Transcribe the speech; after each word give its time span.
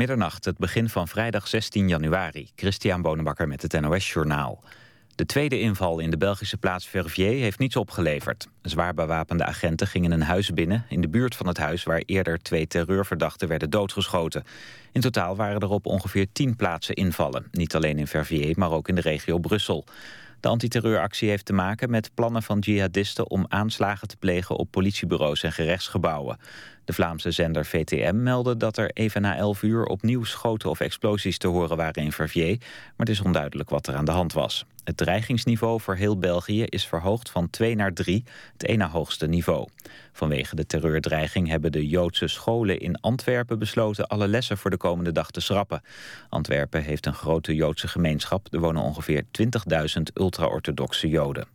Middernacht, 0.00 0.44
het 0.44 0.58
begin 0.58 0.88
van 0.88 1.08
vrijdag 1.08 1.48
16 1.48 1.88
januari. 1.88 2.50
Christian 2.56 3.02
Bonenbakker 3.02 3.48
met 3.48 3.62
het 3.62 3.80
NOS 3.80 4.12
Journaal. 4.12 4.62
De 5.14 5.26
tweede 5.26 5.60
inval 5.60 5.98
in 5.98 6.10
de 6.10 6.16
Belgische 6.16 6.56
plaats 6.56 6.88
Verviers 6.88 7.40
heeft 7.40 7.58
niets 7.58 7.76
opgeleverd. 7.76 8.48
Zwaar 8.62 8.94
bewapende 8.94 9.44
agenten 9.44 9.86
gingen 9.86 10.10
een 10.10 10.22
huis 10.22 10.52
binnen... 10.52 10.84
in 10.88 11.00
de 11.00 11.08
buurt 11.08 11.34
van 11.34 11.46
het 11.46 11.58
huis 11.58 11.82
waar 11.84 12.02
eerder 12.06 12.42
twee 12.42 12.66
terreurverdachten 12.66 13.48
werden 13.48 13.70
doodgeschoten. 13.70 14.44
In 14.92 15.00
totaal 15.00 15.36
waren 15.36 15.60
er 15.60 15.70
op 15.70 15.86
ongeveer 15.86 16.26
tien 16.32 16.56
plaatsen 16.56 16.94
invallen. 16.94 17.46
Niet 17.50 17.74
alleen 17.74 17.98
in 17.98 18.06
Verviers, 18.06 18.54
maar 18.54 18.70
ook 18.70 18.88
in 18.88 18.94
de 18.94 19.00
regio 19.00 19.38
Brussel. 19.38 19.84
De 20.40 20.48
antiterreuractie 20.48 21.28
heeft 21.28 21.44
te 21.44 21.52
maken 21.52 21.90
met 21.90 22.10
plannen 22.14 22.42
van 22.42 22.58
jihadisten... 22.58 23.30
om 23.30 23.44
aanslagen 23.48 24.08
te 24.08 24.16
plegen 24.16 24.56
op 24.56 24.70
politiebureaus 24.70 25.42
en 25.42 25.52
gerechtsgebouwen. 25.52 26.38
De 26.84 26.92
Vlaamse 26.92 27.30
zender 27.30 27.66
VTM 27.66 28.22
meldde 28.22 28.56
dat 28.56 28.76
er 28.76 28.90
even 28.92 29.22
na 29.22 29.36
11 29.36 29.62
uur 29.62 29.84
opnieuw 29.84 30.24
schoten 30.24 30.70
of 30.70 30.80
explosies 30.80 31.38
te 31.38 31.48
horen 31.48 31.76
waren 31.76 32.02
in 32.02 32.12
Verviers, 32.12 32.58
maar 32.58 33.06
het 33.06 33.08
is 33.08 33.20
onduidelijk 33.20 33.70
wat 33.70 33.86
er 33.86 33.94
aan 33.94 34.04
de 34.04 34.10
hand 34.10 34.32
was. 34.32 34.64
Het 34.84 34.96
dreigingsniveau 34.96 35.80
voor 35.80 35.94
heel 35.94 36.18
België 36.18 36.64
is 36.64 36.86
verhoogd 36.86 37.30
van 37.30 37.50
2 37.50 37.74
naar 37.74 37.92
3, 37.92 38.24
het 38.52 38.66
ene 38.66 38.86
hoogste 38.86 39.26
niveau. 39.26 39.68
Vanwege 40.12 40.56
de 40.56 40.66
terreurdreiging 40.66 41.48
hebben 41.48 41.72
de 41.72 41.88
Joodse 41.88 42.28
scholen 42.28 42.80
in 42.80 43.00
Antwerpen 43.00 43.58
besloten 43.58 44.06
alle 44.06 44.28
lessen 44.28 44.58
voor 44.58 44.70
de 44.70 44.76
komende 44.76 45.12
dag 45.12 45.30
te 45.30 45.40
schrappen. 45.40 45.82
Antwerpen 46.28 46.82
heeft 46.82 47.06
een 47.06 47.14
grote 47.14 47.54
Joodse 47.54 47.88
gemeenschap, 47.88 48.52
er 48.52 48.60
wonen 48.60 48.82
ongeveer 48.82 49.22
20.000 49.22 50.02
ultra-orthodoxe 50.14 51.08
Joden. 51.08 51.46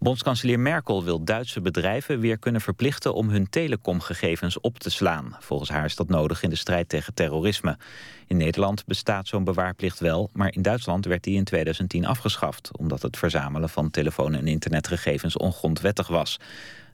Bondskanselier 0.00 0.60
Merkel 0.60 1.04
wil 1.04 1.24
Duitse 1.24 1.60
bedrijven 1.60 2.20
weer 2.20 2.38
kunnen 2.38 2.60
verplichten 2.60 3.14
om 3.14 3.28
hun 3.28 3.50
telecomgegevens 3.50 4.60
op 4.60 4.78
te 4.78 4.90
slaan. 4.90 5.36
Volgens 5.40 5.70
haar 5.70 5.84
is 5.84 5.96
dat 5.96 6.08
nodig 6.08 6.42
in 6.42 6.50
de 6.50 6.56
strijd 6.56 6.88
tegen 6.88 7.14
terrorisme. 7.14 7.78
In 8.26 8.36
Nederland 8.36 8.86
bestaat 8.86 9.28
zo'n 9.28 9.44
bewaarplicht 9.44 9.98
wel, 9.98 10.30
maar 10.32 10.54
in 10.54 10.62
Duitsland 10.62 11.04
werd 11.04 11.24
die 11.24 11.36
in 11.36 11.44
2010 11.44 12.06
afgeschaft, 12.06 12.78
omdat 12.78 13.02
het 13.02 13.16
verzamelen 13.16 13.68
van 13.68 13.90
telefoon- 13.90 14.34
en 14.34 14.46
internetgegevens 14.46 15.36
ongrondwettig 15.36 16.08
was. 16.08 16.38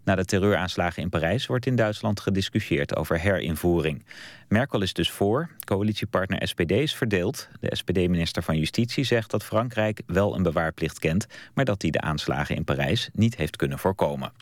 Na 0.07 0.15
de 0.15 0.25
terreuraanslagen 0.25 1.03
in 1.03 1.09
Parijs 1.09 1.47
wordt 1.47 1.67
in 1.67 1.77
Duitsland 1.77 2.21
gediscussieerd 2.21 2.97
over 2.97 3.21
herinvoering. 3.21 4.05
Merkel 4.49 4.83
is 4.83 4.93
dus 4.93 5.11
voor, 5.11 5.51
coalitiepartner 5.65 6.49
SPD 6.49 6.71
is 6.71 6.95
verdeeld. 6.95 7.49
De 7.61 7.77
SPD-minister 7.77 8.43
van 8.43 8.59
Justitie 8.59 9.05
zegt 9.05 9.31
dat 9.31 9.45
Frankrijk 9.45 10.03
wel 10.07 10.35
een 10.35 10.43
bewaarplicht 10.43 10.99
kent... 10.99 11.27
maar 11.55 11.65
dat 11.65 11.83
hij 11.83 11.91
de 11.91 12.01
aanslagen 12.01 12.57
in 12.57 12.65
Parijs 12.65 13.09
niet 13.13 13.37
heeft 13.37 13.57
kunnen 13.57 13.79
voorkomen. 13.79 14.33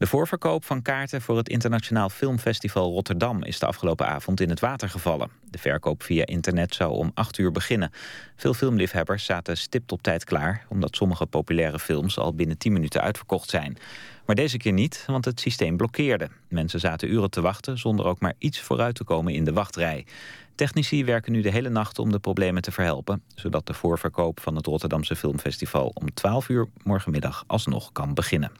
De 0.00 0.06
voorverkoop 0.06 0.64
van 0.64 0.82
kaarten 0.82 1.22
voor 1.22 1.36
het 1.36 1.48
Internationaal 1.48 2.08
Filmfestival 2.08 2.90
Rotterdam 2.90 3.42
is 3.42 3.58
de 3.58 3.66
afgelopen 3.66 4.06
avond 4.06 4.40
in 4.40 4.50
het 4.50 4.60
water 4.60 4.88
gevallen. 4.88 5.30
De 5.50 5.58
verkoop 5.58 6.02
via 6.02 6.26
internet 6.26 6.74
zou 6.74 6.92
om 6.92 7.10
8 7.14 7.38
uur 7.38 7.52
beginnen. 7.52 7.90
Veel 8.36 8.54
filmliefhebbers 8.54 9.24
zaten 9.24 9.56
stipt 9.56 9.92
op 9.92 10.02
tijd 10.02 10.24
klaar, 10.24 10.66
omdat 10.68 10.96
sommige 10.96 11.26
populaire 11.26 11.78
films 11.78 12.18
al 12.18 12.34
binnen 12.34 12.58
10 12.58 12.72
minuten 12.72 13.00
uitverkocht 13.00 13.50
zijn. 13.50 13.76
Maar 14.26 14.34
deze 14.34 14.56
keer 14.56 14.72
niet, 14.72 15.04
want 15.06 15.24
het 15.24 15.40
systeem 15.40 15.76
blokkeerde. 15.76 16.28
Mensen 16.48 16.80
zaten 16.80 17.10
uren 17.10 17.30
te 17.30 17.40
wachten 17.40 17.78
zonder 17.78 18.06
ook 18.06 18.20
maar 18.20 18.34
iets 18.38 18.60
vooruit 18.60 18.94
te 18.94 19.04
komen 19.04 19.34
in 19.34 19.44
de 19.44 19.52
wachtrij. 19.52 20.06
Technici 20.54 21.04
werken 21.04 21.32
nu 21.32 21.40
de 21.40 21.50
hele 21.50 21.70
nacht 21.70 21.98
om 21.98 22.12
de 22.12 22.18
problemen 22.18 22.62
te 22.62 22.72
verhelpen... 22.72 23.22
zodat 23.34 23.66
de 23.66 23.74
voorverkoop 23.74 24.40
van 24.40 24.56
het 24.56 24.66
Rotterdamse 24.66 25.16
Filmfestival 25.16 25.92
om 25.94 26.14
12 26.14 26.48
uur 26.48 26.68
morgenmiddag 26.82 27.44
alsnog 27.46 27.92
kan 27.92 28.14
beginnen. 28.14 28.52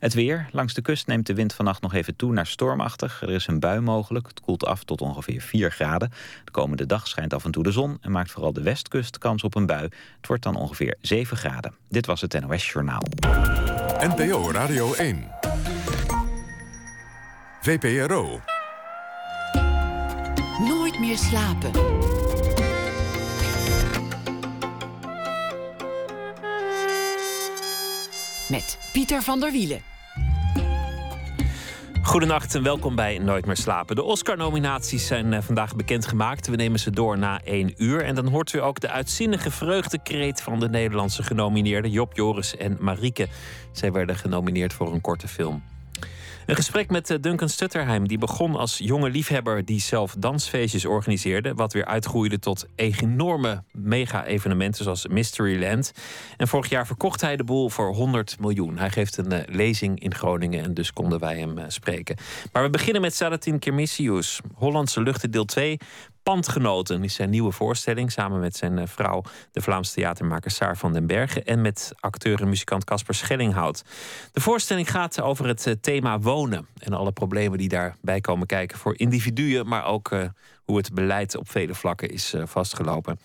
Het 0.00 0.14
weer. 0.14 0.48
Langs 0.52 0.74
de 0.74 0.82
kust 0.82 1.06
neemt 1.06 1.26
de 1.26 1.34
wind 1.34 1.54
vannacht 1.54 1.82
nog 1.82 1.94
even 1.94 2.16
toe 2.16 2.32
naar 2.32 2.46
stormachtig. 2.46 3.22
Er 3.22 3.30
is 3.30 3.46
een 3.46 3.60
bui 3.60 3.80
mogelijk. 3.80 4.26
Het 4.26 4.40
koelt 4.40 4.64
af 4.64 4.84
tot 4.84 5.00
ongeveer 5.00 5.40
4 5.40 5.70
graden. 5.70 6.12
De 6.44 6.50
komende 6.50 6.86
dag 6.86 7.06
schijnt 7.06 7.34
af 7.34 7.44
en 7.44 7.50
toe 7.50 7.62
de 7.62 7.72
zon... 7.72 7.98
en 8.00 8.12
maakt 8.12 8.30
vooral 8.30 8.52
de 8.52 8.62
westkust 8.62 9.18
kans 9.18 9.42
op 9.42 9.54
een 9.54 9.66
bui. 9.66 9.82
Het 10.16 10.26
wordt 10.26 10.42
dan 10.42 10.56
ongeveer 10.56 10.96
7 11.00 11.36
graden. 11.36 11.74
Dit 11.88 12.06
was 12.06 12.20
het 12.20 12.40
NOS 12.40 12.70
Journaal. 12.70 13.02
NPO 14.00 14.50
Radio 14.50 14.94
1. 14.94 15.30
VPRO. 17.60 18.40
Nooit 20.58 20.98
meer 21.00 21.18
slapen. 21.18 21.70
Met 28.48 28.78
Pieter 28.92 29.22
van 29.22 29.40
der 29.40 29.52
Wielen. 29.52 29.80
Goedenacht 32.02 32.54
en 32.54 32.62
welkom 32.62 32.94
bij 32.94 33.18
Nooit 33.18 33.46
meer 33.46 33.56
slapen. 33.56 33.96
De 33.96 34.02
Oscar-nominaties 34.02 35.06
zijn 35.06 35.32
uh, 35.32 35.38
vandaag 35.40 35.76
bekendgemaakt. 35.76 36.46
We 36.46 36.56
nemen 36.56 36.78
ze 36.78 36.90
door 36.90 37.18
na 37.18 37.40
één 37.44 37.74
uur. 37.76 38.04
En 38.04 38.14
dan 38.14 38.26
hoort 38.26 38.52
u 38.52 38.62
ook 38.62 38.80
de 38.80 38.88
uitzinnige 38.88 39.50
vreugdekreet 39.50 40.42
van 40.42 40.60
de 40.60 40.68
Nederlandse 40.68 41.22
genomineerden 41.22 41.90
Job, 41.90 42.16
Joris 42.16 42.56
en 42.56 42.76
Marieke. 42.80 43.28
Zij 43.72 43.92
werden 43.92 44.16
genomineerd 44.16 44.72
voor 44.72 44.92
een 44.92 45.00
korte 45.00 45.28
film. 45.28 45.62
Een 46.48 46.56
gesprek 46.56 46.90
met 46.90 47.10
eh, 47.10 47.16
Duncan 47.20 47.48
Stutterheim, 47.48 48.08
die 48.08 48.18
begon 48.18 48.56
als 48.56 48.78
jonge 48.78 49.10
liefhebber 49.10 49.64
die 49.64 49.80
zelf 49.80 50.14
dansfeestjes 50.18 50.84
organiseerde, 50.84 51.54
wat 51.54 51.72
weer 51.72 51.84
uitgroeide 51.84 52.38
tot 52.38 52.66
enorme 52.74 53.62
mega-evenementen 53.72 54.84
zoals 54.84 55.06
Mysteryland. 55.06 55.92
En 56.36 56.48
vorig 56.48 56.68
jaar 56.68 56.86
verkocht 56.86 57.20
hij 57.20 57.36
de 57.36 57.44
boel 57.44 57.70
voor 57.70 57.94
100 57.94 58.40
miljoen. 58.40 58.78
Hij 58.78 58.90
geeft 58.90 59.16
een 59.16 59.32
uh, 59.32 59.38
lezing 59.46 60.00
in 60.00 60.14
Groningen 60.14 60.64
en 60.64 60.74
dus 60.74 60.92
konden 60.92 61.18
wij 61.18 61.38
hem 61.38 61.58
uh, 61.58 61.64
spreken. 61.68 62.16
Maar 62.52 62.62
we 62.62 62.70
beginnen 62.70 63.02
met 63.02 63.14
Salatin 63.14 63.58
Kermissius, 63.58 64.40
Hollandse 64.54 65.02
Luchten 65.02 65.30
deel 65.30 65.44
2. 65.44 65.78
Pandgenoten 66.28 67.04
is 67.04 67.14
zijn 67.14 67.30
nieuwe 67.30 67.52
voorstelling 67.52 68.12
samen 68.12 68.40
met 68.40 68.56
zijn 68.56 68.78
eh, 68.78 68.86
vrouw, 68.86 69.22
de 69.52 69.60
Vlaamse 69.60 69.94
theatermaker 69.94 70.50
Saar 70.50 70.76
van 70.76 70.92
den 70.92 71.06
Bergen 71.06 71.44
en 71.44 71.60
met 71.60 71.92
acteur 72.00 72.40
en 72.40 72.48
muzikant 72.48 72.84
Casper 72.84 73.14
Schellinghout. 73.14 73.84
De 74.32 74.40
voorstelling 74.40 74.90
gaat 74.90 75.20
over 75.20 75.46
het 75.46 75.66
eh, 75.66 75.74
thema 75.80 76.18
wonen 76.18 76.66
en 76.78 76.92
alle 76.92 77.12
problemen 77.12 77.58
die 77.58 77.68
daarbij 77.68 78.20
komen 78.20 78.46
kijken 78.46 78.78
voor 78.78 78.98
individuen, 78.98 79.68
maar 79.68 79.84
ook 79.84 80.10
uh, 80.10 80.28
hoe 80.64 80.76
het 80.76 80.94
beleid 80.94 81.36
op 81.36 81.50
vele 81.50 81.74
vlakken 81.74 82.10
is 82.10 82.34
vastgelopen. 82.44 83.18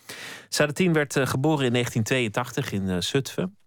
Sadatien 0.50 0.94
werd 0.94 1.13
geboren 1.13 1.66
in 1.66 1.74
1982 1.74 2.72
in 2.72 3.03
Zutphen. 3.03 3.62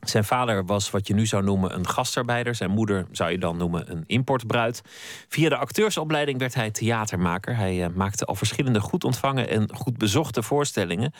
Zijn 0.00 0.24
vader 0.24 0.64
was 0.64 0.90
wat 0.90 1.06
je 1.06 1.14
nu 1.14 1.26
zou 1.26 1.44
noemen 1.44 1.74
een 1.74 1.88
gastarbeider. 1.88 2.54
Zijn 2.54 2.70
moeder 2.70 3.06
zou 3.12 3.30
je 3.30 3.38
dan 3.38 3.56
noemen 3.56 3.90
een 3.90 4.04
importbruid. 4.06 4.82
Via 5.28 5.48
de 5.48 5.56
acteursopleiding 5.56 6.38
werd 6.38 6.54
hij 6.54 6.70
theatermaker. 6.70 7.56
Hij 7.56 7.76
uh, 7.76 7.86
maakte 7.94 8.24
al 8.24 8.34
verschillende 8.34 8.80
goed 8.80 9.04
ontvangen 9.04 9.48
en 9.48 9.74
goed 9.74 9.98
bezochte 9.98 10.42
voorstellingen 10.42 11.12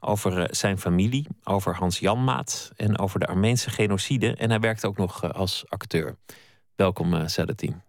over 0.00 0.38
uh, 0.38 0.44
zijn 0.50 0.78
familie, 0.78 1.26
over 1.44 1.74
Hans 1.74 1.98
Janmaat 1.98 2.72
en 2.76 2.98
over 2.98 3.20
de 3.20 3.26
Armeense 3.26 3.70
genocide. 3.70 4.34
En 4.34 4.50
hij 4.50 4.60
werkte 4.60 4.86
ook 4.86 4.96
nog 4.96 5.24
uh, 5.24 5.30
als 5.30 5.64
acteur. 5.68 6.16
Welkom, 6.76 7.14
uh. 7.14 7.24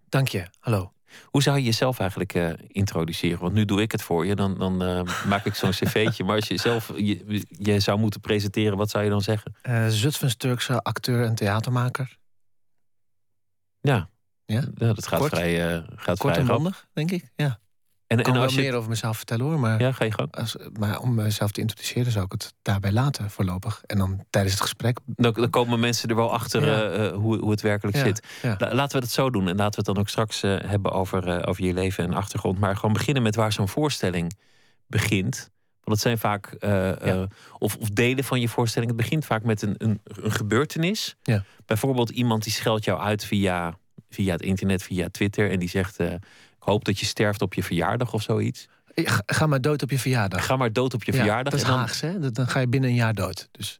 Dank 0.09 0.27
je. 0.27 0.47
Hallo. 0.59 0.91
Hoe 1.25 1.41
zou 1.41 1.57
je 1.57 1.63
jezelf 1.63 1.99
eigenlijk 1.99 2.33
uh, 2.33 2.49
introduceren? 2.67 3.39
Want 3.39 3.53
nu 3.53 3.65
doe 3.65 3.81
ik 3.81 3.91
het 3.91 4.01
voor 4.01 4.25
je, 4.25 4.35
dan, 4.35 4.57
dan 4.57 4.83
uh, 4.83 5.25
maak 5.27 5.45
ik 5.45 5.55
zo'n 5.55 5.71
cv'tje. 5.79 6.23
Maar 6.23 6.35
als 6.35 6.47
je 6.47 6.57
zelf 6.57 6.91
je, 6.95 7.43
je, 7.47 7.79
zou 7.79 7.99
moeten 7.99 8.19
presenteren, 8.19 8.77
wat 8.77 8.89
zou 8.89 9.03
je 9.03 9.09
dan 9.09 9.21
zeggen? 9.21 9.55
Uh, 9.63 9.87
Zutphens 9.87 10.35
Turkse 10.35 10.81
acteur 10.81 11.25
en 11.25 11.35
theatermaker. 11.35 12.17
Ja, 13.81 14.09
ja? 14.45 14.63
ja 14.75 14.93
dat 14.93 15.07
gaat 15.07 15.19
Kort. 15.19 15.31
vrij, 15.31 15.83
gaat 15.95 16.17
Kort 16.17 16.33
vrij 16.33 16.47
en 16.47 16.53
bondig, 16.55 16.87
denk 16.93 17.11
ik. 17.11 17.31
Ja. 17.35 17.59
En, 18.13 18.19
ik 18.19 18.25
kan 18.25 18.33
en 18.33 18.39
wel 18.39 18.49
als 18.49 18.57
je... 18.57 18.61
meer 18.61 18.75
over 18.75 18.89
mezelf 18.89 19.17
vertellen 19.17 19.45
hoor. 19.45 19.59
Maar, 19.59 19.81
ja, 19.81 19.91
ga 19.91 20.05
je 20.05 20.11
gang. 20.11 20.35
Als, 20.35 20.55
maar 20.79 20.99
om 20.99 21.13
mezelf 21.13 21.51
te 21.51 21.61
introduceren 21.61 22.11
zou 22.11 22.25
ik 22.25 22.31
het 22.31 22.53
daarbij 22.61 22.91
laten 22.91 23.29
voorlopig. 23.29 23.81
En 23.85 23.97
dan 23.97 24.25
tijdens 24.29 24.53
het 24.53 24.63
gesprek. 24.63 24.97
Dan, 25.05 25.33
dan 25.33 25.49
komen 25.49 25.79
mensen 25.79 26.09
er 26.09 26.15
wel 26.15 26.31
achter 26.31 26.65
Ja. 26.65 27.11
uh, 27.11 27.15
hoe, 27.15 27.37
hoe 27.37 27.51
het 27.51 27.61
werkelijk 27.61 27.97
Ja, 27.97 28.03
zit. 28.03 28.23
laten 28.59 28.97
we 28.97 29.03
het 29.03 29.13
zo 29.13 29.29
doen. 29.29 29.47
En 29.47 29.55
laten 29.55 29.71
we 29.71 29.75
het 29.75 29.85
dan 29.85 29.97
ook 29.97 30.09
straks 30.09 30.43
uh, 30.43 30.55
hebben 30.65 30.91
over, 30.91 31.27
uh, 31.27 31.39
over 31.45 31.63
je 31.63 31.73
leven 31.73 32.03
en 32.03 32.13
achtergrond. 32.13 32.59
Maar 32.59 32.75
gewoon 32.75 32.93
beginnen 32.93 33.23
met 33.23 33.35
waar 33.35 33.51
zo'n 33.51 33.67
voorstelling 33.67 34.37
begint. 34.87 35.51
Want 35.83 35.97
het 35.97 36.07
zijn 36.07 36.17
vaak, 36.17 36.57
of, 37.57 37.75
of, 37.75 37.89
delen 37.89 38.23
van 38.23 38.39
je 38.39 38.49
voorstelling. 38.49 38.91
Het 38.91 39.01
begint 39.01 39.25
vaak 39.25 39.43
met 39.43 39.61
een, 39.61 39.75
een, 39.77 40.01
een 40.03 40.31
gebeurtenis. 40.31 41.15
Ja. 41.23 41.43
Bijvoorbeeld 41.65 42.09
iemand 42.09 42.43
die 42.43 42.53
scheldt 42.53 42.85
jou 42.85 42.99
uit 42.99 43.25
via, 43.25 43.77
via 44.09 44.31
het 44.31 44.41
internet, 44.41 44.83
via 44.83 45.07
Twitter. 45.11 45.51
En 45.51 45.59
die 45.59 45.69
zegt, 45.69 45.97
hoop 46.63 46.85
dat 46.85 46.99
je 46.99 47.05
sterft 47.05 47.41
op 47.41 47.53
je 47.53 47.63
verjaardag 47.63 48.13
of 48.13 48.21
zoiets. 48.21 48.67
Ga, 49.25 49.47
maar 49.47 49.61
dood 49.61 49.83
op 49.83 49.89
je 49.89 49.99
verjaardag. 49.99 50.45
Ga 50.45 50.55
maar 50.55 50.73
dood 50.73 50.93
op 50.93 51.03
je 51.03 51.11
ja, 51.11 51.17
verjaardag. 51.17 51.53
Dat 51.53 51.61
is 51.61 51.67
en 51.67 51.71
dan... 51.71 51.79
Haags, 51.79 52.01
hè? 52.01 52.31
Dan 52.31 52.47
ga 52.47 52.59
je 52.59 52.67
binnen 52.67 52.89
een 52.89 52.95
jaar 52.95 53.13
dood. 53.13 53.49
Dus... 53.51 53.79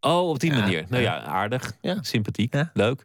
Oh, 0.00 0.28
op 0.28 0.40
die 0.40 0.52
Ja, 0.52 0.58
manier. 0.58 0.84
Nou 0.88 1.02
ja, 1.02 1.22
aardig. 1.22 1.72
Ja. 1.80 1.96
Sympathiek. 2.00 2.54
Leuk. 2.72 3.04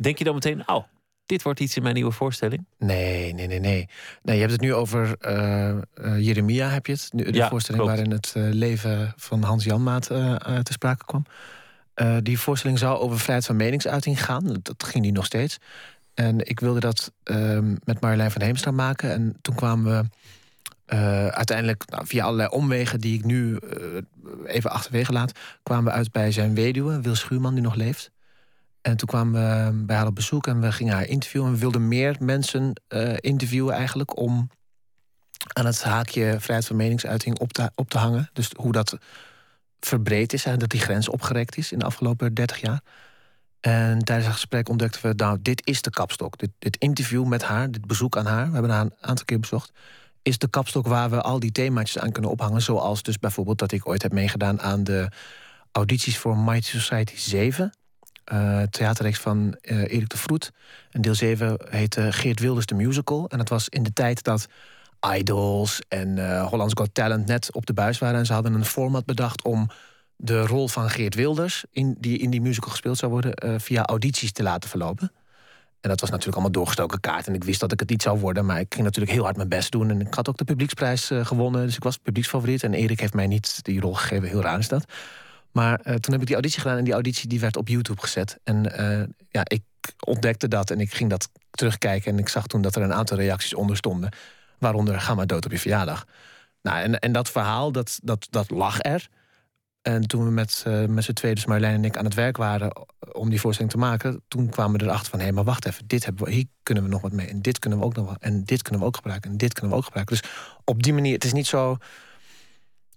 Denk 0.00 0.18
je 0.18 0.24
dan 0.24 0.34
meteen, 0.34 0.68
oh, 0.68 0.84
dit 1.26 1.42
wordt 1.42 1.60
iets 1.60 1.76
in 1.76 1.82
mijn 1.82 1.94
nieuwe 1.94 2.10
voorstelling? 2.12 2.66
Nee, 2.78 3.34
nee, 3.34 3.46
nee, 3.46 3.60
nee. 3.60 3.88
nee 4.22 4.34
je 4.34 4.40
hebt 4.40 4.52
het 4.52 4.60
nu 4.60 4.74
over 4.74 5.16
uh, 5.20 5.68
uh, 5.68 6.26
Jeremia, 6.26 6.68
heb 6.68 6.86
je 6.86 6.92
het? 6.92 7.08
De 7.12 7.32
Ja, 7.32 7.48
voorstelling 7.48 7.82
klopt. 7.84 7.98
waarin 7.98 8.16
het 8.16 8.34
uh, 8.36 8.52
leven 8.52 9.12
van 9.16 9.42
Hans 9.42 9.64
Janmaat 9.64 10.06
te 10.06 10.72
sprake 10.72 11.04
kwam. 11.04 11.24
Die 12.22 12.38
voorstelling 12.38 12.78
zou 12.78 12.98
over 12.98 13.18
vrijheid 13.18 13.46
van 13.46 13.56
meningsuiting 13.56 14.24
gaan. 14.24 14.56
Dat 14.62 14.84
ging 14.84 15.02
die 15.04 15.12
nog 15.12 15.24
steeds. 15.24 15.58
En 16.18 16.46
ik 16.48 16.60
wilde 16.60 16.80
dat 16.80 17.12
ehm, 17.22 17.74
met 17.84 18.00
Marjolein 18.00 18.30
van 18.30 18.42
Heemstra 18.42 18.70
maken. 18.70 19.12
En 19.12 19.36
toen 19.40 19.54
kwamen 19.54 19.84
we 19.84 20.08
uh, 20.94 21.26
uiteindelijk, 21.26 21.90
nou, 21.90 22.06
via 22.06 22.24
allerlei 22.24 22.48
omwegen 22.48 23.00
die 23.00 23.18
ik 23.18 23.24
nu 23.24 23.50
uh, 23.50 24.00
even 24.44 24.70
achterwege 24.70 25.12
laat, 25.12 25.32
kwamen 25.62 25.84
we 25.84 25.90
uit 25.90 26.12
bij 26.12 26.32
zijn 26.32 26.54
weduwe, 26.54 27.00
Wil 27.00 27.14
Schuurman, 27.14 27.54
die 27.54 27.62
nog 27.62 27.74
leeft. 27.74 28.10
En 28.80 28.96
toen 28.96 29.08
kwamen 29.08 29.32
we 29.32 29.84
bij 29.84 29.96
haar 29.96 30.06
op 30.06 30.14
bezoek 30.14 30.46
en 30.46 30.60
we 30.60 30.72
gingen 30.72 30.94
haar 30.94 31.06
interviewen. 31.06 31.48
En 31.48 31.54
we 31.54 31.60
wilden 31.60 31.88
meer 31.88 32.16
mensen 32.20 32.80
uh, 32.88 33.16
interviewen 33.16 33.74
eigenlijk 33.74 34.18
om 34.18 34.50
aan 35.52 35.66
het 35.66 35.82
haakje 35.82 36.36
vrijheid 36.40 36.66
van 36.66 36.76
meningsuiting 36.76 37.38
op 37.38 37.52
te, 37.52 37.70
op 37.74 37.90
te 37.90 37.98
hangen. 37.98 38.30
Dus 38.32 38.50
hoe 38.56 38.72
dat 38.72 38.98
verbreed 39.80 40.32
is 40.32 40.44
en 40.44 40.58
dat 40.58 40.70
die 40.70 40.80
grens 40.80 41.08
opgerekt 41.08 41.56
is 41.56 41.72
in 41.72 41.78
de 41.78 41.84
afgelopen 41.84 42.34
30 42.34 42.60
jaar. 42.60 42.80
En 43.60 43.98
tijdens 43.98 44.26
het 44.26 44.36
gesprek 44.36 44.68
ontdekten 44.68 45.02
we, 45.02 45.12
nou, 45.16 45.38
dit 45.42 45.66
is 45.66 45.82
de 45.82 45.90
kapstok. 45.90 46.38
Dit, 46.38 46.50
dit 46.58 46.76
interview 46.76 47.24
met 47.24 47.42
haar, 47.42 47.70
dit 47.70 47.86
bezoek 47.86 48.16
aan 48.16 48.26
haar, 48.26 48.46
we 48.46 48.52
hebben 48.52 48.70
haar 48.70 48.84
een 48.84 48.94
aantal 49.00 49.24
keer 49.24 49.40
bezocht 49.40 49.72
is 50.28 50.38
de 50.38 50.48
kapstok 50.48 50.86
waar 50.86 51.10
we 51.10 51.20
al 51.20 51.38
die 51.38 51.52
themaatjes 51.52 52.02
aan 52.02 52.12
kunnen 52.12 52.30
ophangen. 52.30 52.62
Zoals 52.62 53.02
dus 53.02 53.18
bijvoorbeeld 53.18 53.58
dat 53.58 53.72
ik 53.72 53.88
ooit 53.88 54.02
heb 54.02 54.12
meegedaan 54.12 54.60
aan 54.60 54.84
de 54.84 55.08
audities 55.72 56.18
voor 56.18 56.36
Mighty 56.36 56.70
Society 56.78 57.16
7. 57.16 57.72
Uh, 58.32 58.62
theaterreeks 58.62 59.18
van 59.18 59.56
uh, 59.62 59.80
Erik 59.80 60.08
de 60.08 60.16
Vroet. 60.16 60.52
En 60.90 61.00
deel 61.00 61.14
7 61.14 61.56
heette 61.68 62.12
Geert 62.12 62.40
Wilders 62.40 62.66
de 62.66 62.74
Musical. 62.74 63.28
En 63.28 63.38
dat 63.38 63.48
was 63.48 63.68
in 63.68 63.82
de 63.82 63.92
tijd 63.92 64.22
dat 64.22 64.46
Idols 65.16 65.80
en 65.88 66.16
uh, 66.16 66.46
Hollands 66.46 66.74
Got 66.76 66.94
Talent 66.94 67.26
net 67.26 67.52
op 67.52 67.66
de 67.66 67.72
buis 67.72 67.98
waren. 67.98 68.18
En 68.18 68.26
ze 68.26 68.32
hadden 68.32 68.54
een 68.54 68.64
format 68.64 69.04
bedacht 69.04 69.42
om 69.42 69.70
de 70.20 70.46
rol 70.46 70.68
van 70.68 70.90
Geert 70.90 71.14
Wilders... 71.14 71.64
In, 71.70 71.96
die 71.98 72.18
in 72.18 72.30
die 72.30 72.40
musical 72.40 72.70
gespeeld 72.70 72.98
zou 72.98 73.12
worden, 73.12 73.60
via 73.60 73.84
audities 73.84 74.32
te 74.32 74.42
laten 74.42 74.68
verlopen. 74.70 75.12
En 75.80 75.88
dat 75.88 76.00
was 76.00 76.10
natuurlijk 76.10 76.36
allemaal 76.36 76.56
doorgestoken 76.56 77.00
kaart. 77.00 77.26
En 77.26 77.34
ik 77.34 77.44
wist 77.44 77.60
dat 77.60 77.72
ik 77.72 77.80
het 77.80 77.88
niet 77.88 78.02
zou 78.02 78.18
worden. 78.18 78.46
Maar 78.46 78.60
ik 78.60 78.74
ging 78.74 78.84
natuurlijk 78.84 79.12
heel 79.12 79.22
hard 79.22 79.36
mijn 79.36 79.48
best 79.48 79.72
doen. 79.72 79.90
En 79.90 80.00
ik 80.00 80.14
had 80.14 80.28
ook 80.28 80.36
de 80.36 80.44
publieksprijs 80.44 81.10
uh, 81.10 81.26
gewonnen. 81.26 81.66
Dus 81.66 81.76
ik 81.76 81.82
was 81.82 81.96
publieksfavoriet. 81.96 82.62
En 82.62 82.74
Erik 82.74 83.00
heeft 83.00 83.14
mij 83.14 83.26
niet 83.26 83.64
die 83.64 83.80
rol 83.80 83.94
gegeven. 83.94 84.28
Heel 84.28 84.40
raar 84.40 84.58
is 84.58 84.68
dat. 84.68 84.84
Maar 85.52 85.80
uh, 85.84 85.94
toen 85.94 86.12
heb 86.12 86.20
ik 86.20 86.26
die 86.26 86.34
auditie 86.34 86.60
gedaan. 86.60 86.78
En 86.78 86.84
die 86.84 86.92
auditie 86.92 87.28
die 87.28 87.40
werd 87.40 87.56
op 87.56 87.68
YouTube 87.68 88.00
gezet. 88.00 88.38
En 88.44 88.62
ja, 89.30 89.40
ik 89.44 89.62
ontdekte 90.06 90.48
dat. 90.48 90.70
En 90.70 90.80
ik 90.80 90.94
ging 90.94 91.10
dat 91.10 91.28
terugkijken. 91.50 92.12
En 92.12 92.18
ik 92.18 92.28
zag 92.28 92.46
toen 92.46 92.62
dat 92.62 92.76
er 92.76 92.82
een 92.82 92.94
aantal 92.94 93.16
reacties 93.16 93.54
onder 93.54 93.76
stonden. 93.76 94.10
Waaronder, 94.58 95.00
ga 95.00 95.14
maar 95.14 95.26
dood 95.26 95.44
op 95.44 95.50
je 95.50 95.58
verjaardag. 95.58 96.04
Nou, 96.62 96.82
en, 96.82 96.98
en 96.98 97.12
dat 97.12 97.30
verhaal, 97.30 97.72
dat, 97.72 97.98
dat, 98.02 98.26
dat 98.30 98.50
lag 98.50 98.82
er. 98.82 99.08
En 99.88 100.06
toen 100.06 100.24
we 100.24 100.30
met, 100.30 100.64
uh, 100.66 100.84
met 100.84 101.04
z'n 101.04 101.12
tweeën, 101.12 101.34
dus 101.34 101.44
Marjolein 101.44 101.74
en 101.74 101.84
ik, 101.84 101.96
aan 101.96 102.04
het 102.04 102.14
werk 102.14 102.36
waren 102.36 102.86
om 103.12 103.30
die 103.30 103.40
voorstelling 103.40 103.72
te 103.72 103.78
maken, 103.78 104.22
toen 104.28 104.48
kwamen 104.48 104.78
we 104.78 104.84
erachter 104.84 105.10
van 105.10 105.18
hé, 105.18 105.24
hey, 105.24 105.34
maar 105.34 105.44
wacht 105.44 105.66
even, 105.66 105.86
dit 105.86 106.04
hebben 106.04 106.24
we, 106.24 106.32
hier 106.32 106.44
kunnen 106.62 106.84
we 106.84 106.88
nog 106.88 107.00
wat 107.00 107.12
mee. 107.12 107.26
En 107.26 107.42
dit 107.42 107.58
kunnen 107.58 107.78
we 107.78 107.84
ook 107.84 107.94
nog 107.94 108.06
wat. 108.06 108.16
En 108.20 108.44
dit 108.44 108.62
kunnen 108.62 108.80
we 108.80 108.86
ook 108.86 108.96
gebruiken. 108.96 109.30
En 109.30 109.36
dit 109.36 109.52
kunnen 109.52 109.70
we 109.70 109.76
ook 109.76 109.84
gebruiken. 109.84 110.16
Dus 110.16 110.30
op 110.64 110.82
die 110.82 110.92
manier, 110.92 111.14
het 111.14 111.24
is 111.24 111.32
niet 111.32 111.46
zo. 111.46 111.76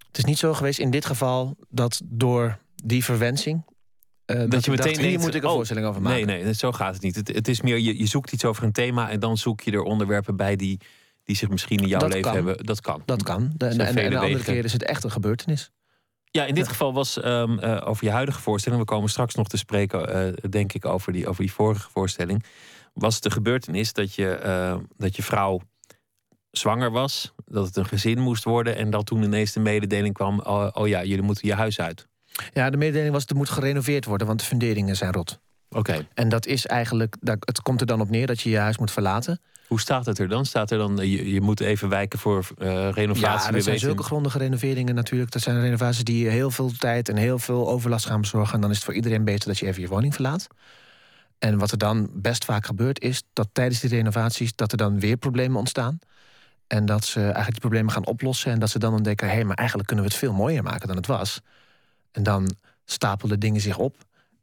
Het 0.07 0.17
is 0.17 0.23
niet 0.23 0.37
zo 0.37 0.53
geweest 0.53 0.79
in 0.79 0.91
dit 0.91 1.05
geval 1.05 1.55
dat 1.69 2.01
door 2.05 2.57
die 2.83 3.03
verwensing. 3.03 3.63
Uh, 3.65 4.37
dat, 4.37 4.51
dat, 4.51 4.65
je 4.65 4.71
meteen 4.71 4.93
dacht, 4.93 5.05
hier 5.05 5.19
moet 5.19 5.35
ik 5.35 5.43
een 5.43 5.49
oh, 5.49 5.55
voorstelling 5.55 5.87
over 5.87 6.01
maken. 6.01 6.27
Nee, 6.27 6.43
nee, 6.43 6.53
zo 6.53 6.71
gaat 6.71 6.93
het 6.93 7.03
niet. 7.03 7.15
Het, 7.15 7.27
het 7.27 7.47
is 7.47 7.61
meer, 7.61 7.77
je, 7.77 7.97
je 7.97 8.05
zoekt 8.05 8.31
iets 8.31 8.45
over 8.45 8.63
een 8.63 8.71
thema 8.71 9.09
en 9.09 9.19
dan 9.19 9.37
zoek 9.37 9.61
je 9.61 9.71
er 9.71 9.83
onderwerpen 9.83 10.35
bij 10.35 10.55
die, 10.55 10.79
die 11.23 11.35
zich 11.35 11.49
misschien 11.49 11.79
in 11.79 11.87
jouw 11.87 11.99
dat 11.99 12.09
leven 12.09 12.21
kan. 12.21 12.33
hebben. 12.33 12.65
Dat 12.65 12.81
kan. 12.81 13.01
Dat 13.05 13.23
kan. 13.23 13.51
De, 13.57 13.65
en, 13.65 13.79
en, 13.79 13.97
en 13.97 14.09
de 14.09 14.19
andere 14.19 14.43
keer 14.43 14.65
is 14.65 14.73
het 14.73 14.83
echt 14.83 15.03
een 15.03 15.11
gebeurtenis. 15.11 15.71
Ja, 16.31 16.45
in 16.45 16.55
dit 16.55 16.67
geval 16.67 16.93
was 16.93 17.25
um, 17.25 17.59
uh, 17.59 17.81
over 17.85 18.05
je 18.05 18.11
huidige 18.11 18.41
voorstelling. 18.41 18.81
We 18.81 18.87
komen 18.87 19.09
straks 19.09 19.35
nog 19.35 19.47
te 19.47 19.57
spreken, 19.57 20.27
uh, 20.27 20.33
denk 20.49 20.73
ik, 20.73 20.85
over 20.85 21.13
die, 21.13 21.27
over 21.27 21.41
die 21.41 21.53
vorige 21.53 21.89
voorstelling. 21.89 22.43
Was 22.93 23.21
de 23.21 23.31
gebeurtenis 23.31 23.93
dat 23.93 24.13
je, 24.15 24.39
uh, 24.45 24.75
dat 24.97 25.15
je 25.15 25.23
vrouw 25.23 25.61
zwanger 26.51 26.91
was, 26.91 27.33
dat 27.45 27.65
het 27.65 27.75
een 27.75 27.85
gezin 27.85 28.19
moest 28.19 28.43
worden 28.43 28.75
en 28.75 28.89
dat 28.89 29.05
toen 29.05 29.23
ineens 29.23 29.51
de 29.51 29.59
mededeling 29.59 30.13
kwam: 30.13 30.39
oh, 30.39 30.67
oh 30.73 30.87
ja, 30.87 31.03
jullie 31.03 31.23
moeten 31.23 31.47
je 31.47 31.53
huis 31.53 31.79
uit. 31.79 32.07
Ja, 32.53 32.69
de 32.69 32.77
mededeling 32.77 33.13
was: 33.13 33.21
het 33.21 33.33
moet 33.33 33.49
gerenoveerd 33.49 34.05
worden, 34.05 34.27
want 34.27 34.39
de 34.39 34.45
funderingen 34.45 34.95
zijn 34.95 35.11
rot. 35.11 35.39
Oké. 35.69 35.79
Okay. 35.79 36.07
En 36.13 36.29
dat 36.29 36.45
is 36.45 36.65
eigenlijk, 36.65 37.15
het 37.21 37.61
komt 37.61 37.81
er 37.81 37.87
dan 37.87 38.01
op 38.01 38.09
neer 38.09 38.27
dat 38.27 38.41
je 38.41 38.49
je 38.49 38.57
huis 38.57 38.77
moet 38.77 38.91
verlaten. 38.91 39.41
Hoe 39.71 39.79
staat 39.79 40.05
het 40.05 40.19
er 40.19 40.27
dan? 40.27 40.45
Staat 40.45 40.71
er 40.71 40.77
dan, 40.77 40.95
je, 40.95 41.33
je 41.33 41.41
moet 41.41 41.59
even 41.59 41.89
wijken 41.89 42.19
voor 42.19 42.47
uh, 42.57 42.89
renovatie? 42.91 43.49
Ja, 43.49 43.55
er 43.55 43.61
zijn 43.61 43.79
zulke 43.79 44.03
grondige 44.03 44.37
renoveringen 44.37 44.95
natuurlijk. 44.95 45.31
Dat 45.31 45.41
zijn 45.41 45.61
renovaties 45.61 46.03
die 46.03 46.27
heel 46.27 46.51
veel 46.51 46.71
tijd 46.71 47.09
en 47.09 47.15
heel 47.15 47.39
veel 47.39 47.69
overlast 47.69 48.05
gaan 48.05 48.21
bezorgen. 48.21 48.53
En 48.53 48.61
dan 48.61 48.69
is 48.69 48.75
het 48.75 48.85
voor 48.85 48.93
iedereen 48.93 49.23
beter 49.23 49.47
dat 49.47 49.57
je 49.57 49.65
even 49.65 49.81
je 49.81 49.87
woning 49.87 50.13
verlaat. 50.13 50.47
En 51.39 51.57
wat 51.57 51.71
er 51.71 51.77
dan 51.77 52.09
best 52.13 52.45
vaak 52.45 52.65
gebeurt 52.65 53.01
is 53.01 53.23
dat 53.33 53.49
tijdens 53.51 53.79
die 53.79 53.89
renovaties... 53.89 54.55
dat 54.55 54.71
er 54.71 54.77
dan 54.77 54.99
weer 54.99 55.17
problemen 55.17 55.57
ontstaan. 55.57 55.99
En 56.67 56.85
dat 56.85 57.05
ze 57.05 57.19
eigenlijk 57.19 57.51
die 57.51 57.59
problemen 57.59 57.91
gaan 57.91 58.05
oplossen. 58.05 58.51
En 58.51 58.59
dat 58.59 58.69
ze 58.69 58.79
dan 58.79 58.93
ontdekken, 58.93 59.27
hé, 59.27 59.33
hey, 59.33 59.43
maar 59.43 59.57
eigenlijk 59.57 59.87
kunnen 59.87 60.05
we 60.05 60.11
het 60.11 60.21
veel 60.21 60.33
mooier 60.33 60.63
maken 60.63 60.87
dan 60.87 60.95
het 60.95 61.07
was. 61.07 61.41
En 62.11 62.23
dan 62.23 62.55
stapelen 62.85 63.39
dingen 63.39 63.61
zich 63.61 63.77
op. 63.77 63.95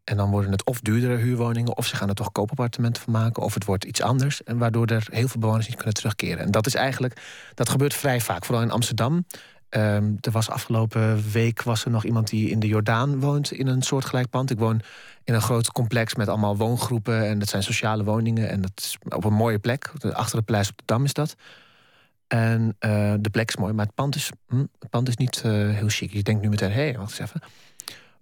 En 0.08 0.16
dan 0.16 0.30
worden 0.30 0.50
het 0.50 0.64
of 0.64 0.80
duurdere 0.80 1.16
huurwoningen, 1.16 1.76
of 1.76 1.86
ze 1.86 1.96
gaan 1.96 2.08
er 2.08 2.14
toch 2.14 2.32
koopappartementen 2.32 3.02
van 3.02 3.12
maken, 3.12 3.42
of 3.42 3.54
het 3.54 3.64
wordt 3.64 3.84
iets 3.84 4.02
anders. 4.02 4.42
En 4.42 4.58
waardoor 4.58 4.86
er 4.86 5.06
heel 5.10 5.28
veel 5.28 5.40
bewoners 5.40 5.66
niet 5.66 5.76
kunnen 5.76 5.94
terugkeren. 5.94 6.44
En 6.44 6.50
dat 6.50 6.66
is 6.66 6.74
eigenlijk, 6.74 7.20
dat 7.54 7.68
gebeurt 7.68 7.94
vrij 7.94 8.20
vaak, 8.20 8.44
vooral 8.44 8.64
in 8.64 8.70
Amsterdam. 8.70 9.24
Um, 9.70 10.16
er 10.20 10.30
was 10.30 10.50
afgelopen 10.50 11.30
week 11.30 11.62
was 11.62 11.84
er 11.84 11.90
nog 11.90 12.04
iemand 12.04 12.28
die 12.28 12.50
in 12.50 12.58
de 12.58 12.66
Jordaan 12.66 13.20
woont 13.20 13.52
in 13.52 13.66
een 13.66 13.82
soortgelijk 13.82 14.30
pand. 14.30 14.50
Ik 14.50 14.58
woon 14.58 14.80
in 15.24 15.34
een 15.34 15.40
groot 15.40 15.72
complex 15.72 16.14
met 16.14 16.28
allemaal 16.28 16.56
woongroepen 16.56 17.26
en 17.26 17.38
dat 17.38 17.48
zijn 17.48 17.62
sociale 17.62 18.04
woningen 18.04 18.48
en 18.48 18.60
dat 18.60 18.72
is 18.74 18.98
op 19.08 19.24
een 19.24 19.32
mooie 19.32 19.58
plek. 19.58 19.92
Achter 20.12 20.38
de 20.38 20.44
Paleis 20.44 20.70
op 20.70 20.76
de 20.78 20.82
Dam 20.86 21.04
is 21.04 21.12
dat. 21.12 21.36
En 22.26 22.76
uh, 22.80 23.14
de 23.20 23.30
plek 23.30 23.48
is 23.48 23.56
mooi, 23.56 23.72
maar 23.72 23.86
het 23.86 23.94
pand 23.94 24.14
is, 24.14 24.30
hm, 24.48 24.64
het 24.78 24.90
pand 24.90 25.08
is 25.08 25.16
niet 25.16 25.42
uh, 25.46 25.52
heel 25.52 25.88
chic. 25.88 26.12
Je 26.12 26.22
denkt 26.22 26.42
nu 26.42 26.48
meteen, 26.48 26.72
hé, 26.72 26.82
hey, 26.82 26.98
wacht 26.98 27.10
eens 27.10 27.30
even. 27.30 27.40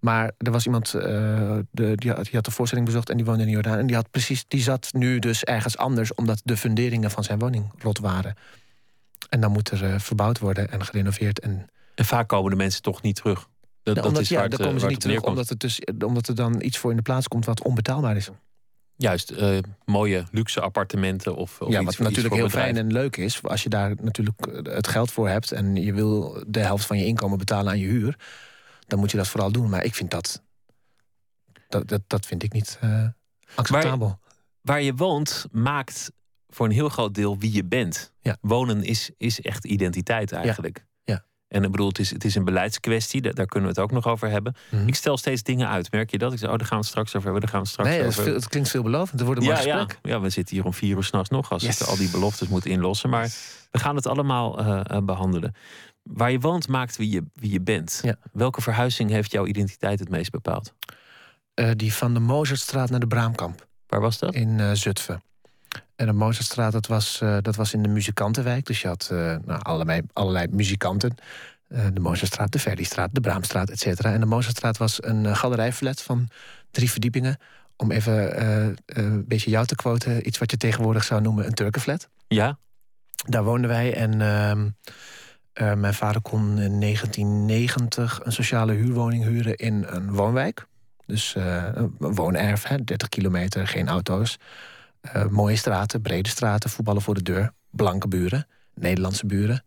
Maar 0.06 0.32
er 0.38 0.50
was 0.50 0.64
iemand, 0.66 0.94
uh, 0.94 1.02
de, 1.70 1.92
die, 1.94 2.10
had, 2.10 2.24
die, 2.24 2.34
had, 2.34 2.44
de 2.44 2.50
voorstelling 2.50 2.86
bezocht 2.86 3.10
en 3.10 3.16
die 3.16 3.26
woonde 3.26 3.42
in 3.42 3.48
Jordaan. 3.48 3.78
En 3.78 3.86
die, 3.86 3.96
had 3.96 4.10
precies, 4.10 4.44
die 4.48 4.62
zat 4.62 4.88
nu 4.92 5.18
dus 5.18 5.44
ergens 5.44 5.76
anders, 5.76 6.14
omdat 6.14 6.40
de 6.44 6.56
funderingen 6.56 7.10
van 7.10 7.24
zijn 7.24 7.38
woning 7.38 7.72
rot 7.78 7.98
waren. 7.98 8.36
En 9.28 9.40
dan 9.40 9.52
moet 9.52 9.70
er 9.70 9.82
uh, 9.82 9.98
verbouwd 9.98 10.38
worden 10.38 10.70
en 10.70 10.84
gerenoveerd. 10.84 11.40
En, 11.40 11.66
en 11.94 12.04
vaak 12.04 12.28
komen 12.28 12.50
de 12.50 12.56
mensen 12.56 12.82
toch 12.82 13.02
niet 13.02 13.16
terug. 13.16 13.48
Dat, 13.82 13.96
ja, 13.96 14.02
omdat, 14.02 14.22
is 14.22 14.28
ja, 14.28 14.48
dan 14.48 14.58
komen 14.58 14.80
ze 14.80 14.86
niet 14.86 15.00
terug, 15.00 15.22
omdat, 15.22 15.48
het 15.48 15.60
dus, 15.60 15.80
omdat 16.04 16.28
er 16.28 16.34
dan 16.34 16.62
iets 16.62 16.78
voor 16.78 16.90
in 16.90 16.96
de 16.96 17.02
plaats 17.02 17.28
komt 17.28 17.44
wat 17.44 17.62
onbetaalbaar 17.62 18.16
is. 18.16 18.28
Juist, 18.96 19.30
uh, 19.30 19.58
mooie 19.84 20.24
luxe 20.30 20.60
appartementen 20.60 21.36
of, 21.36 21.60
of 21.60 21.72
Ja, 21.72 21.80
iets, 21.80 21.96
wat 21.96 22.08
natuurlijk 22.08 22.34
heel 22.34 22.48
fijn 22.48 22.76
en 22.76 22.92
leuk 22.92 23.16
is. 23.16 23.42
Als 23.42 23.62
je 23.62 23.68
daar 23.68 23.94
natuurlijk 24.02 24.46
het 24.62 24.88
geld 24.88 25.10
voor 25.10 25.28
hebt 25.28 25.52
en 25.52 25.76
je 25.76 25.92
wil 25.92 26.44
de 26.46 26.60
helft 26.60 26.86
van 26.86 26.98
je 26.98 27.06
inkomen 27.06 27.38
betalen 27.38 27.72
aan 27.72 27.78
je 27.78 27.86
huur 27.86 28.16
dan 28.87 28.99
moet 28.99 29.11
je 29.11 29.16
dat 29.16 29.28
vooral 29.28 29.52
doen. 29.52 29.69
Maar 29.69 29.85
ik 29.85 29.95
vind 29.95 30.11
dat. 30.11 30.43
Dat, 31.69 31.88
dat, 31.88 32.02
dat 32.07 32.26
vind 32.26 32.43
ik 32.43 32.52
niet 32.52 32.78
uh, 32.85 33.07
acceptabel. 33.55 34.07
Waar, 34.07 34.19
waar, 34.61 34.83
je 34.83 34.95
woont 34.95 35.47
maakt 35.50 36.11
voor 36.49 36.66
een 36.66 36.73
heel 36.73 36.88
groot 36.88 37.14
deel 37.14 37.38
wie 37.38 37.52
je 37.52 37.64
bent. 37.64 38.12
Ja. 38.21 38.37
Wonen 38.40 38.83
is, 38.83 39.11
is 39.16 39.40
echt 39.40 39.64
identiteit 39.64 40.33
eigenlijk. 40.33 40.87
Ja. 41.05 41.14
ja. 41.14 41.25
En 41.49 41.64
ik 41.64 41.71
bedoel, 41.71 41.88
het 41.88 41.99
is, 41.99 42.11
het 42.11 42.25
is 42.25 42.35
een 42.35 42.45
beleidskwestie, 42.45 43.21
daar, 43.21 43.35
daar 43.35 43.47
kunnen 43.47 43.69
we 43.69 43.75
het 43.75 43.85
ook 43.85 43.93
nog 43.93 44.07
over 44.07 44.31
hebben. 44.31 44.57
Mm 44.71 44.78
-hmm. 44.78 44.88
Ik 44.88 44.95
stel 44.95 45.16
steeds 45.16 45.43
dingen 45.43 45.69
uit. 45.69 45.90
Merk 45.90 46.11
je 46.11 46.19
dat? 46.19 46.33
Ik 46.33 46.38
zeg, 46.38 46.50
oh, 46.50 46.57
daar 46.57 46.66
gaan 46.66 46.78
we 46.78 46.83
het 46.83 46.93
straks 46.93 47.09
over 47.09 47.23
hebben. 47.23 47.40
Daar 47.40 47.50
gaan 47.50 47.62
we 47.62 47.69
straks 47.69 47.88
nee, 47.88 48.07
over. 48.07 48.25
Het, 48.25 48.35
het 48.35 48.49
klinkt 48.49 48.69
veelbelovend. 48.69 49.21
Er 49.21 49.26
wordt 49.26 49.40
een 49.40 49.47
ja, 49.47 49.61
ja. 49.61 49.87
ja, 50.02 50.21
we 50.21 50.31
zitten 50.31 50.57
hier 50.57 50.64
om 50.64 50.75
vier 50.75 50.97
uur 50.97 51.05
s'nachts 51.05 51.28
nog 51.28 51.52
als 51.52 51.62
Yes. 51.62 51.81
ik 51.81 51.87
al 51.87 51.97
die 51.97 52.11
beloftes 52.11 52.49
moet 52.49 52.66
inlossen. 52.66 53.11
Maar 53.11 53.35
we 53.71 53.78
gaan 53.78 53.97
het 53.97 54.07
allemaal 54.07 54.61
uh, 54.61 54.81
uh, 54.90 54.99
behandelen. 54.99 55.55
Waar 56.06 56.30
je 56.30 56.40
woont 56.40 56.68
maakt 56.68 56.96
wie 56.96 57.10
je, 57.10 57.25
wie 57.34 57.50
je 57.50 57.60
bent. 57.60 58.00
Ja. 58.02 58.16
Welke 58.32 58.62
verhuizing 58.62 59.10
heeft 59.10 59.32
jouw 59.32 59.46
identiteit 59.46 59.98
het 59.98 60.08
meest 60.08 60.30
bepaald? 60.30 60.75
Uh, 61.54 61.70
die 61.76 61.92
van 61.92 62.14
de 62.14 62.20
Mozartstraat 62.20 62.90
naar 62.90 63.00
de 63.00 63.06
Braamkamp. 63.06 63.66
Waar 63.86 64.00
was 64.00 64.18
dat? 64.18 64.34
In 64.34 64.58
uh, 64.58 64.70
Zutphen. 64.72 65.22
En 65.96 66.06
de 66.06 66.12
Mozartstraat, 66.12 66.72
dat 66.72 66.86
was, 66.86 67.20
uh, 67.22 67.36
dat 67.40 67.56
was 67.56 67.72
in 67.72 67.82
de 67.82 67.88
muzikantenwijk. 67.88 68.66
Dus 68.66 68.80
je 68.80 68.88
had 68.88 69.08
nou, 69.10 69.62
allerlei, 69.62 70.02
allerlei 70.12 70.46
muzikanten. 70.50 71.14
de 71.68 72.00
Mozartstraat, 72.00 72.52
de 72.52 72.58
Verdistraat, 72.58 73.14
de 73.14 73.20
Braamstraat, 73.20 73.70
et 73.70 73.78
cetera. 73.78 74.12
En 74.12 74.20
de 74.20 74.26
Mozartstraat 74.26 74.76
was 74.76 75.02
een 75.02 75.36
galerijflat 75.36 76.02
van 76.02 76.28
drie 76.70 76.90
verdiepingen. 76.90 77.38
Om 77.76 77.90
even 77.90 78.42
een 78.86 79.26
beetje 79.26 79.50
jou 79.50 79.66
te 79.66 79.75
quoten. 79.75 80.26
Iets 80.26 80.38
wat 80.38 80.50
je 80.50 80.56
tegenwoordig 80.56 81.04
zou 81.04 81.20
noemen 81.20 81.46
een 81.46 81.54
Turkenflat. 81.54 82.08
Ja. 82.28 82.58
Daar 83.26 83.44
woonden 83.44 83.70
wij 83.70 83.94
en... 83.94 84.75
ehm, 85.56 85.68
Uh, 85.68 85.75
mijn 85.75 85.94
vader 85.94 86.22
kon 86.22 86.58
in 86.58 86.80
1990 86.80 88.20
een 88.25 88.32
sociale 88.32 88.72
huurwoning 88.72 89.25
huren 89.25 89.56
in 89.56 89.84
een 89.88 90.12
woonwijk. 90.12 90.66
Dus 91.06 91.34
uh, 91.34 91.64
een 91.75 91.94
woonerf, 91.98 92.66
hè, 92.66 92.84
30 92.84 93.08
kilometer, 93.08 93.66
geen 93.66 93.88
auto's. 93.88 94.38
Uh, 95.02 95.26
mooie 95.26 95.56
straten, 95.56 96.02
brede 96.02 96.28
straten, 96.28 96.70
voetballen 96.70 97.02
voor 97.02 97.14
de 97.14 97.22
deur. 97.22 97.52
Blanke 97.70 98.08
buren, 98.08 98.46
Nederlandse 98.75 99.26
buren. 99.26 99.64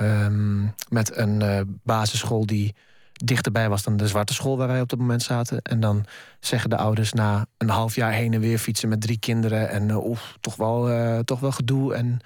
Um, 0.00 0.74
met 0.88 1.16
een 1.16 1.80
basisschool 1.84 2.46
die 2.46 2.74
dichterbij 3.12 3.68
was 3.68 3.82
dan 3.82 3.96
de 3.96 4.08
zwarte 4.08 4.34
school 4.34 4.56
waar 4.56 4.68
wij 4.68 4.80
op 4.80 4.88
dat 4.88 4.98
moment 4.98 5.22
zaten. 5.22 5.62
En 5.62 5.80
dan 5.80 6.04
zeggen 6.40 6.70
de 6.70 6.76
ouders 6.76 7.12
na 7.12 7.46
een 7.58 7.68
half 7.68 7.94
jaar 7.94 8.12
heen 8.12 8.32
en 8.32 8.40
weer 8.40 8.58
fietsen 8.58 8.88
met 8.88 9.00
drie 9.00 9.18
kinderen. 9.18 9.68
En 9.68 9.94
oef, 9.94 10.36
toch, 10.40 10.56
wel, 10.56 11.24
toch 11.24 11.40
wel 11.40 11.52
gedoe. 11.52 11.94
En 11.94 12.18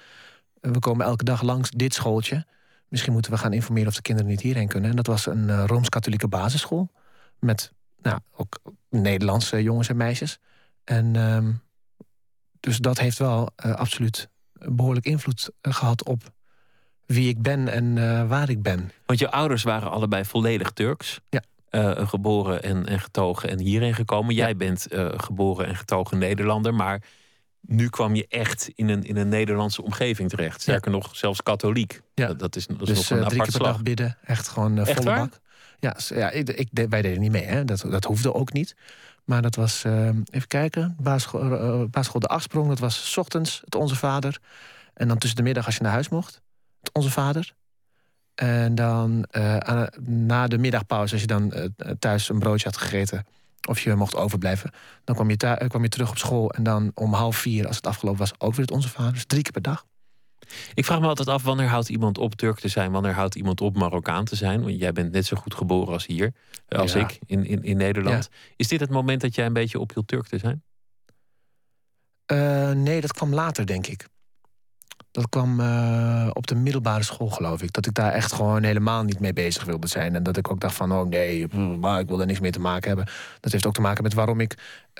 we 0.61 0.79
komen 0.79 1.05
elke 1.05 1.23
dag 1.23 1.41
langs 1.41 1.69
dit 1.69 1.93
schooltje. 1.93 2.45
Misschien 2.87 3.13
moeten 3.13 3.31
we 3.31 3.37
gaan 3.37 3.53
informeren 3.53 3.87
of 3.87 3.95
de 3.95 4.01
kinderen 4.01 4.31
niet 4.31 4.41
hierheen 4.41 4.67
kunnen. 4.67 4.89
En 4.89 4.95
dat 4.95 5.07
was 5.07 5.25
een 5.25 5.47
uh, 5.47 5.63
Rooms-Katholieke 5.65 6.27
basisschool. 6.27 6.89
Met 7.39 7.71
nou, 8.01 8.19
ook 8.35 8.61
Nederlandse 8.89 9.63
jongens 9.63 9.89
en 9.89 9.97
meisjes. 9.97 10.39
En 10.83 11.15
ehm, 11.15 11.51
dus 12.59 12.77
dat 12.77 12.99
heeft 12.99 13.17
wel 13.17 13.49
absoluut 13.55 14.29
behoorlijk 14.53 15.05
invloed 15.05 15.51
gehad 15.61 16.03
op 16.03 16.31
wie 17.05 17.29
ik 17.29 17.41
ben 17.41 17.67
en 17.67 17.95
uh, 17.95 18.27
waar 18.27 18.49
ik 18.49 18.61
ben. 18.61 18.91
Want 19.05 19.19
je 19.19 19.31
ouders 19.31 19.63
waren 19.63 19.91
allebei 19.91 20.25
volledig 20.25 20.71
Turks. 20.71 21.19
Ja. 21.29 21.41
Uh, 21.71 22.07
geboren 22.07 22.63
en, 22.63 22.85
en, 22.85 22.99
getogen 22.99 23.49
en 23.49 23.59
hierheen 23.59 23.93
gekomen. 23.93 24.35
Jij 24.35 24.55
bent 24.55 24.87
geboren 25.15 25.67
en 25.67 25.75
getogen 25.75 26.17
Nederlander, 26.17 26.73
maar 26.73 27.01
nu 27.67 27.89
kwam 27.89 28.15
je 28.15 28.25
echt 28.27 28.69
in 28.75 28.89
een, 28.89 29.03
in 29.03 29.17
een 29.17 29.29
Nederlandse 29.29 29.83
omgeving 29.83 30.29
terecht. 30.29 30.61
Sterker 30.61 30.91
ja. 30.91 30.97
nog, 30.97 31.15
zelfs 31.15 31.43
katholiek. 31.43 32.01
Ja. 32.13 32.27
Dat, 32.27 32.39
dat 32.39 32.55
is, 32.55 32.67
dat 32.67 32.81
is 32.81 32.87
dus, 32.87 33.09
nog 33.09 33.19
een 33.19 33.25
drie 33.25 33.25
apart 33.25 33.33
keer 33.33 33.43
per 33.43 33.51
slag. 33.51 33.71
dag 33.71 33.83
bidden, 33.83 34.17
echt 34.23 34.47
gewoon 34.47 34.77
Echt 34.77 34.93
volle 34.93 35.09
waar? 35.09 35.19
bak. 35.19 35.39
Ja, 35.79 35.97
ja 36.07 36.29
ik, 36.29 36.49
ik, 36.49 36.69
wij 36.89 37.01
deden 37.01 37.19
niet 37.19 37.31
mee, 37.31 37.45
hè. 37.45 37.65
Dat, 37.65 37.85
dat 37.89 38.03
hoefde 38.03 38.33
ook 38.33 38.53
niet. 38.53 38.75
Maar 39.23 39.41
dat 39.41 39.55
was, 39.55 39.83
even 39.83 40.47
kijken, 40.47 40.95
basisschool, 40.99 41.87
basisschool 41.87 42.19
de 42.19 42.27
Achtsprong, 42.27 42.67
dat 42.67 42.79
was 42.79 43.11
's 43.11 43.17
ochtends 43.17 43.61
het 43.63 43.75
Onze 43.75 43.95
Vader. 43.95 44.39
En 44.93 45.07
dan 45.07 45.17
tussen 45.17 45.37
de 45.37 45.43
middag 45.43 45.65
als 45.65 45.75
je 45.75 45.83
naar 45.83 45.91
huis 45.91 46.09
mocht. 46.09 46.41
Onze 46.93 47.11
Vader. 47.11 47.53
En 48.35 48.75
dan 48.75 49.25
uh, 49.31 49.83
na 50.01 50.47
de 50.47 50.57
middagpauze, 50.57 51.11
als 51.13 51.21
je 51.21 51.27
dan 51.27 51.53
uh, 51.55 51.91
thuis 51.99 52.29
een 52.29 52.39
broodje 52.39 52.65
had 52.65 52.77
gegeten... 52.77 53.25
of 53.67 53.79
je 53.79 53.95
mocht 53.95 54.15
overblijven, 54.15 54.71
dan 55.03 55.15
kwam 55.15 55.29
je, 55.29 55.37
thuis, 55.37 55.67
kwam 55.67 55.83
je 55.83 55.89
terug 55.89 56.09
op 56.09 56.17
school... 56.17 56.51
en 56.51 56.63
dan 56.63 56.91
om 56.93 57.13
half 57.13 57.37
vier, 57.37 57.67
als 57.67 57.75
het 57.75 57.87
afgelopen 57.87 58.19
was, 58.19 58.33
ook 58.37 58.51
weer 58.51 58.65
het 58.65 58.71
Onze 58.71 58.89
Vader. 58.89 59.13
Dus 59.13 59.25
drie 59.25 59.41
keer 59.41 59.51
per 59.51 59.61
dag. 59.61 59.85
Ik 60.73 60.85
vraag 60.85 60.99
me 60.99 61.07
altijd 61.07 61.27
af, 61.27 61.43
wanneer 61.43 61.67
houdt 61.67 61.89
iemand 61.89 62.17
op 62.17 62.35
Turk 62.35 62.59
te 62.59 62.67
zijn? 62.67 62.91
Wanneer 62.91 63.13
houdt 63.13 63.35
iemand 63.35 63.61
op 63.61 63.77
Marokkaan 63.77 64.25
te 64.25 64.35
zijn? 64.35 64.61
Want 64.63 64.79
jij 64.79 64.91
bent 64.91 65.11
net 65.11 65.25
zo 65.25 65.37
goed 65.37 65.55
geboren 65.55 65.93
als 65.93 66.05
hier, 66.05 66.33
als 66.67 66.93
Ja. 66.93 66.99
ik, 66.99 67.19
in, 67.25 67.45
in, 67.45 67.63
in 67.63 67.77
Nederland. 67.77 68.29
Is 68.55 68.67
dit 68.67 68.79
het 68.79 68.89
moment 68.89 69.21
dat 69.21 69.35
jij 69.35 69.45
een 69.45 69.53
beetje 69.53 69.79
ophield 69.79 70.07
Turk 70.07 70.27
te 70.27 70.37
zijn? 70.37 70.63
Uh, 72.31 72.71
nee, 72.71 73.01
dat 73.01 73.13
kwam 73.13 73.33
later, 73.33 73.65
denk 73.65 73.87
ik. 73.87 74.07
Dat 75.17 75.29
kwam 75.29 75.59
uh, 75.59 76.29
op 76.33 76.47
de 76.47 76.55
middelbare 76.55 77.03
school, 77.03 77.29
geloof 77.29 77.61
ik. 77.61 77.73
Dat 77.73 77.85
ik 77.85 77.93
daar 77.93 78.11
echt 78.11 78.33
gewoon 78.33 78.63
helemaal 78.63 79.03
niet 79.03 79.19
mee 79.19 79.33
bezig 79.33 79.63
wilde 79.63 79.87
zijn. 79.87 80.15
En 80.15 80.23
dat 80.23 80.37
ik 80.37 80.51
ook 80.51 80.59
dacht 80.59 80.75
van, 80.75 80.91
oh 80.91 81.07
nee, 81.07 81.47
maar 81.55 81.99
ik 81.99 82.07
wil 82.07 82.17
daar 82.17 82.25
niks 82.25 82.39
mee 82.39 82.51
te 82.51 82.59
maken 82.59 82.87
hebben. 82.87 83.13
Dat 83.39 83.51
heeft 83.51 83.65
ook 83.65 83.73
te 83.73 83.81
maken 83.81 84.03
met 84.03 84.13
waarom 84.13 84.39
ik 84.39 84.53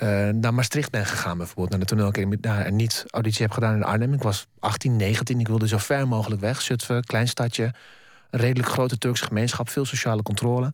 uh, 0.03 0.29
naar 0.29 0.53
Maastricht 0.53 0.91
ben 0.91 1.05
gegaan, 1.05 1.37
bijvoorbeeld. 1.37 1.69
Naar 1.69 1.79
de 1.79 1.85
toneelacademie 1.85 2.39
daar 2.39 2.65
en 2.65 2.75
niet 2.75 3.05
auditie 3.09 3.41
heb 3.41 3.51
gedaan 3.51 3.75
in 3.75 3.83
Arnhem. 3.83 4.13
Ik 4.13 4.21
was 4.21 4.47
18, 4.59 4.95
19, 4.95 5.39
ik 5.39 5.47
wilde 5.47 5.67
zo 5.67 5.77
ver 5.77 6.07
mogelijk 6.07 6.41
weg. 6.41 6.61
Zutphen, 6.61 7.03
klein 7.03 7.27
stadje, 7.27 7.73
een 8.29 8.39
redelijk 8.39 8.69
grote 8.69 8.97
Turkse 8.97 9.25
gemeenschap, 9.25 9.69
veel 9.69 9.85
sociale 9.85 10.21
controle. 10.21 10.73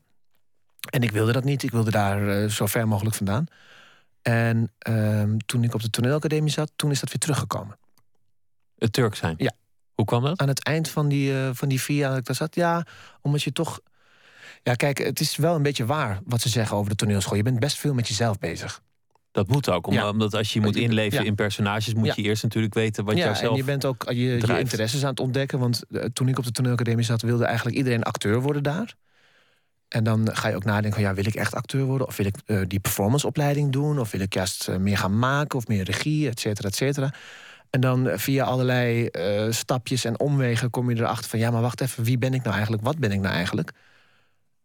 En 0.89 1.01
ik 1.01 1.11
wilde 1.11 1.31
dat 1.31 1.43
niet, 1.43 1.63
ik 1.63 1.71
wilde 1.71 1.91
daar 1.91 2.21
uh, 2.21 2.49
zo 2.49 2.65
ver 2.65 2.87
mogelijk 2.87 3.15
vandaan. 3.15 3.45
En 4.21 4.71
ehm, 4.79 5.37
toen 5.45 5.63
ik 5.63 5.73
op 5.73 5.81
de 5.81 5.89
toneelacademie 5.89 6.51
zat, 6.51 6.71
toen 6.75 6.91
is 6.91 6.99
dat 6.99 7.09
weer 7.09 7.19
teruggekomen. 7.19 7.77
Het 8.83 8.93
Turk 8.93 9.15
zijn? 9.15 9.35
Ja. 9.37 9.51
Hoe 9.93 10.05
kwam 10.05 10.23
dat? 10.23 10.39
Aan 10.39 10.47
het 10.47 10.63
eind 10.63 10.89
van 10.89 11.07
die, 11.07 11.31
uh, 11.31 11.49
van 11.53 11.69
die 11.69 11.81
vier 11.81 11.97
jaar 11.97 12.09
dat 12.09 12.19
ik 12.19 12.25
daar 12.25 12.35
zat, 12.35 12.55
ja, 12.55 12.85
omdat 13.21 13.43
je 13.43 13.51
toch. 13.51 13.79
Ja, 14.63 14.73
kijk, 14.73 14.97
het 14.97 15.19
is 15.19 15.35
wel 15.35 15.55
een 15.55 15.61
beetje 15.61 15.85
waar 15.85 16.19
wat 16.25 16.41
ze 16.41 16.49
zeggen 16.49 16.77
over 16.77 16.89
de 16.89 16.95
toneelschool. 16.95 17.37
Je 17.37 17.43
bent 17.43 17.59
best 17.59 17.77
veel 17.77 17.93
met 17.93 18.07
jezelf 18.07 18.39
bezig. 18.39 18.81
Dat 19.31 19.47
moet 19.47 19.69
ook, 19.69 19.87
om, 19.87 19.93
Ja. 19.93 20.09
omdat 20.09 20.33
als 20.33 20.53
je 20.53 20.61
moet 20.61 20.75
inleven 20.75 21.19
Ja. 21.19 21.25
in 21.25 21.35
personages, 21.35 21.93
moet 21.93 22.05
Ja. 22.05 22.13
je 22.15 22.21
eerst 22.21 22.43
natuurlijk 22.43 22.73
weten 22.73 23.05
wat 23.05 23.17
ja, 23.17 23.23
jouzelf. 23.25 23.51
en 23.51 23.57
je 23.57 23.63
bent 23.63 23.85
ook 23.85 24.03
je, 24.07 24.13
je 24.15 24.59
interesses 24.59 25.03
aan 25.03 25.09
het 25.09 25.19
ontdekken. 25.19 25.59
Want 25.59 25.83
toen 26.13 26.27
ik 26.27 26.37
op 26.37 26.43
de 26.43 26.51
toneelacademie 26.51 27.05
zat, 27.05 27.21
wilde 27.21 27.45
eigenlijk 27.45 27.77
iedereen 27.77 28.03
acteur 28.03 28.41
worden 28.41 28.63
daar. 28.63 28.93
En 29.87 30.03
dan 30.03 30.35
ga 30.35 30.47
je 30.47 30.55
ook 30.55 30.63
nadenken: 30.63 30.93
van, 30.93 31.01
ja, 31.01 31.13
wil 31.13 31.25
ik 31.25 31.35
echt 31.35 31.55
acteur 31.55 31.83
worden? 31.83 32.07
Of 32.07 32.17
wil 32.17 32.25
ik 32.25 32.35
uh, 32.45 32.61
die 32.67 32.79
performanceopleiding 32.79 33.71
doen? 33.71 33.99
Of 33.99 34.11
wil 34.11 34.21
ik 34.21 34.33
juist 34.33 34.67
uh, 34.69 34.75
meer 34.75 34.97
gaan 34.97 35.19
maken 35.19 35.57
of 35.57 35.67
meer 35.67 35.83
regie, 35.83 36.29
et 36.29 36.39
cetera, 36.39 36.67
et 36.67 36.75
cetera. 36.75 37.13
En 37.73 37.81
dan 37.81 38.07
uh, 38.07 38.17
via 38.17 38.43
allerlei 38.43 39.09
uh, 39.11 39.51
stapjes 39.51 40.05
en 40.05 40.19
omwegen 40.19 40.69
kom 40.69 40.89
je 40.89 40.95
erachter 40.95 41.29
van... 41.29 41.39
ja, 41.39 41.51
maar 41.51 41.61
wacht 41.61 41.81
even, 41.81 42.03
wie 42.03 42.17
ben 42.17 42.33
ik 42.33 42.41
nou 42.41 42.53
eigenlijk? 42.53 42.83
Wat 42.83 42.97
ben 42.97 43.11
ik 43.11 43.19
nou 43.19 43.33
eigenlijk? 43.33 43.71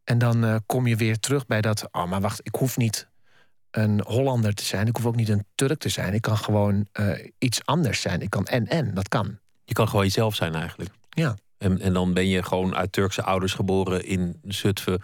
En 0.05 0.19
dan 0.19 0.45
uh, 0.45 0.57
kom 0.67 0.87
je 0.87 0.97
weer 0.97 1.19
terug 1.19 1.47
bij 1.47 1.61
dat... 1.61 1.89
oh, 1.93 2.09
maar 2.11 2.21
wacht, 2.21 2.41
ik 2.43 2.55
hoef 2.55 2.77
niet 2.77 3.09
een 3.71 4.01
Hollander 4.07 4.55
te 4.55 4.65
zijn. 4.65 4.87
Ik 4.87 4.97
hoef 4.97 5.07
ook 5.07 5.17
niet 5.17 5.29
een 5.29 5.45
Turk 5.55 5.79
te 5.79 5.89
zijn. 5.89 6.15
Ik 6.15 6.23
kan 6.23 6.37
gewoon 6.37 6.87
uh, 7.01 7.31
iets 7.39 7.65
anders 7.65 8.01
zijn. 8.01 8.21
Ik 8.21 8.31
kan 8.31 8.47
en-en, 8.47 8.95
dat 8.95 9.09
kan. 9.09 9.39
Je 9.65 9.75
kan 9.75 9.89
gewoon 9.89 10.05
jezelf 10.05 10.35
zijn 10.35 10.55
eigenlijk. 10.55 10.91
Ja. 11.09 11.37
En, 11.59 11.81
en 11.81 11.93
dan 11.93 12.15
ben 12.15 12.29
je 12.29 12.43
gewoon 12.43 12.75
uit 12.75 12.93
Turkse 12.93 13.23
ouders 13.23 13.55
geboren 13.55 14.05
in 14.05 14.41
Zutphen... 14.45 15.03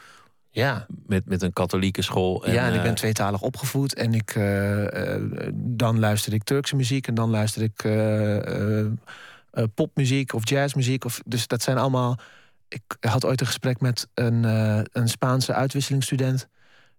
Ja. 0.54 0.86
Met, 1.06 1.26
met 1.26 1.42
een 1.42 1.52
katholieke 1.52 2.02
school. 2.02 2.44
En, 2.44 2.52
ja, 2.52 2.66
en 2.66 2.74
ik 2.74 2.82
ben 2.82 2.94
tweetalig 2.94 3.40
opgevoed. 3.40 3.94
En 3.94 4.14
ik, 4.14 4.34
uh, 4.34 4.82
uh, 4.82 5.48
dan 5.54 5.98
luister 5.98 6.32
ik 6.32 6.42
Turkse 6.42 6.76
muziek. 6.76 7.06
En 7.06 7.14
dan 7.14 7.30
luister 7.30 7.62
ik 7.62 7.88
popmuziek 9.74 10.32
of 10.34 10.48
jazzmuziek. 10.48 11.04
Of, 11.04 11.20
dus 11.26 11.46
dat 11.46 11.62
zijn 11.62 11.78
allemaal... 11.78 12.18
Ik 12.68 12.82
had 13.00 13.24
ooit 13.24 13.40
een 13.40 13.46
gesprek 13.46 13.80
met 13.80 14.08
een, 14.14 14.44
een 14.92 15.08
Spaanse 15.08 15.52
uitwisselingsstudent. 15.52 16.48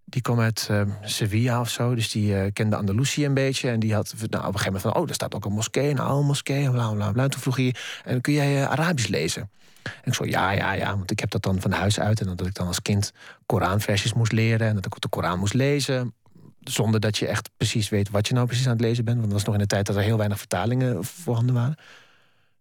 Die 0.04 0.22
kwam 0.22 0.40
uit 0.40 0.70
Sevilla 1.02 1.60
of 1.60 1.70
zo. 1.70 1.94
Dus 1.94 2.10
die 2.10 2.50
kende 2.52 2.76
Andalusië 2.76 3.24
een 3.24 3.34
beetje. 3.34 3.70
En 3.70 3.80
die 3.80 3.94
had 3.94 4.14
nou, 4.16 4.24
op 4.26 4.32
een 4.32 4.40
gegeven 4.40 4.64
moment 4.64 4.82
van... 4.82 4.94
oh, 4.94 5.06
daar 5.06 5.14
staat 5.14 5.34
ook 5.34 5.44
een 5.44 5.52
moskee, 5.52 5.90
een 5.90 5.98
oude 5.98 6.26
moskee. 6.26 6.64
En 6.64 6.72
bla, 6.72 6.92
bla, 6.92 7.12
bla. 7.12 7.22
En 7.22 7.30
toen 7.30 7.40
vroeg 7.40 7.56
hij, 7.56 7.74
en 8.04 8.20
kun 8.20 8.32
jij 8.32 8.66
Arabisch 8.66 9.08
lezen? 9.08 9.50
En 9.86 10.02
ik 10.04 10.14
zo, 10.14 10.24
ja, 10.24 10.50
ja, 10.50 10.72
ja, 10.72 10.96
want 10.96 11.10
ik 11.10 11.20
heb 11.20 11.30
dat 11.30 11.42
dan 11.42 11.60
van 11.60 11.72
huis 11.72 12.00
uit. 12.00 12.20
En 12.20 12.36
dat 12.36 12.46
ik 12.46 12.54
dan 12.54 12.66
als 12.66 12.82
kind 12.82 13.12
Koranversjes 13.46 14.12
moest 14.12 14.32
leren. 14.32 14.68
En 14.68 14.74
dat 14.74 14.86
ik 14.86 15.00
de 15.00 15.08
Koran 15.08 15.38
moest 15.38 15.54
lezen. 15.54 16.14
Zonder 16.60 17.00
dat 17.00 17.18
je 17.18 17.26
echt 17.26 17.50
precies 17.56 17.88
weet 17.88 18.10
wat 18.10 18.28
je 18.28 18.34
nou 18.34 18.46
precies 18.46 18.66
aan 18.66 18.72
het 18.72 18.80
lezen 18.80 19.04
bent. 19.04 19.16
Want 19.16 19.30
dat 19.30 19.38
was 19.38 19.46
nog 19.46 19.54
in 19.54 19.60
de 19.60 19.66
tijd 19.66 19.86
dat 19.86 19.96
er 19.96 20.02
heel 20.02 20.16
weinig 20.16 20.38
vertalingen 20.38 21.04
voorhanden 21.04 21.54
waren. 21.54 21.76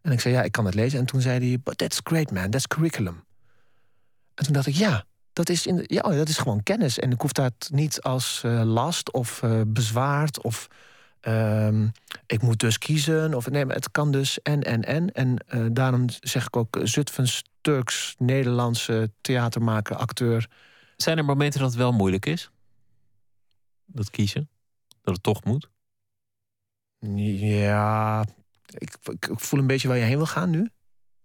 En 0.01 0.11
ik 0.11 0.19
zei, 0.19 0.33
ja, 0.33 0.41
ik 0.41 0.51
kan 0.51 0.65
het 0.65 0.75
lezen. 0.75 0.99
En 0.99 1.05
toen 1.05 1.21
zei 1.21 1.49
hij, 1.49 1.59
but 1.63 1.77
that's 1.77 1.99
great 2.03 2.31
man, 2.31 2.49
that's 2.49 2.67
curriculum. 2.67 3.23
En 4.35 4.43
toen 4.43 4.53
dacht 4.53 4.67
ik, 4.67 4.75
ja, 4.75 5.05
dat 5.33 5.49
is, 5.49 5.65
in 5.65 5.83
ja, 5.87 6.01
dat 6.01 6.29
is 6.29 6.37
gewoon 6.37 6.63
kennis. 6.63 6.99
En 6.99 7.11
ik 7.11 7.21
hoef 7.21 7.31
dat 7.31 7.69
niet 7.71 8.01
als 8.01 8.41
uh, 8.45 8.61
last 8.63 9.11
of 9.11 9.41
uh, 9.43 9.61
bezwaard 9.67 10.41
of... 10.41 10.67
Um, 11.27 11.91
ik 12.25 12.41
moet 12.41 12.59
dus 12.59 12.77
kiezen. 12.77 13.33
Of, 13.33 13.49
nee, 13.49 13.65
maar 13.65 13.75
het 13.75 13.91
kan 13.91 14.11
dus 14.11 14.41
en, 14.41 14.63
en, 14.63 14.83
en. 14.83 15.11
En 15.11 15.45
uh, 15.53 15.67
daarom 15.71 16.05
zeg 16.09 16.45
ik 16.45 16.55
ook 16.55 16.79
Zutphens, 16.83 17.43
Turks, 17.61 18.15
Nederlandse 18.17 19.11
theatermaker, 19.21 19.95
acteur. 19.95 20.49
Zijn 20.97 21.17
er 21.17 21.25
momenten 21.25 21.59
dat 21.59 21.69
het 21.69 21.77
wel 21.77 21.91
moeilijk 21.91 22.25
is? 22.25 22.51
Dat 23.85 24.09
kiezen? 24.09 24.49
Dat 25.01 25.13
het 25.13 25.23
toch 25.23 25.43
moet? 25.43 25.69
Ja, 26.99 28.25
ik, 28.67 28.97
ik, 29.03 29.27
ik 29.29 29.39
voel 29.39 29.59
een 29.59 29.67
beetje 29.67 29.87
waar 29.87 29.97
je 29.97 30.03
heen 30.03 30.17
wil 30.17 30.25
gaan 30.25 30.49
nu. 30.49 30.69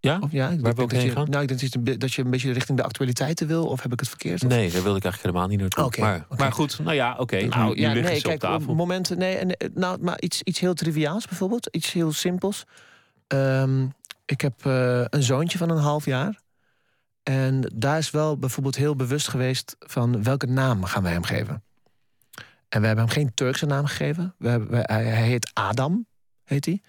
Ja? 0.00 0.18
Of, 0.20 0.32
ja 0.32 0.48
ik 0.48 0.60
Waar 0.60 0.74
wil 0.74 0.84
ik 0.84 0.90
heen 0.90 1.04
je, 1.04 1.10
gaan? 1.10 1.30
Nou, 1.30 1.42
ik 1.42 1.48
denk 1.48 1.60
dat 1.60 1.72
je, 1.72 1.96
dat 1.96 2.12
je 2.12 2.24
een 2.24 2.30
beetje 2.30 2.52
richting 2.52 2.78
de 2.78 2.84
actualiteiten 2.84 3.46
wil. 3.46 3.66
Of 3.66 3.82
heb 3.82 3.92
ik 3.92 4.00
het 4.00 4.08
verkeerd? 4.08 4.42
Of? 4.42 4.48
Nee, 4.48 4.70
daar 4.70 4.82
wilde 4.82 4.98
ik 4.98 5.04
eigenlijk 5.04 5.22
helemaal 5.22 5.48
niet 5.48 5.60
naartoe. 5.60 6.00
Maar, 6.00 6.26
maar 6.36 6.52
goed, 6.52 6.78
nou 6.78 6.94
ja, 6.94 7.16
oké. 7.18 7.40
Nou, 7.46 7.74
nu, 7.74 7.80
ja, 7.80 7.92
nee, 7.92 8.20
kijk, 8.20 8.34
op 8.34 8.50
tafel. 8.50 8.74
momenten, 8.74 9.18
nee, 9.18 9.36
en, 9.36 9.56
eh, 9.56 9.68
nou, 9.74 10.02
maar 10.02 10.20
iets, 10.20 10.42
iets 10.42 10.60
heel 10.60 10.74
triviaals 10.74 11.26
bijvoorbeeld, 11.26 11.66
iets 11.70 11.92
heel 11.92 12.12
simpels. 12.12 12.64
Ehm, 13.26 13.86
ik 14.24 14.40
heb 14.40 14.66
eh, 14.66 15.04
een 15.04 15.22
zoontje 15.22 15.58
van 15.58 15.70
een 15.70 15.78
half 15.78 16.04
jaar. 16.04 16.40
En 17.22 17.72
daar 17.74 17.98
is 17.98 18.10
wel 18.10 18.38
bijvoorbeeld 18.38 18.76
heel 18.76 18.96
bewust 18.96 19.28
geweest 19.28 19.76
van 19.78 20.22
welke 20.22 20.46
naam 20.46 20.84
gaan 20.84 21.02
wij 21.02 21.12
hem 21.12 21.24
geven. 21.24 21.62
En 22.68 22.80
we 22.80 22.86
hebben 22.86 23.04
hem 23.04 23.14
geen 23.14 23.34
Turkse 23.34 23.66
naam 23.66 23.86
gegeven. 23.86 24.34
We 24.38 24.48
hebben, 24.48 24.80
hij 24.82 25.04
heet 25.04 25.50
Adam, 25.54 26.06
heet 26.44 26.64
hij. 26.64 26.80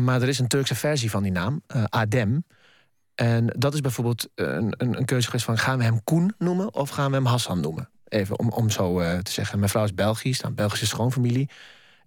Maar 0.00 0.22
er 0.22 0.28
is 0.28 0.38
een 0.38 0.48
Turkse 0.48 0.74
versie 0.74 1.10
van 1.10 1.22
die 1.22 1.32
naam, 1.32 1.62
eh, 1.66 1.84
Adem. 1.84 2.44
En 3.14 3.46
dat 3.46 3.74
is 3.74 3.80
bijvoorbeeld 3.80 4.28
een, 4.34 4.74
een, 4.76 4.96
een 4.96 5.04
keuze 5.04 5.26
geweest 5.26 5.44
van... 5.44 5.58
gaan 5.58 5.78
we 5.78 5.84
hem 5.84 6.04
Koen 6.04 6.34
noemen 6.38 6.74
of 6.74 6.88
gaan 6.88 7.10
we 7.10 7.16
hem 7.16 7.26
Hassan 7.26 7.60
noemen? 7.60 7.88
Even 8.08 8.38
om, 8.38 8.50
om 8.50 8.70
zo 8.70 9.00
eh, 9.00 9.18
te 9.18 9.30
zeggen. 9.30 9.58
Mijn 9.58 9.70
vrouw 9.70 9.84
is 9.84 9.94
Belgisch, 9.94 10.40
nou, 10.40 10.54
Belgische 10.54 10.86
schoonfamilie. 10.86 11.50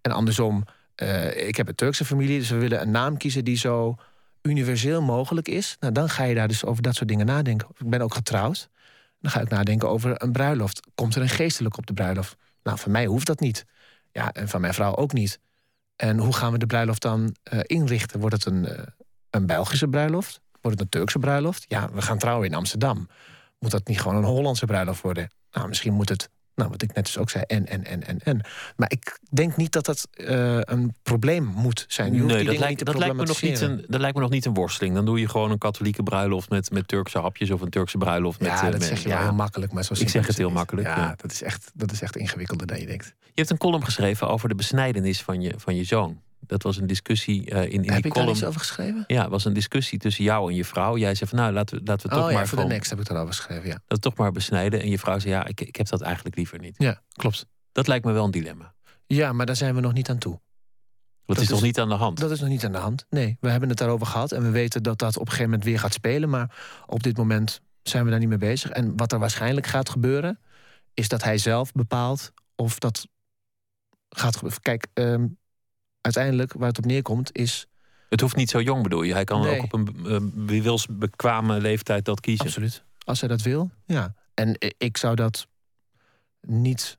En 0.01 0.11
andersom, 0.11 0.65
eh, 0.95 1.47
ik 1.47 1.55
heb 1.55 1.67
een 1.67 1.75
Turkse 1.75 2.05
familie... 2.05 2.39
dus 2.39 2.49
we 2.49 2.57
willen 2.57 2.81
een 2.81 2.91
naam 2.91 3.17
kiezen 3.17 3.45
die 3.45 3.57
zo 3.57 3.95
universeel 4.41 5.01
mogelijk 5.01 5.47
is. 5.47 5.77
Nou, 5.79 5.93
dan 5.93 6.09
ga 6.09 6.23
je 6.23 6.35
daar 6.35 6.47
dus 6.47 6.65
over 6.65 6.83
dat 6.83 6.95
soort 6.95 7.09
dingen 7.09 7.25
nadenken. 7.25 7.67
Ik 7.77 7.89
ben 7.89 8.01
ook 8.01 8.13
getrouwd. 8.13 8.69
Dan 9.21 9.31
ga 9.31 9.41
ik 9.41 9.49
nadenken 9.49 9.89
over 9.89 10.23
een 10.23 10.31
bruiloft. 10.31 10.87
Komt 10.95 11.15
er 11.15 11.21
een 11.21 11.29
geestelijk 11.29 11.77
op 11.77 11.85
de 11.85 11.93
bruiloft? 11.93 12.35
Nou, 12.63 12.77
van 12.77 12.91
mij 12.91 13.05
hoeft 13.05 13.27
dat 13.27 13.39
niet. 13.39 13.65
Ja, 14.11 14.33
en 14.33 14.49
van 14.49 14.61
mijn 14.61 14.73
vrouw 14.73 14.95
ook 14.95 15.13
niet. 15.13 15.39
En 16.01 16.17
hoe 16.17 16.33
gaan 16.33 16.51
we 16.51 16.57
de 16.57 16.65
bruiloft 16.65 17.01
dan 17.01 17.35
eh, 17.43 17.59
inrichten? 17.63 18.19
Wordt 18.19 18.35
het 18.35 18.45
een, 18.45 18.65
eh, 18.65 18.83
een 19.29 19.45
Belgische 19.45 19.87
bruiloft? 19.87 20.41
Wordt 20.61 20.79
het 20.79 20.79
een 20.79 20.99
Turkse 20.99 21.19
bruiloft? 21.19 21.65
Ja, 21.67 21.89
we 21.91 22.01
gaan 22.01 22.17
trouwen 22.17 22.47
in 22.47 22.53
Amsterdam. 22.53 23.07
Moet 23.59 23.71
dat 23.71 23.87
niet 23.87 24.01
gewoon 24.01 24.17
een 24.17 24.23
Hollandse 24.23 24.65
bruiloft 24.65 25.01
worden? 25.01 25.31
Nou, 25.51 25.67
misschien 25.67 25.93
moet 25.93 26.09
het 26.09 26.29
nou, 26.59 26.71
wat 26.71 26.81
ik 26.81 26.93
net 26.93 27.05
dus 27.05 27.17
ook 27.17 27.29
zei, 27.29 27.43
en, 27.47 27.67
en, 27.67 27.85
en, 27.85 28.03
en, 28.03 28.19
en. 28.23 28.41
Maar 28.75 28.91
ik 28.91 29.19
denk 29.29 29.57
niet 29.57 29.71
dat 29.71 29.85
dat 29.85 30.07
uh, 30.15 30.59
een 30.61 30.95
probleem 31.03 31.43
moet 31.45 31.85
zijn. 31.87 32.13
Je 32.13 32.23
nee, 32.23 32.43
dat, 32.43 32.57
lijkt, 32.57 32.85
dat, 32.85 32.97
lijkt 32.97 33.15
me 33.15 33.25
nog 33.25 33.41
niet 33.41 33.61
een, 33.61 33.85
dat 33.87 33.99
lijkt 33.99 34.15
me 34.15 34.21
nog 34.21 34.31
niet 34.31 34.45
een 34.45 34.53
worsteling. 34.53 34.95
Dan 34.95 35.05
doe 35.05 35.19
je 35.19 35.29
gewoon 35.29 35.51
een 35.51 35.57
katholieke 35.57 36.03
bruiloft 36.03 36.49
met, 36.49 36.71
met 36.71 36.87
Turkse 36.87 37.19
hapjes... 37.19 37.51
of 37.51 37.61
een 37.61 37.69
Turkse 37.69 37.97
bruiloft 37.97 38.39
met... 38.39 38.49
Ja, 38.49 38.55
uh, 38.55 38.61
dat 38.61 38.71
met, 38.71 38.83
zeg 38.83 39.03
je 39.03 39.09
wel 39.09 39.17
heel 39.17 39.33
makkelijk. 39.33 39.71
Maar 39.71 39.83
zo 39.83 39.93
ik 39.97 40.09
zeg 40.09 40.27
het 40.27 40.37
heel 40.37 40.49
makkelijk. 40.49 40.87
Ja, 40.87 40.97
ja, 40.97 41.13
Dat, 41.17 41.31
is 41.31 41.43
echt, 41.43 41.71
dat 41.73 41.91
is 41.91 42.01
echt 42.01 42.17
ingewikkelder 42.17 42.67
dan 42.67 42.79
je 42.79 42.85
denkt. 42.85 43.13
Je 43.19 43.31
hebt 43.35 43.49
een 43.49 43.57
column 43.57 43.83
geschreven 43.83 44.27
over 44.27 44.49
de 44.49 44.55
besnijdenis 44.55 45.21
van 45.21 45.41
je, 45.41 45.53
van 45.57 45.75
je 45.75 45.83
zoon. 45.83 46.21
Dat 46.49 46.63
was 46.63 46.77
een 46.77 46.87
discussie 46.87 47.51
uh, 47.51 47.63
in, 47.63 47.71
in 47.71 47.77
Heb 47.77 47.85
die 47.85 47.95
ik 47.95 48.01
column. 48.11 48.25
daar 48.25 48.35
iets 48.35 48.43
over 48.43 48.59
geschreven? 48.59 49.03
Ja, 49.07 49.21
het 49.21 49.29
was 49.29 49.45
een 49.45 49.53
discussie 49.53 49.99
tussen 49.99 50.23
jou 50.23 50.49
en 50.49 50.55
je 50.55 50.65
vrouw. 50.65 50.97
Jij 50.97 51.15
zei 51.15 51.29
van 51.29 51.39
nou, 51.39 51.53
laten 51.53 51.77
we, 51.77 51.83
laten 51.85 52.09
we 52.09 52.15
toch 52.15 52.23
oh, 52.25 52.31
maar 52.31 52.33
ja, 52.33 52.39
voor 52.39 52.47
gewoon, 52.47 52.67
de 52.67 52.73
next 52.73 52.89
heb 52.89 52.99
ik 52.99 53.05
daarover 53.07 53.33
geschreven, 53.33 53.67
ja. 53.69 53.79
dat 53.87 54.01
toch 54.01 54.15
maar 54.15 54.31
besnijden. 54.31 54.81
En 54.81 54.89
je 54.89 54.99
vrouw 54.99 55.19
zei 55.19 55.33
ja, 55.33 55.45
ik, 55.45 55.61
ik 55.61 55.75
heb 55.75 55.87
dat 55.87 56.01
eigenlijk 56.01 56.35
liever 56.35 56.59
niet. 56.59 56.75
Ja, 56.77 57.01
klopt. 57.11 57.45
Dat 57.71 57.87
lijkt 57.87 58.05
me 58.05 58.11
wel 58.11 58.25
een 58.25 58.31
dilemma. 58.31 58.73
Ja, 59.05 59.33
maar 59.33 59.45
daar 59.45 59.55
zijn 59.55 59.75
we 59.75 59.81
nog 59.81 59.93
niet 59.93 60.09
aan 60.09 60.17
toe. 60.17 60.39
Dat, 61.25 61.37
is, 61.37 61.43
is- 61.43 61.49
nog 61.49 61.61
niet 61.61 61.79
aan 61.79 61.89
de 61.89 61.95
hand. 61.95 62.19
Dat 62.19 62.31
is 62.31 62.39
nog 62.39 62.49
niet 62.49 62.65
aan 62.65 62.71
de 62.71 62.77
hand. 62.77 63.05
Nee, 63.09 63.37
we 63.39 63.49
hebben 63.49 63.69
het 63.69 63.77
daarover 63.77 64.07
gehad 64.07 64.31
en 64.31 64.41
we 64.43 64.49
weten 64.49 64.83
dat 64.83 64.99
dat 64.99 65.15
op 65.15 65.21
een 65.21 65.27
gegeven 65.27 65.49
moment 65.49 65.63
weer 65.63 65.79
gaat 65.79 65.93
spelen. 65.93 66.29
Maar 66.29 66.55
op 66.85 67.03
dit 67.03 67.17
moment 67.17 67.61
zijn 67.83 68.03
we 68.03 68.09
daar 68.09 68.19
niet 68.19 68.29
mee 68.29 68.37
bezig. 68.37 68.69
En 68.71 68.97
wat 68.97 69.11
er 69.11 69.19
waarschijnlijk 69.19 69.67
gaat 69.67 69.89
gebeuren, 69.89 70.39
is 70.93 71.07
dat 71.07 71.23
hij 71.23 71.37
zelf 71.37 71.71
bepaalt 71.71 72.31
of 72.55 72.79
dat 72.79 73.07
gaat 74.09 74.35
gebeuren. 74.35 74.61
Kijk, 74.61 74.87
ehm, 74.93 75.25
uiteindelijk 76.01 76.53
waar 76.53 76.67
het 76.67 76.77
op 76.77 76.85
neerkomt 76.85 77.29
is. 77.35 77.65
Het 78.09 78.21
hoeft 78.21 78.35
niet 78.35 78.49
zo 78.49 78.61
jong 78.61 78.83
bedoel 78.83 79.01
je. 79.03 79.13
Hij 79.13 79.23
kan 79.23 79.41
Nee. 79.41 79.57
ook 79.57 79.63
op 79.63 79.73
een 79.73 79.95
uh, 80.55 80.61
wilsbekwame 80.61 81.59
leeftijd 81.61 82.05
dat 82.05 82.19
kiezen. 82.19 82.45
Absoluut. 82.45 82.83
Als 83.05 83.19
hij 83.19 83.29
dat 83.29 83.41
wil, 83.41 83.69
ja. 83.85 84.13
En 84.33 84.55
ik 84.77 84.97
zou 84.97 85.15
dat 85.15 85.47
niet. 86.41 86.97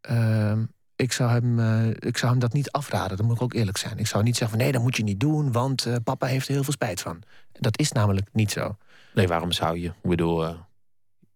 ehm, 0.00 0.64
ik, 0.96 1.12
zou 1.12 1.30
hem, 1.30 1.58
eh, 1.58 1.88
ik 2.08 2.16
zou 2.16 2.30
hem 2.30 2.40
dat 2.40 2.52
niet 2.52 2.70
afraden, 2.70 3.16
dan 3.16 3.26
moet 3.26 3.34
ik 3.36 3.42
ook 3.42 3.54
eerlijk 3.54 3.76
zijn. 3.76 3.98
Ik 3.98 4.06
zou 4.06 4.22
niet 4.22 4.36
zeggen 4.36 4.56
van 4.56 4.64
nee, 4.66 4.72
dat 4.74 4.82
moet 4.82 4.96
je 4.96 5.02
niet 5.02 5.20
doen, 5.20 5.52
want 5.52 5.86
eh, 5.86 5.94
papa 6.04 6.26
heeft 6.26 6.46
er 6.48 6.54
heel 6.54 6.62
veel 6.64 6.72
spijt 6.72 7.00
van. 7.00 7.22
Dat 7.52 7.78
is 7.78 7.92
namelijk 7.92 8.28
niet 8.32 8.50
zo. 8.50 8.76
Nee, 9.14 9.28
waarom 9.28 9.52
zou 9.52 9.78
je? 9.78 9.88
Ik 9.88 10.08
bedoel, 10.10 10.46
eh, 10.46 10.54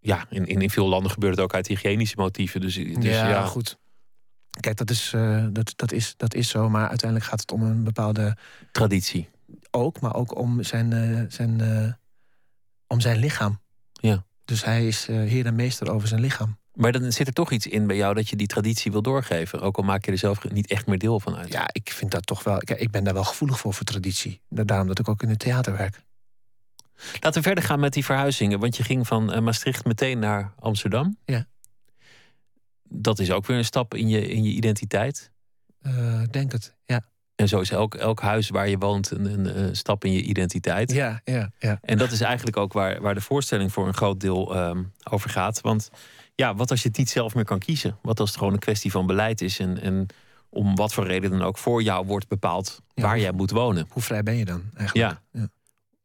ja, 0.01 0.27
in, 0.31 0.47
in, 0.47 0.61
in 0.63 0.71
veel 0.71 0.89
landen 0.89 1.11
gebeurt 1.11 1.35
het 1.35 1.45
ook 1.45 1.55
uit 1.55 1.67
hygiënische 1.67 2.17
motieven. 2.19 2.61
Dus, 2.61 2.75
dus 2.75 3.05
ja, 3.05 3.29
ja, 3.29 3.45
goed. 3.45 3.79
Kijk, 4.61 4.77
dat 4.77 4.91
is, 4.91 5.13
eh, 5.15 5.45
dat, 5.51 5.73
dat, 5.77 5.93
is, 5.93 6.15
dat 6.17 6.35
is 6.35 6.49
zo, 6.49 6.69
maar 6.69 6.89
uiteindelijk 6.89 7.31
gaat 7.31 7.41
het 7.41 7.53
om 7.53 7.63
een 7.63 7.85
bepaalde. 7.85 8.37
traditie. 8.73 9.29
Ook, 9.71 10.01
maar 10.01 10.15
ook 10.15 10.37
om 10.39 10.63
zijn, 10.63 10.93
eh, 10.93 11.21
zijn, 11.29 11.61
eh, 11.61 11.93
om 12.87 13.01
zijn 13.01 13.19
lichaam. 13.19 13.61
Ja. 13.93 14.25
Dus 14.45 14.65
hij 14.65 14.87
is 14.87 15.07
heer 15.07 15.47
en 15.47 15.55
meester 15.55 15.91
over 15.91 16.09
zijn 16.09 16.21
lichaam. 16.21 16.59
Maar 16.75 16.93
dan 16.93 17.13
zit 17.13 17.27
er 17.27 17.33
toch 17.33 17.51
iets 17.51 17.67
in 17.67 17.87
bij 17.87 17.97
jou 17.97 18.15
dat 18.15 18.29
je 18.29 18.37
die 18.37 18.47
traditie 18.47 18.93
wil 18.93 19.03
doorgeven. 19.03 19.61
Ook 19.61 19.77
al 19.77 19.83
maak 19.83 20.05
je 20.05 20.11
er 20.13 20.19
zelf 20.19 20.51
niet 20.51 20.67
echt 20.71 20.87
meer 20.87 20.99
deel 20.99 21.21
van 21.21 21.37
uit. 21.37 21.53
Ja, 21.53 21.69
ik 21.73 21.91
vind 21.91 22.11
dat 22.11 22.27
toch 22.27 22.43
wel. 22.45 22.59
Kijk, 22.59 22.81
ik 22.81 22.91
ben 22.91 23.05
daar 23.05 23.15
wel 23.15 23.25
gevoelig 23.25 23.59
voor, 23.59 23.75
voor 23.75 23.85
traditie. 23.85 24.41
Da- 24.49 24.65
Daarom 24.65 24.87
dat 24.87 24.99
ik 24.99 25.09
ook 25.09 25.23
in 25.23 25.29
het 25.29 25.39
theater 25.39 25.77
werk. 25.77 26.05
Laten 27.21 27.33
we 27.33 27.47
verder 27.47 27.65
gaan 27.65 27.81
met 27.81 27.93
die 27.93 28.05
verhuizingen. 28.05 28.59
Want 28.59 28.77
je 28.77 28.83
ging 28.83 29.07
van 29.07 29.45
Maastricht 29.45 29.85
meteen 29.85 30.19
naar 30.19 30.53
Amsterdam. 30.59 31.17
Ja. 31.25 31.47
Dat 32.89 33.19
is 33.19 33.31
ook 33.31 33.47
weer 33.47 33.57
een 33.57 33.65
stap 33.65 33.95
in 33.95 34.09
je, 34.09 34.29
in 34.29 34.43
je 34.43 34.51
identiteit. 34.51 35.31
Eh, 35.83 36.23
denk 36.31 36.53
het. 36.53 36.75
Ja. 36.85 37.05
En 37.35 37.49
zo 37.49 37.61
is 37.61 37.71
elk, 37.71 37.95
elk 37.95 38.21
huis 38.21 38.49
waar 38.49 38.69
je 38.69 38.79
woont 38.79 39.11
een, 39.11 39.59
een, 39.59 39.77
stap 39.77 40.05
in 40.05 40.13
je 40.13 40.23
identiteit. 40.23 40.93
Ja, 40.93 41.21
ja, 41.25 41.51
ja. 41.59 41.79
En 41.83 41.99
dat 41.99 42.13
is 42.13 42.21
eigenlijk 42.21 42.57
ook 42.57 42.73
waar, 42.73 43.01
waar 43.01 43.15
de 43.15 43.21
voorstelling 43.21 43.73
voor 43.73 43.87
een 43.87 43.95
groot 43.95 44.21
deel 44.21 44.55
ehm, 44.55 44.83
over 45.11 45.31
gaat. 45.31 45.61
Want 45.61 45.91
ja, 46.35 46.55
wat 46.55 46.71
als 46.71 46.83
je 46.83 46.89
het 46.89 46.99
niet 46.99 47.11
zelf 47.11 47.35
meer 47.35 47.45
kan 47.45 47.59
kiezen? 47.59 47.99
Wat 48.03 48.21
als 48.21 48.29
het 48.29 48.39
gewoon 48.39 48.53
een 48.53 48.59
kwestie 48.59 48.91
van 48.91 49.07
beleid 49.07 49.41
is 49.41 49.59
en, 49.59 49.81
en 49.81 50.07
om 50.49 50.75
wat 50.75 50.95
voor 50.95 51.07
reden 51.07 51.31
dan 51.31 51.43
ook 51.43 51.59
voor 51.59 51.83
jou 51.83 52.07
wordt 52.07 52.29
bepaald 52.29 52.83
Ja, 52.95 53.03
waar 53.03 53.19
jij 53.19 53.33
moet 53.33 53.51
wonen? 53.51 53.87
Hoe 53.91 54.03
vrij 54.03 54.23
ben 54.23 54.37
je 54.37 54.45
dan 54.45 54.63
eigenlijk? 54.75 55.21
Ja. 55.33 55.41
ja. 55.41 55.49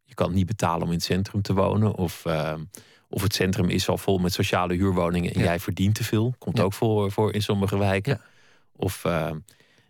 Je 0.04 0.14
kan 0.14 0.34
niet 0.34 0.46
betalen 0.46 0.82
om 0.82 0.88
in 0.88 0.94
het 0.94 1.04
centrum 1.04 1.42
te 1.42 1.54
wonen. 1.54 1.96
Of, 1.96 2.26
ehm, 2.26 2.64
of 3.12 3.22
het 3.22 3.34
centrum 3.34 3.70
is 3.70 3.90
al 3.90 3.98
vol 3.98 4.18
met 4.18 4.34
sociale 4.34 4.74
huurwoningen 4.74 5.34
en 5.34 5.40
Ja. 5.40 5.46
jij 5.46 5.60
verdient 5.60 5.96
te 5.96 6.04
veel. 6.04 6.36
Komt 6.38 6.58
Ja. 6.58 6.64
ook 6.64 6.74
voor, 6.74 7.12
voor 7.12 7.34
in 7.34 7.42
sommige 7.42 7.78
wijken. 7.78 8.14
Ja. 8.14 8.30
Of 8.76 9.06
ehm, 9.06 9.40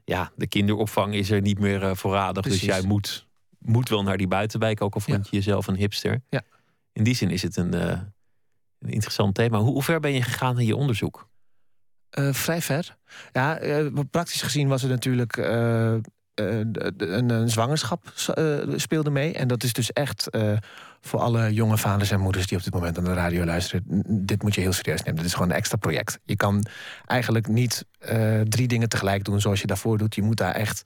ja, 0.05 0.31
de 0.36 0.47
kinderopvang 0.47 1.13
is 1.13 1.29
er 1.31 1.41
niet 1.41 1.60
meer 1.60 1.84
eh, 1.84 1.95
voorradig. 1.95 2.43
Dus 2.43 2.62
jij 2.62 2.81
moet, 2.81 3.27
moet 3.60 3.89
wel 3.89 4.03
naar 4.03 4.17
die 4.17 4.27
buitenwijk, 4.27 4.81
ook 4.81 4.93
al 4.93 4.99
vond 5.01 5.29
je 5.29 5.36
jezelf 5.36 5.67
een 5.67 5.75
hipster. 5.75 6.21
Ja. 6.29 6.41
In 6.93 7.03
die 7.03 7.15
zin 7.15 7.29
is 7.29 7.41
het 7.41 7.55
een, 7.57 7.73
eh, 7.73 7.99
een 8.79 8.89
interessant 8.89 9.36
thema. 9.36 9.60
Hoe, 9.60 9.71
hoe 9.73 9.84
ver 9.84 9.99
ben 9.99 10.12
je 10.13 10.21
gegaan 10.21 10.60
in 10.60 10.65
je 10.65 10.75
onderzoek? 10.75 11.29
Eh, 12.10 12.34
vrij 12.34 12.62
ver. 12.62 12.97
Ja, 13.31 13.57
eh, 13.57 13.86
praktisch 14.12 14.41
gezien 14.41 14.67
was 14.67 14.81
het 14.81 14.91
natuurlijk. 14.91 15.38
eh, 15.38 15.93
eh, 15.93 16.01
een, 16.35 17.29
een 17.29 17.49
zwangerschap 17.49 18.13
eh, 18.33 18.57
speelde 18.75 19.09
mee. 19.09 19.33
En 19.33 19.47
dat 19.47 19.63
is 19.63 19.73
dus 19.73 19.93
echt 19.93 20.29
eh, 20.29 20.53
voor 21.01 21.19
alle 21.19 21.53
jonge 21.53 21.77
vaders 21.77 22.11
en 22.11 22.19
moeders 22.19 22.47
die 22.47 22.57
op 22.57 22.63
dit 22.63 22.73
moment 22.73 22.97
aan 22.97 23.03
de 23.03 23.13
radio 23.13 23.45
luisteren. 23.45 24.03
Dit 24.07 24.43
moet 24.43 24.55
je 24.55 24.61
heel 24.61 24.73
serieus 24.73 24.99
nemen. 25.03 25.15
Dit 25.15 25.25
is 25.25 25.33
gewoon 25.33 25.49
een 25.49 25.55
extra 25.55 25.77
project. 25.77 26.19
Je 26.25 26.35
kan 26.35 26.65
eigenlijk 27.05 27.47
niet 27.47 27.85
eh, 27.99 28.41
drie 28.41 28.67
dingen 28.67 28.89
tegelijk 28.89 29.23
doen 29.23 29.41
zoals 29.41 29.61
je 29.61 29.67
daarvoor 29.67 29.97
doet. 29.97 30.15
Je 30.15 30.21
moet 30.21 30.37
daar 30.37 30.53
echt. 30.53 30.81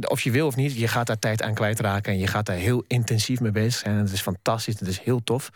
Of 0.00 0.20
je 0.20 0.30
wil 0.30 0.46
of 0.46 0.56
niet, 0.56 0.76
je 0.76 0.88
gaat 0.88 1.06
daar 1.06 1.18
tijd 1.18 1.42
aan 1.42 1.54
kwijtraken. 1.54 2.12
En 2.12 2.18
je 2.18 2.26
gaat 2.26 2.46
daar 2.46 2.56
heel 2.56 2.84
intensief 2.86 3.40
mee 3.40 3.50
bezig 3.50 3.80
zijn. 3.80 3.94
En 3.94 4.00
het 4.00 4.12
is 4.12 4.20
fantastisch, 4.20 4.78
het 4.78 4.88
is 4.88 5.00
heel 5.00 5.22
tof. 5.24 5.50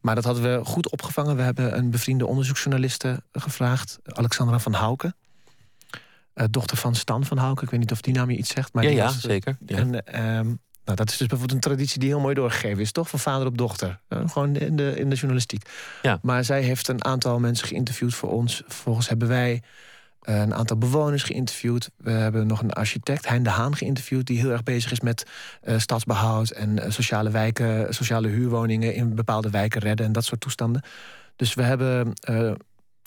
Maar 0.00 0.14
dat 0.14 0.24
hadden 0.24 0.42
we 0.42 0.64
goed 0.64 0.90
opgevangen. 0.90 1.36
We 1.36 1.42
hebben 1.42 1.76
een 1.78 1.90
bevriende 1.90 2.26
onderzoeksjournaliste 2.26 3.22
gevraagd, 3.32 3.98
Alexandra 4.04 4.58
van 4.58 4.72
Houken. 4.72 5.14
Eh, 6.38 6.44
dochter 6.50 6.76
van 6.76 6.94
Stan 6.94 7.24
van 7.24 7.38
Houken. 7.38 7.64
Ik 7.64 7.70
weet 7.70 7.80
niet 7.80 7.92
of 7.92 8.00
die 8.00 8.14
naam 8.14 8.30
je 8.30 8.36
iets 8.36 8.50
zegt. 8.50 8.72
Maar 8.72 8.82
ja, 8.82 8.88
die 8.88 8.98
ja, 8.98 9.04
was, 9.04 9.14
eh, 9.14 9.20
zeker. 9.20 9.56
Ja. 9.66 9.76
En, 9.76 10.06
ehm, 10.06 10.46
nou, 10.84 10.96
dat 10.96 11.10
is 11.10 11.16
dus 11.16 11.26
bijvoorbeeld 11.26 11.52
een 11.52 11.70
traditie 11.70 11.98
die 12.00 12.08
heel 12.08 12.20
mooi 12.20 12.34
doorgegeven 12.34 12.82
is, 12.82 12.92
toch? 12.92 13.08
Van 13.08 13.18
vader 13.18 13.46
op 13.46 13.58
dochter. 13.58 14.00
Eh, 14.08 14.28
gewoon 14.28 14.56
in 14.56 14.76
de, 14.76 14.94
in 14.96 15.10
de 15.10 15.16
journalistiek. 15.16 15.68
Ja. 16.02 16.18
Maar 16.22 16.44
zij 16.44 16.62
heeft 16.62 16.88
een 16.88 17.04
aantal 17.04 17.38
mensen 17.38 17.68
geïnterviewd 17.68 18.14
voor 18.14 18.30
ons. 18.30 18.62
Vervolgens 18.66 19.08
hebben 19.08 19.28
wij 19.28 19.62
een 20.22 20.54
aantal 20.54 20.76
bewoners 20.76 21.22
geïnterviewd. 21.22 21.90
We 21.96 22.10
hebben 22.10 22.46
nog 22.46 22.62
een 22.62 22.72
architect, 22.72 23.28
Hein 23.28 23.42
de 23.42 23.50
Haan, 23.50 23.76
geïnterviewd... 23.76 24.26
die 24.26 24.38
heel 24.38 24.50
erg 24.50 24.62
bezig 24.62 24.92
is 24.92 25.00
met 25.00 25.26
eh, 25.62 25.78
stadsbehoud 25.78 26.50
en 26.50 26.92
sociale 26.92 27.30
wijken... 27.30 27.94
sociale 27.94 28.28
huurwoningen 28.28 28.94
in 28.94 29.14
bepaalde 29.14 29.50
wijken 29.50 29.80
redden 29.80 30.06
en 30.06 30.12
dat 30.12 30.24
soort 30.24 30.40
toestanden. 30.40 30.82
Dus 31.36 31.54
we 31.54 31.62
hebben 31.62 32.12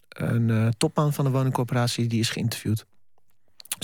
een 0.10 0.74
topman 0.78 1.14
van 1.14 1.26
de 1.26 1.32
woningcorporatie... 1.32 2.08
die 2.08 2.20
is 2.20 2.30
geïnterviewd. 2.30 2.86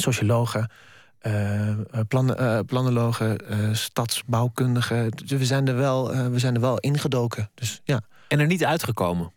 Sociologen, 0.01 0.71
eh, 1.19 1.69
eh, 1.69 1.77
plan, 2.07 2.35
eh, 2.35 2.59
planologen, 2.65 3.37
stadsbouwkundigen. 3.75 5.11
Dus 5.11 5.29
we 5.39 5.45
zijn 5.45 5.67
er 5.67 5.75
wel, 5.75 6.29
we 6.31 6.39
zijn 6.39 6.55
er 6.55 6.61
wel 6.61 6.77
ingedoken. 6.79 7.49
Dus 7.53 7.81
ja. 7.83 8.01
En 8.27 8.39
er 8.39 8.47
niet 8.47 8.65
uitgekomen. 8.65 9.31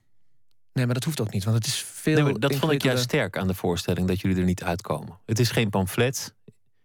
Nee, 0.72 0.84
maar 0.84 0.94
dat 0.94 1.04
hoeft 1.04 1.20
ook 1.20 1.32
niet, 1.32 1.44
want 1.44 1.56
het 1.56 1.66
is 1.66 1.76
veel. 1.78 2.24
Nee, 2.24 2.38
dat 2.38 2.54
vond 2.54 2.72
ik 2.72 2.82
juist 2.82 3.02
sterk 3.02 3.38
aan 3.38 3.46
de 3.46 3.54
voorstelling, 3.54 4.08
dat 4.08 4.20
jullie 4.20 4.36
er 4.36 4.44
niet 4.44 4.62
uitkomen. 4.62 5.18
Het 5.26 5.38
is 5.38 5.50
geen 5.50 5.70
pamflet. 5.70 6.34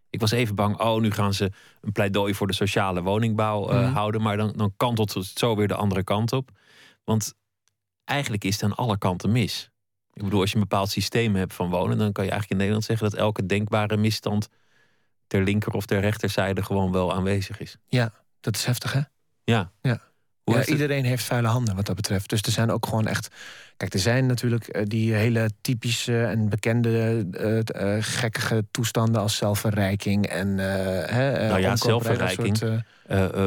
Ik 0.09 0.19
was 0.19 0.31
even 0.31 0.55
bang, 0.55 0.79
oh, 0.79 1.01
nu 1.01 1.11
gaan 1.11 1.33
ze 1.33 1.51
een 1.81 1.91
pleidooi 1.91 2.33
voor 2.35 2.47
de 2.47 2.53
sociale 2.53 3.01
woningbouw 3.01 3.65
Mhm. 3.67 3.91
houden. 3.93 4.21
Maar 4.21 4.37
dan, 4.37 4.53
dan 4.55 4.73
kantelt 4.77 5.13
het 5.13 5.31
zo 5.35 5.55
weer 5.55 5.67
de 5.67 5.75
andere 5.75 6.03
kant 6.03 6.33
op. 6.33 6.49
Want 7.03 7.33
eigenlijk 8.03 8.43
is 8.43 8.53
het 8.53 8.63
aan 8.63 8.75
alle 8.75 8.97
kanten 8.97 9.31
mis. 9.31 9.69
Ik 10.15 10.23
bedoel, 10.23 10.39
als 10.41 10.49
je 10.49 10.55
een 10.55 10.61
bepaald 10.61 10.89
systeem 10.89 11.35
hebt 11.35 11.53
van 11.53 11.69
wonen, 11.69 11.97
dan 11.97 12.11
kan 12.11 12.23
je 12.23 12.29
eigenlijk 12.31 12.49
in 12.51 12.57
Nederland 12.57 12.83
zeggen 12.85 13.09
dat 13.09 13.19
elke 13.19 13.45
denkbare 13.45 13.97
misstand 13.97 14.47
ter 15.27 15.43
linker 15.43 15.71
of 15.73 15.85
ter 15.85 15.99
rechterzijde 15.99 16.63
gewoon 16.63 16.91
wel 16.91 17.13
aanwezig 17.13 17.59
is. 17.59 17.77
Dat 18.39 18.55
is 18.55 18.65
heftig, 18.65 18.93
hè? 18.93 19.01
Ja. 19.43 19.71
Ja. 19.81 20.01
Ja, 20.43 20.53
heeft 20.53 20.57
het- 20.59 20.67
iedereen 20.79 21.05
heeft 21.05 21.23
vuile 21.23 21.47
handen 21.47 21.75
wat 21.75 21.85
dat 21.85 21.95
betreft. 21.95 22.29
Dus 22.29 22.41
er 22.41 22.51
zijn 22.51 22.71
ook 22.71 22.85
gewoon 22.85 23.07
echt. 23.07 23.27
Kijk, 23.77 23.93
er 23.93 23.99
zijn 23.99 24.25
natuurlijk 24.25 24.67
eh, 24.67 24.83
die 24.85 25.13
hele 25.13 25.49
typische 25.61 26.23
en 26.23 26.49
bekende 26.49 27.25
eh, 27.31 27.59
eh, 27.95 28.03
gekkige 28.03 28.65
toestanden 28.71 29.21
als 29.21 29.35
zelfverrijking 29.35 30.25
en. 30.27 30.57
hè, 30.57 31.47
Nou 31.47 31.59
ja, 31.59 31.75
zelfverrijking. 31.75 32.57
soort, 32.57 32.83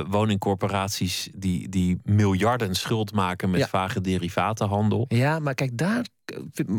woningcorporaties 0.09 1.29
die, 1.35 1.69
die 1.69 2.01
miljarden 2.05 2.75
schuld 2.75 3.13
maken 3.13 3.51
met 3.51 3.61
Ja. 3.61 3.67
vage 3.69 4.01
derivatenhandel. 4.01 5.05
Ja, 5.09 5.39
maar 5.39 5.55
kijk, 5.55 5.77
daar 5.79 6.05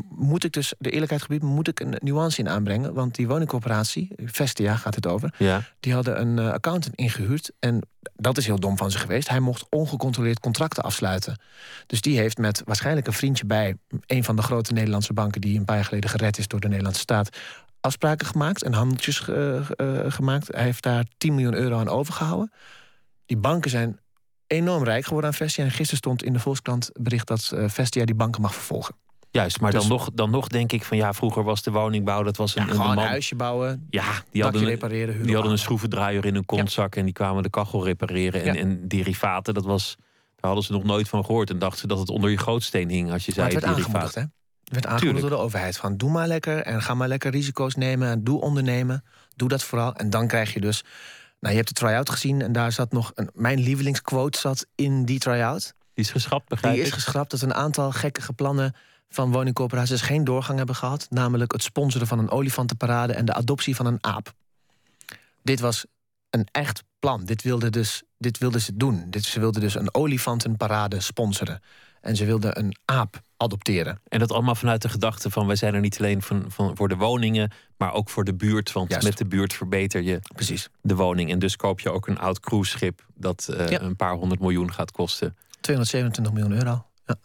moet 0.09 0.43
ik 0.43 0.51
dus, 0.51 0.73
de 0.77 0.89
eerlijkheid 0.89 1.21
gebied, 1.21 1.41
moet 1.41 1.67
ik 1.67 1.79
een 1.79 1.95
nuance 1.99 2.39
in 2.39 2.49
aanbrengen. 2.49 2.93
Want 2.93 3.15
die 3.15 3.27
woningcorporatie, 3.27 4.11
Vestia 4.25 4.75
gaat 4.75 4.95
het 4.95 5.07
over, 5.07 5.33
Ja. 5.37 5.61
die 5.79 5.93
hadden 5.93 6.21
een 6.21 6.39
accountant 6.39 6.95
ingehuurd. 6.95 7.51
En 7.59 7.81
dat 8.15 8.37
is 8.37 8.45
heel 8.45 8.59
dom 8.59 8.77
van 8.77 8.91
ze 8.91 8.97
geweest. 8.97 9.29
Hij 9.29 9.39
mocht 9.39 9.65
ongecontroleerd 9.69 10.39
contracten 10.39 10.83
afsluiten. 10.83 11.39
Dus 11.87 12.01
die 12.01 12.17
heeft 12.17 12.37
met 12.37 12.61
waarschijnlijk 12.65 13.07
een 13.07 13.13
bij 13.47 13.75
een 14.05 14.23
van 14.23 14.35
de 14.35 14.41
grote 14.41 14.73
Nederlandse 14.73 15.13
banken, 15.13 15.41
die 15.41 15.57
een 15.57 15.65
paar 15.65 15.75
jaar 15.75 15.85
geleden 15.85 16.09
gered 16.09 16.37
is 16.37 16.47
door 16.47 16.59
de 16.59 16.67
Nederlandse 16.67 17.01
staat, 17.01 17.37
afspraken 17.81 18.27
gemaakt 18.27 18.63
en 18.63 18.73
handeltjes 18.73 19.27
eh, 19.27 19.57
eh, 19.57 19.65
gemaakt. 20.11 20.47
Hij 20.47 20.63
heeft 20.63 20.83
daar 20.83 21.05
10 21.17 21.33
miljoen 21.35 21.53
euro 21.55 21.77
aan 21.79 21.87
overgehouden. 21.89 22.51
Die 23.25 23.37
banken 23.37 23.69
zijn 23.69 23.99
enorm 24.47 24.83
rijk 24.83 25.03
geworden 25.03 25.29
aan 25.29 25.35
Vestia. 25.35 25.63
En 25.63 25.69
gisteren 25.71 25.97
stond 25.97 26.23
in 26.23 26.33
de 26.33 26.39
Volkskrant 26.39 26.89
bericht 26.99 27.27
dat 27.27 27.51
uh, 27.53 27.69
Vestia 27.69 28.05
die 28.05 28.15
banken 28.15 28.41
mag 28.41 28.53
vervolgen. 28.53 28.95
Juist, 29.31 29.59
maar 29.61 29.71
Dus- 29.71 29.79
dan, 29.81 29.89
nog, 29.89 30.09
dan 30.13 30.29
nog 30.29 30.47
denk 30.47 30.71
ik 30.71 30.83
van 30.83 30.97
ja, 30.97 31.13
vroeger 31.13 31.43
was 31.43 31.61
de 31.63 31.71
woningbouw, 31.71 32.23
dat 32.23 32.37
was 32.37 32.55
een, 32.55 32.61
Ja, 32.63 32.67
een 32.69 32.75
gewoon 32.75 32.89
een 32.89 32.95
man- 32.95 33.05
huisje 33.05 33.35
bouwen, 33.35 33.87
Ja, 33.89 34.03
die 34.31 34.43
hadden, 34.43 34.61
een- 34.61 34.67
repareren, 34.67 35.23
die 35.23 35.33
hadden 35.33 35.51
een 35.51 35.57
schroevendraaier 35.57 36.25
in 36.25 36.33
hun 36.33 36.45
kontzak 36.45 36.95
en 36.95 37.03
die 37.05 37.13
kwamen 37.13 37.43
de 37.43 37.49
kachel 37.49 37.83
repareren. 37.85 38.43
En, 38.43 38.53
Ja. 38.53 38.59
en 38.59 38.87
derivaten, 38.87 39.53
dat 39.53 39.65
was, 39.65 39.95
daar 40.39 40.51
hadden 40.51 40.63
ze 40.63 40.71
nog 40.71 40.83
nooit 40.83 41.09
van 41.09 41.25
gehoord. 41.25 41.49
En 41.49 41.59
dachten 41.59 41.79
ze 41.79 41.87
dat 41.87 41.99
het 41.99 42.09
onder 42.09 42.29
je 42.29 42.37
gootsteen 42.37 42.89
hing 42.89 43.11
als 43.11 43.25
je 43.25 43.33
Maar 43.35 43.51
zei 43.51 43.55
het 43.59 43.65
werd 43.65 43.77
aangemoedigd, 43.77 44.15
hè? 44.15 44.21
Het 44.21 44.31
werd 44.63 44.85
aangemoedigd 44.85 45.27
door 45.27 45.37
de 45.37 45.43
overheid. 45.43 45.77
Van 45.77 45.97
doe 45.97 46.11
maar 46.11 46.27
lekker 46.27 46.61
en 46.61 46.81
ga 46.81 46.93
maar 46.93 47.07
lekker 47.07 47.31
risico's 47.31 47.75
nemen. 47.75 48.09
En 48.09 48.23
doe 48.23 48.41
ondernemen. 48.41 49.03
Doe 49.35 49.49
dat 49.49 49.63
vooral. 49.63 49.93
En 49.93 50.09
dan 50.09 50.27
krijg 50.27 50.53
je 50.53 50.61
dus... 50.61 50.83
Nou, 51.39 51.53
je 51.53 51.61
hebt 51.61 51.75
de 51.75 51.81
try-out 51.81 52.09
gezien 52.09 52.41
en 52.41 52.51
daar 52.51 52.71
zat 52.71 52.91
nog... 52.91 53.11
Een, 53.15 53.29
mijn 53.33 53.59
lievelingsquote 53.59 54.39
zat 54.39 54.67
in 54.75 55.05
die 55.05 55.19
try-out. 55.19 55.73
Die 55.93 56.05
is 56.05 56.11
geschrapt, 56.11 56.49
begrijp 56.49 56.75
Die 56.75 56.83
is 56.83 56.91
geschrapt 56.91 57.31
dat 57.31 57.41
een 57.41 57.53
aantal 57.53 57.91
gekkige 57.91 58.33
plannen 58.33 58.75
van 59.09 59.31
woningcorporaties 59.31 60.01
geen 60.01 60.23
doorgang 60.23 60.57
hebben 60.57 60.75
gehad. 60.75 61.07
Namelijk 61.09 61.51
het 61.51 61.63
sponsoren 61.63 62.07
van 62.07 62.19
een 62.19 62.29
olifantenparade 62.29 63.13
en 63.13 63.25
de 63.25 63.33
adoptie 63.33 63.75
van 63.75 63.85
een 63.85 63.97
aap. 64.01 64.33
Dit 65.43 65.59
was 65.59 65.85
een 66.29 66.47
echt 66.51 66.83
plan. 66.99 67.25
Dit 67.25 67.41
wilden, 67.41 67.71
dus, 67.71 68.03
dit 68.19 68.37
wilden 68.37 68.61
ze 68.61 68.77
doen. 68.77 69.05
Dit, 69.09 69.23
ze 69.23 69.39
wilden 69.39 69.61
dus 69.61 69.75
een 69.75 69.93
olifantenparade 69.93 70.99
sponsoren. 70.99 71.61
En 72.01 72.15
ze 72.15 72.25
wilden 72.25 72.59
een 72.59 72.75
aap 72.85 73.21
adopteren. 73.37 74.01
En 74.07 74.19
dat 74.19 74.31
allemaal 74.31 74.55
vanuit 74.55 74.81
de 74.81 74.89
gedachte 74.89 75.29
van 75.29 75.47
wij 75.47 75.55
zijn 75.55 75.73
er 75.73 75.79
niet 75.79 75.99
alleen 75.99 76.21
van, 76.21 76.45
van, 76.47 76.75
voor 76.75 76.87
de 76.87 76.95
woningen, 76.95 77.51
maar 77.77 77.93
ook 77.93 78.09
voor 78.09 78.23
de 78.23 78.33
buurt. 78.33 78.71
Want 78.71 78.89
Juist. 78.89 79.07
met 79.07 79.17
de 79.17 79.25
buurt 79.25 79.53
verbeter 79.53 80.01
je 80.01 80.19
Precies. 80.35 80.69
de 80.81 80.95
woning. 80.95 81.31
En 81.31 81.39
dus 81.39 81.55
koop 81.55 81.79
je 81.79 81.91
ook 81.91 82.07
een 82.07 82.19
oud 82.19 82.39
cruiseschip 82.39 83.05
dat 83.15 83.47
eh, 83.57 83.69
Ja. 83.69 83.81
een 83.81 83.95
paar 83.95 84.13
honderd 84.13 84.39
miljoen 84.41 84.73
gaat 84.73 84.91
kosten. 84.91 85.37
227 85.61 86.33
miljoen 86.33 86.51
euro. 86.57 86.85
Ja. 87.05 87.15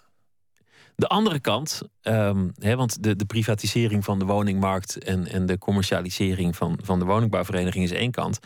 De 0.96 1.06
andere 1.06 1.40
kant, 1.40 1.82
ehm, 2.02 2.48
hè, 2.58 2.76
want 2.76 3.02
de, 3.02 3.16
de 3.16 3.24
privatisering 3.24 4.04
van 4.04 4.18
de 4.18 4.24
woningmarkt 4.24 4.98
en, 5.04 5.26
en 5.26 5.46
de 5.46 5.58
commercialisering 5.58 6.56
van, 6.56 6.78
van 6.82 6.98
de 6.98 7.04
woningbouwvereniging 7.04 7.84
is 7.84 7.90
één 7.92 8.10
kant. 8.10 8.38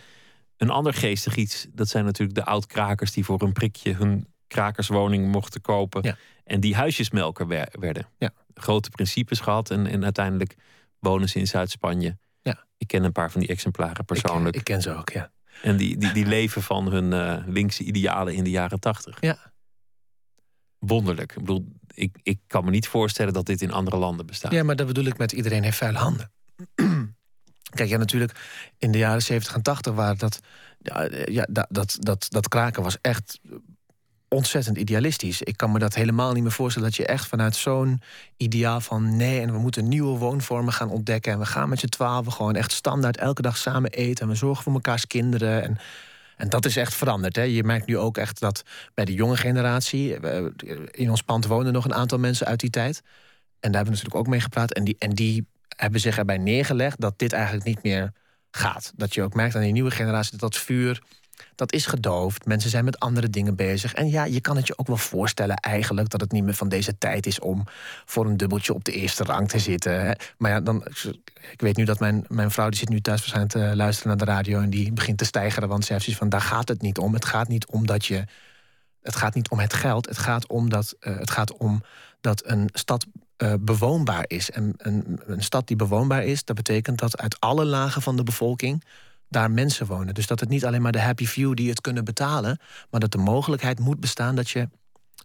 Een 0.58 0.70
ander 0.70 0.94
geestig 0.94 1.36
iets, 1.36 1.66
dat 1.72 1.88
zijn 1.88 2.04
natuurlijk 2.04 2.38
de 2.38 2.44
oud-krakers 2.44 3.12
die 3.12 3.24
voor 3.24 3.42
een 3.42 3.52
prikje 3.52 3.94
hun 3.94 4.26
krakerswoning 4.46 5.32
mochten 5.32 5.60
kopen. 5.60 6.02
Ja. 6.02 6.16
En 6.44 6.60
die 6.60 6.74
huisjesmelker 6.74 7.46
wer- 7.46 7.72
werden. 7.80 8.08
Ja. 8.18 8.30
Grote 8.54 8.90
principes 8.90 9.40
gehad 9.40 9.70
en, 9.70 9.86
en 9.86 10.04
uiteindelijk 10.04 10.54
wonen 10.98 11.28
ze 11.28 11.38
in 11.38 11.46
Zuid-Spanje. 11.46 12.18
Ja. 12.42 12.64
Ik 12.76 12.86
ken 12.86 13.04
een 13.04 13.12
paar 13.12 13.30
van 13.30 13.40
die 13.40 13.50
exemplaren 13.50 14.04
persoonlijk. 14.04 14.54
Ik, 14.54 14.60
ik 14.60 14.64
ken 14.64 14.82
ze 14.82 14.94
ook, 14.94 15.10
ja. 15.10 15.30
En 15.62 15.76
die, 15.76 15.96
die, 15.96 16.12
die 16.12 16.26
leven 16.26 16.62
van 16.62 16.90
hun 16.92 17.12
eh, 17.12 17.46
linkse 17.46 17.82
idealen 17.84 18.34
in 18.34 18.44
de 18.44 18.50
jaren 18.50 18.80
tachtig. 18.80 19.16
Ja. 19.20 19.52
Wonderlijk. 20.78 21.32
Ik 21.32 21.38
bedoel, 21.38 21.72
ik, 21.94 22.16
ik 22.22 22.38
kan 22.46 22.64
me 22.64 22.70
niet 22.70 22.88
voorstellen 22.88 23.32
dat 23.32 23.46
dit 23.46 23.62
in 23.62 23.72
andere 23.72 23.96
landen 23.96 24.26
bestaat. 24.26 24.52
Ja, 24.52 24.62
maar 24.62 24.76
dat 24.76 24.86
bedoel 24.86 25.04
ik 25.04 25.18
met 25.18 25.32
iedereen 25.32 25.62
heeft 25.62 25.76
vuile 25.76 25.98
handen. 25.98 26.30
Kijk, 27.70 27.88
ja, 27.88 27.96
natuurlijk 27.96 28.32
in 28.78 28.92
de 28.92 28.98
jaren 28.98 29.22
70 29.22 29.54
en 29.54 29.62
80 29.62 29.94
waren 29.94 30.18
dat. 30.18 30.40
Ja, 31.24 31.46
dat, 31.50 31.96
dat, 32.00 32.26
dat, 32.28 32.48
kraken 32.48 32.82
was 32.82 32.96
echt 33.00 33.40
ontzettend 34.28 34.76
idealistisch. 34.76 35.42
Ik 35.42 35.56
kan 35.56 35.72
me 35.72 35.78
dat 35.78 35.94
helemaal 35.94 36.32
niet 36.32 36.42
meer 36.42 36.52
voorstellen 36.52 36.88
dat 36.88 36.96
je 36.96 37.06
echt 37.06 37.26
vanuit 37.26 37.56
zo'n 37.56 38.00
ideaal 38.36 38.80
van 38.80 39.16
nee, 39.16 39.40
en 39.40 39.52
we 39.52 39.58
moeten 39.58 39.88
nieuwe 39.88 40.18
woonvormen 40.18 40.72
gaan 40.72 40.90
ontdekken. 40.90 41.32
En 41.32 41.38
we 41.38 41.46
gaan 41.46 41.68
met 41.68 41.78
z'n 41.78 41.86
twaalf 41.86 42.26
gewoon 42.26 42.54
echt 42.56 42.72
standaard 42.72 43.16
elke 43.16 43.42
dag 43.42 43.56
samen 43.56 43.90
eten. 43.90 44.24
En 44.24 44.30
we 44.30 44.36
zorgen 44.36 44.62
voor 44.62 44.72
mekaars 44.72 45.06
kinderen. 45.06 45.62
En, 45.62 45.78
en 46.36 46.48
dat 46.48 46.64
is 46.64 46.76
echt 46.76 46.94
veranderd. 46.94 47.36
Hè. 47.36 47.42
Je 47.42 47.64
merkt 47.64 47.86
nu 47.86 47.98
ook 47.98 48.16
echt 48.18 48.40
dat 48.40 48.62
bij 48.94 49.04
de 49.04 49.14
jonge 49.14 49.36
generatie. 49.36 50.16
eh, 50.16 50.44
In 50.90 51.10
ons 51.10 51.22
pand 51.22 51.46
wonen 51.46 51.72
nog 51.72 51.84
een 51.84 51.94
aantal 51.94 52.18
mensen 52.18 52.46
uit 52.46 52.60
die 52.60 52.70
tijd. 52.70 53.02
En 53.60 53.72
daar 53.72 53.82
hebben 53.82 53.82
we 53.84 53.90
natuurlijk 53.90 54.14
ook 54.14 54.26
mee 54.26 54.40
gepraat. 54.40 54.72
En 54.72 54.84
die, 54.84 54.96
en 54.98 55.10
die 55.10 55.46
hebben 55.80 56.00
zich 56.00 56.18
erbij 56.18 56.38
neergelegd 56.38 57.00
dat 57.00 57.18
dit 57.18 57.32
eigenlijk 57.32 57.64
niet 57.64 57.82
meer 57.82 58.12
gaat. 58.50 58.92
Dat 58.96 59.14
je 59.14 59.22
ook 59.22 59.34
merkt 59.34 59.54
aan 59.54 59.62
die 59.62 59.72
nieuwe 59.72 59.90
generatie 59.90 60.30
dat 60.30 60.40
dat 60.40 60.56
vuur. 60.56 61.02
Dat 61.54 61.72
is 61.72 61.86
gedoofd. 61.86 62.46
Mensen 62.46 62.70
zijn 62.70 62.84
met 62.84 62.98
andere 62.98 63.30
dingen 63.30 63.56
bezig. 63.56 63.94
En 63.94 64.10
ja, 64.10 64.24
je 64.24 64.40
kan 64.40 64.56
het 64.56 64.66
je 64.66 64.78
ook 64.78 64.86
wel 64.86 64.96
voorstellen 64.96 65.56
eigenlijk 65.56 66.08
dat 66.08 66.20
het 66.20 66.32
niet 66.32 66.44
meer 66.44 66.54
van 66.54 66.68
deze 66.68 66.98
tijd 66.98 67.26
is 67.26 67.40
om 67.40 67.64
voor 68.04 68.26
een 68.26 68.36
dubbeltje 68.36 68.74
op 68.74 68.84
de 68.84 68.92
eerste 68.92 69.24
rang 69.24 69.48
te 69.48 69.58
zitten. 69.58 70.16
Maar 70.38 70.50
ja, 70.50 70.60
dan, 70.60 70.84
ik 71.50 71.60
weet 71.60 71.76
nu 71.76 71.84
dat 71.84 72.00
mijn, 72.00 72.24
mijn 72.28 72.50
vrouw 72.50 72.68
die 72.68 72.78
zit 72.78 72.88
nu 72.88 73.00
thuis 73.00 73.18
waarschijnlijk 73.20 73.54
te 73.54 73.76
luisteren 73.76 74.08
naar 74.08 74.26
de 74.26 74.32
radio 74.32 74.60
en 74.60 74.70
die 74.70 74.92
begint 74.92 75.18
te 75.18 75.24
stijgeren, 75.24 75.68
want 75.68 75.84
ze 75.84 75.92
heeft 75.92 76.04
zoiets 76.04 76.22
van 76.22 76.30
daar 76.30 76.40
gaat 76.40 76.68
het 76.68 76.82
niet 76.82 76.98
om. 76.98 77.14
Het 77.14 77.24
gaat 77.24 77.48
niet 77.48 77.66
om 77.66 77.86
dat 77.86 78.06
je 78.06 78.24
het 79.02 79.16
gaat 79.16 79.34
niet 79.34 79.48
om 79.48 79.58
het 79.58 79.72
geld. 79.72 80.06
Het 80.06 80.18
gaat 80.18 80.46
om 80.46 80.68
dat, 80.68 80.96
eh, 81.00 81.18
het 81.18 81.30
gaat 81.30 81.56
om 81.56 81.82
dat 82.20 82.46
een 82.46 82.68
stad 82.72 83.06
eh, 83.38 83.52
bewoonbaar 83.60 84.24
is. 84.26 84.50
En 84.50 84.74
een, 84.76 85.20
een 85.26 85.42
stad 85.42 85.66
die 85.66 85.76
bewoonbaar 85.76 86.24
is, 86.24 86.44
dat 86.44 86.56
betekent 86.56 86.98
dat 86.98 87.18
uit 87.18 87.40
alle 87.40 87.64
lagen 87.64 88.02
van 88.02 88.16
de 88.16 88.22
bevolking 88.22 88.84
daar 89.28 89.50
mensen 89.50 89.86
wonen. 89.86 90.14
Dus 90.14 90.26
dat 90.26 90.40
het 90.40 90.48
niet 90.48 90.64
alleen 90.64 90.82
maar 90.82 90.92
de 90.92 91.00
happy 91.00 91.26
few 91.26 91.54
die 91.54 91.68
het 91.68 91.80
kunnen 91.80 92.04
betalen, 92.04 92.58
maar 92.90 93.00
dat 93.00 93.12
de 93.12 93.18
mogelijkheid 93.18 93.78
moet 93.78 94.00
bestaan 94.00 94.36
dat 94.36 94.50
je 94.50 94.68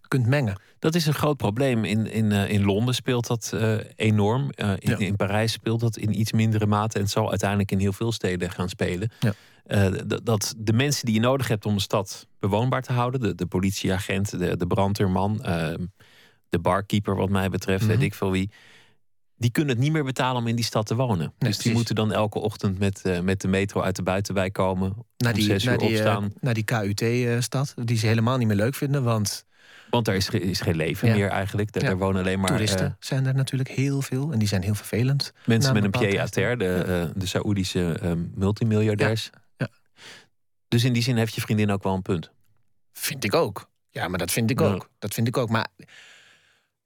kunt 0.08 0.28
mengen. 0.28 0.60
Dat 0.80 0.96
is 0.96 1.06
een 1.06 1.14
groot 1.14 1.38
probleem. 1.38 1.86
In, 1.86 2.12
in, 2.12 2.32
eh, 2.32 2.50
in 2.50 2.64
Londen 2.64 2.96
speelt 2.96 3.28
dat 3.28 3.52
eh, 3.54 3.76
enorm. 3.96 4.50
In, 4.56 4.78
Ja. 4.80 4.98
in 4.98 5.16
Parijs 5.16 5.52
speelt 5.52 5.80
dat 5.80 5.98
in 5.98 6.20
iets 6.20 6.32
mindere 6.32 6.66
mate. 6.66 6.96
En 6.96 7.02
het 7.02 7.12
zal 7.12 7.30
uiteindelijk 7.30 7.72
in 7.72 7.80
heel 7.80 7.94
veel 7.94 8.12
steden 8.12 8.52
gaan 8.52 8.70
spelen. 8.70 9.12
Ja. 9.20 9.34
Dat 10.24 10.54
de 10.58 10.74
mensen 10.74 11.06
die 11.06 11.14
je 11.14 11.20
nodig 11.20 11.48
hebt 11.48 11.66
om 11.66 11.74
een 11.74 11.80
stad 11.80 12.28
bewoonbaar 12.40 12.82
te 12.82 12.94
houden, 12.94 13.20
de, 13.20 13.36
de 13.36 13.46
politieagent, 13.46 14.40
de, 14.40 14.58
de 14.58 14.68
brandweerman, 14.68 15.44
eh, 15.44 15.74
de 16.54 16.60
barkeeper, 16.60 17.16
wat 17.16 17.30
mij 17.30 17.50
betreft, 17.50 17.86
weet 17.86 17.96
Mhm. 17.96 18.06
ik 18.06 18.14
veel 18.14 18.32
wie. 18.32 18.50
Die 19.36 19.52
kunnen 19.52 19.74
het 19.76 19.84
niet 19.84 19.92
meer 19.92 20.04
betalen 20.04 20.42
om 20.42 20.48
in 20.48 20.56
die 20.56 20.66
stad 20.66 20.86
te 20.86 20.96
wonen. 20.96 21.34
dus 21.38 21.58
die 21.58 21.74
moeten 21.74 21.96
dan 21.96 22.12
elke 22.12 22.40
ochtend 22.40 22.80
met, 22.80 23.02
eh, 23.02 23.20
met 23.20 23.42
de 23.42 23.48
metro 23.48 23.82
uit 23.82 23.96
de 23.96 24.04
buitenwijk 24.04 24.54
komen. 24.54 24.94
Naar 25.18 25.32
om 25.32 25.38
die, 25.40 25.48
zes 25.48 25.64
naar 25.64 25.74
uur 25.74 25.80
die, 25.88 26.04
eh, 26.04 26.24
naar 26.40 26.54
die 26.54 26.64
KUT-stad, 26.64 27.74
die 27.84 27.98
ze 27.98 28.08
helemaal 28.08 28.38
niet 28.38 28.48
meer 28.48 28.56
leuk 28.56 28.76
vinden, 28.76 29.04
want 29.04 29.46
Want 29.90 30.06
daar 30.06 30.16
is, 30.16 30.30
is 30.30 30.62
geen 30.62 30.76
leven 30.76 31.08
Ja. 31.08 31.16
meer 31.16 31.30
eigenlijk. 31.30 31.72
Daar, 31.72 31.84
Ja. 31.84 31.90
daar 31.90 31.98
wonen 31.98 32.22
alleen 32.22 32.40
maar 32.40 32.50
toeristen 32.50 32.86
eh, 32.86 32.92
zijn 33.00 33.26
er 33.26 33.34
natuurlijk 33.36 33.70
heel 33.70 34.02
veel 34.02 34.32
en 34.32 34.40
die 34.40 34.48
zijn 34.48 34.62
heel 34.64 34.76
vervelend. 34.76 35.34
Mensen 35.46 35.74
met 35.74 35.84
een 35.84 35.90
pied 35.92 36.18
à 36.20 36.26
terre, 36.26 36.58
de, 36.58 36.74
eh, 36.76 37.22
de 37.22 37.26
Saoedische 37.26 38.00
eh, 38.02 38.12
multimiljardairs. 38.36 39.30
Ja, 39.58 39.68
Dus 40.68 40.84
in 40.84 40.94
die 40.94 41.04
zin 41.04 41.18
heeft 41.18 41.36
je 41.36 41.42
vriendin 41.42 41.72
ook 41.72 41.84
wel 41.84 41.94
een 41.94 42.02
punt. 42.02 42.32
Vind 42.92 43.24
ik 43.24 43.34
ook. 43.34 43.70
Ja, 43.90 44.08
maar 44.08 44.18
dat 44.20 44.32
vind 44.32 44.50
ik 44.50 44.62
ook. 44.62 44.90
Dat 45.00 45.14
vind 45.14 45.28
ik 45.28 45.38
ook. 45.38 45.50
Maar 45.50 45.68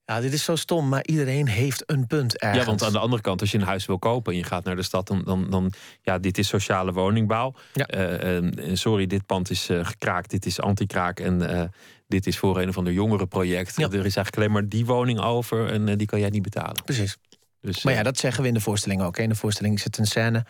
ja, 0.08 0.20
dit 0.20 0.32
is 0.32 0.44
zo 0.44 0.56
stom, 0.56 0.88
maar 0.88 1.04
iedereen 1.04 1.48
heeft 1.48 1.82
een 1.86 2.06
punt 2.06 2.38
ergens. 2.38 2.60
Ja, 2.60 2.68
want 2.68 2.82
aan 2.82 2.92
de 2.92 2.98
andere 2.98 3.22
kant, 3.22 3.40
als 3.40 3.50
je 3.50 3.58
een 3.58 3.64
huis 3.64 3.86
wil 3.86 3.98
kopen 3.98 4.32
en 4.32 4.38
je 4.38 4.44
gaat 4.44 4.64
naar 4.64 4.76
de 4.76 4.82
stad, 4.82 5.06
dan, 5.06 5.22
dan, 5.24 5.50
dan 5.50 5.72
ja, 6.02 6.18
dit 6.18 6.38
is 6.38 6.48
sociale 6.48 6.92
woningbouw. 6.92 7.54
Ja. 7.72 7.86
Eh, 7.86 8.36
eh, 8.36 8.44
sorry, 8.72 9.06
dit 9.06 9.26
pand 9.26 9.50
is 9.50 9.68
eh, 9.68 9.86
gekraakt, 9.86 10.30
dit 10.30 10.46
is 10.46 10.60
anti-kraak 10.60 11.20
en 11.20 11.50
eh, 11.50 11.68
dit 12.06 12.26
is 12.26 12.38
voor 12.38 12.60
een 12.60 12.68
of 12.68 12.76
ander 12.78 12.92
jongerenproject. 12.92 13.76
Ja. 13.76 13.84
Er 13.84 13.94
is 13.94 14.00
eigenlijk 14.00 14.36
alleen 14.36 14.50
maar 14.50 14.68
die 14.68 14.86
woning 14.86 15.20
over 15.20 15.72
en 15.72 15.98
die 15.98 16.06
kan 16.06 16.20
jij 16.20 16.30
niet 16.30 16.42
betalen. 16.42 16.84
Precies. 16.84 17.16
Dus, 17.60 17.82
Maar 17.82 17.94
ja, 17.94 18.02
dat 18.02 18.18
zeggen 18.18 18.42
we 18.42 18.48
in 18.48 18.54
de 18.54 18.60
voorstelling 18.60 19.02
ook. 19.02 19.16
In 19.16 19.28
de 19.28 19.34
voorstelling 19.34 19.80
zit 19.80 19.98
een 19.98 20.06
scène 20.06 20.44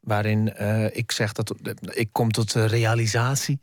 waarin 0.00 0.54
eh, 0.54 0.96
ik 0.96 1.12
zeg 1.12 1.32
dat 1.32 1.54
ik 1.90 2.08
kom 2.12 2.30
tot 2.30 2.52
realisatie. 2.52 3.58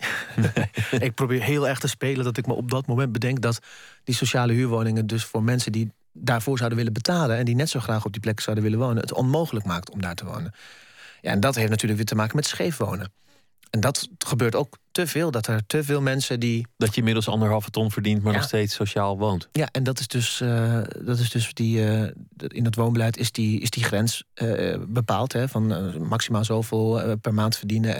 ik 1.00 1.14
probeer 1.14 1.44
heel 1.44 1.68
erg 1.68 1.80
te 1.80 1.88
spelen 1.88 2.24
dat 2.24 2.38
ik 2.38 2.48
me 2.48 2.54
op 2.54 2.72
dat 2.72 2.88
moment 2.88 3.12
bedenk 3.12 3.42
dat 3.42 3.60
die 4.04 4.16
sociale 4.16 4.54
huurwoningen 4.54 5.08
dus 5.08 5.26
voor 5.26 5.44
mensen 5.44 5.72
die 5.72 5.92
daarvoor 6.14 6.58
zouden 6.58 6.78
willen 6.78 6.94
betalen 6.94 7.38
en 7.38 7.46
die 7.46 7.56
net 7.56 7.70
zo 7.70 7.80
graag 7.80 8.06
op 8.06 8.12
die 8.12 8.22
plek 8.22 8.40
zouden 8.40 8.64
willen 8.64 8.80
wonen, 8.80 8.98
het 8.98 9.14
onmogelijk 9.14 9.66
maakt 9.66 9.90
om 9.90 10.02
daar 10.02 10.16
te 10.16 10.26
wonen. 10.26 10.54
Ja, 11.22 11.32
en 11.32 11.40
dat 11.40 11.56
heeft 11.56 11.70
natuurlijk 11.70 11.98
weer 11.98 12.08
te 12.08 12.16
maken 12.16 12.36
met 12.36 12.46
scheef 12.46 12.78
wonen. 12.78 13.12
En 13.70 13.80
dat 13.80 14.08
gebeurt 14.18 14.56
ook 14.56 14.78
te 14.92 15.08
veel, 15.08 15.32
dat 15.32 15.48
er 15.48 15.66
te 15.68 15.84
veel 15.84 16.02
mensen 16.02 16.40
die 16.40 16.68
dat 16.78 16.90
je 16.92 16.98
inmiddels 16.98 17.28
anderhalve 17.28 17.70
ton 17.70 17.92
verdient, 17.92 18.24
maar 18.24 18.32
Ja. 18.34 18.38
nog 18.38 18.48
steeds 18.48 18.76
sociaal 18.76 19.18
woont. 19.18 19.50
Ja, 19.52 19.68
en 19.72 19.84
dat 19.84 20.00
is 20.00 20.08
dus, 20.08 20.42
eh, 20.42 20.82
dat 21.02 21.20
is 21.20 21.30
dus 21.30 21.54
die, 21.54 21.86
eh, 21.86 22.12
in 22.48 22.66
het 22.66 22.76
woonbeleid 22.76 23.18
is 23.18 23.32
die, 23.32 23.60
is 23.60 23.70
die 23.70 23.84
grens 23.84 24.24
eh, 24.34 24.78
bepaald. 24.88 25.34
Hè, 25.34 25.48
van 25.48 25.94
maximaal 26.08 26.44
zoveel 26.44 27.18
per 27.18 27.34
maand 27.34 27.58
verdienen. 27.58 27.96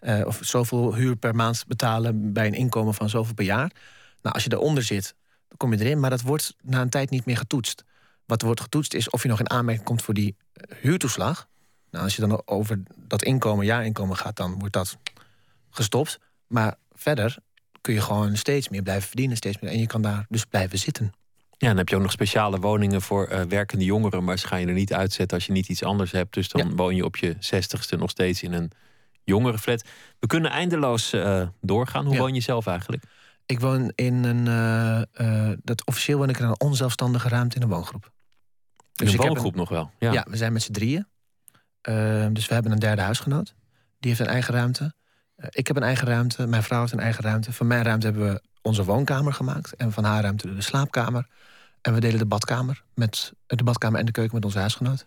En, 0.00 0.26
of 0.26 0.38
zoveel 0.42 0.94
huur 0.94 1.16
per 1.16 1.34
maand 1.34 1.64
betalen 1.66 2.32
bij 2.32 2.46
een 2.46 2.54
inkomen 2.54 2.94
van 2.94 3.08
zoveel 3.08 3.34
per 3.34 3.44
jaar. 3.44 3.70
Nou, 4.22 4.34
als 4.34 4.42
je 4.42 4.48
daaronder 4.48 4.82
zit, 4.82 5.14
dan 5.48 5.56
kom 5.56 5.72
je 5.72 5.80
erin. 5.80 6.00
Maar 6.00 6.10
dat 6.10 6.20
wordt 6.22 6.54
na 6.62 6.80
een 6.80 6.90
tijd 6.90 7.10
niet 7.10 7.24
meer 7.24 7.36
getoetst. 7.36 7.84
Wat 8.26 8.42
wordt 8.42 8.60
getoetst 8.60 8.94
is 8.94 9.10
of 9.10 9.22
je 9.22 9.28
nog 9.28 9.38
in 9.38 9.50
aanmerking 9.50 9.86
komt 9.86 10.02
voor 10.02 10.14
die 10.14 10.36
huurtoeslag. 10.80 11.48
Nou, 11.96 12.08
als 12.08 12.16
je 12.16 12.26
dan 12.26 12.42
over 12.44 12.82
dat 12.96 13.22
inkomen, 13.22 13.64
jaarinkomen 13.66 14.16
gaat, 14.16 14.36
dan 14.36 14.58
wordt 14.58 14.72
dat 14.72 14.98
gestopt. 15.70 16.18
Maar 16.46 16.74
verder 16.92 17.36
kun 17.80 17.94
je 17.94 18.00
gewoon 18.00 18.36
steeds 18.36 18.68
meer 18.68 18.82
blijven 18.82 19.06
verdienen. 19.08 19.36
Steeds 19.36 19.58
meer, 19.60 19.70
en 19.70 19.78
je 19.78 19.86
kan 19.86 20.02
daar 20.02 20.26
dus 20.28 20.44
blijven 20.44 20.78
zitten. 20.78 21.12
Ja, 21.58 21.68
dan 21.68 21.76
heb 21.76 21.88
je 21.88 21.96
ook 21.96 22.02
nog 22.02 22.10
speciale 22.10 22.58
woningen 22.58 23.02
voor 23.02 23.26
eh, 23.26 23.42
werkende 23.42 23.84
jongeren, 23.84 24.24
maar 24.24 24.38
ze 24.38 24.46
gaan 24.46 24.60
je 24.60 24.66
er 24.66 24.72
niet 24.72 24.92
uitzetten 24.92 25.36
als 25.36 25.46
je 25.46 25.52
niet 25.52 25.68
iets 25.68 25.82
anders 25.82 26.12
hebt. 26.12 26.34
Dus 26.34 26.48
dan 26.48 26.68
Ja. 26.68 26.74
woon 26.74 26.96
je 26.96 27.04
op 27.04 27.16
je 27.16 27.36
zestigste 27.38 27.96
nog 27.96 28.10
steeds 28.10 28.42
in 28.42 28.52
een 28.52 28.70
jongerenflat. 29.24 29.84
We 30.18 30.26
kunnen 30.26 30.50
eindeloos 30.50 31.12
eh, 31.12 31.48
doorgaan. 31.60 32.04
Hoe 32.04 32.14
Ja. 32.14 32.20
woon 32.20 32.34
je 32.34 32.40
zelf 32.40 32.66
eigenlijk? 32.66 33.02
Ik 33.46 33.60
woon 33.60 33.92
in 33.94 34.24
een. 34.24 34.46
Uh, 35.20 35.52
dat, 35.62 35.86
officieel 35.86 36.18
woon 36.18 36.28
ik 36.28 36.38
in 36.38 36.44
een 36.44 36.60
onzelfstandige 36.60 37.28
ruimte 37.28 37.56
in 37.56 37.62
een 37.62 37.68
woongroep. 37.68 38.10
Dus 38.92 39.12
een 39.12 39.16
woongroep 39.18 39.54
nog 39.54 39.68
wel? 39.68 39.90
Ja. 39.98 40.12
ja, 40.12 40.26
we 40.30 40.36
zijn 40.36 40.52
met 40.52 40.62
z'n 40.62 40.72
drieën. 40.72 41.06
Uh, 41.88 42.26
dus 42.32 42.46
we 42.46 42.54
hebben 42.54 42.72
een 42.72 42.78
derde 42.78 43.02
huisgenoot. 43.02 43.54
Die 43.98 44.10
heeft 44.10 44.20
een 44.20 44.34
eigen 44.34 44.54
ruimte. 44.54 44.94
Uh, 45.36 45.46
ik 45.50 45.66
heb 45.66 45.76
een 45.76 45.82
eigen 45.82 46.06
ruimte. 46.06 46.46
Mijn 46.46 46.62
vrouw 46.62 46.80
heeft 46.80 46.92
een 46.92 47.00
eigen 47.00 47.24
ruimte. 47.24 47.52
Van 47.52 47.66
mijn 47.66 47.82
ruimte 47.82 48.06
hebben 48.06 48.32
we 48.32 48.42
onze 48.62 48.84
woonkamer 48.84 49.32
gemaakt. 49.32 49.76
En 49.76 49.92
van 49.92 50.04
haar 50.04 50.22
ruimte 50.22 50.54
de 50.54 50.62
slaapkamer. 50.62 51.28
En 51.80 51.94
we 51.94 52.00
delen 52.00 52.18
de 52.18 52.26
badkamer, 52.26 52.84
met, 52.94 53.32
de 53.46 53.64
badkamer 53.64 54.00
en 54.00 54.06
de 54.06 54.12
keuken 54.12 54.34
met 54.34 54.44
onze 54.44 54.58
huisgenoot. 54.58 55.06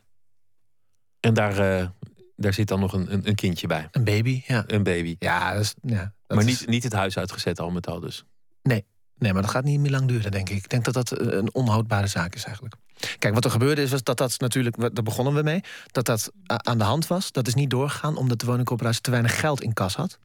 En 1.19 1.33
daar, 1.33 1.81
uh, 1.81 1.87
daar 2.35 2.53
zit 2.53 2.67
dan 2.67 2.79
nog 2.79 2.93
een, 2.93 3.13
een, 3.13 3.27
een, 3.27 3.35
kindje 3.35 3.67
bij? 3.67 3.87
Een 3.91 4.03
baby, 4.03 4.43
ja. 4.47 4.63
Een 4.67 4.83
baby. 4.83 5.15
Ja, 5.19 5.53
dat 5.53 5.61
is, 5.61 5.75
ja 5.81 6.13
dat 6.29 6.37
maar 6.37 6.45
niet, 6.45 6.67
niet 6.67 6.83
het 6.83 6.93
huis 6.93 7.17
uitgezet 7.17 7.59
al 7.59 7.71
met 7.71 7.87
al 7.87 7.99
dus? 7.99 8.25
Nee, 8.61 8.85
nee, 9.17 9.33
maar 9.33 9.41
dat 9.41 9.51
gaat 9.51 9.63
niet 9.63 9.79
meer 9.79 9.91
lang 9.91 10.07
duren, 10.07 10.31
denk 10.31 10.49
ik. 10.49 10.57
Ik 10.57 10.69
denk 10.69 10.85
dat 10.85 10.93
dat 10.93 11.11
eh, 11.11 11.37
een 11.37 11.53
onhoudbare 11.53 12.07
zaak 12.07 12.35
is 12.35 12.43
eigenlijk. 12.43 12.75
Kijk, 13.19 13.33
wat 13.33 13.45
er 13.45 13.51
gebeurde 13.51 13.81
is 13.81 13.91
was 13.91 14.03
dat 14.03 14.17
dat 14.17 14.39
natuurlijk, 14.39 14.79
daar 14.79 15.03
begonnen 15.03 15.33
we 15.33 15.41
mee, 15.41 15.63
dat 15.91 16.05
dat 16.05 16.31
aan 16.45 16.77
de 16.77 16.83
hand 16.83 17.07
was. 17.07 17.31
Dat 17.31 17.47
is 17.47 17.53
niet 17.53 17.69
doorgegaan 17.69 18.17
omdat 18.17 18.39
de 18.39 18.45
woningcorporatie 18.45 19.01
te 19.01 19.12
weinig 19.12 19.39
geld 19.39 19.62
in 19.62 19.73
kas 19.73 19.95
had. 19.95 20.19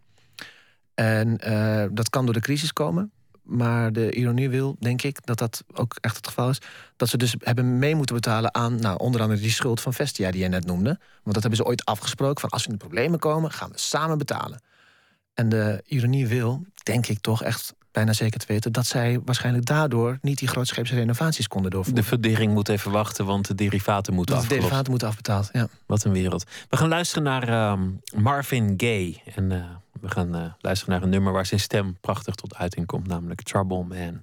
En 0.95 1.41
uh, 1.49 1.85
dat 1.91 2.11
kan 2.11 2.25
door 2.25 2.35
de 2.35 2.41
crisis 2.41 2.73
komen. 2.73 3.13
Maar 3.43 3.93
de 3.93 4.11
ironie 4.11 4.49
wil, 4.49 4.77
denk 4.79 5.03
ik, 5.03 5.27
dat 5.27 5.39
dat 5.39 5.65
ook 5.73 5.97
echt 6.01 6.17
het 6.17 6.27
geval 6.27 6.49
is. 6.49 6.59
Dat 6.97 7.09
ze 7.09 7.17
dus 7.17 7.35
hebben 7.39 7.79
mee 7.79 7.95
moeten 7.95 8.15
betalen 8.15 8.55
aan 8.55 8.81
nou, 8.81 8.99
onder 8.99 9.21
andere 9.21 9.41
die 9.41 9.51
schuld 9.51 9.81
van 9.81 9.95
Vestia 9.95 10.31
die 10.31 10.41
jij 10.41 10.49
net 10.49 10.67
noemde. 10.67 10.99
Want 11.23 11.35
dat 11.35 11.43
hebben 11.43 11.57
ze 11.57 11.65
ooit 11.65 11.85
afgesproken 11.85 12.41
van 12.41 12.51
als 12.51 12.63
we 12.65 12.73
in 12.73 12.79
de 12.79 12.85
problemen 12.85 13.19
komen, 13.19 13.51
gaan 13.51 13.71
we 13.71 13.79
samen 13.79 14.19
betalen. 14.19 14.63
En 15.35 15.49
de 15.49 15.83
ironie 15.87 16.27
wil, 16.27 16.67
denk 16.83 17.07
ik 17.07 17.21
toch 17.21 17.43
echt 17.43 17.75
bijna 17.95 18.13
zeker 18.13 18.39
te 18.41 18.47
weten, 18.49 18.73
dat 18.73 18.87
zij 18.87 19.21
waarschijnlijk 19.25 19.67
daardoor 19.67 20.19
niet 20.23 20.39
die 20.39 20.49
grootscheepse 20.49 20.95
renovaties 20.95 21.49
konden 21.49 21.71
doorvoeren. 21.71 22.03
De 22.03 22.09
verdering 22.09 22.53
moet 22.53 22.69
even 22.69 22.91
wachten, 22.91 23.27
want 23.27 23.47
de 23.47 23.55
derivaten 23.55 24.15
moeten 24.15 24.35
afbetaald. 24.35 24.61
De 24.61 24.67
derivaten 24.67 24.91
moeten 24.91 25.09
afbetaald, 25.09 25.49
ja. 25.53 25.69
Wat 25.87 26.05
een 26.05 26.13
wereld. 26.13 26.45
We 26.69 26.77
gaan 26.77 26.89
luisteren 26.89 27.23
naar 27.23 27.49
ehm, 27.49 27.91
Marvin 28.15 28.75
Gaye. 28.77 29.17
En 29.35 29.51
uh, 29.51 29.65
we 30.01 30.11
gaan 30.11 30.37
uh, 30.37 30.43
luisteren 30.61 30.95
naar 30.95 31.03
een 31.03 31.09
nummer 31.09 31.33
waar 31.33 31.47
zijn 31.47 31.61
stem 31.61 31.97
prachtig 32.01 32.35
tot 32.35 32.55
uiting 32.55 32.87
komt, 32.87 33.07
namelijk 33.07 33.43
Trouble 33.43 33.85
Man. 33.85 34.23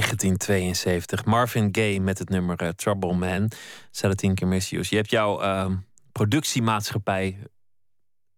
1972. 0.00 1.24
Marvin 1.24 1.68
Gaye 1.72 2.00
met 2.00 2.18
het 2.18 2.28
nummer 2.28 2.62
uh, 2.62 2.68
Trouble 2.68 3.14
Man. 3.14 3.50
Salatin 3.90 4.34
Kermessius. 4.34 4.88
Je 4.88 4.96
hebt 4.96 5.10
jouw 5.10 5.42
uh, 5.42 5.66
productiemaatschappij 6.12 7.38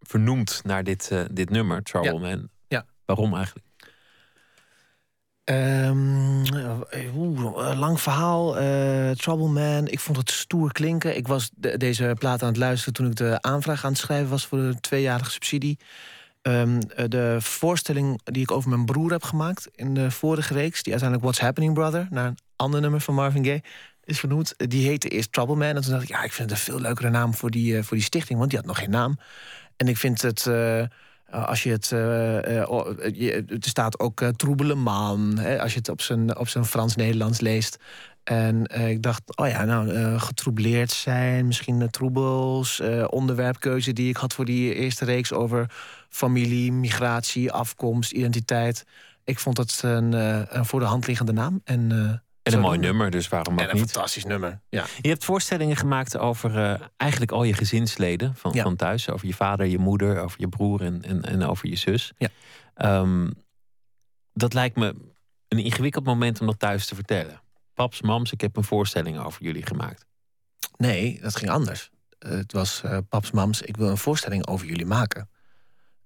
vernoemd 0.01 0.61
naar 0.65 0.85
dit, 0.85 1.11
uh, 1.13 1.21
dit 1.31 1.51
nummer, 1.51 1.83
Trouble 1.83 2.13
ja. 2.13 2.19
Man. 2.19 2.49
Ja. 2.69 2.87
Waarom 3.05 3.35
eigenlijk? 3.35 3.67
Um, 5.45 6.43
oeh, 7.17 7.79
lang 7.79 8.01
verhaal. 8.01 8.63
Uh, 8.63 9.11
Trouble 9.11 9.49
Man. 9.49 9.89
Ik 9.89 10.01
vond 10.01 10.17
het 10.17 10.31
stoer 10.31 10.73
klinken. 10.73 11.17
Ik 11.17 11.27
was 11.27 11.51
de, 11.55 11.77
deze 11.77 12.17
plaat 12.19 12.43
aan 12.43 12.49
het 12.49 12.57
luisteren 12.57 12.95
toen 12.95 13.07
ik 13.07 13.17
de 13.17 13.41
aanvraag 13.41 13.85
aan 13.85 13.91
het 13.91 14.01
schrijven 14.01 14.31
was 14.31 14.47
voor 14.47 14.59
de 14.59 14.81
tweejarige 14.81 15.31
subsidie. 15.31 15.79
Um, 16.43 16.79
de 17.09 17.37
voorstelling 17.41 18.21
die 18.25 18.43
ik 18.43 18.51
over 18.51 18.69
mijn 18.69 18.85
broer 18.85 19.11
heb 19.11 19.23
gemaakt 19.23 19.69
in 19.75 19.95
de 19.95 20.11
vorige 20.11 20.55
reeks, 20.55 20.83
die 20.83 20.93
uiteindelijk 20.93 21.23
What's 21.23 21.41
Happening 21.41 21.75
Brother, 21.75 22.07
naar 22.11 22.27
een 22.27 22.39
ander 22.57 22.81
nummer 22.81 23.01
van 23.01 23.15
Marvin 23.15 23.45
Gaye, 23.45 23.63
is 24.05 24.19
vernoemd. 24.19 24.55
Die 24.57 24.87
heette 24.87 25.09
eerst 25.09 25.33
Trouble 25.33 25.57
Man. 25.57 25.77
En 25.77 25.83
toen 25.83 25.91
dacht 25.91 26.03
ik, 26.03 26.09
ja, 26.09 26.23
ik 26.23 26.33
vind 26.33 26.51
het 26.51 26.59
een 26.59 26.65
veel 26.65 26.81
leukere 26.81 27.11
naam 27.11 27.35
voor 27.35 27.51
die, 27.51 27.75
uh, 27.75 27.83
voor 27.83 27.97
die 27.97 28.07
stichting, 28.07 28.39
want 28.39 28.51
die 28.51 28.59
had 28.59 28.69
nog 28.69 28.79
geen 28.79 28.91
naam. 28.91 29.19
En 29.77 29.89
ik 29.89 29.97
vind 29.97 30.23
het. 30.23 30.51
Als 31.31 31.63
je 31.63 31.71
het. 31.71 31.91
Uh, 31.91 33.47
er 33.49 33.57
staat 33.59 33.99
ook 33.99 34.21
uh, 34.21 34.29
troebele 34.29 34.75
maan. 34.75 35.39
Hè, 35.39 35.61
als 35.61 35.73
je 35.73 35.79
het 35.79 35.89
op 35.89 36.01
zijn, 36.01 36.37
op 36.39 36.49
zijn 36.49 36.65
Frans-Nederlands 36.65 37.41
leest. 37.41 37.79
En 38.25 38.67
ik 38.67 39.03
dacht, 39.03 39.37
oh 39.37 39.49
ja, 39.49 39.65
nou, 39.65 40.19
getroubleerd 40.19 40.91
zijn, 40.91 41.47
misschien 41.47 41.91
troebels. 41.91 42.81
onderwerpkeuze 43.09 43.93
die 43.93 44.09
ik 44.09 44.17
had 44.17 44.35
voor 44.35 44.45
die 44.45 44.75
eerste 44.75 45.05
reeks 45.05 45.33
over 45.33 45.71
familie, 46.09 46.73
migratie, 46.73 47.53
afkomst, 47.53 48.13
identiteit. 48.13 48.85
Ik 49.25 49.39
vond 49.39 49.57
het 49.57 49.81
een, 49.83 50.13
een 50.57 50.65
voor 50.65 50.81
de 50.81 50.87
hand 50.87 51.07
liggende 51.07 51.33
naam. 51.33 51.61
En, 51.65 52.23
en 52.43 52.53
een 52.53 52.61
mooi 52.61 52.79
nummer, 52.79 53.11
dus 53.11 53.29
waarom 53.29 53.55
ook 53.55 53.61
en 53.61 53.71
een 53.71 53.77
niet? 53.77 53.91
fantastisch 53.91 54.25
nummer, 54.25 54.61
ja. 54.69 54.85
Je 55.01 55.09
hebt 55.09 55.25
voorstellingen 55.25 55.77
gemaakt 55.77 56.19
over 56.19 56.57
uh, 56.57 56.81
eigenlijk 56.97 57.33
al 57.33 57.45
je 57.45 57.55
gezinsleden 57.55 58.35
van, 58.37 58.53
ja. 58.55 58.63
van 58.63 58.77
thuis. 58.77 59.11
Over 59.11 59.27
je 59.27 59.35
vader, 59.35 59.67
je 59.67 59.79
moeder, 59.79 60.21
over 60.21 60.41
je 60.41 60.49
broer 60.49 60.83
en, 60.83 61.03
en, 61.03 61.23
en 61.23 61.47
over 61.47 61.69
je 61.69 61.77
zus. 61.77 62.13
Ja. 62.19 62.29
Um, 63.01 63.35
dat 64.33 64.55
lijkt 64.55 64.77
me 64.77 64.95
een 65.49 65.59
ingewikkeld 65.59 66.05
moment 66.05 66.41
om 66.41 66.47
dat 66.47 66.59
thuis 66.59 66.87
te 66.87 66.95
vertellen. 66.95 67.42
Paps, 67.75 68.03
mams, 68.03 68.33
ik 68.33 68.41
heb 68.41 68.57
een 68.57 68.65
voorstelling 68.65 69.19
over 69.19 69.43
jullie 69.43 69.67
gemaakt. 69.67 70.07
Nee, 70.77 71.21
dat 71.21 71.37
ging 71.37 71.51
anders. 71.51 71.91
Het 72.19 72.53
was 72.53 72.83
uh, 72.85 72.99
paps, 73.09 73.31
mams, 73.31 73.63
ik 73.63 73.77
wil 73.77 73.89
een 73.89 73.97
voorstelling 73.97 74.47
over 74.47 74.67
jullie 74.67 74.87
maken. 74.87 75.31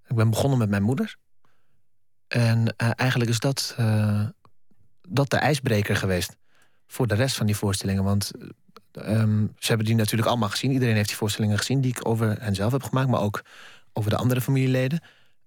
Ik 0.06 0.16
ben 0.16 0.30
begonnen 0.30 0.58
met 0.58 0.68
mijn 0.68 0.82
moeder. 0.82 1.16
En 2.28 2.74
uh, 2.82 2.90
eigenlijk 2.94 3.30
is 3.30 3.40
dat 3.40 3.76
dat 5.08 5.30
de 5.30 5.36
ijsbreker 5.36 5.96
geweest 5.96 6.36
voor 6.86 7.06
de 7.06 7.14
rest 7.14 7.36
van 7.36 7.46
die 7.46 7.56
voorstellingen. 7.56 8.04
Want 8.04 8.30
um, 8.92 9.52
ze 9.58 9.66
hebben 9.66 9.86
die 9.86 9.94
natuurlijk 9.94 10.28
allemaal 10.28 10.48
gezien. 10.48 10.72
Iedereen 10.72 10.94
heeft 10.94 11.08
die 11.08 11.16
voorstellingen 11.16 11.58
gezien 11.58 11.80
die 11.80 11.90
ik 11.90 12.08
over 12.08 12.40
hen 12.40 12.54
zelf 12.54 12.72
heb 12.72 12.82
gemaakt, 12.82 13.08
maar 13.08 13.20
ook 13.20 13.44
over 13.92 14.10
de 14.10 14.16
andere 14.16 14.40
familieleden. 14.40 15.00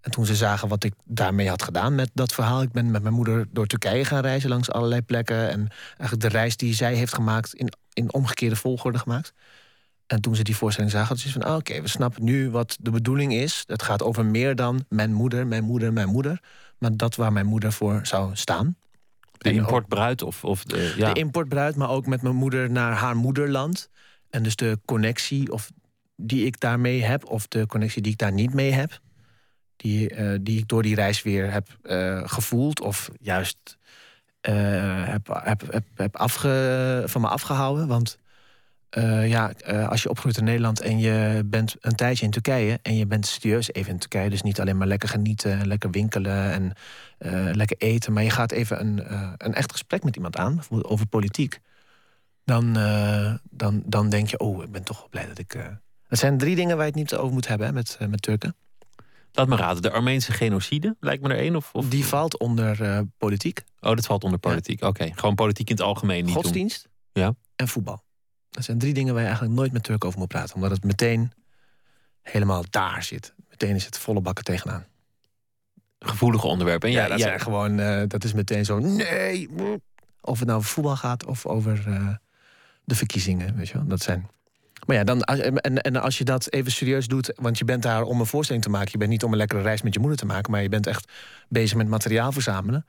En 0.10 0.16
toen 0.16 0.26
ze 0.26 0.36
zagen 0.36 0.68
wat 0.68 0.84
ik 0.84 0.94
daarmee 1.04 1.50
had 1.50 1.64
gedaan 1.64 1.96
met 1.96 2.10
dat 2.14 2.34
verhaal. 2.34 2.62
Ik 2.62 2.72
ben 2.72 2.92
met 2.92 3.02
mijn 3.02 3.14
moeder 3.14 3.48
door 3.52 3.68
Turkije 3.68 4.06
gaan 4.06 4.22
reizen 4.22 4.50
langs 4.50 4.72
allerlei 4.72 5.02
plekken. 5.02 5.50
En 5.50 5.68
eigenlijk 5.88 6.22
de 6.22 6.28
reis 6.28 6.58
die 6.58 6.74
zij 6.74 6.94
heeft 6.94 7.14
gemaakt 7.14 7.54
in, 7.54 7.72
in 7.94 8.14
omgekeerde 8.14 8.56
volgorde 8.56 8.98
gemaakt. 8.98 9.34
En 10.08 10.22
toen 10.22 10.36
ze 10.36 10.44
die 10.44 10.56
voorstelling 10.56 10.92
zagen, 10.92 11.08
hadden 11.08 11.26
ze 11.26 11.40
van... 11.40 11.44
Ah, 11.44 11.56
oké, 11.56 11.70
okay, 11.70 11.82
we 11.82 11.88
snappen 11.88 12.24
nu 12.24 12.50
wat 12.50 12.78
de 12.82 12.92
bedoeling 12.92 13.34
is. 13.34 13.64
Het 13.68 13.84
gaat 13.84 14.04
over 14.04 14.26
meer 14.26 14.56
dan 14.56 14.86
mijn 14.88 15.14
moeder, 15.14 15.48
mijn 15.48 15.64
moeder, 15.64 15.94
mijn 15.94 16.10
moeder. 16.10 16.42
Maar 16.78 16.98
dat 16.98 17.16
waar 17.16 17.34
mijn 17.34 17.46
moeder 17.46 17.72
voor 17.72 18.00
zou 18.04 18.36
staan. 18.36 18.76
De 19.38 19.52
importbruid 19.52 20.22
of, 20.22 20.44
of 20.44 20.64
de, 20.64 20.94
ja. 20.98 21.14
de 21.14 21.20
importbruid, 21.20 21.76
maar 21.76 21.90
ook 21.90 22.06
met 22.06 22.22
mijn 22.22 22.36
moeder 22.36 22.72
naar 22.72 22.94
haar 22.94 23.16
moederland. 23.16 23.90
En 24.30 24.44
dus 24.44 24.56
de 24.56 24.80
connectie 24.86 25.52
of 25.52 25.72
die 26.16 26.46
ik 26.46 26.60
daarmee 26.60 27.04
heb, 27.04 27.26
of 27.26 27.48
de 27.48 27.66
connectie 27.66 28.02
die 28.02 28.12
ik 28.12 28.18
daar 28.18 28.34
niet 28.34 28.54
mee 28.54 28.72
heb. 28.72 29.00
Die, 29.82 30.16
uh, 30.16 30.38
die 30.42 30.58
ik 30.58 30.68
door 30.68 30.84
die 30.84 30.96
reis 30.96 31.22
weer 31.22 31.52
heb 31.52 31.68
uh, 31.84 32.22
gevoeld, 32.26 32.82
of 32.82 33.10
juist 33.20 33.78
uh, 34.50 35.08
heb, 35.08 35.28
heb, 35.44 35.72
heb, 35.72 35.84
heb 35.96 36.16
afge, 36.16 37.04
van 37.06 37.22
me 37.22 37.28
afgehouden. 37.28 37.88
Want 37.88 38.18
ja, 39.24 39.54
als 39.90 40.04
je 40.04 40.10
opgroeit 40.10 40.38
in 40.38 40.44
Nederland 40.44 40.82
en 40.82 41.00
je 41.00 41.44
bent 41.46 41.76
een 41.80 41.96
tijdje 41.96 42.26
in 42.26 42.32
Turkije 42.32 42.80
en 42.82 42.96
je 42.96 43.08
bent 43.08 43.26
serieus 43.26 43.74
even 43.74 43.92
in 43.92 44.00
Turkije, 44.00 44.30
dus 44.30 44.42
niet 44.42 44.60
alleen 44.60 44.78
maar 44.78 44.88
lekker 44.88 45.10
genieten, 45.10 45.68
lekker 45.68 45.90
winkelen 45.90 46.52
en 46.52 46.74
lekker 47.56 47.78
eten, 47.78 48.14
maar 48.14 48.24
je 48.24 48.30
gaat 48.30 48.52
even 48.52 48.80
een, 48.80 49.04
een 49.38 49.54
echt 49.54 49.72
gesprek 49.72 50.04
met 50.04 50.16
iemand 50.16 50.38
aan, 50.38 50.56
bijvoorbeeld 50.56 50.92
over 50.92 51.08
politiek, 51.08 51.60
dan, 52.46 52.74
dan, 53.50 53.84
dan 53.86 54.10
denk 54.10 54.28
je, 54.28 54.40
oh, 54.40 54.64
ik 54.64 54.72
ben 54.72 54.84
toch 54.84 55.10
blij 55.10 55.28
dat 55.28 55.38
ik. 55.38 55.56
Het 56.08 56.20
zijn 56.20 56.38
drie 56.38 56.56
dingen 56.56 56.76
waar 56.76 56.86
je 56.86 56.92
het 56.92 57.02
niet 57.02 57.16
over 57.16 57.34
moet 57.34 57.48
hebben 57.48 57.68
hè, 57.68 57.74
met, 57.74 57.98
met 58.10 58.22
Turken. 58.22 58.56
Laat 59.32 59.48
me 59.48 59.56
raden, 59.56 59.82
de 59.82 59.92
Armeense 59.92 60.32
genocide 60.32 60.96
lijkt 61.00 61.24
me 61.24 61.30
er 61.30 61.38
één? 61.38 61.56
Of, 61.56 61.70
of... 61.74 61.90
Die 61.90 62.06
valt 62.06 62.38
onder 62.38 63.06
politiek. 63.18 63.64
Oh, 63.80 63.96
dat 63.96 64.06
valt 64.06 64.24
onder 64.24 64.40
politiek. 64.40 64.80
Ja. 64.80 64.88
Oké, 64.88 65.02
okay. 65.04 65.16
gewoon 65.16 65.36
politiek 65.36 65.70
in 65.70 65.76
het 65.76 65.86
algemeen 65.86 66.26
niet 66.26 66.36
Godsdienst 66.36 66.88
doen. 67.14 67.24
Ja. 67.24 67.34
en 67.56 67.68
voetbal. 67.68 68.04
Dat 68.50 68.64
zijn 68.64 68.78
drie 68.78 68.94
dingen 68.94 69.14
waar 69.14 69.22
je 69.22 69.28
eigenlijk 69.28 69.58
nooit 69.58 69.72
met 69.72 69.84
Turken 69.84 70.08
over 70.08 70.20
moet 70.20 70.28
praten, 70.28 70.56
omdat 70.56 70.72
het 70.72 70.84
meteen 70.84 71.32
helemaal 72.22 72.64
daar 72.70 73.04
zit. 73.04 73.34
Meteen 73.50 73.76
is 73.76 73.86
het 73.86 73.98
volle 73.98 74.22
bakken 74.22 74.44
tegenaan 74.44 74.86
gevoelige 76.00 76.48
onderwerpen. 76.48 76.90
En 76.90 76.96
ja, 76.96 77.02
ja, 77.02 77.08
dat, 77.08 77.20
ja. 77.20 77.26
Zijn 77.26 77.40
gewoon, 77.40 77.80
uh, 77.80 78.02
dat 78.08 78.24
is 78.24 78.34
meteen 78.34 78.66
zo, 78.66 78.80
nee. 78.80 79.50
Of 80.22 80.40
het 80.40 80.48
nou 80.48 80.60
over 80.60 80.72
voetbal 80.72 80.96
gaat 80.96 81.26
of 81.26 81.46
over 81.46 81.84
uh, 81.88 82.10
de 82.84 82.96
verkiezingen. 82.96 83.56
Weet 83.56 83.68
je 83.68 83.74
wel? 83.74 83.88
Dat 83.88 84.02
zijn. 84.02 84.30
Maar 84.90 84.98
ja, 84.98 85.04
dan, 85.04 85.22
en, 85.22 85.82
en 85.82 85.96
als 85.96 86.18
je 86.18 86.24
dat 86.24 86.52
even 86.52 86.72
serieus 86.72 87.08
doet, 87.08 87.34
want 87.36 87.58
je 87.58 87.66
bent 87.66 87.84
daar 87.84 88.04
om 88.04 88.20
een 88.20 88.26
voorstelling 88.26 88.64
te 88.64 88.70
maken. 88.70 88.90
Je 88.92 88.98
bent 88.98 89.10
niet 89.10 89.24
om 89.24 89.32
een 89.32 89.38
lekkere 89.38 89.62
reis 89.62 89.82
met 89.82 89.94
je 89.94 90.00
moeder 90.00 90.18
te 90.18 90.26
maken, 90.26 90.52
maar 90.52 90.62
je 90.62 90.70
bent 90.70 90.88
echt 90.88 91.12
bezig 91.50 91.78
met 91.78 91.88
materiaal 91.88 92.32
verzamelen. 92.32 92.86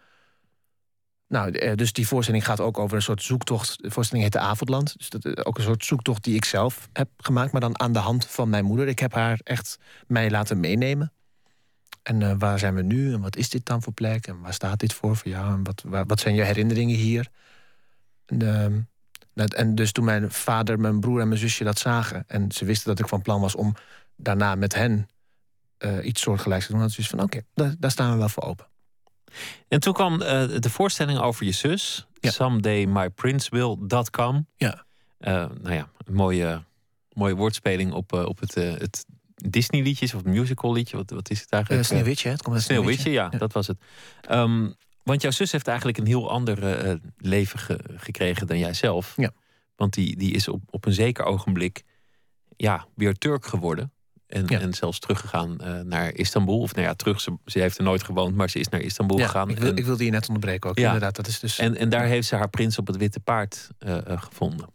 Nou, 1.29 1.75
dus 1.75 1.93
die 1.93 2.07
voorstelling 2.07 2.45
gaat 2.45 2.61
ook 2.61 2.79
over 2.79 2.97
een 2.97 3.03
soort 3.03 3.23
zoektocht. 3.23 3.83
De 3.83 3.91
voorstelling 3.91 4.25
heet 4.25 4.33
De 4.33 4.39
Avondland. 4.49 4.95
Dus 4.99 5.11
dat 5.11 5.25
is 5.25 5.45
ook 5.45 5.59
een 5.59 5.65
soort 5.65 5.85
zoektocht 5.85 6.25
die 6.25 6.35
ik 6.35 6.45
zelf 6.45 6.89
heb 6.93 7.09
gemaakt, 7.17 7.53
maar 7.53 7.61
dan 7.61 7.81
aan 7.81 7.93
de 7.93 7.99
hand 7.99 8.27
van 8.27 8.49
mijn 8.49 8.65
moeder. 8.65 8.89
Ik 8.89 8.99
heb 8.99 9.13
haar 9.13 9.41
echt 9.43 9.79
mij 10.07 10.31
laten 10.31 10.61
meenemen. 10.61 11.13
En 12.03 12.39
waar 12.39 12.59
zijn 12.59 12.75
we 12.75 12.83
nu? 12.83 13.13
En 13.13 13.21
wat 13.21 13.37
is 13.37 13.49
dit 13.49 13.67
dan 13.67 13.83
voor 13.83 13.93
plek? 13.93 14.27
En 14.27 14.41
waar 14.41 14.55
staat 14.55 14.81
dit 14.81 14.93
voor 14.93 15.17
voor 15.17 15.31
jou? 15.31 15.53
En 15.53 15.65
wat, 15.65 15.85
wat 16.07 16.21
zijn 16.21 16.35
je 16.35 16.43
herinneringen 16.43 16.97
hier? 16.97 17.29
En, 18.27 18.43
uh, 18.43 18.67
dat, 19.35 19.55
en, 19.55 19.75
dus 19.75 19.93
toen 19.93 20.05
mijn 20.05 20.31
vader, 20.31 20.81
mijn 20.81 21.01
broer 21.01 21.21
en 21.21 21.29
mijn 21.29 21.41
zusje 21.41 21.65
dat 21.65 21.79
zagen... 21.79 22.25
en 22.27 22.53
ze 22.53 22.65
wisten 22.65 22.89
dat 22.89 22.99
ik 22.99 23.09
van 23.09 23.23
plan 23.23 23.41
was 23.41 23.55
om 23.55 23.75
daarna 24.17 24.55
met 24.55 24.75
hen 24.75 25.09
uh, 25.79 26.07
iets 26.07 26.21
soortgelijks 26.21 26.67
te 26.67 26.73
doen... 26.73 26.81
hadden 26.81 27.05
ze 27.05 27.11
van 27.11 27.21
oké, 27.21 27.37
okay, 27.37 27.47
daar, 27.55 27.75
daar, 27.79 27.91
staan 27.91 28.13
we 28.13 28.19
wel 28.19 28.29
voor 28.29 28.43
open. 28.43 28.67
En 29.69 29.81
toen 29.81 29.93
kwam 29.93 30.13
uh, 30.13 30.19
de 30.59 30.71
voorstelling 30.71 31.19
over 31.19 31.45
je 31.45 31.53
zus... 31.53 32.05
Ja. 32.21 32.31
somedaymyprinceville.com. 32.31 34.47
Ja. 34.57 34.85
nou 35.19 35.73
ja, 35.73 35.89
een 36.05 36.15
mooie, 36.15 36.65
mooie 37.13 37.35
woordspeling 37.35 37.93
op, 37.93 38.13
op 38.13 38.41
het, 38.41 38.55
het 38.55 39.07
Disney 39.49 39.83
liedjes 39.83 40.15
of 40.15 40.25
musical 40.25 40.73
liedje? 40.73 40.97
Wat, 40.97 41.11
wat 41.11 41.31
is 41.31 41.41
het 41.41 41.51
eigenlijk? 41.51 41.83
Uh, 41.83 41.89
Sneeuwwitje, 41.89 42.29
het 42.29 42.43
komt 42.43 42.55
uit 42.55 42.65
Sneeuwwitje. 42.65 43.01
Sneeuwwitje, 43.01 43.31
ja, 43.31 43.33
ja, 43.33 43.39
dat 43.39 43.53
was 43.53 43.67
het. 43.67 43.79
Um, 44.31 44.75
want 45.03 45.23
jouw 45.23 45.31
zus 45.31 45.53
heeft 45.53 45.67
eigenlijk 45.67 45.99
een 45.99 46.07
heel 46.07 46.31
ander 46.31 46.87
uh, 46.87 46.95
leven 47.17 47.59
ge 47.59 47.81
gekregen 47.97 48.47
dan 48.47 48.59
jij 48.59 48.75
zelf. 48.75 49.13
Ja. 49.17 49.31
Want 49.77 49.95
die, 49.95 50.17
die 50.17 50.33
is 50.33 50.49
op, 50.49 50.63
op 50.71 50.87
een 50.87 50.93
zeker 50.93 51.25
ogenblik 51.25 51.83
ja, 52.57 52.87
weer 52.95 53.15
Turk 53.15 53.47
geworden. 53.47 53.93
En, 54.27 54.45
ja. 54.47 54.61
en 54.61 54.75
zelfs 54.75 54.99
teruggegaan 54.99 55.57
uh, 55.61 55.81
naar 55.81 56.15
Istanbul. 56.15 56.61
Of 56.61 56.75
nou 56.75 56.87
ja, 56.87 56.95
terug. 56.95 57.21
Ze, 57.21 57.37
ze, 57.47 57.59
heeft 57.59 57.79
er 57.79 57.85
nooit 57.85 58.03
gewoond, 58.03 58.35
maar 58.35 58.51
ze 58.51 58.59
is 58.59 58.69
naar 58.69 58.81
Istanbul 58.81 59.19
ja, 59.19 59.27
gegaan. 59.27 59.51
Ik, 59.51 59.59
wil, 59.59 59.71
en, 59.71 59.77
ik 59.77 59.85
wilde 59.85 60.05
je 60.05 60.11
net 60.11 60.27
onderbreken 60.27 60.71
ook. 60.71 60.79
Ja. 60.79 60.87
Inderdaad, 60.87 61.17
dat 61.17 61.27
is 61.27 61.41
dus. 61.41 61.59
En, 61.59 61.77
en 61.77 61.89
daar 61.89 62.05
heeft 62.05 62.29
ze 62.29 62.37
haar 62.37 62.49
prins 62.49 62.79
op 62.79 62.87
het 62.87 62.97
witte 62.97 63.21
paard 63.21 63.69
uh, 63.79 63.99
gevonden. 64.07 64.69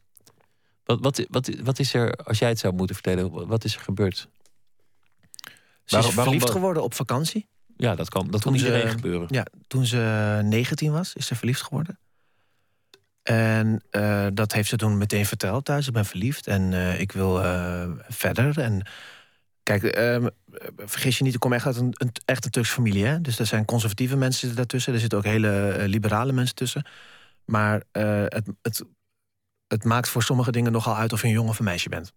Wat, 0.84 1.00
wat, 1.02 1.26
wat, 1.30 1.50
wat 1.64 1.80
is 1.80 1.94
er, 1.94 2.16
als 2.16 2.40
jij 2.40 2.50
het 2.50 2.60
zou 2.60 2.74
moeten 2.74 2.96
vertellen, 2.96 3.48
wat 3.48 3.64
is 3.64 3.76
er 3.76 3.82
gebeurd? 3.82 4.30
Ze 5.86 5.98
is 5.98 6.06
verliefd 6.06 6.50
geworden 6.50 6.84
op 6.84 6.94
vakantie. 6.94 7.48
Ja, 7.78 7.96
dat 7.96 8.10
kan, 8.10 8.28
dat 8.32 8.42
kan 8.42 8.56
iedereen 8.56 8.90
gebeuren. 8.90 9.28
Ja, 9.32 9.46
toen 9.68 9.86
ze 9.86 10.40
19 10.44 10.92
was, 10.92 11.14
is 11.14 11.26
ze 11.26 11.36
verliefd 11.36 11.62
geworden. 11.62 12.00
En 13.24 13.84
uh, 13.92 14.28
dat 14.34 14.54
heeft 14.54 14.70
ze 14.70 14.76
toen 14.76 14.98
meteen 14.98 15.26
verteld 15.26 15.66
thuis. 15.66 15.88
Ik 15.88 15.94
ben 15.94 16.06
verliefd 16.06 16.48
en 16.48 16.72
uh, 16.72 17.00
ik 17.00 17.12
wil 17.12 17.44
uh, 17.44 17.90
verder. 18.08 18.60
En 18.60 18.88
kijk, 19.64 19.84
ehm, 19.84 20.28
vergis 20.78 21.18
je 21.18 21.24
niet, 21.24 21.34
ik 21.34 21.40
kom 21.40 21.54
echt 21.54 21.66
uit 21.66 21.76
een, 21.76 21.94
een, 21.98 22.12
echt 22.26 22.46
een 22.46 22.52
Turkse 22.52 22.74
familie. 22.74 23.06
Hè? 23.06 23.22
Dus 23.22 23.40
er 23.40 23.46
zijn 23.46 23.66
conservatieve 23.66 24.16
mensen 24.16 24.56
daartussen. 24.56 24.94
Er 24.94 25.00
zitten 25.00 25.18
ook 25.18 25.24
hele 25.24 25.84
liberale 25.88 26.32
mensen 26.32 26.56
tussen. 26.56 26.86
Maar 27.46 27.84
het, 27.92 28.50
het, 28.62 28.84
het 29.68 29.84
maakt 29.84 30.10
voor 30.10 30.24
sommige 30.24 30.52
dingen 30.52 30.72
nogal 30.72 30.96
uit 30.96 31.14
of 31.14 31.22
je 31.22 31.28
een 31.28 31.34
jongen 31.34 31.50
of 31.50 31.60
een 31.60 31.66
meisje 31.66 31.90
bent. 31.90 32.14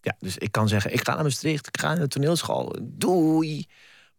Ja, 0.00 0.16
dus 0.18 0.38
ik 0.38 0.52
kan 0.52 0.68
zeggen, 0.68 0.92
ik 0.92 1.04
ga 1.06 1.14
naar 1.14 1.22
Maastricht, 1.22 1.66
ik 1.66 1.80
ga 1.80 1.88
naar 1.88 1.98
de 1.98 2.08
toneelschool, 2.08 2.76
doei. 2.82 3.66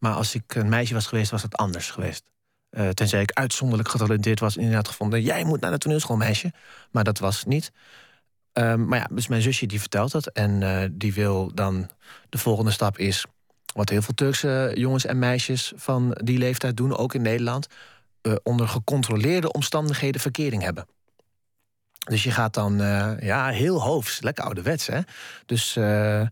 Maar 0.02 0.14
als 0.14 0.36
ik 0.36 0.56
een 0.56 0.70
meisje 0.70 0.94
was 0.94 1.08
geweest, 1.08 1.32
was 1.32 1.42
het 1.42 1.56
anders 1.56 1.90
geweest. 1.92 2.24
Uh, 2.72 2.90
tenzij 2.90 3.22
ik 3.22 3.32
uitzonderlijk 3.32 3.90
getalenteerd 3.90 4.40
was, 4.40 4.58
inderdaad 4.58 4.88
gevonden. 4.88 5.22
Jij 5.22 5.44
moet 5.44 5.62
naar 5.62 5.72
de 5.72 5.78
toneelschool, 5.78 6.18
meisje. 6.18 6.54
Maar 6.92 7.04
dat 7.04 7.20
was 7.20 7.44
niet. 7.44 7.72
Um, 8.54 8.86
maar 8.86 9.00
ja, 9.00 9.08
dus 9.12 9.28
mijn 9.28 9.42
zusje 9.42 9.66
die 9.66 9.80
vertelt 9.80 10.12
dat. 10.12 10.28
En 10.28 10.62
uh, 10.62 10.84
die 10.92 11.14
wil 11.14 11.54
dan. 11.54 11.90
De 12.30 12.38
volgende 12.38 12.72
stap 12.72 12.98
is. 12.98 13.26
Wat 13.74 13.90
heel 13.90 14.02
veel 14.02 14.14
Turkse 14.14 14.72
jongens 14.76 15.06
en 15.06 15.20
meisjes 15.20 15.74
van 15.76 16.18
die 16.24 16.38
leeftijd 16.38 16.78
doen, 16.78 16.98
ook 16.98 17.14
in 17.14 17.22
Nederland. 17.22 17.68
Uh, 18.22 18.36
onder 18.44 18.68
gecontroleerde 18.68 19.52
omstandigheden 19.52 20.22
verkering 20.22 20.64
hebben. 20.64 20.86
Dus 22.00 22.24
je 22.24 22.32
gaat 22.32 22.54
dan, 22.54 22.78
ja, 23.20 23.48
heel 23.48 23.82
hoofds, 23.82 24.22
lekker 24.22 24.44
ouderwets, 24.44 24.88
hè. 24.88 25.00
Dus 25.46 25.76
um, 25.76 26.32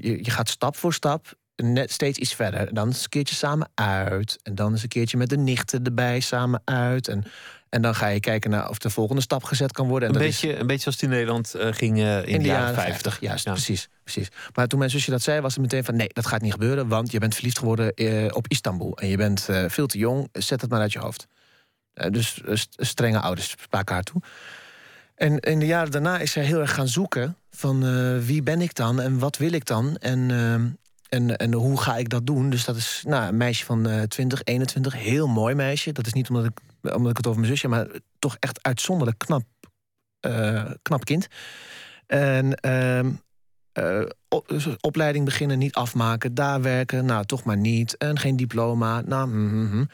je, 0.00 0.24
je 0.24 0.30
gaat 0.30 0.48
stap 0.48 0.76
voor 0.76 0.94
stap 0.94 1.34
net 1.56 1.92
steeds 1.92 2.18
iets 2.18 2.34
verder. 2.34 2.74
Dan 2.74 2.88
is 2.88 3.02
een 3.02 3.08
keertje 3.08 3.34
samen 3.34 3.68
uit. 3.74 4.38
En 4.42 4.54
dan 4.54 4.74
is 4.74 4.82
een 4.82 4.88
keertje 4.88 5.16
met 5.16 5.28
de 5.28 5.36
nichten 5.36 5.84
erbij 5.84 6.20
samen 6.20 6.62
uit. 6.64 7.08
En, 7.08 7.24
en 7.68 7.82
dan 7.82 7.94
ga 7.94 8.06
je 8.06 8.20
kijken 8.20 8.50
naar 8.50 8.68
of 8.68 8.78
de 8.78 8.90
volgende 8.90 9.22
stap 9.22 9.44
gezet 9.44 9.72
kan 9.72 9.88
worden. 9.88 10.08
En 10.08 10.14
een, 10.14 10.20
beetje, 10.20 10.52
is... 10.52 10.60
een 10.60 10.66
beetje 10.66 10.82
zoals 10.82 10.96
het 10.96 11.04
in 11.04 11.10
Nederland 11.10 11.54
uh, 11.56 11.68
ging 11.70 11.98
uh, 11.98 12.18
in, 12.18 12.24
in, 12.24 12.42
de 12.42 12.48
jaren 12.48 12.74
50. 12.74 12.92
50 12.92 13.20
juist, 13.20 13.44
ja. 13.44 13.52
precies, 13.52 13.88
precies. 14.02 14.28
Maar 14.54 14.66
toen 14.66 14.78
mijn 14.78 14.90
zusje 14.90 15.10
dat 15.10 15.22
zei, 15.22 15.40
was 15.40 15.52
het 15.52 15.62
meteen 15.62 15.84
van... 15.84 15.96
nee, 15.96 16.08
dat 16.12 16.26
gaat 16.26 16.42
niet 16.42 16.52
gebeuren, 16.52 16.88
want 16.88 17.12
je 17.12 17.18
bent 17.18 17.34
verliefd 17.34 17.58
geworden 17.58 17.92
uh, 17.94 18.28
op 18.32 18.48
Istanbul. 18.48 18.98
En 18.98 19.08
je 19.08 19.16
bent 19.16 19.48
veel 19.66 19.86
te 19.86 19.98
jong, 19.98 20.28
zet 20.32 20.60
het 20.60 20.70
maar 20.70 20.80
uit 20.80 20.92
je 20.92 20.98
hoofd. 20.98 21.26
dus 22.10 22.40
strenge 22.76 23.20
ouders 23.20 23.50
spraken 23.50 23.94
haar 23.94 24.02
toe. 24.02 24.22
En 25.14 25.38
in 25.38 25.58
de 25.58 25.66
jaren 25.66 25.90
daarna 25.90 26.18
is 26.18 26.32
zij 26.32 26.44
heel 26.44 26.60
erg 26.60 26.74
gaan 26.74 26.88
zoeken... 26.88 27.36
van 27.50 27.80
wie 28.24 28.42
ben 28.42 28.60
ik 28.60 28.74
dan 28.74 29.00
en 29.00 29.18
wat 29.18 29.36
wil 29.36 29.52
ik 29.52 29.64
dan... 29.64 29.96
En, 29.96 30.30
ehm, 30.30 30.66
en, 31.08 31.36
en 31.36 31.52
hoe 31.52 31.80
ga 31.80 31.96
ik 31.96 32.08
dat 32.08 32.26
doen? 32.26 32.50
Dus 32.50 32.64
dat 32.64 32.76
is 32.76 33.02
nou, 33.06 33.28
een 33.28 33.36
meisje 33.36 33.64
van 33.64 33.88
uh, 33.88 34.02
20, 34.02 34.44
21. 34.44 34.94
Heel 34.94 35.28
mooi 35.28 35.54
meisje. 35.54 35.92
Dat 35.92 36.06
is 36.06 36.12
niet 36.12 36.28
omdat 36.28 36.44
ik, 36.44 36.58
omdat 36.94 37.10
ik 37.10 37.16
het 37.16 37.26
over 37.26 37.40
mijn 37.40 37.52
zusje... 37.52 37.68
maar 37.68 37.86
toch 38.18 38.36
echt 38.40 38.62
uitzonderlijk 38.62 39.18
knap, 39.18 39.44
uh, 40.20 40.70
knap 40.82 41.04
kind. 41.04 41.26
En 42.06 42.58
uh, 42.66 44.02
op, 44.28 44.56
opleiding 44.80 45.24
beginnen, 45.24 45.58
niet 45.58 45.74
afmaken. 45.74 46.34
Daar 46.34 46.62
werken, 46.62 47.04
nou 47.04 47.24
toch 47.24 47.44
maar 47.44 47.56
niet. 47.56 47.96
En 47.96 48.18
geen 48.18 48.36
diploma. 48.36 49.00
Nou, 49.00 49.28
mm, 49.28 49.48
mm, 49.48 49.70
mm. 49.70 49.88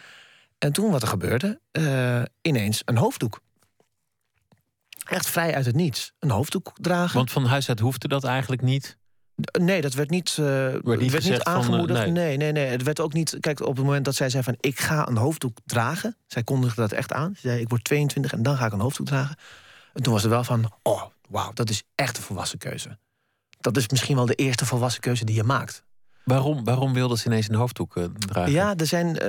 En 0.58 0.72
toen 0.72 0.90
wat 0.90 1.02
er 1.02 1.08
gebeurde, 1.08 1.60
uh, 1.72 2.22
ineens 2.42 2.82
een 2.84 2.96
hoofddoek. 2.96 3.40
Echt 5.04 5.30
vrij 5.30 5.54
uit 5.54 5.66
het 5.66 5.74
niets. 5.74 6.12
Een 6.18 6.30
hoofddoek 6.30 6.72
dragen. 6.74 7.16
Want 7.16 7.30
van 7.30 7.44
huis 7.44 7.68
uit 7.68 7.80
hoefde 7.80 8.08
dat 8.08 8.24
eigenlijk 8.24 8.62
niet? 8.62 8.96
Nee, 9.60 9.80
dat 9.80 9.94
werd 9.94 10.10
niet, 10.10 10.36
uh, 10.40 10.46
werd 10.46 11.00
niet, 11.00 11.12
werd 11.12 11.24
niet 11.24 11.42
aangemoedigd. 11.42 11.98
Van, 11.98 12.08
uh, 12.08 12.14
nee. 12.14 12.36
nee. 12.36 12.36
nee, 12.36 12.52
nee, 12.52 12.66
Het 12.66 12.82
werd 12.82 13.00
ook 13.00 13.12
niet. 13.12 13.36
Kijk, 13.40 13.60
op 13.60 13.76
het 13.76 13.84
moment 13.84 14.04
dat 14.04 14.14
zij 14.14 14.30
zei 14.30 14.42
van 14.42 14.56
ik 14.60 14.80
ga 14.80 15.08
een 15.08 15.16
hoofddoek 15.16 15.58
dragen. 15.64 16.16
Zij 16.26 16.42
kondigde 16.42 16.80
dat 16.80 16.92
echt 16.92 17.12
aan. 17.12 17.32
Ze 17.34 17.40
zei 17.40 17.60
ik 17.60 17.68
word 17.68 17.84
22 17.84 18.32
en 18.32 18.42
dan 18.42 18.56
ga 18.56 18.66
ik 18.66 18.72
een 18.72 18.80
hoofddoek 18.80 19.06
dragen. 19.06 19.36
En 19.92 20.02
toen 20.02 20.12
was 20.12 20.24
er 20.24 20.30
wel 20.30 20.44
van, 20.44 20.72
oh, 20.82 21.02
wauw, 21.28 21.52
dat 21.52 21.70
is 21.70 21.82
echt 21.94 22.16
een 22.16 22.22
volwassen 22.22 22.58
keuze. 22.58 22.98
Dat 23.60 23.76
is 23.76 23.88
misschien 23.88 24.16
wel 24.16 24.26
de 24.26 24.34
eerste 24.34 24.66
volwassen 24.66 25.00
keuze 25.00 25.24
die 25.24 25.34
je 25.34 25.42
maakt. 25.42 25.84
Waarom, 26.24 26.64
waarom 26.64 26.92
wilde 26.92 27.16
ze 27.16 27.26
ineens 27.26 27.48
een 27.48 27.54
hoofddoek 27.54 27.96
uh, 27.96 28.04
dragen? 28.04 28.52
Ja, 28.52 28.76
er 28.76 28.86
zijn 28.86 29.24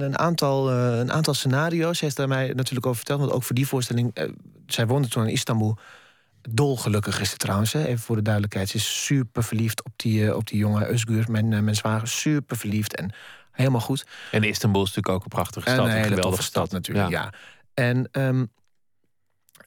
een, 0.00 0.18
aantal, 0.18 0.70
een 0.72 1.12
aantal 1.12 1.34
scenario's. 1.34 1.98
Ze 1.98 2.04
heeft 2.04 2.16
daar 2.16 2.28
mij 2.28 2.52
natuurlijk 2.54 2.86
over 2.86 2.98
verteld. 2.98 3.20
Want 3.20 3.32
ook 3.32 3.42
voor 3.42 3.54
die 3.54 3.66
voorstelling. 3.66 4.32
zij 4.66 4.86
woonde 4.86 5.08
toen 5.08 5.26
in 5.26 5.32
Istanbul 5.32 5.78
dolgelukkig 6.50 7.20
is 7.20 7.30
ze 7.30 7.36
trouwens. 7.36 7.72
Hè. 7.72 7.84
Even 7.84 7.98
voor 8.04 8.16
de 8.16 8.22
duidelijkheid. 8.22 8.68
Ze 8.68 8.76
is 8.76 9.04
super 9.04 9.44
verliefd 9.44 9.84
op 9.84 9.92
die, 9.96 10.36
op 10.36 10.46
die 10.46 10.58
jongen 10.58 10.86
Özgür, 10.86 11.30
mijn, 11.30 11.48
mijn 11.48 11.76
zwager. 11.76 12.08
Super 12.08 12.56
verliefd 12.56 12.96
en 12.96 13.12
helemaal 13.50 13.80
goed. 13.80 14.06
En 14.30 14.42
Istanbul 14.42 14.82
is 14.82 14.88
natuurlijk 14.88 15.14
ook 15.14 15.22
een 15.22 15.36
prachtige 15.36 15.70
stad. 15.70 15.88
Een, 15.88 16.20
toffe 16.20 16.42
stad, 16.42 16.70
natuurlijk, 16.70 17.08
ja. 17.08 17.22
ja. 17.22 17.32
En 17.74 18.08
um, 18.12 18.50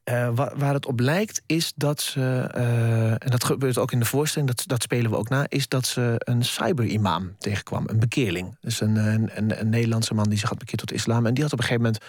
uh, 0.09 0.29
waar, 0.33 0.57
waar, 0.57 0.73
het 0.73 0.85
op 0.85 0.99
lijkt 0.99 1.41
is 1.45 1.73
dat 1.75 2.01
ze, 2.01 2.51
uh, 2.55 3.11
en 3.11 3.29
dat 3.29 3.43
gebeurt 3.43 3.77
ook 3.77 3.91
in 3.91 3.99
de 3.99 4.05
voorstelling, 4.05 4.49
dat, 4.55 4.67
dat 4.67 4.83
spelen 4.83 5.11
we 5.11 5.17
ook 5.17 5.29
na, 5.29 5.45
is 5.47 5.67
dat 5.67 5.85
ze 5.85 6.13
een 6.17 6.43
cyber-imam 6.43 7.35
tegenkwam, 7.37 7.83
een 7.87 7.99
bekeerling. 7.99 8.57
Dus 8.61 8.81
een, 8.81 8.95
een, 8.95 9.29
een, 9.33 9.59
een 9.59 9.69
Nederlandse 9.69 10.13
man 10.13 10.29
die 10.29 10.37
zich 10.37 10.49
had 10.49 10.57
bekeerd 10.57 10.79
tot 10.79 10.91
islam. 10.91 11.25
En 11.25 11.33
die 11.33 11.43
had 11.43 11.53
op 11.53 11.59
een 11.59 11.65
gegeven 11.65 11.85
moment 11.85 12.03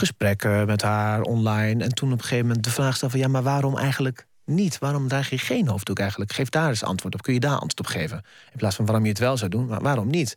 gesprekken 0.00 0.66
met 0.66 0.82
haar 0.82 1.22
online. 1.22 1.84
En 1.84 1.94
toen 1.94 2.12
op 2.12 2.18
een 2.18 2.24
gegeven 2.24 2.46
moment 2.46 2.64
de 2.64 2.70
vraag 2.70 2.96
stelde 2.96 3.14
van... 3.14 3.22
ja, 3.24 3.28
maar 3.28 3.42
waarom 3.42 3.78
eigenlijk 3.78 4.26
niet? 4.44 4.78
Waarom 4.78 5.08
draag 5.08 5.30
je 5.30 5.38
geen 5.38 5.68
hoofddoek 5.68 5.98
eigenlijk? 5.98 6.32
Geef 6.32 6.48
daar 6.48 6.68
eens 6.68 6.84
antwoord 6.84 7.14
op. 7.14 7.22
Kun 7.22 7.34
je 7.34 7.40
daar 7.40 7.50
antwoord 7.50 7.78
op 7.80 7.86
geven? 7.86 8.24
In 8.52 8.58
plaats 8.58 8.76
van 8.76 8.84
waarom 8.84 9.04
je 9.04 9.10
het 9.10 9.18
wel 9.18 9.36
zou 9.36 9.50
doen, 9.50 9.66
maar 9.66 9.82
waarom 9.82 10.08
niet? 10.08 10.36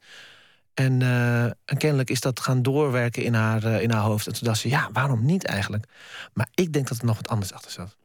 En, 0.74 1.02
uh, 1.02 1.44
en 1.44 1.78
kennelijk 1.78 2.10
is 2.10 2.22
dat 2.22 2.40
gaan 2.40 2.62
doorwerken 2.62 3.24
in 3.24 3.34
haar, 3.34 3.64
uh, 3.64 3.82
in 3.82 3.92
haar 3.92 4.02
hoofd. 4.02 4.28
En 4.28 4.34
toen 4.34 4.48
dacht 4.48 4.60
ze, 4.60 4.70
ja, 4.70 4.90
waarom 4.92 5.26
niet 5.26 5.46
eigenlijk? 5.46 5.86
Maar 6.34 6.48
ik 6.54 6.74
denk 6.74 6.88
dat 6.88 6.98
er 6.98 7.06
nog 7.06 7.16
wat 7.16 7.28
anders 7.28 7.54
achter 7.54 7.72
zat. 7.72 7.98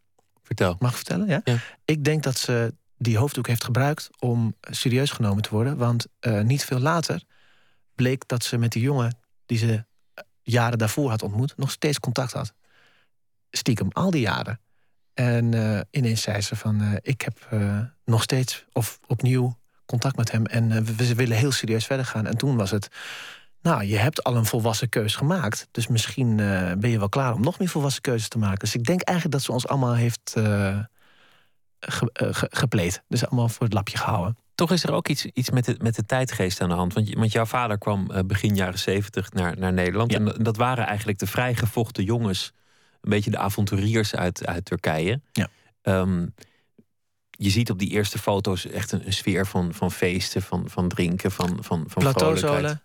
Vertel. 0.42 0.76
Mag 0.78 0.90
ik 0.90 0.96
vertellen? 0.96 1.26
Ja? 1.26 1.40
ja. 1.44 1.56
Ik 1.84 2.04
denk 2.04 2.22
dat 2.22 2.38
ze 2.38 2.74
die 2.96 3.18
hoofddoek 3.18 3.46
heeft 3.46 3.64
gebruikt 3.64 4.10
om 4.18 4.54
serieus 4.60 5.10
genomen 5.10 5.42
te 5.42 5.50
worden. 5.50 5.76
Want 5.76 6.06
uh, 6.20 6.40
niet 6.40 6.64
veel 6.64 6.78
later 6.78 7.22
bleek 7.94 8.28
dat 8.28 8.44
ze 8.44 8.56
met 8.56 8.72
die 8.72 8.82
jongen... 8.82 9.18
die 9.46 9.58
ze 9.58 9.84
jaren 10.50 10.78
daarvoor 10.78 11.10
had 11.10 11.22
ontmoet, 11.22 11.56
nog 11.56 11.70
steeds 11.70 12.00
contact 12.00 12.32
had. 12.32 12.52
Stiekem, 13.50 13.88
al 13.92 14.10
die 14.10 14.20
jaren. 14.20 14.60
En 15.14 15.52
uh, 15.52 15.80
ineens 15.90 16.22
zei 16.22 16.40
ze 16.40 16.56
van, 16.56 16.82
uh, 16.82 16.92
ik 17.00 17.20
heb 17.20 17.48
uh, 17.52 17.80
nog 18.04 18.22
steeds 18.22 18.64
of 18.72 18.98
opnieuw 19.06 19.58
contact 19.86 20.16
met 20.16 20.30
hem... 20.30 20.46
en 20.46 20.84
we, 20.84 21.14
willen 21.14 21.36
heel 21.36 21.52
serieus 21.52 21.86
verder 21.86 22.06
gaan. 22.06 22.26
En 22.26 22.36
toen 22.36 22.56
was 22.56 22.70
het, 22.70 22.88
nou, 23.62 23.84
je 23.84 23.96
hebt 23.96 24.24
al 24.24 24.36
een 24.36 24.46
volwassen 24.46 24.88
keus 24.88 25.16
gemaakt... 25.16 25.68
dus 25.70 25.86
misschien 25.86 26.36
ben 26.78 26.90
je 26.90 26.98
wel 26.98 27.08
klaar 27.08 27.34
om 27.34 27.40
nog 27.40 27.58
meer 27.58 27.68
volwassen 27.68 28.02
keuzes 28.02 28.28
te 28.28 28.38
maken. 28.38 28.58
Dus 28.58 28.74
ik 28.74 28.84
denk 28.84 29.00
eigenlijk 29.00 29.36
dat 29.36 29.46
ze 29.46 29.52
ons 29.52 29.68
allemaal 29.68 29.94
heeft 29.94 30.30
ge, 31.80 32.10
ge, 32.12 32.48
gepleed. 32.50 33.02
Dus 33.08 33.26
allemaal 33.26 33.48
voor 33.48 33.64
het 33.64 33.74
lapje 33.74 33.98
gehouden. 33.98 34.36
Toch 34.58 34.70
is 34.72 34.84
er 34.84 34.92
ook 34.92 35.08
iets, 35.08 35.24
iets 35.24 35.50
met, 35.50 35.64
de, 35.64 35.76
met 35.82 35.94
de 35.94 36.06
tijdgeest 36.06 36.60
aan 36.60 36.68
de 36.68 36.74
hand. 36.74 36.92
Want, 36.92 37.14
want 37.14 37.32
jouw 37.32 37.44
vader 37.44 37.78
kwam 37.78 38.10
uh, 38.10 38.18
begin 38.24 38.54
jaren 38.54 38.78
zeventig 38.78 39.32
naar, 39.32 39.58
naar 39.58 39.72
Nederland. 39.72 40.12
Ja. 40.12 40.18
En 40.18 40.24
dat 40.42 40.56
waren 40.56 40.86
eigenlijk 40.86 41.18
de 41.18 41.26
vrijgevochten 41.26 42.04
jongens. 42.04 42.52
Een 43.00 43.10
beetje 43.10 43.30
de 43.30 43.38
avonturiers 43.38 44.14
uit, 44.14 44.46
uit 44.46 44.64
Turkije. 44.64 45.20
Ja. 45.32 45.48
Um, 45.82 46.34
je 47.30 47.50
ziet 47.50 47.70
op 47.70 47.78
die 47.78 47.90
eerste 47.90 48.18
foto's 48.18 48.66
echt 48.66 48.92
een, 48.92 49.06
een, 49.06 49.12
sfeer 49.12 49.46
van, 49.46 49.74
van 49.74 49.92
feesten, 49.92 50.42
van, 50.42 50.70
van 50.70 50.88
drinken, 50.88 51.30
van, 51.30 51.64
van, 51.64 51.84
van 51.88 52.02
Plateauzolen, 52.02 52.82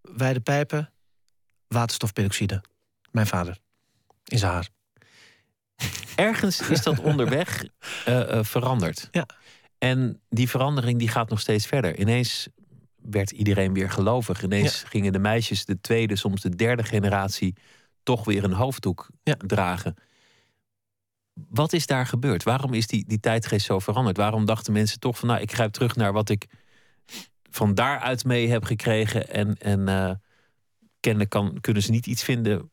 wijde 0.00 0.40
pijpen, 0.40 0.92
waterstofperoxide. 1.68 2.62
Mijn 3.10 3.26
vader. 3.26 3.58
In 4.24 4.38
zijn 4.38 4.52
haar. 4.52 4.68
Ergens 6.14 6.68
is 6.68 6.82
dat 6.82 7.00
onderweg 7.00 7.64
uh, 8.08 8.18
uh, 8.34 8.38
veranderd. 8.42 9.08
Ja. 9.10 9.26
En 9.84 10.20
die 10.28 10.48
verandering 10.48 10.98
die 10.98 11.08
gaat 11.08 11.28
nog 11.28 11.40
steeds 11.40 11.66
verder. 11.66 11.98
Ineens 11.98 12.48
werd 12.96 13.30
iedereen 13.30 13.72
weer 13.72 13.90
gelovig. 13.90 14.42
Ineens 14.42 14.80
ja. 14.80 14.88
gingen 14.88 15.12
de 15.12 15.18
meisjes 15.18 15.64
de 15.64 15.80
tweede, 15.80 16.16
soms 16.16 16.40
de 16.40 16.56
derde 16.56 16.82
generatie 16.82 17.56
toch 18.02 18.24
weer 18.24 18.44
een 18.44 18.52
hoofddoek 18.52 19.08
ja. 19.22 19.34
dragen. 19.46 19.94
Wat 21.48 21.72
is 21.72 21.86
daar 21.86 22.06
gebeurd? 22.06 22.42
Waarom 22.42 22.74
is 22.74 22.86
die, 22.86 23.04
die 23.06 23.20
tijdgeest 23.20 23.66
zo 23.66 23.78
veranderd? 23.78 24.16
Waarom 24.16 24.44
dachten 24.44 24.72
mensen 24.72 25.00
toch 25.00 25.18
van 25.18 25.28
nou, 25.28 25.40
ik 25.40 25.52
grijp 25.52 25.72
terug 25.72 25.96
naar 25.96 26.12
wat 26.12 26.28
ik 26.28 26.46
van 27.50 27.74
daaruit 27.74 28.24
mee 28.24 28.48
heb 28.48 28.64
gekregen. 28.64 29.28
En, 29.28 29.56
en 29.56 29.80
uh, 29.80 30.10
kennelijk 31.00 31.30
kan, 31.30 31.60
kunnen 31.60 31.82
ze 31.82 31.90
niet 31.90 32.06
iets 32.06 32.22
vinden 32.22 32.70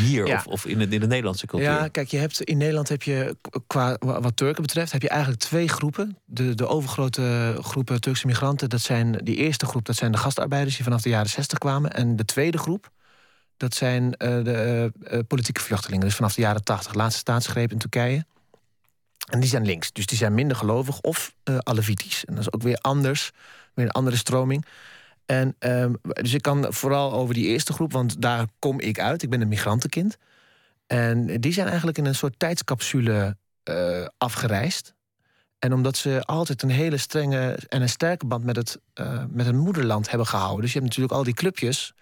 hier 0.00 0.26
ja. 0.26 0.36
of, 0.36 0.46
of 0.46 0.66
in, 0.66 0.78
de, 0.78 0.84
in 0.84 1.00
de 1.00 1.06
Nederlandse 1.06 1.46
cultuur? 1.46 1.68
Ja, 1.68 1.88
kijk, 1.88 2.08
je 2.08 2.16
hebt, 2.16 2.42
in 2.42 2.56
Nederland 2.56 2.88
heb 2.88 3.02
je, 3.02 3.36
qua 3.66 3.96
wat 3.98 4.36
Turken 4.36 4.62
betreft, 4.62 4.92
heb 4.92 5.02
je 5.02 5.08
eigenlijk 5.08 5.40
twee 5.40 5.68
groepen. 5.68 6.18
De, 6.24 6.54
de 6.54 6.66
overgrote 6.66 7.56
groepen 7.60 8.00
Turkse 8.00 8.26
migranten, 8.26 8.68
dat 8.68 8.80
zijn 8.80 9.20
die 9.22 9.36
eerste 9.36 9.66
groep, 9.66 9.84
dat 9.84 9.96
zijn 9.96 10.12
de 10.12 10.18
gastarbeiders 10.18 10.74
die 10.74 10.84
vanaf 10.84 11.02
de 11.02 11.08
jaren 11.08 11.30
60 11.30 11.58
kwamen. 11.58 11.92
En 11.92 12.16
de 12.16 12.24
tweede 12.24 12.58
groep, 12.58 12.90
dat 13.56 13.74
zijn 13.74 14.04
uh, 14.04 14.14
de 14.18 14.92
uh, 15.12 15.18
politieke 15.28 15.60
vluchtelingen. 15.60 16.06
Dus 16.06 16.14
vanaf 16.14 16.34
de 16.34 16.40
jaren 16.40 16.64
80, 16.64 16.94
laatste 16.94 17.18
staatsgreep 17.18 17.72
in 17.72 17.78
Turkije. 17.78 18.24
En 19.30 19.40
die 19.40 19.48
zijn 19.48 19.66
links, 19.66 19.92
dus 19.92 20.06
die 20.06 20.18
zijn 20.18 20.34
minder 20.34 20.56
gelovig 20.56 21.00
of 21.00 21.34
uh, 21.44 21.58
Alevitisch. 21.58 22.24
En 22.24 22.34
dat 22.34 22.42
is 22.42 22.52
ook 22.52 22.62
weer 22.62 22.78
anders, 22.80 23.30
weer 23.74 23.84
een 23.84 23.90
andere 23.90 24.16
stroming. 24.16 24.66
En, 25.26 25.56
um, 25.58 25.96
dus 26.02 26.34
ik 26.34 26.42
kan 26.42 26.66
vooral 26.68 27.12
over 27.12 27.34
die 27.34 27.46
eerste 27.46 27.72
groep, 27.72 27.92
want 27.92 28.22
daar 28.22 28.46
kom 28.58 28.80
ik 28.80 29.00
uit. 29.00 29.22
Ik 29.22 29.30
ben 29.30 29.40
een 29.40 29.48
migrantenkind. 29.48 30.16
En 30.86 31.40
die 31.40 31.52
zijn 31.52 31.66
eigenlijk 31.66 31.98
in 31.98 32.06
een 32.06 32.14
soort 32.14 32.38
tijdscapsule 32.38 33.36
uh, 33.70 34.06
afgereisd. 34.18 34.94
En 35.58 35.72
omdat 35.72 35.96
ze 35.96 36.22
altijd 36.22 36.62
een 36.62 36.70
hele 36.70 36.96
strenge 36.96 37.58
en 37.68 37.82
een 37.82 37.88
sterke 37.88 38.26
band 38.26 38.44
met 38.44 38.56
het, 38.56 38.78
uh, 39.00 39.24
met 39.30 39.46
het 39.46 39.54
moederland 39.54 40.08
hebben 40.08 40.26
gehouden. 40.26 40.60
Dus 40.60 40.72
je 40.72 40.78
hebt 40.78 40.88
natuurlijk 40.88 41.18
al 41.18 41.24
die 41.24 41.34
clubjes. 41.34 41.94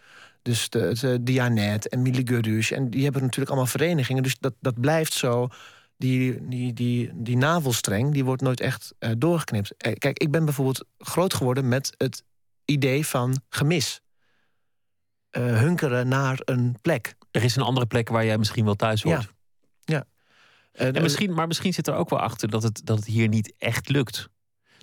Dus 0.43 0.68
de, 0.68 0.97
de 1.01 1.23
Dianet 1.23 1.89
en 1.89 2.03
Miligurus. 2.03 2.71
En 2.71 2.91
die 2.91 3.03
hebben 3.03 3.23
natuurlijk 3.23 3.51
allemaal 3.51 3.71
verenigingen. 3.71 4.23
Dus 4.23 4.39
dat, 4.39 4.55
dat 4.61 4.81
blijft 4.81 5.12
zo. 5.12 5.49
Die, 5.97 6.49
die, 6.49 6.73
die, 6.73 7.11
die 7.14 7.37
navelstreng 7.37 8.12
die 8.12 8.25
wordt 8.25 8.43
nooit 8.43 8.61
echt 8.61 8.95
doorgeknipt. 9.18 9.75
Kijk, 9.77 10.18
ik 10.18 10.31
ben 10.31 10.45
bijvoorbeeld 10.45 10.85
groot 10.99 11.35
geworden 11.35 11.68
met 11.68 11.95
het 11.97 12.23
idee 12.71 13.07
van 13.07 13.41
gemis. 13.49 14.01
hunkeren 15.31 16.09
naar 16.09 16.41
een 16.45 16.77
plek. 16.83 17.14
Er 17.31 17.43
is 17.43 17.57
een 17.57 17.62
andere 17.62 17.87
plek 17.87 18.09
waar 18.09 18.25
jij 18.25 18.39
misschien 18.39 18.64
wel 18.64 18.75
thuis 18.75 19.03
hoort. 19.03 19.33
Ja. 19.85 19.95
ja. 19.95 20.05
En 20.73 21.03
misschien, 21.03 21.35
maar 21.35 21.47
misschien 21.47 21.73
zit 21.73 21.87
er 21.87 21.95
ook 21.95 22.11
wel 22.11 22.21
achter 22.21 22.49
dat 22.49 22.62
het, 22.62 22.81
dat 22.85 22.97
het 22.97 23.07
hier 23.07 23.29
niet 23.29 23.53
echt 23.59 23.89
lukt 23.89 24.29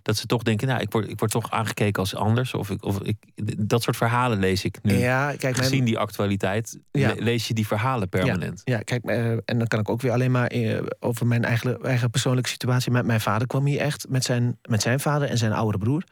dat 0.07 0.17
ze 0.17 0.25
toch 0.25 0.43
denken, 0.43 0.67
nou, 0.67 0.81
ik 0.81 0.91
word, 0.91 1.09
ik 1.09 1.19
word 1.19 1.31
toch 1.31 1.51
aangekeken 1.51 2.01
als 2.01 2.15
anders. 2.15 2.53
Of 2.53 2.69
ik, 2.69 2.83
of 2.83 3.01
ik, 3.01 3.17
dat 3.57 3.83
soort 3.83 3.97
verhalen 3.97 4.39
lees 4.39 4.63
ik 4.63 4.79
nu. 4.81 4.93
Ja, 4.93 5.35
kijk, 5.37 5.57
Gezien 5.57 5.83
die 5.83 5.97
actualiteit, 5.97 6.79
lees 6.91 7.47
je 7.47 7.53
die 7.53 7.67
verhalen 7.67 8.09
permanent. 8.09 8.61
Ja, 8.63 8.79
kijk, 8.79 9.09
uh, 9.09 9.31
en 9.31 9.57
dan 9.57 9.67
kan 9.67 9.79
ik 9.79 9.89
ook 9.89 10.01
weer 10.01 10.11
alleen 10.11 10.31
maar 10.31 10.53
uh, 10.53 10.81
over 10.99 11.27
mijn 11.27 11.43
eigen, 11.43 11.81
eigen 11.81 12.09
persoonlijke 12.09 12.49
situatie. 12.49 12.91
Met 12.91 13.05
mijn 13.05 13.21
vader 13.21 13.47
kwam 13.47 13.65
hier 13.65 13.79
echt 13.79 14.05
met 14.09 14.23
zijn, 14.23 14.59
met 14.61 14.81
zijn 14.81 14.99
vader 14.99 15.29
en 15.29 15.37
zijn 15.37 15.51
oudere 15.51 15.77
broer. 15.77 16.03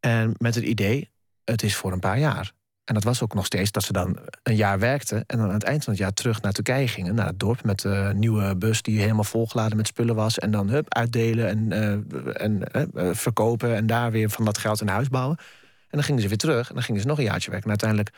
En 0.00 0.34
met 0.38 0.54
het 0.54 0.64
idee, 0.64 1.10
het 1.44 1.62
is 1.62 1.76
voor 1.76 1.92
een 1.92 2.00
paar 2.00 2.18
jaar. 2.18 2.52
En 2.84 2.94
dat 2.94 3.04
was 3.04 3.22
ook 3.22 3.34
nog 3.34 3.46
steeds 3.46 3.70
dat 3.70 3.82
ze 3.82 3.92
dan 3.92 4.18
een 4.42 4.56
jaar 4.56 4.78
werkten... 4.78 5.24
en 5.26 5.38
dan 5.38 5.46
aan 5.46 5.54
het 5.54 5.62
eind 5.62 5.84
van 5.84 5.92
het 5.92 6.02
jaar 6.02 6.12
terug 6.12 6.42
naar 6.42 6.52
Turkije 6.52 6.88
gingen... 6.88 7.14
naar 7.14 7.26
het 7.26 7.38
dorp 7.38 7.64
met 7.64 7.84
een 7.84 8.18
nieuwe 8.18 8.56
bus 8.56 8.82
die 8.82 9.00
helemaal 9.00 9.24
volgeladen 9.24 9.76
met 9.76 9.86
spullen 9.86 10.14
was... 10.14 10.38
en 10.38 10.50
dan 10.50 10.68
hup, 10.68 10.94
uitdelen 10.94 11.48
en, 11.48 11.70
uh, 11.70 12.42
en 12.42 12.62
uh, 12.72 13.08
verkopen... 13.14 13.74
en 13.74 13.86
daar 13.86 14.10
weer 14.10 14.30
van 14.30 14.44
dat 14.44 14.58
geld 14.58 14.80
een 14.80 14.88
huis 14.88 15.08
bouwen. 15.08 15.36
En 15.38 15.88
dan 15.90 16.02
gingen 16.02 16.22
ze 16.22 16.28
weer 16.28 16.36
terug 16.36 16.68
en 16.68 16.74
dan 16.74 16.82
gingen 16.82 17.00
ze 17.00 17.06
nog 17.06 17.18
een 17.18 17.24
jaartje 17.24 17.50
werken. 17.50 17.70
En 17.70 17.80
uiteindelijk 17.80 18.16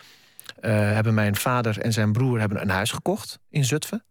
hebben 0.95 1.14
mijn 1.14 1.37
vader 1.37 1.81
en 1.81 1.93
zijn 1.93 2.12
broer 2.12 2.41
hebben 2.41 2.61
een 2.61 2.70
huis 2.70 2.91
gekocht 2.91 3.39
in 3.51 3.64
Zutphen. 3.64 4.05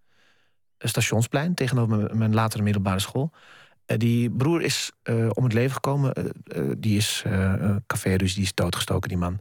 Een 0.77 0.89
stationsplein, 0.89 1.53
tegenover 1.53 1.97
mijn, 1.97 2.17
mijn 2.17 2.33
latere 2.33 2.63
middelbare 2.63 2.99
school. 2.99 3.31
Die 3.97 4.29
broer 4.29 4.61
is 4.61 4.91
om 5.33 5.43
het 5.43 5.53
leven 5.53 5.73
gekomen. 5.73 6.33
die 6.77 6.97
is 6.97 7.23
café, 7.87 8.17
dus 8.17 8.33
die 8.33 8.43
is 8.43 8.53
doodgestoken, 8.53 9.09
die 9.09 9.17
man 9.17 9.39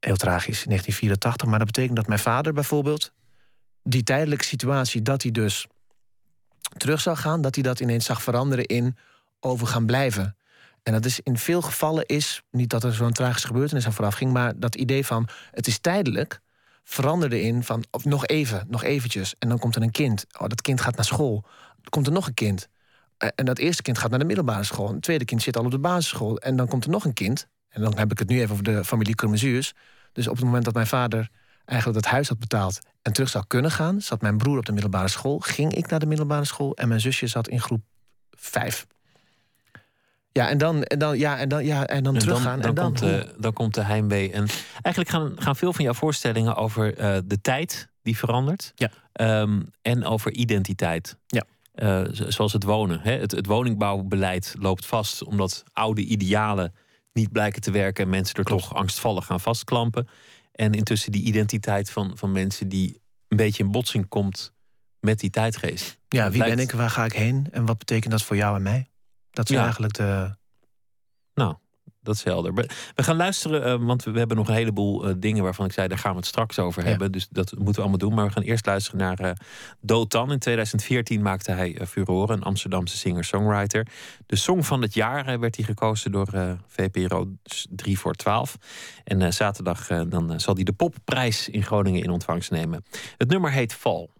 heel 0.00 0.16
tragisch, 0.16 0.62
in 0.62 0.68
1984. 0.68 1.48
Maar 1.48 1.58
dat 1.58 1.66
betekent 1.66 1.96
dat 1.96 2.06
mijn 2.06 2.20
vader 2.20 2.52
bijvoorbeeld... 2.52 3.12
die 3.82 4.02
tijdelijke 4.02 4.44
situatie 4.44 5.02
dat 5.02 5.22
hij 5.22 5.30
dus 5.30 5.66
terug 6.76 7.00
zou 7.00 7.16
gaan... 7.16 7.40
dat 7.40 7.54
hij 7.54 7.64
dat 7.64 7.80
ineens 7.80 8.04
zag 8.04 8.22
veranderen 8.22 8.66
in 8.66 8.96
over 9.40 9.66
gaan 9.66 9.86
blijven. 9.86 10.36
En 10.82 10.92
dat 10.92 11.04
is 11.04 11.20
in 11.20 11.38
veel 11.38 11.62
gevallen 11.62 12.06
is... 12.06 12.42
niet 12.50 12.70
dat 12.70 12.84
er 12.84 12.94
zo'n 12.94 13.12
tragische 13.12 13.46
gebeurtenis 13.46 13.86
aan 13.86 13.92
vooraf 13.92 14.14
ging... 14.14 14.32
maar 14.32 14.52
dat 14.58 14.74
idee 14.74 15.06
van 15.06 15.28
het 15.50 15.66
is 15.66 15.78
tijdelijk 15.78 16.40
veranderde 16.84 17.42
in 17.42 17.62
van 17.62 17.84
nog 18.02 18.26
even, 18.26 18.66
nog 18.68 18.84
eventjes. 18.84 19.34
En 19.38 19.48
dan 19.48 19.58
komt 19.58 19.76
er 19.76 19.82
een 19.82 19.90
kind. 19.90 20.26
Oh, 20.38 20.48
dat 20.48 20.62
kind 20.62 20.80
gaat 20.80 20.96
naar 20.96 21.04
school. 21.04 21.44
Komt 21.88 22.06
er 22.06 22.12
nog 22.12 22.26
een 22.26 22.34
kind. 22.34 22.68
En 23.18 23.44
dat 23.44 23.58
eerste 23.58 23.82
kind 23.82 23.98
gaat 23.98 24.10
naar 24.10 24.18
de 24.18 24.24
middelbare 24.24 24.64
school. 24.64 24.92
Het 24.92 25.02
tweede 25.02 25.24
kind 25.24 25.42
zit 25.42 25.56
al 25.56 25.64
op 25.64 25.70
de 25.70 25.78
basisschool. 25.78 26.38
En 26.38 26.56
dan 26.56 26.68
komt 26.68 26.84
er 26.84 26.90
nog 26.90 27.04
een 27.04 27.12
kind. 27.12 27.46
En 27.68 27.82
dan 27.82 27.98
heb 27.98 28.10
ik 28.10 28.18
het 28.18 28.28
nu 28.28 28.40
even 28.40 28.52
over 28.52 28.64
de 28.64 28.84
familie 28.84 29.14
Cremasuurs. 29.14 29.72
Dus 30.12 30.28
op 30.28 30.36
het 30.36 30.44
moment 30.44 30.64
dat 30.64 30.74
mijn 30.74 30.86
vader 30.86 31.28
eigenlijk 31.64 32.02
dat 32.02 32.12
huis 32.12 32.28
had 32.28 32.38
betaald 32.38 32.78
en 33.02 33.12
terug 33.12 33.28
zou 33.28 33.44
kunnen 33.46 33.70
gaan, 33.70 34.00
zat 34.00 34.20
mijn 34.20 34.36
broer 34.36 34.58
op 34.58 34.66
de 34.66 34.72
middelbare 34.72 35.08
school, 35.08 35.38
ging 35.38 35.74
ik 35.74 35.88
naar 35.88 36.00
de 36.00 36.06
middelbare 36.06 36.44
school 36.44 36.76
en 36.76 36.88
mijn 36.88 37.00
zusje 37.00 37.26
zat 37.26 37.48
in 37.48 37.60
groep 37.60 37.80
5. 38.30 38.86
Ja, 40.32 40.48
en 40.48 40.58
dan, 40.58 40.82
en 40.82 40.98
dan, 40.98 41.18
ja, 41.18 41.38
en 41.38 41.48
dan, 41.48 41.64
ja, 41.64 41.86
en 41.86 42.02
dan 42.02 42.14
en 42.14 42.20
teruggaan. 42.20 42.60
Dan, 42.60 42.68
en 42.68 42.74
dan, 42.74 42.84
komt 42.84 42.98
de, 42.98 43.34
dan 43.38 43.52
komt 43.52 43.74
de 43.74 43.82
heimwee. 43.82 44.32
En 44.32 44.46
eigenlijk 44.82 45.14
gaan, 45.14 45.32
gaan 45.36 45.56
veel 45.56 45.72
van 45.72 45.84
jouw 45.84 45.94
voorstellingen 45.94 46.56
over 46.56 47.00
uh, 47.00 47.18
de 47.24 47.40
tijd 47.40 47.88
die 48.02 48.16
verandert. 48.16 48.72
Ja. 48.74 48.90
Um, 49.40 49.70
en 49.82 50.04
over 50.04 50.32
identiteit. 50.32 51.16
Ja. 51.26 51.44
Uh, 51.76 52.02
zoals 52.10 52.52
het 52.52 52.62
wonen. 52.64 53.00
Hè? 53.00 53.12
Het, 53.12 53.30
het 53.30 53.46
woningbouwbeleid 53.46 54.54
loopt 54.58 54.86
vast 54.86 55.24
omdat 55.24 55.64
oude 55.72 56.04
idealen 56.04 56.74
niet 57.12 57.32
blijken 57.32 57.62
te 57.62 57.70
werken 57.70 58.04
en 58.04 58.10
mensen 58.10 58.36
er 58.36 58.44
toch 58.44 58.74
angstvallig 58.74 59.26
gaan 59.26 59.40
vastklampen. 59.40 60.08
En 60.52 60.72
intussen 60.72 61.12
die 61.12 61.22
identiteit 61.22 61.90
van, 61.90 62.16
van 62.16 62.32
mensen 62.32 62.68
die 62.68 63.00
een 63.28 63.36
beetje 63.36 63.62
in 63.62 63.70
botsing 63.70 64.08
komt 64.08 64.52
met 65.00 65.20
die 65.20 65.30
tijdgeest. 65.30 65.98
Ja, 66.08 66.30
wie 66.30 66.44
ben 66.44 66.58
ik, 66.58 66.72
waar 66.72 66.90
ga 66.90 67.04
ik 67.04 67.12
heen 67.12 67.46
en 67.50 67.66
wat 67.66 67.78
betekent 67.78 68.12
dat 68.12 68.22
voor 68.22 68.36
jou 68.36 68.56
en 68.56 68.62
mij? 68.62 68.90
Dat 69.30 69.50
is 69.50 69.56
eigenlijk 69.56 69.94
de. 69.94 70.36
Nou, 71.34 71.56
dat 72.06 72.14
is 72.14 72.24
helder. 72.24 72.54
We 72.94 73.02
gaan 73.02 73.16
luisteren, 73.16 73.80
uh, 73.80 73.86
want 73.86 74.04
we 74.04 74.18
hebben 74.18 74.36
nog 74.36 74.48
een 74.48 74.54
heleboel 74.54 75.08
uh, 75.08 75.14
dingen 75.16 75.42
waarvan 75.42 75.66
ik 75.66 75.72
zei, 75.72 75.88
daar 75.88 75.98
gaan 75.98 76.10
we 76.10 76.16
het 76.16 76.26
straks 76.26 76.58
over 76.58 76.82
ja. 76.82 76.88
hebben. 76.88 77.12
Dus 77.12 77.28
dat 77.30 77.50
moeten 77.50 77.74
we 77.74 77.80
allemaal 77.80 77.98
doen. 77.98 78.14
Maar 78.14 78.26
we 78.26 78.32
gaan 78.32 78.42
eerst 78.42 78.66
luisteren 78.66 79.00
naar 79.00 79.20
uh, 79.20 79.30
Dotan. 79.80 80.32
In 80.32 80.38
2014 80.38 81.22
maakte 81.22 81.52
hij 81.52 81.78
Furore, 81.88 82.32
een 82.32 82.42
Amsterdamse 82.42 82.96
singer-songwriter. 82.96 83.86
De 84.26 84.36
song 84.36 84.62
van 84.62 84.82
het 84.82 84.94
jaar 84.94 85.40
werd 85.40 85.56
hij 85.56 85.64
gekozen 85.64 86.12
door 86.12 86.58
VPRO 86.66 87.28
3 87.70 87.98
voor 87.98 88.14
12. 88.14 88.56
En 89.04 89.32
zaterdag 89.32 89.86
dan 89.86 90.40
zal 90.40 90.54
hij 90.54 90.64
de 90.64 90.72
popprijs 90.72 91.48
in 91.48 91.62
Groningen 91.62 92.02
in 92.02 92.10
ontvangst 92.10 92.50
nemen. 92.50 92.84
Het 93.16 93.28
nummer 93.28 93.50
heet 93.50 93.74
Val. 93.74 94.10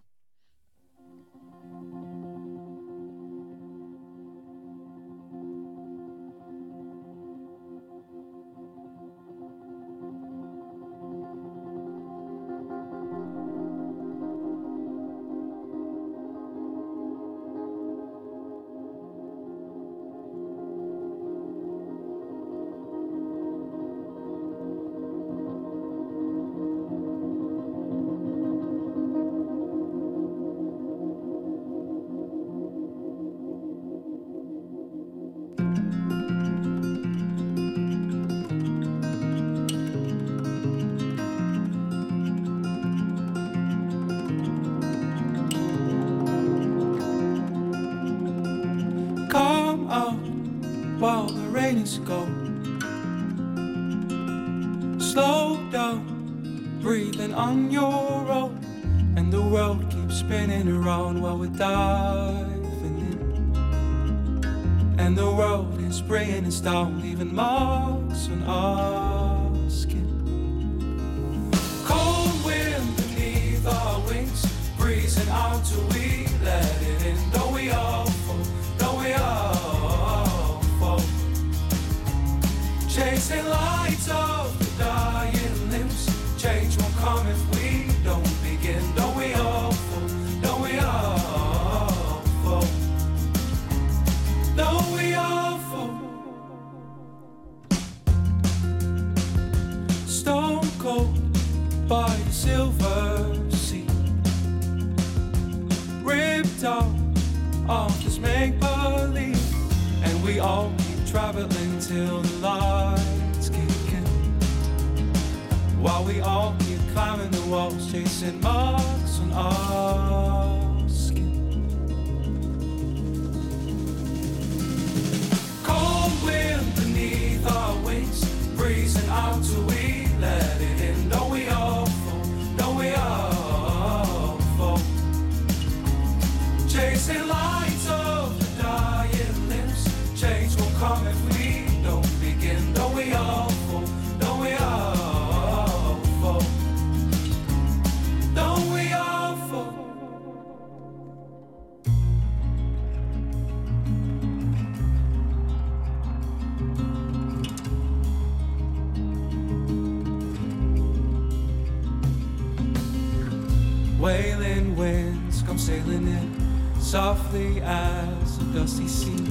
Wailing 164.07 164.76
winds 164.76 165.42
come 165.42 165.59
sailing 165.59 166.07
in 166.07 166.80
softly 166.80 167.61
as 167.62 168.38
a 168.38 168.44
dusty 168.54 168.86
sea, 168.86 169.26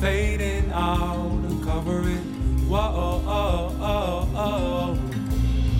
fading 0.00 0.68
out 0.72 1.44
and 1.46 1.62
covering. 1.62 2.26
Whoa, 2.68 3.22
oh, 3.24 3.76
oh, 3.80 4.28
oh, 4.34 4.98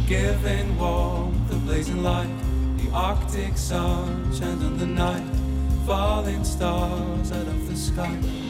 giving 0.07 0.79
warmth, 0.79 1.51
the 1.51 1.57
blazing 1.57 2.05
light, 2.05 2.31
the 2.77 2.89
Arctic 2.93 3.59
sun 3.59 4.31
on 4.41 4.79
the 4.79 4.87
night, 4.87 5.27
falling 5.85 6.45
stars 6.45 7.33
out 7.33 7.49
of 7.49 7.69
the 7.69 7.75
sky. 7.75 8.46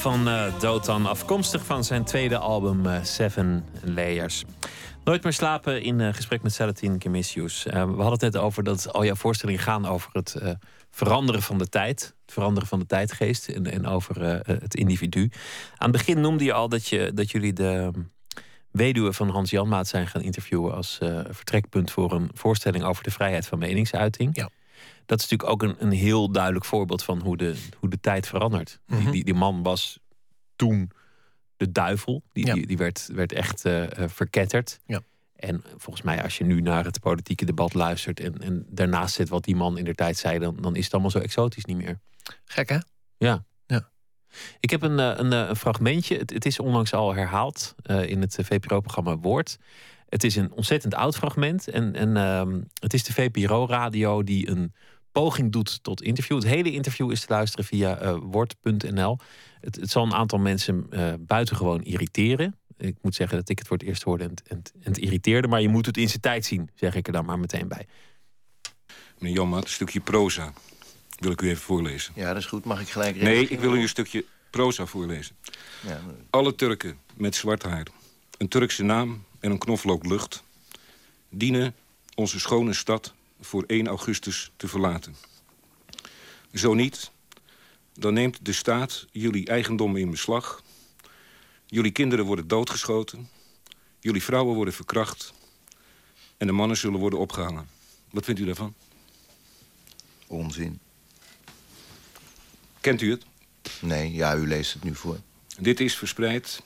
Van 0.00 0.28
uh, 0.28 0.60
Dotan, 0.60 1.06
afkomstig 1.06 1.64
van 1.64 1.84
zijn 1.84 2.04
tweede 2.04 2.38
album 2.38 2.86
uh, 2.86 3.02
Seven 3.02 3.64
Layers. 3.82 4.44
Nooit 5.04 5.22
meer 5.22 5.32
slapen 5.32 5.82
in 5.82 5.98
uh, 5.98 6.12
gesprek 6.12 6.42
met 6.42 6.52
Salatin 6.52 6.98
Kemissius. 6.98 7.62
we 7.62 7.70
hadden 7.78 8.10
het 8.10 8.20
net 8.20 8.36
over 8.36 8.62
dat 8.62 8.92
al 8.92 9.04
jouw 9.04 9.14
voorstellingen 9.14 9.60
gaan 9.60 9.86
over 9.86 10.10
het 10.12 10.36
veranderen 10.90 11.42
van 11.42 11.58
de 11.58 11.68
tijd. 11.68 12.14
Het 12.24 12.34
veranderen 12.34 12.68
van 12.68 12.78
de 12.78 12.86
tijdgeest 12.86 13.48
en, 13.48 13.66
en 13.66 13.86
over 13.86 14.22
het 14.44 14.74
individu. 14.74 15.30
Aan 15.76 15.90
het 15.90 15.96
begin 15.96 16.20
noemde 16.20 16.44
je 16.44 16.52
al 16.52 16.68
dat, 16.68 16.86
je, 16.86 17.10
dat 17.14 17.30
jullie 17.30 17.52
de 17.52 17.90
weduwe 18.70 19.12
van 19.12 19.28
Hans 19.28 19.50
Janmaat 19.50 19.88
zijn 19.88 20.06
gaan 20.06 20.22
interviewen 20.22 20.74
als 20.74 20.98
vertrekpunt 21.30 21.90
voor 21.90 22.12
een 22.12 22.30
voorstelling 22.34 22.84
over 22.84 23.02
de 23.02 23.10
vrijheid 23.10 23.46
van 23.46 23.58
meningsuiting. 23.58 24.36
Ja 24.36 24.48
dat 25.10 25.20
is 25.20 25.28
natuurlijk 25.28 25.50
ook 25.50 25.62
een, 25.62 25.86
een 25.86 25.92
heel 25.92 26.30
duidelijk 26.32 26.64
voorbeeld 26.64 27.02
van 27.02 27.20
hoe 27.20 27.36
de, 27.36 27.56
hoe 27.78 27.88
de 27.88 28.00
tijd 28.00 28.26
verandert. 28.26 28.80
die, 28.86 28.98
mhm. 28.98 29.10
die, 29.10 29.24
die, 29.24 29.34
man 29.34 29.62
was 29.62 29.98
toen 30.56 30.90
de 31.56 31.72
duivel. 31.72 32.22
Die, 32.32 32.52
die, 32.52 32.66
die, 32.66 32.76
werd, 32.76 33.08
werd 33.12 33.32
echt 33.32 33.64
uh, 33.64 33.86
verketterd. 33.96 34.78
Ja. 34.86 35.00
En 35.36 35.62
volgens 35.76 36.04
mij, 36.04 36.22
als 36.22 36.38
je 36.38 36.44
nu 36.44 36.60
naar 36.60 36.84
het 36.84 37.00
politieke 37.00 37.44
debat 37.44 37.74
luistert 37.74 38.20
en, 38.20 38.38
en 38.38 38.66
daarnaast 38.68 39.14
zit 39.14 39.28
wat 39.28 39.44
die 39.44 39.56
man 39.56 39.78
in 39.78 39.84
de 39.84 39.94
tijd 39.94 40.16
zei, 40.16 40.38
dan, 40.38 40.56
dan 40.60 40.76
is 40.76 40.84
het 40.84 40.92
allemaal 40.92 41.10
zo 41.10 41.18
exotisch 41.18 41.64
niet 41.64 41.76
meer. 41.76 42.00
Gek 42.44 42.68
hè? 42.68 42.78
Ja. 43.16 43.44
ja. 43.66 43.90
Ik 44.60 44.70
heb 44.70 44.82
een, 44.82 44.98
eh, 44.98 45.12
een, 45.16 45.32
een 45.32 45.56
fragmentje. 45.56 46.18
Het, 46.18 46.30
het, 46.30 46.46
is 46.46 46.58
onlangs 46.58 46.92
al 46.92 47.14
herhaald 47.14 47.74
uh, 47.82 48.08
in 48.08 48.20
het 48.20 48.38
VPRO-programma 48.42 49.16
Woord. 49.16 49.58
Het 50.08 50.24
is 50.24 50.36
een 50.36 50.52
ontzettend 50.52 50.94
oud 50.94 51.16
fragment. 51.16 51.68
En, 51.68 51.94
en 51.94 52.08
uh, 52.08 52.62
het 52.80 52.94
is 52.94 53.04
de 53.04 53.12
VPRO-radio 53.12 54.22
die 54.22 54.50
een 54.50 54.74
poging 55.12 55.52
doet 55.52 55.82
tot 55.82 56.02
interview. 56.02 56.36
Het 56.36 56.46
hele 56.46 56.72
interview 56.72 57.10
is 57.10 57.20
te 57.20 57.32
luisteren 57.32 57.64
via 57.64 58.02
uh, 58.02 58.16
word.nl. 58.22 59.18
Het, 59.60 59.76
het, 59.76 59.90
zal 59.90 60.04
een 60.04 60.14
aantal 60.14 60.38
mensen 60.38 60.86
uh, 60.90 61.12
buitengewoon 61.18 61.82
irriteren. 61.82 62.58
Ik 62.78 62.96
moet 63.02 63.14
zeggen 63.14 63.36
dat 63.36 63.48
ik 63.48 63.58
het 63.58 63.66
voor 63.66 63.76
het 63.76 63.86
eerst 63.86 64.02
hoorde 64.02 64.24
en, 64.24 64.34
en, 64.46 64.62
en 64.82 64.92
het 64.92 64.98
irriteerde. 64.98 65.48
Maar 65.48 65.60
je 65.60 65.68
moet 65.68 65.86
het 65.86 65.96
in 65.96 66.08
zijn 66.08 66.20
tijd 66.20 66.44
zien, 66.44 66.70
zeg 66.74 66.94
ik 66.94 67.06
er 67.06 67.12
dan 67.12 67.24
maar 67.24 67.38
meteen 67.38 67.68
bij. 67.68 67.86
Meneer 69.18 69.36
Janmaat, 69.36 69.64
een 69.64 69.70
stukje 69.70 70.00
proza 70.00 70.52
wil 71.18 71.30
ik 71.30 71.42
u 71.42 71.48
even 71.48 71.62
voorlezen. 71.62 72.12
Ja, 72.16 72.28
dat 72.28 72.36
is 72.36 72.46
goed. 72.46 72.64
Mag 72.64 72.80
ik 72.80 72.88
gelijk 72.88 73.16
reageren? 73.16 73.34
Nee, 73.34 73.48
ik 73.48 73.60
wil 73.60 73.74
u 73.74 73.80
een 73.80 73.88
stukje 73.88 74.24
proza 74.50 74.86
voorlezen. 74.86 75.36
Ja, 75.86 76.00
Alle 76.30 76.54
Turken 76.54 76.98
met 77.16 77.34
zwart 77.34 77.62
haar, 77.62 77.86
een 78.38 78.48
Turkse 78.48 78.82
naam 78.82 79.24
en 79.40 79.50
een 79.50 79.58
knoflook 79.58 80.06
lucht... 80.06 80.42
dienen 81.28 81.74
onze 82.14 82.40
schone 82.40 82.72
stad 82.72 83.14
voor 83.40 83.64
1 83.66 83.86
augustus 83.86 84.50
te 84.56 84.68
verlaten. 84.68 85.16
Zo 86.54 86.74
niet, 86.74 87.10
dan 87.94 88.14
neemt 88.14 88.44
de 88.44 88.52
staat 88.52 89.06
jullie 89.12 89.46
eigendom 89.46 89.96
in 89.96 90.10
beslag. 90.10 90.62
Jullie 91.66 91.90
kinderen 91.92 92.24
worden 92.24 92.48
doodgeschoten. 92.48 93.28
Jullie 94.00 94.22
vrouwen 94.22 94.54
worden 94.54 94.74
verkracht. 94.74 95.32
En 96.36 96.46
de 96.46 96.52
mannen 96.52 96.76
zullen 96.76 97.00
worden 97.00 97.18
opgehangen. 97.18 97.68
Wat 98.10 98.24
vindt 98.24 98.40
u 98.40 98.44
daarvan? 98.44 98.74
Onzin. 100.26 100.78
Kent 102.80 103.00
u 103.00 103.10
het? 103.10 103.24
Nee, 103.80 104.12
ja, 104.12 104.36
u 104.36 104.46
leest 104.46 104.72
het 104.72 104.84
nu 104.84 104.94
voor. 104.94 105.20
Dit 105.58 105.80
is 105.80 105.96
verspreid 105.96 106.62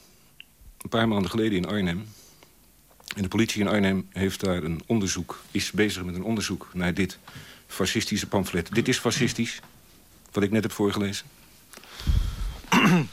een 0.79 0.89
paar 0.89 1.09
maanden 1.09 1.31
geleden 1.31 1.59
in 1.59 1.67
Arnhem. 1.67 2.09
En 3.15 3.23
de 3.23 3.29
politie 3.29 3.61
in 3.61 3.69
Arnhem 3.69 4.09
heeft 4.13 4.41
daar 4.41 4.63
een 4.63 4.83
onderzoek, 4.87 5.43
is 5.51 5.71
bezig 5.71 6.05
met 6.05 6.15
een 6.15 6.25
onderzoek 6.25 6.69
naar 6.73 6.95
dit 6.95 7.19
fascistische 7.67 8.27
pamflet. 8.27 8.75
Dit 8.75 8.89
is 8.89 8.99
fascistisch, 8.99 9.61
wat 10.33 10.43
ik 10.43 10.51
net 10.51 10.63
heb 10.63 10.73
voorgelezen. 10.73 11.27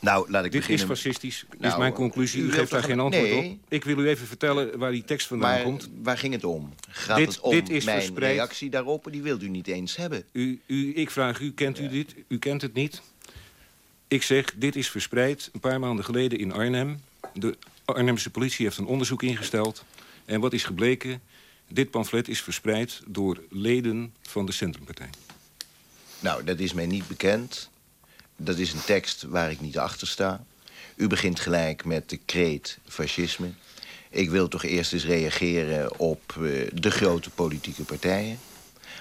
Nou, 0.00 0.30
laat 0.30 0.44
ik 0.44 0.52
Dit 0.52 0.60
beginnen. 0.60 0.84
is 0.84 0.90
fascistisch, 0.90 1.44
nou, 1.58 1.72
is 1.72 1.78
mijn 1.78 1.92
conclusie. 1.92 2.42
U, 2.42 2.46
u 2.46 2.52
geeft 2.52 2.70
daar 2.70 2.82
geen 2.82 3.00
antwoord 3.00 3.28
nee. 3.28 3.50
op. 3.50 3.58
Ik 3.68 3.84
wil 3.84 3.98
u 3.98 4.08
even 4.08 4.26
vertellen 4.26 4.78
waar 4.78 4.90
die 4.90 5.04
tekst 5.04 5.26
vandaan 5.26 5.54
maar, 5.54 5.62
komt. 5.62 5.90
waar 6.02 6.18
ging 6.18 6.34
het 6.34 6.44
om? 6.44 6.74
Gaat 6.88 7.16
dit, 7.16 7.28
het 7.28 7.40
om 7.40 7.50
dit 7.50 7.70
is 7.70 7.84
mijn 7.84 7.98
verspreid. 7.98 8.32
reactie 8.32 8.70
daarop? 8.70 9.08
Die 9.10 9.22
wilt 9.22 9.42
u 9.42 9.48
niet 9.48 9.66
eens 9.66 9.96
hebben. 9.96 10.24
U, 10.32 10.60
u, 10.66 10.96
ik 10.96 11.10
vraag 11.10 11.40
u, 11.40 11.52
kent 11.52 11.78
u 11.78 11.88
dit? 11.88 12.14
U 12.28 12.38
kent 12.38 12.62
het 12.62 12.74
niet? 12.74 13.02
Ik 14.08 14.22
zeg, 14.22 14.54
dit 14.56 14.76
is 14.76 14.90
verspreid 14.90 15.50
een 15.52 15.60
paar 15.60 15.80
maanden 15.80 16.04
geleden 16.04 16.38
in 16.38 16.52
Arnhem. 16.52 17.00
De 17.34 17.56
Arnhemse 17.84 18.30
politie 18.30 18.64
heeft 18.64 18.78
een 18.78 18.86
onderzoek 18.86 19.22
ingesteld. 19.22 19.84
En 20.24 20.40
wat 20.40 20.52
is 20.52 20.64
gebleken? 20.64 21.20
Dit 21.68 21.90
pamflet 21.90 22.28
is 22.28 22.42
verspreid 22.42 23.00
door 23.06 23.42
leden 23.50 24.14
van 24.22 24.46
de 24.46 24.52
Centrumpartij. 24.52 25.10
Nou, 26.20 26.44
dat 26.44 26.58
is 26.58 26.72
mij 26.72 26.86
niet 26.86 27.08
bekend. 27.08 27.70
Dat 28.36 28.58
is 28.58 28.72
een 28.72 28.84
tekst 28.84 29.22
waar 29.22 29.50
ik 29.50 29.60
niet 29.60 29.78
achter 29.78 30.06
sta. 30.06 30.44
U 30.96 31.06
begint 31.06 31.40
gelijk 31.40 31.84
met 31.84 32.10
de 32.10 32.18
kreet 32.24 32.78
fascisme. 32.88 33.50
Ik 34.10 34.30
wil 34.30 34.48
toch 34.48 34.64
eerst 34.64 34.92
eens 34.92 35.04
reageren 35.04 35.98
op 35.98 36.34
uh, 36.38 36.68
de 36.74 36.90
grote 36.90 37.30
politieke 37.30 37.82
partijen. 37.82 38.38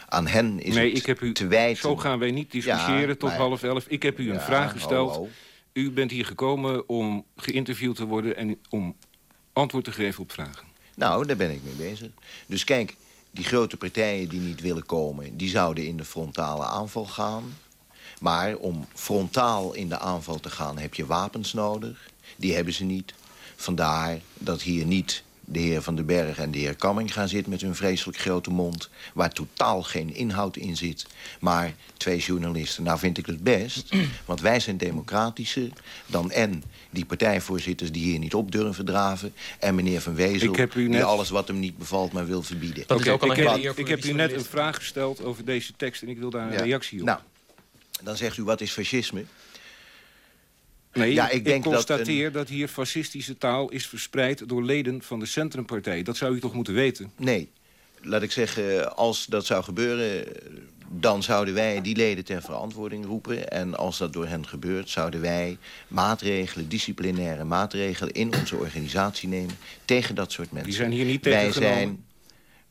Aan 0.08 0.28
hen 0.28 0.60
is 0.60 0.74
nee, 0.74 0.90
het 0.90 0.98
ik 0.98 1.06
heb 1.06 1.22
u, 1.22 1.34
te 1.34 1.48
wijten... 1.48 1.82
Zo 1.82 1.96
gaan 1.96 2.20
wij 2.20 2.32
niet 2.32 2.52
discussiëren 2.52 3.08
ja, 3.08 3.16
tot 3.16 3.30
maar... 3.30 3.38
half 3.38 3.64
elf. 3.64 3.86
Ik 3.88 4.04
heb 4.04 4.20
u 4.20 4.30
een 4.30 4.36
ja, 4.36 4.42
vraag 4.42 4.72
gesteld. 4.72 5.16
Ho, 5.16 5.22
ho. 5.22 5.30
U 5.74 5.92
bent 5.92 6.12
hier 6.12 6.26
gekomen 6.26 6.90
om 6.90 7.26
geïnterviewd 7.36 7.96
te 7.96 8.06
worden... 8.06 8.36
en 8.36 8.58
om 8.70 8.96
antwoord 9.54 9.84
te 9.84 9.92
geven 9.92 10.24
op 10.24 10.32
vragen. 10.32 10.68
Nou, 10.96 11.26
daar 11.26 11.36
ben 11.36 11.52
ik 11.52 11.64
mee 11.64 11.90
bezig. 11.90 12.10
Dus 12.46 12.64
kijk, 12.64 12.96
die 13.32 13.46
grote 13.46 13.78
partijen 13.78 14.30
die 14.30 14.40
niet 14.40 14.62
willen 14.62 14.86
komen... 14.86 15.38
die 15.38 15.50
zouden 15.50 15.86
in 15.86 15.98
de 15.98 16.06
frontale 16.06 16.64
aanval 16.64 17.06
gaan. 17.06 17.58
Maar 18.20 18.56
om 18.56 18.88
frontaal 18.94 19.74
in 19.74 19.90
de 19.90 20.00
aanval 20.00 20.40
te 20.40 20.50
gaan 20.50 20.78
heb 20.78 20.94
je 20.94 21.06
wapens 21.06 21.54
nodig. 21.54 22.10
Die 22.38 22.54
hebben 22.54 22.74
ze 22.74 22.84
niet. 22.84 23.14
Vandaar 23.56 24.20
dat 24.34 24.62
hier 24.62 24.86
niet 24.86 25.24
de 25.52 25.60
heer 25.60 25.82
Van 25.82 25.96
den 25.96 26.06
Berg 26.06 26.38
en 26.38 26.52
de 26.52 26.58
heer 26.58 26.76
Kamming 26.76 27.14
gaan 27.14 27.28
zitten... 27.28 27.52
met 27.52 27.62
hun 27.62 27.76
vreselijk 27.76 28.18
grote 28.18 28.50
mond, 28.50 28.90
waar 29.14 29.32
totaal 29.32 29.84
geen 29.84 30.16
inhoud 30.16 30.58
in 30.58 30.78
zit. 30.78 31.06
Maar 31.40 31.74
twee 31.98 32.18
journalisten. 32.18 32.84
Nou 32.84 33.00
vind 33.00 33.18
ik 33.18 33.26
het 33.26 33.44
best, 33.44 33.94
want 34.26 34.42
wij 34.42 34.60
zijn 34.60 34.78
democratischer 34.78 35.70
dan 36.06 36.32
en 36.32 36.64
die 36.90 37.06
partijvoorzitters 37.06 37.92
die 37.92 38.04
hier 38.04 38.20
niet 38.20 38.34
op 38.34 38.52
durven 38.52 38.86
draven... 38.86 39.34
en 39.60 39.76
meneer 39.76 40.02
Van 40.02 40.16
Wezel, 40.16 40.54
net... 40.54 40.72
die 40.72 41.04
alles 41.04 41.30
wat 41.30 41.48
hem 41.48 41.60
niet 41.60 41.78
bevalt 41.78 42.12
maar 42.12 42.26
wil 42.26 42.44
verbieden. 42.44 42.84
Dat 42.88 43.00
is 43.00 43.08
ook 43.08 43.22
al 43.22 43.32
een 43.32 43.58
ik 43.58 43.64
heb, 43.64 43.78
ik 43.78 43.88
heb 43.88 44.04
u 44.04 44.14
net 44.14 44.34
een 44.34 44.44
vraag 44.44 44.76
gesteld 44.76 45.24
over 45.24 45.46
deze 45.46 45.74
tekst... 45.78 46.02
en 46.02 46.10
ik 46.10 46.18
wil 46.18 46.30
daar 46.30 46.48
een 46.48 46.54
ja. 46.54 46.62
reactie 46.62 47.00
op. 47.00 47.06
Nou, 47.06 47.20
dan 48.04 48.18
zegt 48.18 48.38
u, 48.38 48.44
wat 48.44 48.62
is 48.62 48.72
fascisme? 48.72 49.26
Nee, 50.94 51.14
Ja, 51.14 51.30
ik 51.30 51.46
denk 51.46 51.64
dat 51.64 51.74
constateer 51.74 52.26
een- 52.26 52.32
dat, 52.32 52.50
hier 52.50 52.68
fascistische 52.68 53.38
taal 53.38 53.70
is 53.70 53.88
verspreid... 53.88 54.50
door 54.50 54.64
leden 54.64 55.02
van 55.02 55.20
de 55.20 55.26
Centrumpartij. 55.26 56.04
Dat 56.04 56.18
zou 56.18 56.36
u 56.36 56.40
toch 56.40 56.54
moeten 56.54 56.74
weten? 56.74 57.12
Nee, 57.18 57.50
laat 58.02 58.22
ik 58.22 58.32
zeggen, 58.32 58.96
als 58.96 59.26
dat 59.26 59.46
zou 59.46 59.64
gebeuren... 59.64 60.26
dan 60.90 61.24
zouden 61.24 61.54
wij 61.54 61.82
die 61.82 61.96
leden 61.96 62.26
ter 62.26 62.42
verantwoording 62.42 63.06
roepen. 63.06 63.50
En 63.50 63.78
als 63.78 63.98
dat 63.98 64.14
door 64.14 64.28
hen 64.28 64.48
gebeurt, 64.48 64.90
zouden 64.90 65.22
wij 65.22 65.58
maatregelen, 65.88 66.70
disciplinaire 66.70 67.44
maatregelen... 67.44 68.14
in 68.14 68.34
onze 68.40 68.56
organisatie 68.56 69.30
nemen 69.30 69.56
tegen 69.86 70.16
dat 70.16 70.32
soort 70.32 70.52
mensen. 70.52 70.70
Die 70.70 70.80
zijn 70.80 70.92
hier 70.92 71.06
niet 71.06 71.24
Wij 71.26 71.34
tegengenomen? 71.34 71.78
zijn... 71.78 72.06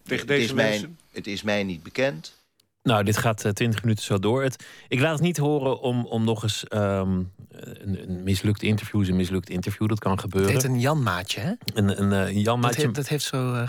Tegen 0.05 0.27
het 0.27 0.37
is 0.37 0.41
deze 0.43 0.55
mij- 0.55 0.69
mensen? 0.71 0.99
Het 1.13 1.27
is 1.27 1.43
mij 1.43 1.63
niet 1.65 1.83
bekend. 1.83 2.39
Nou, 2.83 3.05
dit 3.05 3.17
gaat 3.17 3.45
uh, 3.45 3.53
20 3.53 3.83
minuten 3.83 4.05
zo 4.05 4.19
door. 4.19 4.43
Het, 4.43 4.65
ik 4.89 5.01
laat 5.01 5.13
het 5.13 5.21
niet 5.21 5.37
horen 5.37 5.81
om, 5.81 6.07
om 6.07 6.25
nog 6.25 6.43
eens 6.43 6.65
um, 6.75 7.31
een, 7.61 8.03
een, 8.03 8.23
mislukt 8.23 8.63
interview 8.63 9.01
is 9.01 9.09
een 9.09 9.17
mislukt 9.17 9.51
interview. 9.51 9.89
Dat 9.89 9.99
kan 9.99 10.21
gebeuren. 10.21 10.53
Het 10.53 10.63
heet 10.63 10.71
een 10.71 10.81
Janmaatje, 10.81 11.41
hè? 11.41 11.53
Een, 11.75 12.01
een, 12.03 12.11
een 12.11 12.41
Janmaatje. 12.41 12.83
Dat, 12.83 12.95
dat, 12.95 13.09
heeft 13.09 13.25
zo, 13.25 13.55
uh, 13.55 13.69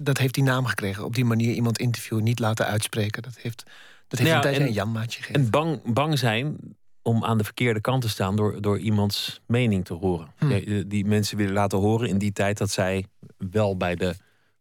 dat 0.00 0.18
heeft 0.18 0.34
die 0.34 0.42
naam 0.42 0.66
gekregen. 0.66 1.04
Op 1.04 1.14
die 1.14 1.24
manier 1.24 1.54
iemand 1.54 1.78
interviewen, 1.78 2.24
niet 2.24 2.38
laten 2.38 2.66
uitspreken. 2.66 3.22
Dat 3.22 3.36
heeft, 3.38 3.64
dat 4.08 4.18
heeft 4.18 4.32
een 4.32 4.40
tijdje 4.40 4.64
een 4.64 4.72
Janmaatje 4.72 5.22
gegeven. 5.22 5.42
En 5.42 5.50
bang, 5.50 5.92
bang 5.92 6.18
zijn 6.18 6.56
om 7.02 7.24
aan 7.24 7.38
de 7.38 7.44
verkeerde 7.44 7.80
kant 7.80 8.02
te 8.02 8.08
staan 8.08 8.36
door, 8.36 8.60
door 8.60 8.78
iemands 8.78 9.40
mening 9.46 9.84
te 9.84 9.94
horen. 9.94 10.32
Hm. 10.38 10.88
Die 10.88 11.04
mensen 11.04 11.36
willen 11.36 11.52
laten 11.52 11.78
horen 11.78 12.08
in 12.08 12.18
die 12.18 12.32
tijd 12.32 12.58
dat 12.58 12.70
zij 12.70 13.06
wel 13.36 13.76
bij 13.76 13.94
de 13.96 14.14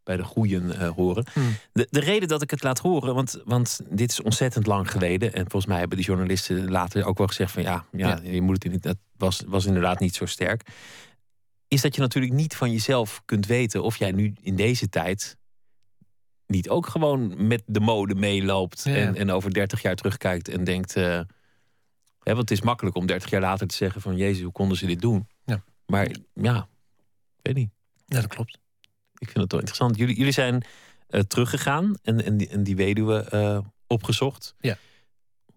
bij 0.04 0.18
de 0.18 0.24
goeien 0.24 0.64
uh, 0.64 0.90
horen. 0.90 1.26
Hmm. 1.34 1.56
De, 1.72 1.88
de 1.90 2.00
reden 2.00 2.28
dat 2.28 2.42
ik 2.42 2.50
het 2.52 2.64
laat 2.64 2.80
horen, 2.80 3.16
want, 3.16 3.42
want 3.46 3.80
dit 3.90 4.12
is 4.12 4.22
ontzettend 4.22 4.68
lang 4.68 4.92
geleden. 4.92 5.34
En 5.34 5.42
volgens 5.42 5.66
mij 5.66 5.80
hebben 5.80 5.98
die 5.98 6.06
journalisten 6.06 6.72
later 6.72 7.06
ook 7.06 7.18
wel 7.18 7.28
gezegd 7.28 7.52
van 7.52 7.64
ja, 7.64 7.86
ja, 7.92 8.20
je 8.24 8.42
moet 8.42 8.64
het 8.64 8.72
niet. 8.72 8.84
Dat 8.84 8.98
was, 9.18 9.44
was 9.48 9.66
inderdaad 9.66 10.00
niet 10.00 10.16
zo 10.16 10.26
sterk. 10.26 10.70
Is 11.68 11.82
dat 11.82 11.96
je 11.96 12.02
natuurlijk 12.02 12.34
niet 12.34 12.56
van 12.56 12.72
jezelf 12.72 13.22
kunt 13.26 13.46
weten 13.46 13.84
of 13.84 13.98
jij 13.98 14.12
nu 14.12 14.34
in 14.42 14.56
deze 14.56 14.90
tijd 14.90 15.38
niet 16.48 16.70
ook 16.70 16.88
gewoon 16.88 17.48
met 17.48 17.64
de 17.66 17.80
mode 17.80 18.16
meeloopt 18.16 18.86
en, 18.86 19.16
en 19.16 19.32
over 19.32 19.54
30 19.54 19.82
jaar 19.82 19.96
terugkijkt 19.96 20.48
en 20.48 20.64
denkt. 20.64 20.96
Uh, 20.96 21.04
hè, 21.04 21.26
want 22.24 22.38
het 22.38 22.52
is 22.52 22.62
makkelijk 22.62 22.96
om 22.96 23.06
30 23.06 23.30
jaar 23.30 23.42
later 23.42 23.68
te 23.68 23.76
zeggen 23.76 24.02
van 24.02 24.16
Jezus, 24.16 24.44
hoe 24.44 24.52
konden 24.52 24.78
ze 24.78 24.86
dit 24.86 25.02
doen? 25.02 25.28
Ja. 25.46 25.64
Maar 25.86 26.10
ja, 26.34 26.68
weet 27.42 27.56
niet. 27.56 27.70
Ja, 28.06 28.22
dat 28.22 28.28
klopt. 28.28 28.60
Ik 29.20 29.30
vind 29.30 29.38
het 29.38 29.52
wel 29.52 29.60
interessant. 29.60 29.98
Jullie, 29.98 30.16
jullie 30.16 30.32
zijn 30.32 30.64
uh, 31.10 31.22
teruggegaan 31.22 31.98
en, 32.04 32.26
en, 32.26 32.38
die, 32.38 32.48
en 32.48 32.64
die 32.64 32.76
weduwe 32.76 33.28
uh, 33.34 33.60
opgezocht. 33.88 34.56
Ja. 34.60 34.78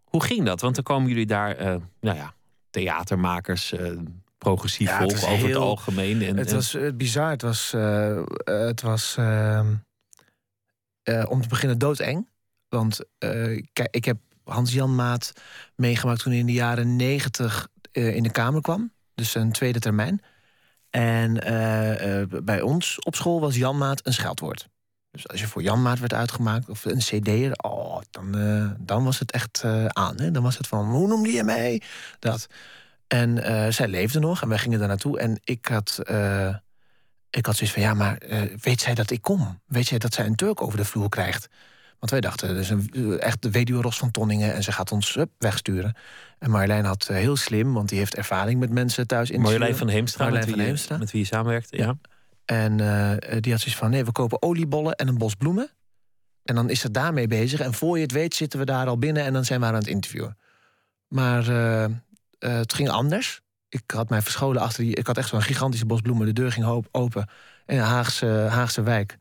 Hoe 0.04 0.24
ging 0.24 0.44
dat? 0.44 0.60
Want 0.60 0.74
dan 0.74 0.84
komen 0.84 1.08
jullie 1.08 1.26
daar, 1.26 1.60
uh, 1.60 1.76
nou 2.00 2.16
ja, 2.16 2.34
theatermakers, 2.70 3.74
progressief 4.38 4.88
ja, 4.88 4.98
volk 4.98 5.12
over 5.12 5.28
heel, 5.28 5.46
het 5.46 5.56
algemeen. 5.56 6.22
En, 6.22 6.36
het 6.36 6.52
was 6.52 6.76
bizar. 6.94 7.30
Het 7.30 7.42
was, 7.42 7.74
het 8.44 8.80
was 8.80 9.16
ehm, 9.16 9.74
om 11.28 11.42
te 11.42 11.48
beginnen 11.48 11.78
doodeng. 11.78 12.28
Want 12.68 13.00
kijk, 13.72 13.88
ik 13.90 14.04
heb 14.04 14.18
Hans-Jan 14.44 14.94
Maat 14.94 15.32
meegemaakt 15.74 16.22
toen 16.22 16.32
hij 16.32 16.40
in 16.40 16.46
de 16.46 16.52
jaren 16.52 16.96
negentig 16.96 17.68
in 17.92 18.22
de 18.22 18.30
Kamer 18.30 18.60
kwam. 18.60 18.92
Dus 19.14 19.34
een 19.34 19.52
tweede 19.52 19.78
termijn. 19.78 20.22
En 20.92 21.48
uh, 21.52 22.20
uh, 22.20 22.26
bij 22.42 22.60
ons 22.60 22.98
op 22.98 23.14
school 23.14 23.40
was 23.40 23.56
Janmaat 23.56 24.06
een 24.06 24.12
scheldwoord. 24.12 24.68
Dus 25.10 25.28
als 25.28 25.40
je 25.40 25.46
voor 25.46 25.62
Janmaat 25.62 25.98
werd 25.98 26.12
uitgemaakt 26.12 26.68
of 26.68 26.84
een 26.84 26.98
CD'er, 26.98 27.52
oh, 27.56 28.00
dan, 28.10 28.38
uh, 28.38 28.70
dan 28.78 29.04
was 29.04 29.18
het 29.18 29.32
echt 29.32 29.64
aan. 29.88 30.20
Hè? 30.20 30.30
Dan 30.30 30.42
was 30.42 30.58
het 30.58 30.66
van, 30.66 30.90
hoe 30.90 31.08
noemde 31.08 31.30
je 31.30 31.44
mij? 31.44 31.82
Dat. 32.18 32.46
En 33.06 33.42
zij 33.72 33.88
leefde 33.88 34.18
nog 34.18 34.42
en 34.42 34.48
wij 34.48 34.58
gingen 34.58 34.78
daar 34.78 34.88
naartoe. 34.88 35.18
En 35.18 35.40
ik 35.44 35.66
had, 35.66 35.98
ik 37.30 37.46
had 37.46 37.56
zoiets 37.56 37.72
van, 37.72 37.82
ja, 37.82 37.94
maar 37.94 38.18
weet 38.60 38.80
zij 38.80 38.94
dat 38.94 39.10
ik 39.10 39.22
kom? 39.22 39.60
Weet 39.66 39.86
zij 39.86 39.98
dat 39.98 40.14
zij 40.14 40.26
een 40.26 40.34
Turk 40.34 40.62
over 40.62 40.78
de 40.78 40.84
vloer 40.84 41.08
krijgt? 41.08 41.48
Want 42.02 42.14
wij 42.14 42.20
dachten, 42.20 42.48
dat 42.48 42.56
is 42.56 42.70
een, 42.70 43.20
echt 43.20 43.42
de 43.42 43.50
weduwe 43.50 43.82
Ros 43.82 43.98
van 43.98 44.10
Tonningen 44.10 44.54
en 44.54 44.62
ze 44.62 44.72
gaat 44.72 44.92
ons 44.92 45.18
wegsturen. 45.38 45.96
En 46.38 46.50
Marjolein 46.50 46.84
had 46.84 47.08
uh, 47.10 47.16
heel 47.16 47.36
slim, 47.36 47.72
want 47.72 47.88
die 47.88 47.98
heeft 47.98 48.14
ervaring 48.14 48.60
met 48.60 48.70
mensen 48.70 49.06
thuis 49.06 49.30
in 49.30 49.40
Marjolein 49.40 49.76
van 49.76 49.88
Heemstra, 49.88 50.24
Marjolein 50.24 50.46
met, 50.46 50.54
van 50.54 50.64
wie 50.64 50.72
Heemstra. 50.72 50.98
met 50.98 51.10
wie 51.10 51.20
je 51.20 51.26
samenwerkt. 51.26 51.68
Ja. 51.70 51.96
En 52.44 52.78
uh, 52.78 53.12
die 53.40 53.52
had 53.52 53.60
zoiets 53.60 53.76
van, 53.76 53.90
nee, 53.90 54.04
we 54.04 54.12
kopen 54.12 54.42
oliebollen 54.42 54.94
en 54.94 55.08
een 55.08 55.18
bos 55.18 55.34
bloemen. 55.34 55.70
En 56.44 56.54
dan 56.54 56.70
is 56.70 56.80
ze 56.80 56.90
daarmee 56.90 57.26
bezig. 57.26 57.60
En 57.60 57.74
voor 57.74 57.96
je 57.96 58.02
het 58.02 58.12
weet 58.12 58.34
zitten 58.34 58.58
we 58.58 58.64
daar 58.64 58.86
al 58.86 58.98
binnen 58.98 59.24
en 59.24 59.32
dan 59.32 59.44
zijn 59.44 59.60
we 59.60 59.66
aan 59.66 59.74
het 59.74 59.86
interviewen. 59.86 60.38
Maar 61.08 61.48
uh, 61.48 61.86
het 62.38 62.74
ging 62.74 62.88
anders. 62.88 63.40
Ik 63.68 63.82
had 63.86 64.08
mij 64.08 64.22
verscholen 64.22 64.62
achter 64.62 64.84
die... 64.84 64.94
Ik 64.94 65.06
had 65.06 65.18
echt 65.18 65.28
zo'n 65.28 65.42
gigantische 65.42 65.86
bos 65.86 66.00
bloemen. 66.00 66.26
De 66.26 66.32
deur 66.32 66.52
ging 66.52 66.84
open 66.90 67.28
in 67.66 67.78
een 67.78 67.84
Haagse, 67.84 68.26
Haagse 68.26 68.82
wijk. 68.82 69.18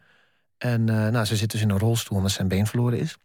En 0.62 0.88
uh, 0.88 1.07
nou, 1.07 1.26
ze 1.26 1.36
zit 1.36 1.51
dus 1.51 1.62
in 1.62 1.70
een 1.70 1.80
rolstoel 1.80 2.18
omdat 2.18 2.32
zijn 2.32 2.47
been 2.47 2.68
verloren 2.68 2.99
is. 2.99 3.18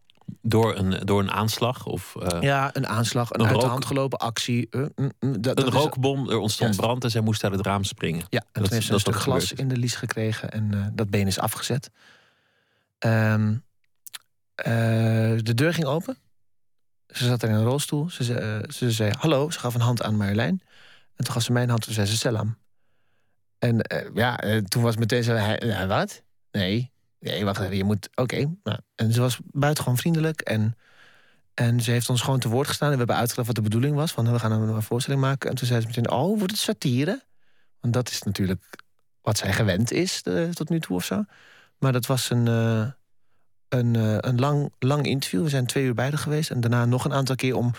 Door 0.42 0.76
een, 0.76 1.06
door 1.06 1.20
een 1.20 1.30
aanslag? 1.30 1.86
Of, 1.86 2.14
uh, 2.18 2.42
ja, 2.42 2.70
een 2.72 2.86
aanslag, 2.86 3.30
een, 3.30 3.40
een 3.40 3.46
uit 3.46 3.60
de 3.60 3.66
hand 3.66 3.84
gelopen 3.84 4.18
actie. 4.18 4.66
Uh, 4.70 4.86
mm, 4.94 5.12
mm, 5.20 5.40
dat, 5.40 5.58
een 5.58 5.70
rookbom, 5.70 6.30
er 6.30 6.38
ontstond 6.38 6.76
brand 6.76 7.04
en 7.04 7.10
zij 7.10 7.20
moest 7.20 7.44
uit 7.44 7.52
het 7.52 7.66
raam 7.66 7.84
springen. 7.84 8.26
Ja, 8.28 8.44
en 8.52 8.62
dat, 8.62 8.70
heeft 8.70 8.86
ze 8.86 8.92
een 8.92 9.00
stuk 9.00 9.14
glas 9.14 9.52
in 9.52 9.68
de 9.68 9.76
lies 9.76 9.94
gekregen 9.94 10.50
en 10.50 10.92
dat 10.94 11.10
been 11.10 11.26
is 11.26 11.38
afgezet. 11.38 11.90
Um, 12.98 13.64
de 14.54 15.54
deur 15.54 15.74
ging 15.74 15.86
open. 15.86 16.16
Ze 17.08 17.24
zat 17.24 17.42
er 17.42 17.48
in 17.48 17.54
een 17.54 17.64
rolstoel. 17.64 18.10
Ze, 18.10 18.24
ze, 18.24 18.64
ze 18.68 18.90
zei 18.90 19.12
hallo, 19.18 19.50
ze 19.50 19.58
gaf 19.58 19.74
een 19.74 19.80
hand 19.80 20.02
aan 20.02 20.16
Marjolein. 20.16 20.62
En 21.16 21.24
toen 21.24 21.34
gaf 21.34 21.42
ze 21.42 21.52
mijn 21.52 21.68
hand, 21.68 21.82
toen 21.82 21.94
zei 21.94 22.06
ze 22.06 22.16
selam. 22.16 22.56
En 23.58 23.76
ja, 24.14 24.60
toen 24.68 24.82
was 24.82 24.96
meteen 24.96 25.24
zo, 25.24 25.34
hij, 25.34 25.86
wat? 25.86 26.22
Nee, 26.50 26.94
Nee, 27.26 27.44
wacht 27.44 27.60
even, 27.60 27.76
je 27.76 27.84
moet... 27.84 28.08
Oké. 28.14 28.36
Nou, 28.62 28.78
en 28.94 29.12
ze 29.12 29.20
was 29.20 29.38
buitengewoon 29.44 29.98
vriendelijk. 29.98 30.40
En, 30.40 30.76
en 31.54 31.80
ze 31.80 31.90
heeft 31.90 32.10
ons 32.10 32.20
gewoon 32.20 32.38
te 32.38 32.48
woord 32.48 32.68
gestaan. 32.68 32.86
En 32.86 32.92
we 32.92 32.98
hebben 32.98 33.16
uitgelegd 33.16 33.46
wat 33.46 33.56
de 33.56 33.62
bedoeling 33.62 33.96
was. 33.96 34.12
Van, 34.12 34.32
we 34.32 34.38
gaan 34.38 34.52
een 34.52 34.82
voorstelling 34.82 35.22
maken. 35.22 35.50
En 35.50 35.56
toen 35.56 35.66
zei 35.66 35.80
ze 35.80 35.86
meteen, 35.86 36.10
oh, 36.10 36.38
wordt 36.38 36.50
het 36.50 36.60
satire? 36.60 37.22
Want 37.80 37.94
dat 37.94 38.10
is 38.10 38.22
natuurlijk 38.22 38.64
wat 39.22 39.38
zij 39.38 39.52
gewend 39.52 39.92
is 39.92 40.22
tot 40.52 40.68
nu 40.68 40.80
toe 40.80 40.96
of 40.96 41.04
zo. 41.04 41.24
Maar 41.78 41.92
dat 41.92 42.06
was 42.06 42.30
een, 42.30 42.46
uh, 42.46 42.86
een, 43.68 43.94
uh, 43.94 44.16
een 44.20 44.38
lang, 44.38 44.72
lang 44.78 45.06
interview. 45.06 45.42
We 45.42 45.48
zijn 45.48 45.66
twee 45.66 45.84
uur 45.84 45.94
bij 45.94 46.12
geweest. 46.12 46.50
En 46.50 46.60
daarna 46.60 46.84
nog 46.84 47.04
een 47.04 47.12
aantal 47.12 47.36
keer 47.36 47.56
om 47.56 47.72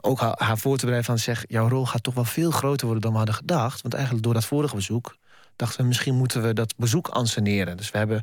ook 0.00 0.20
haar, 0.20 0.34
haar 0.38 0.58
voor 0.58 0.76
te 0.76 0.84
bereiden 0.84 1.10
van... 1.10 1.18
zeg, 1.18 1.44
jouw 1.48 1.68
rol 1.68 1.86
gaat 1.86 2.02
toch 2.02 2.14
wel 2.14 2.24
veel 2.24 2.50
groter 2.50 2.84
worden 2.84 3.02
dan 3.02 3.12
we 3.12 3.16
hadden 3.16 3.36
gedacht. 3.36 3.82
Want 3.82 3.94
eigenlijk 3.94 4.24
door 4.24 4.34
dat 4.34 4.44
vorige 4.44 4.74
bezoek... 4.74 5.16
dachten 5.56 5.80
we, 5.80 5.86
misschien 5.86 6.14
moeten 6.14 6.42
we 6.42 6.52
dat 6.52 6.74
bezoek 6.76 7.08
anseneren. 7.08 7.76
Dus 7.76 7.90
we 7.90 7.98
hebben 7.98 8.22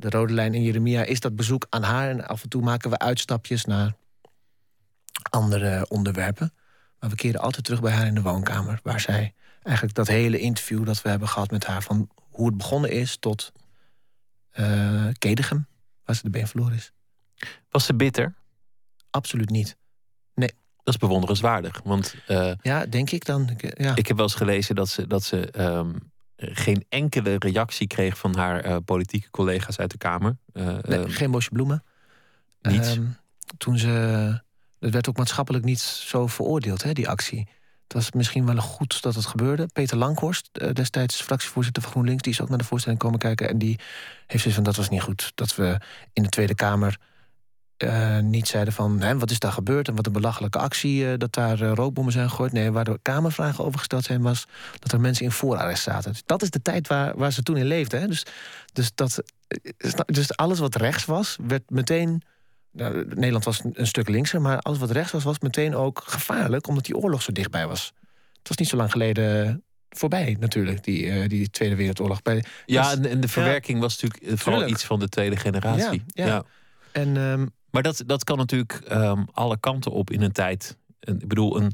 de 0.00 0.10
rode 0.10 0.32
lijn 0.32 0.54
in 0.54 0.62
Jeremia 0.62 1.02
is 1.02 1.20
dat 1.20 1.36
bezoek 1.36 1.66
aan 1.68 1.82
haar. 1.82 2.10
En 2.10 2.26
af 2.26 2.42
en 2.42 2.48
toe 2.48 2.62
maken 2.62 2.90
we 2.90 2.98
uitstapjes 2.98 3.64
naar 3.64 3.94
andere 5.30 5.88
onderwerpen. 5.88 6.52
Maar 6.98 7.10
we 7.10 7.16
keren 7.16 7.40
altijd 7.40 7.64
terug 7.64 7.80
bij 7.80 7.92
haar 7.92 8.06
in 8.06 8.14
de 8.14 8.22
woonkamer. 8.22 8.80
Waar 8.82 9.00
zij 9.00 9.34
eigenlijk 9.62 9.96
dat 9.96 10.06
hele 10.06 10.38
interview 10.38 10.84
dat 10.84 11.02
we 11.02 11.08
hebben 11.08 11.28
gehad 11.28 11.50
met 11.50 11.64
haar... 11.66 11.82
van 11.82 12.08
hoe 12.28 12.46
het 12.46 12.56
begonnen 12.56 12.90
is 12.90 13.16
tot 13.16 13.52
uh, 14.58 15.08
Kedegem, 15.18 15.66
waar 16.04 16.16
ze 16.16 16.22
de 16.22 16.30
been 16.30 16.48
verloren 16.48 16.74
is. 16.74 16.92
Was 17.70 17.84
ze 17.84 17.94
bitter? 17.94 18.34
Absoluut 19.10 19.50
niet. 19.50 19.76
Nee. 20.34 20.50
Dat 20.82 20.94
is 20.94 21.00
bewonderenswaardig. 21.00 21.80
Want, 21.84 22.14
uh, 22.28 22.52
ja, 22.62 22.86
denk 22.86 23.10
ik 23.10 23.24
dan. 23.24 23.58
Ja. 23.74 23.96
Ik 23.96 24.06
heb 24.06 24.16
wel 24.16 24.26
eens 24.26 24.34
gelezen 24.34 24.74
dat 24.74 24.88
ze, 24.88 25.06
dat 25.06 25.22
ze 25.22 25.60
um, 25.60 26.09
geen 26.40 26.84
enkele 26.88 27.36
reactie 27.38 27.86
kreeg 27.86 28.18
van 28.18 28.36
haar 28.36 28.66
uh, 28.66 28.76
politieke 28.84 29.30
collega's 29.30 29.78
uit 29.78 29.90
de 29.90 29.98
Kamer. 29.98 30.36
Uh, 30.52 30.78
nee, 30.78 31.08
geen 31.08 31.30
bosje 31.30 31.50
bloemen. 31.50 31.84
Niets. 32.60 32.96
Uh, 32.96 33.04
toen 33.58 33.78
ze. 33.78 33.88
Het 34.78 34.92
werd 34.92 35.08
ook 35.08 35.16
maatschappelijk 35.16 35.64
niet 35.64 35.80
zo 35.80 36.26
veroordeeld, 36.26 36.82
hè, 36.82 36.92
die 36.92 37.08
actie. 37.08 37.48
Het 37.82 37.92
was 37.92 38.12
misschien 38.12 38.46
wel 38.46 38.56
goed 38.56 39.02
dat 39.02 39.14
het 39.14 39.26
gebeurde. 39.26 39.66
Peter 39.72 39.96
Langhorst, 39.96 40.48
eh, 40.52 40.72
destijds 40.72 41.22
fractievoorzitter 41.22 41.82
van 41.82 41.90
GroenLinks, 41.90 42.22
die 42.22 42.32
is 42.32 42.40
ook 42.40 42.48
naar 42.48 42.58
de 42.58 42.64
voorstelling 42.64 43.00
komen 43.00 43.18
kijken. 43.18 43.48
En 43.48 43.58
die 43.58 43.78
heeft 44.26 44.42
zoiets 44.42 44.54
van: 44.54 44.62
dat 44.62 44.76
was 44.76 44.88
niet 44.88 45.02
goed. 45.02 45.32
Dat 45.34 45.56
we 45.56 45.80
in 46.12 46.22
de 46.22 46.28
Tweede 46.28 46.54
Kamer 46.54 46.98
uh, 47.84 48.18
niet 48.18 48.48
zeiden 48.48 48.72
van 48.72 49.00
hè, 49.00 49.18
wat 49.18 49.30
is 49.30 49.38
daar 49.38 49.52
gebeurd 49.52 49.88
en 49.88 49.94
wat 49.94 50.06
een 50.06 50.12
belachelijke 50.12 50.58
actie 50.58 51.04
uh, 51.04 51.12
dat 51.16 51.32
daar 51.32 51.62
uh, 51.62 51.72
rookbommen 51.74 52.12
zijn 52.12 52.30
gegooid. 52.30 52.52
Nee, 52.52 52.70
waar 52.70 52.84
de 52.84 52.98
Kamervragen 53.02 53.64
over 53.64 53.78
gesteld 53.78 54.04
zijn, 54.04 54.22
was 54.22 54.46
dat 54.78 54.92
er 54.92 55.00
mensen 55.00 55.24
in 55.24 55.30
voorarrest 55.30 55.82
zaten. 55.82 56.12
Dus 56.12 56.22
dat 56.26 56.42
is 56.42 56.50
de 56.50 56.62
tijd 56.62 56.88
waar, 56.88 57.16
waar 57.16 57.32
ze 57.32 57.42
toen 57.42 57.56
in 57.56 57.66
leefden. 57.66 58.00
Hè. 58.00 58.06
Dus, 58.06 58.26
dus, 58.72 58.90
dat, 58.94 59.22
dus 60.06 60.36
alles 60.36 60.58
wat 60.58 60.74
rechts 60.74 61.04
was, 61.04 61.36
werd 61.46 61.70
meteen. 61.70 62.22
Nou, 62.72 63.06
Nederland 63.08 63.44
was 63.44 63.60
een, 63.72 63.86
stuk 63.86 64.08
linkser, 64.08 64.40
maar 64.40 64.58
alles 64.58 64.78
wat 64.78 64.90
rechts 64.90 65.12
was, 65.12 65.24
was 65.24 65.38
meteen 65.38 65.74
ook 65.74 66.02
gevaarlijk, 66.06 66.66
omdat 66.66 66.84
die 66.84 66.96
oorlog 66.96 67.22
zo 67.22 67.32
dichtbij 67.32 67.66
was. 67.66 67.92
Het 68.38 68.48
was 68.48 68.56
niet 68.56 68.68
zo 68.68 68.76
lang 68.76 68.90
geleden 68.90 69.62
voorbij 69.88 70.36
natuurlijk, 70.40 70.84
die, 70.84 71.28
die 71.28 71.50
Tweede 71.50 71.74
Wereldoorlog. 71.74 72.22
Bij, 72.22 72.44
ja, 72.66 72.92
en, 72.92 73.20
de 73.20 73.28
verwerking 73.28 73.80
was 73.80 74.00
natuurlijk 74.00 74.40
vooral 74.40 74.68
iets 74.68 74.84
van 74.84 74.98
de 74.98 75.08
tweede 75.08 75.36
generatie. 75.36 76.04
Ja, 76.06 76.26
ja. 76.26 76.44
En, 76.92 77.16
um, 77.16 77.52
maar 77.70 77.82
dat, 77.82 78.02
dat 78.06 78.24
kan 78.24 78.36
natuurlijk 78.36 78.80
um, 78.92 79.26
alle 79.32 79.60
kanten 79.60 79.92
op 79.92 80.10
in 80.10 80.22
een 80.22 80.32
tijd. 80.32 80.76
Ik 81.00 81.28
bedoel, 81.28 81.56
een, 81.56 81.72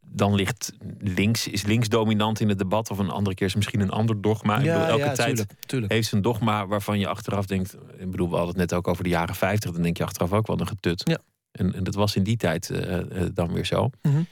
dan 0.00 0.34
ligt 0.34 0.72
links, 0.98 1.48
is 1.48 1.62
links 1.62 1.88
dominant 1.88 2.40
in 2.40 2.48
het 2.48 2.58
debat, 2.58 2.90
of 2.90 2.98
een 2.98 3.10
andere 3.10 3.34
keer 3.34 3.46
is 3.46 3.54
misschien 3.54 3.80
een 3.80 3.90
ander 3.90 4.20
dogma. 4.20 4.58
Ja, 4.58 4.72
bedoel, 4.72 4.88
elke 4.88 5.04
ja, 5.04 5.12
tijd 5.12 5.28
tuurlijk, 5.28 5.52
tuurlijk. 5.66 5.92
heeft 5.92 6.12
een 6.12 6.22
dogma 6.22 6.66
waarvan 6.66 6.98
je 6.98 7.08
achteraf 7.08 7.46
denkt. 7.46 7.76
Ik 7.98 8.10
bedoel, 8.10 8.28
we 8.28 8.36
hadden 8.36 8.60
het 8.60 8.70
net 8.70 8.78
ook 8.78 8.88
over 8.88 9.04
de 9.04 9.10
jaren 9.10 9.34
50, 9.34 9.70
dan 9.70 9.82
denk 9.82 9.96
je 9.96 10.04
achteraf 10.04 10.32
ook 10.32 10.46
wel 10.46 10.60
een 10.60 10.66
getut. 10.66 11.02
Ja. 11.08 11.18
En, 11.52 11.74
en 11.74 11.84
dat 11.84 11.94
was 11.94 12.16
in 12.16 12.22
die 12.22 12.36
tijd 12.36 12.70
uh, 12.70 12.98
dan 13.34 13.52
weer 13.52 13.64
zo. 13.64 13.90
Mm 14.02 14.12
-hmm. 14.12 14.26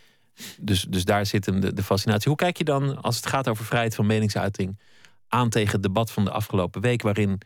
dus, 0.59 0.83
dus 0.83 1.05
daar 1.05 1.27
zit 1.27 1.47
hem 1.47 1.61
de, 1.61 1.73
de 1.73 1.83
fascinatie. 1.83 2.29
Hoe 2.29 2.37
kijk 2.37 2.57
je 2.57 2.65
dan, 2.65 3.03
als 3.03 3.17
het 3.17 3.27
gaat 3.27 3.49
over 3.49 3.65
vrijheid 3.65 3.95
van 3.95 4.07
meningsuiting, 4.07 4.79
aan 5.29 5.49
tegen 5.49 5.73
het 5.73 5.83
debat 5.83 6.11
van 6.11 6.25
de 6.25 6.31
afgelopen 6.31 6.81
week, 6.81 7.03
waarin 7.03 7.41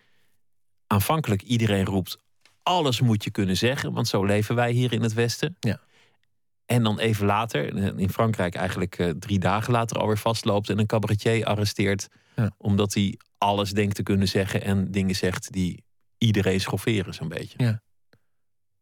aanvankelijk 0.86 1.42
iedereen 1.42 1.84
roept 1.84 2.18
alles 2.66 3.00
moet 3.00 3.24
je 3.24 3.30
kunnen 3.30 3.56
zeggen, 3.56 3.92
want 3.92 4.08
zo 4.08 4.24
leven 4.24 4.54
wij 4.54 4.70
hier 4.72 4.92
in 4.92 5.02
het 5.02 5.12
Westen. 5.12 5.56
Ja. 5.60 5.80
En 6.66 6.82
dan 6.82 6.98
even 6.98 7.26
later, 7.26 7.76
in 7.98 8.10
Frankrijk 8.10 8.54
eigenlijk 8.54 8.98
uh, 8.98 9.10
drie 9.10 9.38
dagen 9.38 9.72
later 9.72 9.98
alweer 9.98 10.18
vastloopt 10.18 10.70
en 10.70 10.78
een 10.78 10.86
cabaretier 10.86 11.44
arresteert. 11.44 12.08
Ja. 12.36 12.50
Omdat 12.58 12.94
hij 12.94 13.18
alles 13.38 13.70
denkt 13.70 13.94
te 13.94 14.02
kunnen 14.02 14.28
zeggen 14.28 14.62
en 14.62 14.90
dingen 14.90 15.14
zegt 15.14 15.52
die 15.52 15.84
iedereen 16.18 16.60
schofferen, 16.60 17.14
zo'n 17.14 17.28
beetje. 17.28 17.58
Ja. 17.62 17.82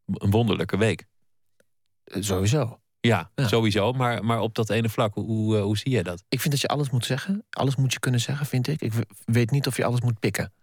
Een 0.05 0.31
wonderlijke 0.31 0.77
week. 0.77 1.05
Eh, 2.03 2.21
Sowieso. 2.21 2.79
Ja, 2.99 3.31
Ja. 3.35 3.47
sowieso. 3.47 3.91
Maar, 3.91 4.23
maar 4.25 4.39
op 4.39 4.55
dat 4.55 4.69
ene 4.69 4.89
vlak, 4.89 5.13
hoe, 5.13 5.57
eh, 5.57 5.63
hoe 5.63 5.77
zie 5.77 5.91
jij 5.91 6.03
dat? 6.03 6.23
Ik 6.29 6.39
vind 6.39 6.53
dat 6.53 6.61
je 6.61 6.67
alles 6.67 6.89
moet 6.89 7.05
zeggen. 7.05 7.45
Alles 7.49 7.75
moet 7.75 7.93
je 7.93 7.99
kunnen 7.99 8.19
zeggen, 8.19 8.45
vind 8.45 8.67
ik. 8.67 8.81
Ik 8.81 8.93
weet 9.25 9.51
niet 9.51 9.67
of 9.67 9.77
je 9.77 9.85
alles 9.85 10.01
moet 10.01 10.19
pikken. 10.19 10.53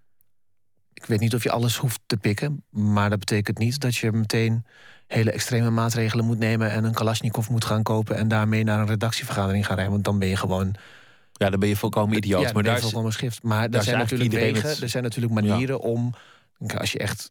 Ik 0.94 1.04
weet 1.06 1.20
niet 1.20 1.34
of 1.34 1.42
je 1.42 1.50
alles 1.50 1.76
hoeft 1.76 2.00
te 2.06 2.16
pikken. 2.16 2.64
Maar 2.70 3.10
dat 3.10 3.18
betekent 3.18 3.58
niet 3.58 3.80
dat 3.80 3.96
je 3.96 4.12
meteen 4.12 4.64
hele 5.06 5.30
extreme 5.30 5.70
maatregelen 5.70 6.24
moet 6.24 6.38
nemen... 6.38 6.70
en 6.70 6.84
een 6.84 6.92
Kalashnikov 6.94 7.48
moet 7.48 7.64
gaan 7.64 7.82
kopen... 7.82 8.16
en 8.16 8.28
daarmee 8.28 8.64
naar 8.64 8.80
een 8.80 8.86
redactievergadering 8.86 9.66
gaan 9.66 9.74
rijden. 9.74 9.92
Want 9.92 10.04
dan 10.04 10.18
ben 10.18 10.28
je 10.28 10.36
gewoon... 10.36 10.74
Ja, 11.32 11.50
dan 11.50 11.60
ben 11.60 11.68
je 11.68 11.76
volkomen 11.76 12.16
idioot. 12.16 12.42
Ja, 12.42 12.52
maar 12.52 12.62
daar 12.62 12.76
is, 12.76 12.82
volkomen 12.82 13.12
schrift. 13.12 13.42
Maar 13.42 13.68
er 13.68 13.82
zijn 13.82 13.98
natuurlijk 13.98 14.32
wegen, 14.32 14.68
het- 14.68 14.80
er 14.80 14.88
zijn 14.88 15.02
natuurlijk 15.02 15.32
manieren 15.32 15.80
om... 15.80 16.14
Als 16.78 16.92
je 16.92 16.98
echt... 16.98 17.30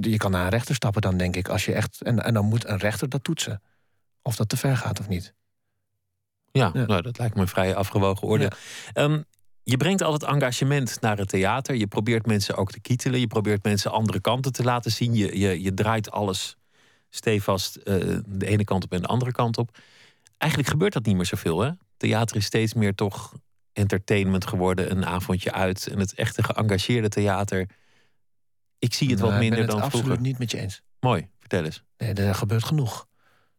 Je 0.00 0.16
kan 0.16 0.30
naar 0.30 0.44
een 0.44 0.48
rechter 0.50 0.74
stappen 0.74 1.02
dan, 1.02 1.16
denk 1.16 1.36
ik. 1.36 1.48
Als 1.48 1.64
je 1.64 1.72
echt, 1.72 2.02
en, 2.02 2.24
en 2.24 2.34
dan 2.34 2.44
moet 2.44 2.66
een 2.68 2.78
rechter 2.78 3.08
dat 3.08 3.24
toetsen. 3.24 3.62
Of 4.22 4.36
dat 4.36 4.48
te 4.48 4.56
ver 4.56 4.76
gaat 4.76 5.00
of 5.00 5.08
niet. 5.08 5.34
ja, 6.52 6.70
Ja. 6.74 6.86
Nou, 6.86 7.02
dat 7.02 7.18
lijkt 7.18 7.34
me 7.34 7.40
een 7.40 7.48
vrij 7.48 7.74
afgewogen 7.74 8.28
oordeel. 8.28 8.48
Ehm, 8.92 9.20
je 9.68 9.76
brengt 9.76 10.02
altijd 10.02 10.30
engagement 10.30 11.00
naar 11.00 11.18
het 11.18 11.28
theater. 11.28 11.74
Je 11.74 11.86
probeert 11.86 12.26
mensen 12.26 12.56
ook 12.56 12.70
te 12.70 12.80
kietelen. 12.80 13.20
Je 13.20 13.26
probeert 13.26 13.64
mensen 13.64 13.90
andere 13.90 14.20
kanten 14.20 14.52
te 14.52 14.62
laten 14.62 14.90
zien. 14.90 15.14
Je, 15.14 15.38
je, 15.38 15.62
je 15.62 15.74
draait 15.74 16.10
alles 16.10 16.56
stevast 17.08 17.76
eh, 17.76 17.94
de 18.26 18.46
ene 18.46 18.64
kant 18.64 18.84
op 18.84 18.92
en 18.92 19.00
de 19.00 19.06
andere 19.06 19.32
kant 19.32 19.58
op. 19.58 19.78
Eigenlijk 20.38 20.70
gebeurt 20.70 20.92
dat 20.92 21.06
niet 21.06 21.16
meer 21.16 21.26
zoveel. 21.26 21.60
Hè? 21.60 21.70
Theater 21.96 22.36
is 22.36 22.44
steeds 22.44 22.74
meer 22.74 22.94
toch 22.94 23.32
entertainment 23.72 24.46
geworden. 24.46 24.90
Een 24.90 25.06
avondje 25.06 25.52
uit. 25.52 25.86
En 25.86 25.98
het 25.98 26.14
echte 26.14 26.42
geëngageerde 26.42 27.08
theater. 27.08 27.68
Ik 28.78 28.94
zie 28.94 29.10
het 29.10 29.20
wat 29.20 29.32
ik 29.32 29.38
minder 29.38 29.58
ben 29.58 29.68
het 29.68 29.70
dan 29.70 29.82
absoluut 29.82 30.04
vroeger. 30.04 30.24
niet 30.24 30.38
met 30.38 30.50
je 30.50 30.58
eens. 30.58 30.82
Mooi, 31.00 31.28
vertel 31.40 31.64
eens. 31.64 31.82
Nee, 31.98 32.12
er 32.12 32.34
gebeurt 32.34 32.64
genoeg. 32.64 33.06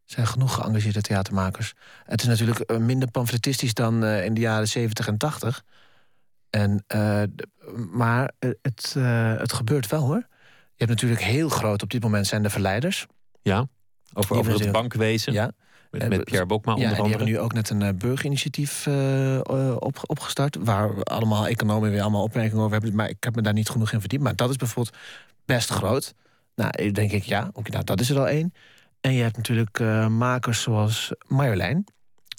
Er 0.05 0.13
zijn 0.13 0.27
genoeg 0.27 0.53
geëngageerde 0.53 1.01
theatermakers. 1.01 1.73
Het 2.03 2.21
is 2.21 2.27
natuurlijk 2.27 2.59
eh, 2.59 2.77
minder 2.77 3.11
pamfletistisch 3.11 3.73
dan 3.73 4.03
eh, 4.03 4.25
in 4.25 4.33
de 4.33 4.41
jaren 4.41 4.67
70 4.67 5.07
en 5.07 5.17
80. 5.17 5.63
En, 6.57 6.83
eh, 6.87 7.23
maar 7.91 8.31
eh, 8.39 8.49
het, 8.61 8.93
eh, 8.97 9.37
het 9.37 9.53
gebeurt 9.53 9.87
wel 9.87 10.01
hoor. 10.01 10.27
Je 10.75 10.85
hebt 10.85 10.89
natuurlijk 10.89 11.21
heel 11.21 11.49
groot 11.49 11.83
op 11.83 11.89
dit 11.89 12.03
moment 12.03 12.27
zijn 12.27 12.43
de 12.43 12.49
verleiders. 12.49 13.05
Ja, 13.41 13.67
over, 14.13 14.35
over 14.35 14.59
het 14.59 14.71
bankwezen. 14.71 15.33
Ja. 15.33 15.51
Met, 15.91 16.09
met 16.09 16.23
Pierre 16.23 16.45
Bokma 16.45 16.71
Ja, 16.71 16.77
onder 16.77 16.89
en 16.89 16.93
die 16.95 17.03
andere. 17.03 17.17
hebben 17.17 17.35
nu 17.35 17.43
ook 17.43 17.53
net 17.53 17.69
een 17.69 17.97
burgerinitiatief 17.97 18.87
op, 19.79 19.99
opgestart. 20.05 20.57
Waar 20.59 21.03
allemaal 21.03 21.47
economen 21.47 21.91
weer 21.91 22.01
allemaal 22.01 22.23
opmerkingen 22.23 22.63
over 22.63 22.71
hebben. 22.71 22.95
Maar 22.95 23.09
ik 23.09 23.23
heb 23.23 23.35
me 23.35 23.41
daar 23.41 23.53
niet 23.53 23.69
genoeg 23.69 23.91
in 23.91 23.99
verdiept. 23.99 24.23
Maar 24.23 24.35
dat 24.35 24.49
is 24.49 24.55
bijvoorbeeld 24.55 24.95
best 25.45 25.69
groot. 25.69 26.13
Nou, 26.55 26.91
denk 26.91 27.11
ik, 27.11 27.23
ja, 27.23 27.49
oké, 27.53 27.71
nou, 27.71 27.83
dat 27.83 27.99
is 27.99 28.09
er 28.09 28.19
al 28.19 28.27
één. 28.27 28.53
En 29.01 29.13
je 29.13 29.21
hebt 29.21 29.37
natuurlijk 29.37 29.79
makers 30.09 30.61
zoals 30.61 31.11
Marjolein. 31.27 31.85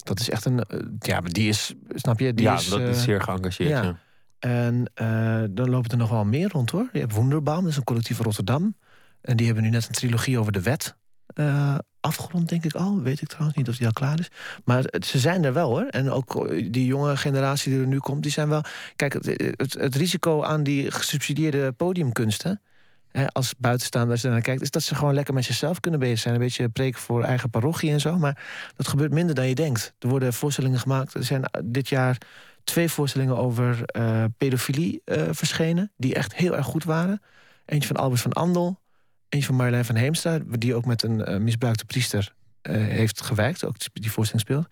Dat 0.05 0.21
is 0.21 0.31
echt 0.31 0.45
een. 0.45 0.65
ja, 0.99 1.21
die 1.21 1.49
is, 1.49 1.75
snap 1.89 2.19
je? 2.19 2.35
Die 2.35 2.45
ja, 2.45 2.55
is, 2.55 2.69
dat 2.69 2.81
is 2.81 3.03
zeer 3.03 3.21
geëngageerd. 3.21 3.69
ja. 3.69 3.83
Ja. 3.83 3.99
En 4.39 4.91
eh, 4.95 5.43
dan 5.51 5.71
lopen 5.71 5.91
er 5.91 5.97
nog 5.97 6.11
wel 6.11 6.25
meer 6.25 6.49
rond 6.49 6.71
hoor. 6.71 6.89
Je 6.93 6.99
hebt 6.99 7.13
Wonderbaum, 7.13 7.61
dat 7.61 7.71
is 7.71 7.77
een 7.77 7.85
collectief 7.85 8.19
Rotterdam. 8.19 8.77
En 9.21 9.37
die 9.37 9.47
hebben 9.47 9.65
nu 9.65 9.71
net 9.71 9.87
een 9.87 9.95
trilogie 9.95 10.39
over 10.39 10.53
de 10.53 10.63
wet 10.63 10.97
eh, 11.35 11.79
afgerond, 12.01 12.49
denk 12.49 12.65
ik 12.65 12.75
al. 12.75 13.01
Weet 13.03 13.21
ik 13.21 13.29
trouwens 13.29 13.57
niet 13.57 13.69
of 13.69 13.77
die 13.77 13.87
al 13.87 13.93
klaar 13.93 14.19
is. 14.19 14.31
Maar 14.65 14.85
ze 15.07 15.19
zijn 15.19 15.45
er 15.45 15.53
wel 15.53 15.69
hoor. 15.69 15.85
En 15.85 16.11
ook 16.11 16.47
eh, 16.47 16.73
die 16.73 16.87
jonge 16.87 17.17
generatie 17.17 17.73
die 17.73 17.81
er 17.81 17.87
nu 17.87 17.99
komt, 17.99 18.23
die 18.23 18.33
zijn 18.33 18.49
wel. 18.49 18.63
Kijk, 18.97 19.13
het, 19.13 19.75
het, 19.79 19.95
risico 19.95 20.43
aan 20.43 20.63
die 20.63 20.91
gesubsidieerde 20.91 21.73
podiumkunsten. 21.73 22.61
Hè, 23.09 23.27
als 23.27 23.55
buitenstaander 23.59 24.13
als 24.13 24.21
je 24.21 24.29
naar 24.29 24.41
kijkt, 24.41 24.63
is 24.63 24.71
dat 24.71 24.83
ze 24.83 24.95
gewoon 24.95 25.15
lekker 25.15 25.35
met 25.35 25.45
zichzelf 25.45 25.81
kunnen 25.81 26.01
bezig 26.01 26.19
zijn. 26.19 26.35
Een 26.35 26.41
beetje 26.41 26.69
preken 26.69 27.01
voor 27.01 27.23
eigen 27.23 27.51
parochie 27.51 27.91
en 27.91 28.01
zo. 28.01 28.19
Maar 28.19 28.43
dat 28.77 28.89
gebeurt 28.89 29.13
minder 29.13 29.35
dan 29.35 29.49
je 29.49 29.55
denkt. 29.55 29.95
Er 29.99 30.09
worden 30.09 30.33
voorstellingen 30.33 30.79
gemaakt. 30.79 31.15
Er 31.15 31.25
zijn 31.25 31.43
dit 31.65 31.89
jaar 31.89 32.19
twee 32.69 32.89
voorstellingen 32.89 33.37
over 33.37 33.83
eh, 33.85 34.25
pedofilie 34.39 35.01
eh, 35.05 35.23
verschenen. 35.31 35.93
Die 35.97 36.15
echt 36.15 36.35
heel 36.35 36.57
erg 36.57 36.67
goed 36.67 36.85
waren. 36.85 37.23
Eentje 37.65 37.89
van 37.89 37.97
Albert 37.97 38.21
van 38.21 38.33
Andel. 38.33 38.81
Eentje 39.29 39.47
van 39.47 39.57
Marjolein 39.57 39.85
van 39.85 39.95
Heemstra. 39.95 40.39
Die 40.45 40.75
ook 40.75 40.85
met 40.85 41.03
een 41.03 41.25
eh, 41.25 41.39
misbruikte 41.39 41.85
priester 41.85 42.35
heeft 42.69 43.23
gewerkt. 43.23 43.65
Ook 43.65 43.75
die 43.93 44.11
voorstelling 44.11 44.47
speelt. 44.47 44.67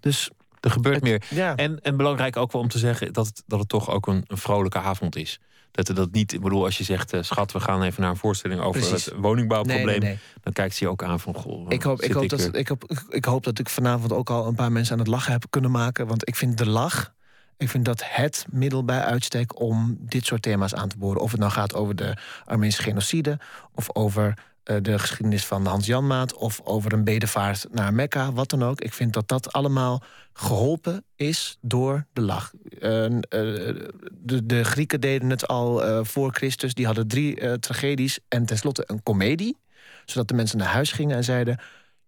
Dus 0.00 0.30
Er 0.60 0.70
gebeurt 0.70 0.94
het- 0.94 1.04
meer. 1.04 1.22
Ja, 1.28 1.56
En, 1.56 1.80
en 1.80 1.96
belangrijk 1.96 2.36
ook 2.36 2.52
wel 2.52 2.62
om 2.62 2.68
te 2.68 2.78
zeggen 2.78 3.12
dat 3.12 3.26
het, 3.26 3.42
dat 3.46 3.58
het 3.58 3.68
toch 3.68 3.90
ook 3.90 4.06
een, 4.06 4.24
een 4.26 4.36
vrolijke 4.38 4.78
avond 4.78 5.16
is. 5.16 5.40
Dat 5.70 5.88
er 5.88 5.94
dat 5.94 6.12
niet, 6.12 6.32
ik 6.32 6.40
bedoel, 6.40 6.64
als 6.64 6.78
je 6.78 6.84
zegt, 6.84 7.14
schat, 7.20 7.52
we 7.52 7.60
gaan 7.60 7.82
even 7.82 8.00
naar 8.02 8.10
een 8.10 8.16
voorstelling 8.16 8.60
over 8.60 8.80
Precies. 8.80 9.04
het 9.04 9.14
woningbouwprobleem. 9.16 9.86
nee, 9.86 9.98
nee, 9.98 10.08
nee. 10.08 10.18
Dan 10.42 10.52
kijkt 10.52 10.74
ze 10.74 10.84
je 10.84 10.90
ook 10.90 11.02
aan 11.04 11.20
van, 11.20 11.34
goh, 11.34 11.66
Ik 11.68 11.82
hoop, 11.82 12.00
ik, 12.02 12.12
hoop 12.12 12.28
dat, 12.28 12.40
weer- 12.40 12.54
ik, 12.56 12.68
hoop, 12.68 12.84
ik, 12.90 13.02
ik 13.08 13.24
hoop 13.24 13.44
dat 13.44 13.58
ik 13.58 13.68
vanavond 13.68 14.12
ook 14.12 14.30
al 14.30 14.46
een 14.46 14.54
paar 14.54 14.72
mensen 14.72 14.92
aan 14.92 14.98
het 14.98 15.08
lachen 15.08 15.32
heb 15.32 15.44
kunnen 15.50 15.70
maken. 15.70 16.06
Want 16.06 16.28
ik 16.28 16.36
vind 16.36 16.58
de 16.58 16.66
lach. 16.68 17.14
Ik 17.62 17.68
vind 17.68 17.84
dat 17.84 18.02
het 18.04 18.46
middel 18.50 18.84
bij 18.84 19.00
uitstek 19.00 19.60
om 19.60 19.96
dit 20.00 20.26
soort 20.26 20.42
thema's 20.42 20.74
aan 20.74 20.88
te 20.88 20.96
boren. 20.96 21.20
Of 21.20 21.30
het 21.30 21.40
nou 21.40 21.52
gaat 21.52 21.74
over 21.74 21.96
de 21.96 22.16
Armeense 22.44 22.82
genocide. 22.82 23.38
Of 23.74 23.94
over 23.94 24.38
eh, 24.64 24.76
de 24.82 24.98
geschiedenis 24.98 25.46
van 25.46 25.66
Hans 25.66 25.86
Janmaat. 25.86 26.34
Of 26.34 26.60
over 26.64 26.92
een 26.92 27.04
bedevaart 27.04 27.66
naar 27.70 27.94
Mekka. 27.94 28.32
Wat 28.32 28.50
dan 28.50 28.62
ook. 28.62 28.80
Ik 28.80 28.92
vind 28.92 29.12
dat 29.12 29.28
dat 29.28 29.52
allemaal 29.52 30.02
geholpen 30.32 31.04
is 31.16 31.58
door 31.60 32.06
de 32.12 32.20
lach. 32.20 32.52
Eh, 32.80 33.04
eh, 33.04 33.12
de, 34.10 34.46
de 34.46 34.64
Grieken 34.64 35.00
deden 35.00 35.30
het 35.30 35.48
al 35.48 36.04
voor 36.04 36.32
Christus. 36.32 36.74
Die 36.74 36.86
hadden 36.86 37.08
drie 37.08 37.58
tragedies 37.58 38.18
en 38.28 38.46
tenslotte 38.46 38.84
een 38.86 39.02
komedie. 39.02 39.56
Zodat 40.04 40.28
de 40.28 40.34
mensen 40.34 40.58
naar 40.58 40.68
huis 40.68 40.92
gingen 40.92 41.16
en 41.16 41.24
zeiden... 41.24 41.58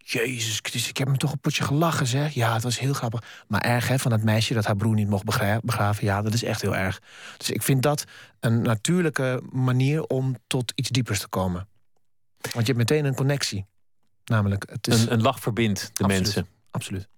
Jezus 0.07 0.59
Christus, 0.63 0.89
ik 0.89 0.97
heb 0.97 1.09
me 1.09 1.17
toch 1.17 1.33
een 1.33 1.41
potje 1.41 1.65
gelachen, 1.65 2.07
zeg. 2.07 2.35
Ja, 2.35 2.55
het 2.55 2.63
was 2.63 2.79
heel 2.79 2.93
grappig. 2.93 3.23
Maar 3.49 3.61
erg, 3.61 3.89
hè, 3.89 3.99
van 3.99 4.11
dat 4.11 4.23
meisje 4.23 4.55
dat 4.55 4.65
haar 4.65 4.77
broer 4.77 4.95
niet 4.95 5.09
mocht 5.09 5.25
begra- 5.25 5.61
begraven. 5.63 6.05
Ja, 6.05 6.23
dat 6.23 6.33
is 6.35 6.43
echt 6.45 6.61
heel 6.61 6.77
erg. 6.77 7.01
Dus 7.37 7.51
ik 7.51 7.63
vind 7.63 7.83
dat 7.83 8.05
een 8.41 8.63
natuurlijke 8.63 9.43
manier 9.53 10.03
om 10.03 10.37
tot 10.47 10.73
iets 10.75 10.89
diepers 10.89 11.21
te 11.21 11.29
komen. 11.29 11.69
Want 12.41 12.67
je 12.67 12.73
hebt 12.73 12.91
meteen 12.91 13.05
een 13.05 13.15
connectie. 13.15 13.67
Namelijk, 14.25 14.65
het 14.71 14.87
is... 14.87 15.03
een, 15.03 15.13
een 15.13 15.23
lach 15.23 15.41
verbindt 15.41 15.81
de 15.81 15.87
Absoluut. 16.05 16.23
mensen. 16.23 16.47
Absoluut. 16.71 17.09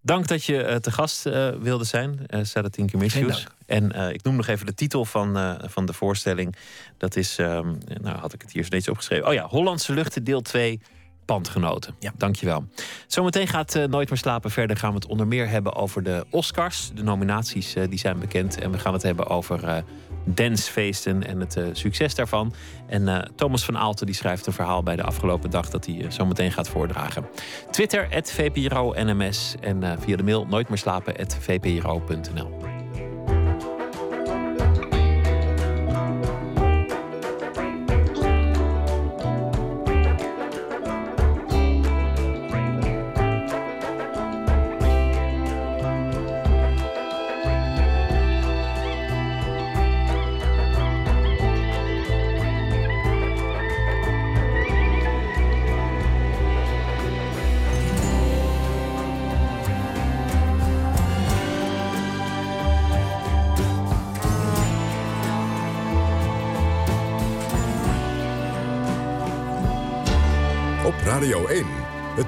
Dank 0.00 0.28
dat 0.28 0.44
je 0.44 0.62
eh, 0.62 0.76
te 0.76 0.90
gast 0.92 1.26
eh, 1.26 1.48
wilde 1.48 1.84
zijn, 1.84 2.20
uh, 2.28 2.44
Sadatin 2.44 2.86
Kimisius. 2.86 3.36
Geen 3.36 3.46
En 3.66 3.92
eh, 3.92 4.12
ik 4.12 4.22
noem 4.22 4.36
nog 4.36 4.46
even 4.46 4.66
de 4.66 4.74
titel 4.74 5.04
van, 5.04 5.36
eh, 5.36 5.54
van 5.64 5.86
de 5.86 5.92
voorstelling. 5.92 6.56
Dat 6.98 7.16
is, 7.16 7.38
ehm, 7.38 7.74
nou 8.00 8.18
had 8.18 8.32
ik 8.32 8.42
het 8.42 8.52
hier 8.52 8.64
steeds 8.64 8.88
opgeschreven. 8.88 9.26
Oh 9.26 9.32
ja, 9.32 9.46
Hollandse 9.46 9.92
Luchten, 9.94 10.24
deel 10.24 10.40
2, 10.40 10.80
Pandgenoten. 11.24 11.94
Ja. 11.98 12.12
Dankjewel. 12.16 12.64
Zometeen 13.06 13.46
gaat 13.46 13.74
eh, 13.74 13.84
Nooit 13.84 14.08
meer 14.08 14.18
slapen 14.18 14.50
verder. 14.50 14.76
Gaan 14.76 14.88
we 14.88 14.94
het 14.94 15.06
onder 15.06 15.26
meer 15.26 15.48
hebben 15.48 15.74
over 15.74 16.02
de 16.02 16.26
Oscars. 16.30 16.90
De 16.94 17.02
nominaties 17.02 17.74
eh, 17.74 17.88
die 17.88 17.98
zijn 17.98 18.18
bekend. 18.18 18.58
En 18.58 18.70
we 18.70 18.78
gaan 18.78 18.92
het 18.92 19.02
hebben 19.02 19.26
over 19.26 19.64
eh 19.64 19.82
dancefeesten 20.24 21.26
en 21.26 21.40
het 21.40 21.60
succes 21.72 22.14
daarvan. 22.14 22.54
En 22.86 23.30
Thomas 23.34 23.64
van 23.64 23.78
Aalten 23.78 24.06
die 24.06 24.14
schrijft 24.14 24.46
een 24.46 24.52
verhaal 24.52 24.82
bij 24.82 24.96
de 24.96 25.02
afgelopen 25.02 25.50
dag... 25.50 25.70
dat 25.70 25.86
hij 25.86 26.06
zometeen 26.08 26.52
gaat 26.52 26.68
voordragen. 26.68 27.26
Twitter, 27.70 28.08
VPRO 28.22 28.94
NMS. 28.96 29.54
En 29.60 30.00
via 30.00 30.16
de 30.16 30.22
mail 30.22 30.46
nooit 30.46 30.68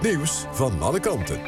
nieuws 0.05 0.45
van 0.51 0.83
alle 0.83 1.01
kanten. 1.01 1.41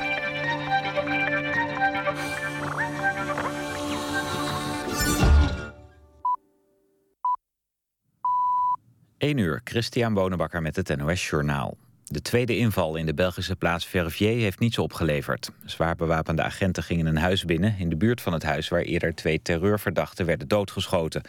1 9.19 9.39
uur, 9.39 9.61
Christian 9.65 10.15
Bonenbakker 10.15 10.63
met 10.63 10.77
het 10.77 10.97
NOS 10.97 11.29
Journaal. 11.29 11.77
De 12.09 12.23
tweede 12.23 12.57
inval 12.57 12.97
in 12.97 13.07
de 13.07 13.15
Belgische 13.15 13.57
plaats 13.57 13.87
Verviers 13.87 14.43
heeft 14.43 14.59
niets 14.59 14.79
opgeleverd. 14.79 15.51
Zwaar 15.65 15.97
bewapende 15.97 16.43
agenten 16.43 16.83
gingen 16.83 17.07
een 17.07 17.17
huis 17.17 17.45
binnen... 17.45 17.75
in 17.79 17.89
de 17.89 17.97
buurt 17.97 18.21
van 18.21 18.33
het 18.33 18.43
huis 18.43 18.69
waar 18.69 18.81
eerder 18.81 19.15
twee 19.15 19.43
terreurverdachten 19.43 20.27
werden 20.27 20.49
doodgeschoten. 20.49 21.23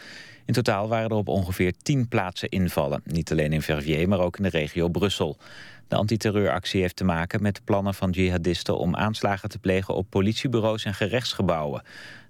In 0.46 0.52
totaal 0.54 0.88
waren 0.88 1.10
er 1.10 1.16
op 1.16 1.28
ongeveer 1.28 1.72
tien 1.82 2.08
plaatsen 2.08 2.48
invallen. 2.48 3.02
Niet 3.04 3.30
alleen 3.30 3.52
in 3.52 3.62
Verviers, 3.62 4.06
maar 4.06 4.18
ook 4.18 4.36
in 4.36 4.42
de 4.42 4.48
regio 4.48 4.88
Brussel. 4.88 5.36
De 5.88 5.96
antiterreuractie 5.96 6.80
heeft 6.80 6.96
te 6.96 7.04
maken 7.04 7.42
met 7.42 7.64
plannen 7.64 7.94
van 7.94 8.10
jihadisten... 8.10 8.78
om 8.78 8.96
aanslagen 8.96 9.48
te 9.48 9.58
plegen 9.58 9.94
op 9.94 10.10
politiebureaus 10.10 10.84
en 10.84 10.94
gerechtsgebouwen. 10.94 11.82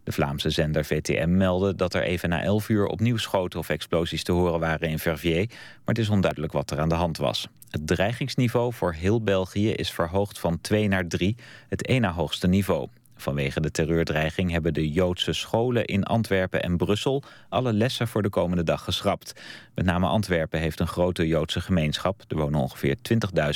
De 0.05 0.13
Vlaamse 0.13 0.51
zender 0.51 0.85
VTM 0.85 1.37
meldde 1.37 1.75
dat 1.75 1.95
er 1.95 2.03
even 2.03 2.29
na 2.29 2.43
11 2.43 2.69
uur 2.69 2.87
opnieuw 2.87 3.17
schoten 3.17 3.59
of 3.59 3.69
explosies 3.69 4.23
te 4.23 4.33
horen 4.33 4.61
waren 4.61 4.89
in 4.89 4.99
Verviers, 4.99 5.47
maar 5.49 5.95
het 5.95 5.99
is 5.99 6.09
onduidelijk 6.09 6.53
wat 6.53 6.71
er 6.71 6.81
aan 6.81 6.89
de 6.89 6.95
hand 6.95 7.17
was. 7.17 7.49
Het 7.71 7.87
dreigingsniveau 7.87 8.73
voor 8.73 8.93
heel 8.93 9.23
België 9.23 9.71
is 9.71 9.91
verhoogd 9.91 10.39
van 10.39 10.61
2 10.61 10.89
naar 10.89 11.07
3, 11.07 11.37
het 11.69 11.99
na 12.01 12.13
hoogste 12.13 12.47
niveau. 12.47 12.89
Vanwege 13.17 13.61
de 13.61 13.71
terreurdreiging 13.71 14.51
hebben 14.51 14.75
de 14.75 14.91
Joodse 14.91 15.33
scholen 15.33 15.85
in 15.85 16.05
Antwerpen 16.05 16.63
en 16.63 16.77
Brussel 16.77 17.23
alle 17.49 17.73
lessen 17.73 18.09
voor 18.09 18.23
de 18.23 18.29
komende 18.29 18.63
dag 18.63 18.85
geschrapt. 18.85 19.33
Met 19.75 19.85
name 19.85 20.07
Antwerpen 20.07 20.61
heeft 20.61 20.81
een 20.81 20.87
grote 20.87 21.27
Joodse 21.27 21.61
gemeenschap. 21.61 22.25
Er 22.29 22.37
wonen 22.37 22.61
ongeveer 22.61 22.97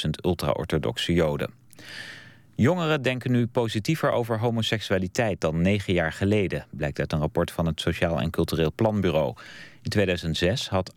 20.000 0.04 0.10
ultra-orthodoxe 0.24 1.12
Joden. 1.12 1.50
Jongeren 2.54 3.02
denken 3.02 3.30
nu 3.30 3.46
positiever 3.46 4.10
over 4.10 4.38
homoseksualiteit 4.38 5.40
dan 5.40 5.62
negen 5.62 5.92
jaar 5.92 6.12
geleden, 6.12 6.66
blijkt 6.70 6.98
uit 6.98 7.12
een 7.12 7.18
rapport 7.18 7.50
van 7.50 7.66
het 7.66 7.80
Sociaal 7.80 8.20
en 8.20 8.30
Cultureel 8.30 8.72
Planbureau. 8.74 9.34
In 9.82 9.90
2006 9.90 10.68
had 10.68 10.92
18% 10.92 10.96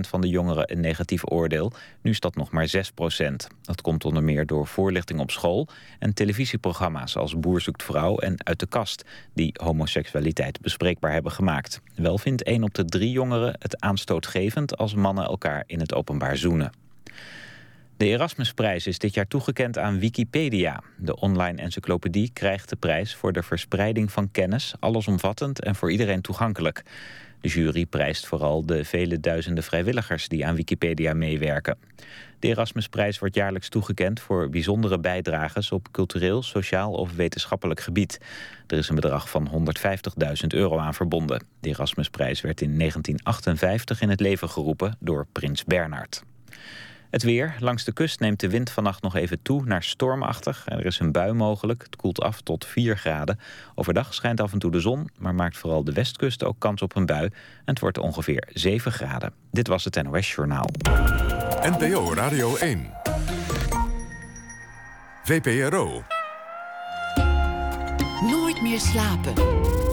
van 0.00 0.20
de 0.20 0.28
jongeren 0.28 0.72
een 0.72 0.80
negatief 0.80 1.22
oordeel, 1.30 1.72
nu 2.00 2.10
is 2.10 2.20
dat 2.20 2.36
nog 2.36 2.50
maar 2.50 2.68
6%. 2.68 3.34
Dat 3.62 3.80
komt 3.80 4.04
onder 4.04 4.22
meer 4.22 4.46
door 4.46 4.66
voorlichting 4.66 5.20
op 5.20 5.30
school 5.30 5.68
en 5.98 6.14
televisieprogramma's 6.14 7.16
als 7.16 7.38
Boer 7.38 7.60
zoekt 7.60 7.82
vrouw 7.82 8.18
en 8.18 8.46
Uit 8.46 8.60
de 8.60 8.66
kast, 8.66 9.04
die 9.32 9.54
homoseksualiteit 9.62 10.60
bespreekbaar 10.60 11.12
hebben 11.12 11.32
gemaakt. 11.32 11.80
Wel 11.94 12.18
vindt 12.18 12.42
1 12.42 12.62
op 12.62 12.74
de 12.74 12.84
drie 12.84 13.10
jongeren 13.10 13.56
het 13.58 13.80
aanstootgevend 13.80 14.76
als 14.76 14.94
mannen 14.94 15.24
elkaar 15.24 15.64
in 15.66 15.80
het 15.80 15.94
openbaar 15.94 16.36
zoenen. 16.36 16.72
De 17.96 18.06
Erasmusprijs 18.06 18.86
is 18.86 18.98
dit 18.98 19.14
jaar 19.14 19.26
toegekend 19.26 19.78
aan 19.78 19.98
Wikipedia. 19.98 20.82
De 20.96 21.16
online 21.16 21.62
encyclopedie 21.62 22.30
krijgt 22.32 22.68
de 22.68 22.76
prijs 22.76 23.14
voor 23.14 23.32
de 23.32 23.42
verspreiding 23.42 24.12
van 24.12 24.30
kennis, 24.30 24.74
allesomvattend 24.80 25.60
en 25.60 25.74
voor 25.74 25.92
iedereen 25.92 26.20
toegankelijk. 26.20 26.82
De 27.44 27.50
jury 27.50 27.86
prijst 27.86 28.26
vooral 28.26 28.66
de 28.66 28.84
vele 28.84 29.20
duizenden 29.20 29.64
vrijwilligers 29.64 30.28
die 30.28 30.46
aan 30.46 30.54
Wikipedia 30.54 31.14
meewerken. 31.14 31.78
De 32.38 32.48
Erasmusprijs 32.48 33.18
wordt 33.18 33.34
jaarlijks 33.34 33.68
toegekend 33.68 34.20
voor 34.20 34.50
bijzondere 34.50 34.98
bijdrages 34.98 35.72
op 35.72 35.88
cultureel, 35.92 36.42
sociaal 36.42 36.92
of 36.92 37.14
wetenschappelijk 37.14 37.80
gebied. 37.80 38.20
Er 38.66 38.78
is 38.78 38.88
een 38.88 38.94
bedrag 38.94 39.30
van 39.30 39.50
150.000 40.20 40.46
euro 40.46 40.78
aan 40.78 40.94
verbonden. 40.94 41.46
De 41.60 41.68
Erasmusprijs 41.68 42.40
werd 42.40 42.60
in 42.60 42.78
1958 42.78 44.00
in 44.00 44.08
het 44.08 44.20
leven 44.20 44.48
geroepen 44.48 44.96
door 45.00 45.26
prins 45.32 45.64
Bernhard. 45.64 46.22
Het 47.14 47.22
weer. 47.22 47.54
Langs 47.58 47.84
de 47.84 47.92
kust 47.92 48.20
neemt 48.20 48.40
de 48.40 48.48
wind 48.48 48.70
vannacht 48.70 49.02
nog 49.02 49.16
even 49.16 49.42
toe 49.42 49.64
naar 49.64 49.82
stormachtig. 49.82 50.62
Er 50.66 50.86
is 50.86 50.98
een 50.98 51.12
bui 51.12 51.32
mogelijk. 51.32 51.82
Het 51.82 51.96
koelt 51.96 52.20
af 52.20 52.40
tot 52.40 52.66
4 52.66 52.96
graden. 52.96 53.38
Overdag 53.74 54.14
schijnt 54.14 54.40
af 54.40 54.52
en 54.52 54.58
toe 54.58 54.70
de 54.70 54.80
zon, 54.80 55.08
maar 55.18 55.34
maakt 55.34 55.56
vooral 55.56 55.84
de 55.84 55.92
westkust 55.92 56.44
ook 56.44 56.58
kans 56.58 56.82
op 56.82 56.96
een 56.96 57.06
bui. 57.06 57.24
En 57.24 57.32
het 57.64 57.78
wordt 57.78 57.98
ongeveer 57.98 58.48
7 58.52 58.92
graden. 58.92 59.32
Dit 59.50 59.68
was 59.68 59.84
het 59.84 60.02
NOS 60.02 60.34
Journaal. 60.34 60.66
NPO 61.62 62.14
Radio 62.14 62.56
1. 62.56 62.90
VPRO. 65.24 66.02
Nooit 68.20 68.62
meer 68.62 68.80
slapen. 68.80 69.83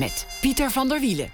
Met 0.00 0.38
Pieter 0.40 0.70
van 0.70 0.88
der 0.88 1.00
Wielen. 1.00 1.28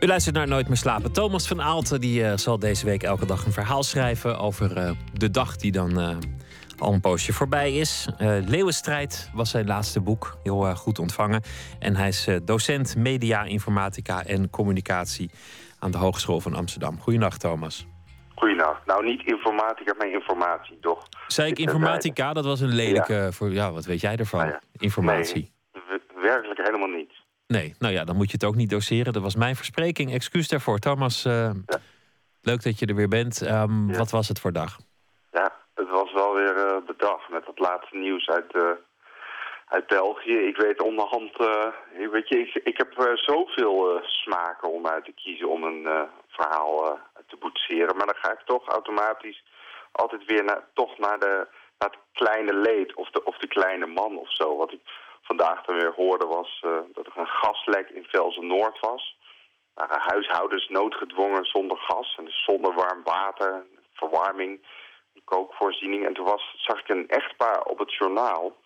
U 0.00 0.06
luistert 0.06 0.34
naar 0.34 0.48
Nooit 0.48 0.68
meer 0.68 0.76
slapen. 0.76 1.12
Thomas 1.12 1.48
van 1.48 1.62
Aalten 1.62 2.00
die, 2.00 2.20
uh, 2.20 2.32
zal 2.36 2.58
deze 2.58 2.86
week 2.86 3.02
elke 3.02 3.26
dag 3.26 3.44
een 3.44 3.52
verhaal 3.52 3.82
schrijven 3.82 4.38
over 4.38 4.78
uh, 4.78 4.90
de 5.12 5.30
dag 5.30 5.56
die 5.56 5.72
dan 5.72 6.00
uh, 6.00 6.16
al 6.78 6.92
een 6.92 7.00
poosje 7.00 7.32
voorbij 7.32 7.74
is. 7.74 8.08
Leeuwenstrijd 8.46 9.30
was 9.34 9.50
zijn 9.50 9.66
laatste 9.66 10.00
boek, 10.00 10.36
heel 10.42 10.74
goed 10.74 10.98
ontvangen. 10.98 11.42
En 11.78 11.96
hij 11.96 12.08
is 12.08 12.28
docent 12.42 12.96
media, 12.96 13.44
informatica 13.44 14.24
en 14.24 14.50
communicatie 14.50 15.30
aan 15.78 15.90
de 15.90 15.98
Hogeschool 15.98 16.40
van 16.40 16.54
Amsterdam. 16.54 17.00
Goedenacht, 17.00 17.40
Thomas. 17.40 17.86
Goedenacht. 18.34 18.86
Nou, 18.86 19.04
niet 19.04 19.26
informatica, 19.26 19.94
maar 19.98 20.10
informatie, 20.10 20.78
toch? 20.80 21.06
Zei 21.26 21.50
ik 21.50 21.58
informatica? 21.58 22.32
Dat 22.32 22.44
was 22.44 22.60
een 22.60 22.74
lelijke... 22.74 23.12
Ja. 23.12 23.32
Voor, 23.32 23.52
ja, 23.52 23.72
wat 23.72 23.84
weet 23.84 24.00
jij 24.00 24.16
ervan? 24.16 24.40
Nou 24.40 24.50
ja. 24.50 24.60
Informatie. 24.78 25.42
Nee 25.42 25.53
werkelijk 26.24 26.60
helemaal 26.66 26.88
niet. 26.88 27.12
Nee, 27.46 27.74
nou 27.78 27.92
ja, 27.92 28.04
dan 28.04 28.16
moet 28.16 28.30
je 28.30 28.38
het 28.40 28.44
ook 28.44 28.54
niet 28.54 28.70
doseren. 28.70 29.12
Dat 29.12 29.22
was 29.22 29.36
mijn 29.36 29.56
verspreking. 29.56 30.12
Excuus 30.12 30.48
daarvoor. 30.48 30.78
Thomas, 30.78 31.24
uh, 31.24 31.32
ja. 31.32 31.78
leuk 32.42 32.62
dat 32.62 32.78
je 32.78 32.86
er 32.86 32.94
weer 32.94 33.08
bent. 33.08 33.40
Um, 33.40 33.90
ja. 33.90 33.98
Wat 33.98 34.10
was 34.10 34.28
het 34.28 34.40
voor 34.40 34.52
dag? 34.52 34.72
Ja, 35.32 35.52
het 35.74 35.90
was 35.90 36.12
wel 36.12 36.34
weer 36.34 36.56
uh, 36.56 36.86
de 36.86 36.94
dag 36.96 37.28
met 37.28 37.46
het 37.46 37.58
laatste 37.58 37.96
nieuws 37.96 38.28
uit, 38.28 38.54
uh, 38.54 38.62
uit 39.68 39.86
België. 39.86 40.36
Ik 40.50 40.56
weet 40.56 40.82
onderhand, 40.82 41.32
weet 42.10 42.28
je, 42.28 42.38
ik, 42.38 42.54
ik 42.64 42.76
heb 42.76 42.92
zoveel 43.14 44.00
smaken 44.02 44.72
om 44.72 44.86
uit 44.86 45.04
te 45.04 45.12
kiezen 45.12 45.48
om 45.48 45.62
een 45.64 46.08
verhaal 46.28 46.98
te 47.26 47.36
boetseren. 47.36 47.96
Maar 47.96 48.06
dan 48.06 48.22
ga 48.22 48.32
ik 48.32 48.42
toch 48.44 48.68
automatisch 48.68 49.44
altijd 49.92 50.24
weer 50.24 50.44
naar, 50.44 50.62
toch 50.74 50.98
naar, 50.98 51.18
de, 51.18 51.46
naar 51.78 51.90
het 51.90 51.98
kleine 52.12 52.54
leed 52.54 52.94
of 52.94 53.10
de, 53.10 53.24
of 53.24 53.38
de 53.38 53.48
kleine 53.48 53.86
man 53.86 54.18
of 54.18 54.34
zo. 54.34 54.56
Wat 54.56 54.72
ik 54.72 54.80
vandaag 55.24 55.64
dan 55.64 55.76
weer 55.76 55.92
hoorde 55.96 56.26
was 56.26 56.62
uh, 56.66 56.78
dat 56.92 57.06
er 57.06 57.12
een 57.16 57.26
gaslek 57.26 57.88
in 57.90 58.04
Velzen 58.04 58.46
Noord 58.46 58.80
was. 58.80 59.16
waren 59.74 60.00
huishoudens 60.00 60.68
noodgedwongen 60.68 61.44
zonder 61.44 61.78
gas 61.78 62.14
en 62.18 62.24
dus 62.24 62.44
zonder 62.44 62.74
warm 62.74 63.02
water, 63.04 63.64
verwarming, 63.92 64.66
kookvoorziening. 65.24 66.06
En 66.06 66.14
toen 66.14 66.24
was, 66.24 66.54
zag 66.56 66.80
ik 66.80 66.88
een 66.88 67.08
echtpaar 67.08 67.62
op 67.62 67.78
het 67.78 67.94
journaal 67.94 68.56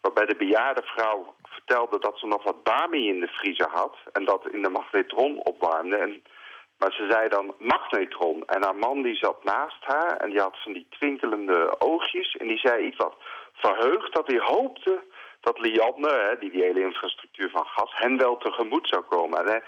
waarbij 0.00 0.26
de 0.26 0.36
bejaarde 0.36 0.82
vrouw 0.84 1.34
vertelde 1.42 1.98
dat 1.98 2.18
ze 2.18 2.26
nog 2.26 2.42
wat 2.42 2.62
bami 2.62 3.08
in 3.08 3.20
de 3.20 3.28
vriezer 3.28 3.68
had 3.70 3.96
en 4.12 4.24
dat 4.24 4.48
in 4.48 4.62
de 4.62 4.68
magnetron 4.68 5.44
opwarmde. 5.44 5.96
En, 5.96 6.22
maar 6.78 6.92
ze 6.92 7.06
zei 7.10 7.28
dan 7.28 7.54
magnetron. 7.58 8.44
En 8.46 8.62
haar 8.62 8.76
man 8.76 9.02
die 9.02 9.16
zat 9.16 9.44
naast 9.44 9.84
haar 9.84 10.16
en 10.16 10.30
die 10.30 10.40
had 10.40 10.62
van 10.62 10.72
die 10.72 10.86
twinkelende 10.90 11.80
oogjes 11.80 12.36
en 12.36 12.46
die 12.46 12.58
zei 12.58 12.86
iets 12.86 12.96
wat 12.96 13.14
verheugd 13.52 14.14
dat 14.14 14.26
hij 14.26 14.38
hoopte 14.38 15.02
dat 15.48 15.58
Lianne, 15.64 16.14
hè, 16.28 16.38
die 16.38 16.50
die 16.50 16.62
hele 16.62 16.80
infrastructuur 16.80 17.50
van 17.50 17.66
gas, 17.74 17.92
hen 17.94 18.16
wel 18.16 18.36
tegemoet 18.36 18.88
zou 18.88 19.02
komen. 19.02 19.38
En, 19.40 19.46
hè, 19.52 19.58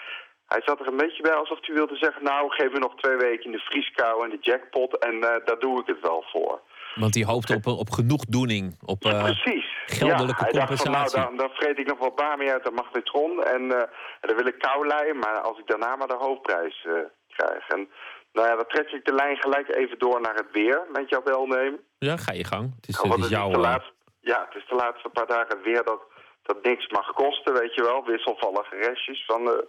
hij 0.47 0.63
zat 0.65 0.81
er 0.81 0.89
een 0.89 1.03
beetje 1.05 1.23
bij 1.23 1.33
alsof 1.33 1.59
hij 1.61 1.75
wilde 1.75 1.97
zeggen... 1.97 2.25
nou, 2.25 2.51
geef 2.51 2.71
me 2.73 2.79
nog 2.79 2.95
twee 2.97 3.17
weken 3.17 3.45
in 3.45 3.53
de 3.53 3.69
vrieskou 3.71 4.25
en 4.25 4.31
de 4.31 4.39
jackpot... 4.41 4.99
en 4.99 5.15
uh, 5.15 5.21
daar 5.21 5.59
doe 5.59 5.81
ik 5.81 5.87
het 5.87 6.01
wel 6.01 6.25
voor. 6.33 6.61
Want 6.95 7.15
hij 7.15 7.25
hoopt 7.25 7.51
op, 7.55 7.67
op 7.67 7.91
genoegdoening, 7.91 8.79
op 8.85 9.05
uh, 9.05 9.23
Precies. 9.23 9.67
geldelijke 9.87 10.45
ja, 10.45 10.51
hij 10.51 10.59
compensatie. 10.59 10.91
Dacht 10.91 11.13
van, 11.13 11.21
nou, 11.21 11.27
dan, 11.27 11.37
dan 11.37 11.51
vreet 11.51 11.79
ik 11.79 11.87
nog 11.87 11.99
wat 11.99 12.15
bami 12.15 12.51
uit 12.51 12.65
de 12.65 12.71
magnetron... 12.71 13.45
en 13.45 13.63
uh, 13.63 13.83
dan 14.21 14.37
wil 14.37 14.47
ik 14.47 14.59
kou 14.59 14.87
leiden, 14.87 15.19
maar 15.19 15.41
als 15.41 15.59
ik 15.59 15.67
daarna 15.67 15.97
maar 15.97 16.09
de 16.09 16.25
hoofdprijs 16.25 16.87
krijg... 17.29 17.69
En, 17.69 17.89
nou 18.33 18.49
ja, 18.49 18.55
dan 18.55 18.67
trek 18.69 18.91
ik 18.91 19.05
de 19.05 19.15
lijn 19.15 19.37
gelijk 19.37 19.69
even 19.77 19.99
door 19.99 20.21
naar 20.21 20.35
het 20.35 20.51
weer, 20.53 20.87
met 20.93 21.09
jouw 21.09 21.23
welnemen. 21.25 21.81
Ja, 21.99 22.17
ga 22.17 22.33
je 22.33 22.45
gang. 22.45 22.75
Het 22.77 22.89
is, 22.89 22.99
het 23.03 23.19
is 23.19 23.29
jouw... 23.29 23.51
De 23.51 23.59
laatste, 23.59 23.93
ja, 24.33 24.45
het 24.49 24.55
is 24.63 24.69
de 24.69 24.75
laatste 24.75 25.09
paar 25.09 25.27
dagen 25.27 25.63
weer 25.63 25.85
dat, 25.85 26.03
dat 26.43 26.63
niks 26.63 26.87
mag 26.89 27.13
kosten, 27.13 27.53
weet 27.55 27.75
je 27.75 27.83
wel. 27.83 28.05
Wisselvallige 28.05 28.77
restjes 28.77 29.25
van 29.27 29.45
de, 29.45 29.67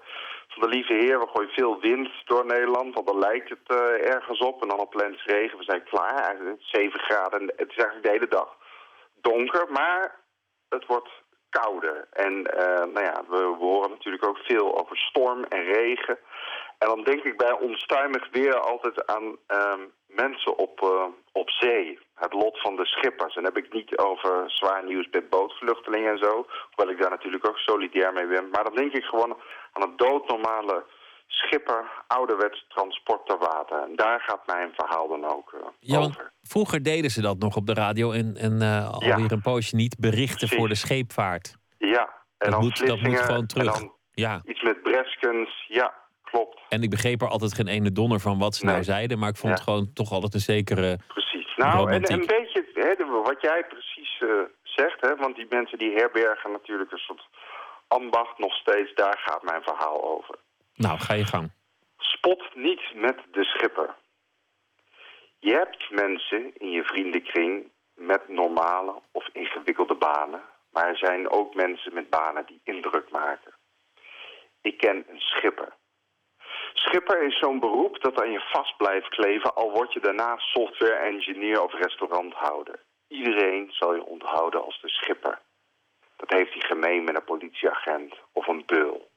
van 0.48 0.62
de 0.62 0.76
lieve 0.76 0.94
heer. 0.94 1.20
We 1.20 1.28
gooien 1.28 1.50
veel 1.50 1.80
wind 1.80 2.10
door 2.26 2.46
Nederland, 2.46 2.94
want 2.94 3.08
dan 3.08 3.20
lijkt 3.20 3.50
het 3.50 3.68
uh, 3.68 3.78
ergens 4.16 4.40
op. 4.40 4.62
En 4.62 4.68
dan 4.68 4.80
op 4.80 4.90
plens 4.90 5.26
regen, 5.26 5.58
we 5.58 5.64
zijn 5.64 5.84
klaar. 5.84 6.24
Eigenlijk 6.24 6.62
7 6.62 7.00
graden, 7.00 7.42
het 7.42 7.70
is 7.70 7.78
eigenlijk 7.78 8.04
de 8.04 8.12
hele 8.12 8.28
dag 8.28 8.58
donker, 9.22 9.72
maar 9.72 10.16
het 10.70 10.86
wordt 10.86 11.10
kouder. 11.50 12.08
En 12.12 12.34
uh, 12.34 12.94
nou 12.94 13.04
ja, 13.04 13.24
we, 13.28 13.56
horen 13.60 13.90
natuurlijk 13.90 14.26
ook 14.26 14.38
veel 14.38 14.80
over 14.80 14.98
storm 14.98 15.44
en 15.44 15.64
regen. 15.64 16.18
En 16.78 16.88
dan 16.88 17.04
denk 17.04 17.24
ik 17.24 17.38
bij 17.38 17.52
onstuimig 17.52 18.30
weer 18.32 18.60
altijd 18.60 19.06
aan 19.06 19.38
uh, 19.48 19.74
mensen 20.16 20.58
op, 20.58 20.82
uh, 20.84 21.06
op 21.32 21.50
zee. 21.50 22.00
Het 22.16 22.34
lot 22.34 22.62
van 22.62 22.76
de 22.76 22.86
schippers. 22.86 23.36
En 23.36 23.44
dan 23.44 23.54
heb 23.54 23.64
ik 23.64 23.74
niet 23.74 23.98
over 23.98 24.44
zwaar 24.48 24.86
nieuws 24.86 25.08
met 25.12 25.30
bootvluchtelingen 25.30 26.12
en 26.12 26.18
zo. 26.18 26.46
Hoewel 26.70 26.94
ik 26.94 27.02
daar 27.02 27.10
natuurlijk 27.10 27.48
ook 27.48 27.58
solidair 27.58 28.14
mee 28.14 28.28
ben. 28.28 28.50
Maar 28.50 28.64
dan 28.64 28.76
denk 28.76 28.94
ik 28.94 29.04
gewoon 29.04 29.38
aan 29.72 29.84
een 29.84 29.98
doodnormale 29.98 30.86
schipper, 31.28 32.04
ouderwets 32.08 32.66
transport 32.68 33.26
ter 33.26 33.38
water. 33.38 33.84
En 33.84 33.96
daar 33.96 34.20
gaat 34.20 34.48
mijn 34.48 34.72
verhaal 34.76 35.08
dan 35.08 35.26
ook 35.26 35.54
uh, 35.54 35.60
ja, 35.80 35.98
over. 35.98 36.32
Vroeger 36.42 36.84
deden 36.84 37.12
ze 37.12 37.22
dat 37.22 37.38
nog 37.38 37.56
op 37.56 37.66
de 37.66 37.74
radio 37.74 38.12
en, 38.12 38.36
en 38.36 38.62
alweer 38.92 39.20
ja. 39.20 39.30
een 39.30 39.42
poosje 39.42 39.76
niet 39.76 40.00
berichten 40.00 40.38
Precies. 40.38 40.58
voor 40.58 40.68
de 40.68 40.76
scheepvaart. 40.76 41.58
Ja, 41.78 42.10
En 42.38 42.52
dat, 42.52 42.62
moet, 42.62 42.88
dat 42.88 43.02
moet 43.02 43.20
gewoon 43.20 43.46
terug. 43.46 43.74
En 43.74 43.80
dan 43.80 43.98
ja. 44.12 44.42
iets 44.46 44.62
met 44.62 44.82
Breskens, 44.82 45.66
ja. 45.68 45.94
En 46.70 46.84
ik 46.84 46.90
begreep 46.90 47.22
er 47.22 47.28
altijd 47.28 47.54
geen 47.54 47.68
ene 47.68 47.92
donder 47.92 48.20
van 48.20 48.40
wat 48.40 48.56
ze 48.56 48.66
nou 48.66 48.84
zeiden, 48.84 49.20
maar 49.20 49.30
ik 49.30 49.38
vond 49.38 49.54
het 49.54 49.62
gewoon 49.62 49.94
toch 49.94 50.12
altijd 50.12 50.34
een 50.34 50.40
zekere. 50.40 50.98
Precies. 51.08 51.56
Nou, 51.56 51.92
en 51.92 52.12
een 52.12 52.26
beetje 52.26 52.66
hè, 52.74 53.06
wat 53.24 53.42
jij 53.42 53.66
precies 53.70 54.20
uh, 54.20 54.30
zegt, 54.64 55.02
hè, 55.02 55.16
want 55.16 55.36
die 55.36 55.46
mensen 55.50 55.78
die 55.78 55.94
herbergen 55.94 56.52
natuurlijk 56.52 56.92
een 56.92 56.98
soort 56.98 57.28
ambacht 57.88 58.38
nog 58.38 58.54
steeds, 58.54 58.94
daar 58.94 59.18
gaat 59.26 59.44
mijn 59.44 59.62
verhaal 59.62 60.04
over. 60.04 60.36
Nou, 60.76 61.00
ga 61.00 61.14
je 61.14 61.26
gang. 61.26 61.52
Spot 61.98 62.56
niet 62.56 62.82
met 62.96 63.18
de 63.32 63.44
schipper. 63.44 63.96
Je 65.40 65.54
hebt 65.54 65.90
mensen 65.90 66.52
in 66.58 66.72
je 66.72 66.84
vriendenkring 66.84 67.72
met 67.96 68.28
normale 68.28 69.02
of 69.12 69.30
ingewikkelde 69.34 69.96
banen. 69.96 70.42
Maar 70.72 70.88
er 70.88 70.98
zijn 70.98 71.30
ook 71.30 71.56
mensen 71.56 71.94
met 71.94 72.10
banen 72.10 72.46
die 72.46 72.62
indruk 72.64 73.10
maken. 73.12 73.54
Ik 74.62 74.78
ken 74.78 75.06
een 75.10 75.20
schipper. 75.20 75.74
Schipper 76.74 77.22
is 77.24 77.40
zo'n 77.40 77.60
beroep 77.60 78.02
dat 78.02 78.22
aan 78.22 78.32
je 78.32 78.40
vast 78.40 78.78
blijft 78.78 79.10
kleven... 79.10 79.56
al 79.56 79.72
word 79.72 79.94
je 79.94 80.00
daarna 80.00 80.38
software 80.38 80.94
engineer 80.94 81.64
of 81.64 81.74
restauranthouder. 81.74 82.80
Iedereen 83.08 83.72
zal 83.72 83.96
je 83.96 84.04
onthouden 84.04 84.64
als 84.64 84.82
de 84.82 84.90
schipper. 84.90 85.40
Dat 86.16 86.30
heeft 86.30 86.54
hij 86.54 86.62
gemeen 86.62 87.04
met 87.04 87.16
een 87.16 87.24
politieagent 87.24 88.16
of 88.34 88.48
een 88.48 88.64
beul. 88.66 89.10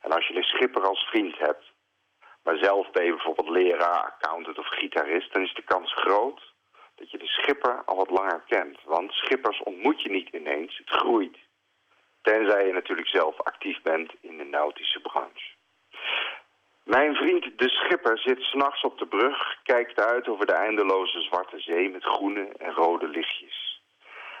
En 0.00 0.12
als 0.12 0.26
je 0.26 0.34
de 0.34 0.42
schipper 0.42 0.86
als 0.86 1.04
vriend 1.04 1.38
hebt... 1.38 1.72
maar 2.42 2.56
zelf 2.56 2.90
ben 2.90 3.04
je 3.04 3.10
bijvoorbeeld 3.10 3.48
leraar, 3.48 4.02
accountant 4.02 4.58
of 4.58 4.66
gitarist... 4.66 5.32
dan 5.32 5.42
is 5.42 5.54
de 5.54 5.62
kans 5.62 5.94
groot 5.94 6.52
dat 6.94 7.10
je 7.10 7.18
de 7.18 7.26
schipper 7.26 7.84
al 7.84 7.96
wat 7.96 8.10
langer 8.10 8.42
kent. 8.46 8.78
Want 8.84 9.12
schippers 9.12 9.62
ontmoet 9.62 10.02
je 10.02 10.10
niet 10.10 10.28
ineens, 10.28 10.78
het 10.78 10.88
groeit. 10.88 11.38
Tenzij 12.22 12.66
je 12.66 12.72
natuurlijk 12.72 13.08
zelf 13.08 13.40
actief 13.40 13.82
bent 13.82 14.12
in 14.20 14.36
de 14.36 14.44
nautische 14.44 15.00
branche. 15.00 15.51
Mijn 16.84 17.14
vriend 17.14 17.58
de 17.58 17.68
schipper 17.68 18.18
zit 18.18 18.40
s'nachts 18.40 18.82
op 18.82 18.98
de 18.98 19.06
brug, 19.06 19.56
kijkt 19.62 20.00
uit 20.00 20.28
over 20.28 20.46
de 20.46 20.52
eindeloze 20.52 21.20
zwarte 21.20 21.60
zee 21.60 21.90
met 21.90 22.04
groene 22.04 22.48
en 22.58 22.72
rode 22.72 23.08
lichtjes. 23.08 23.82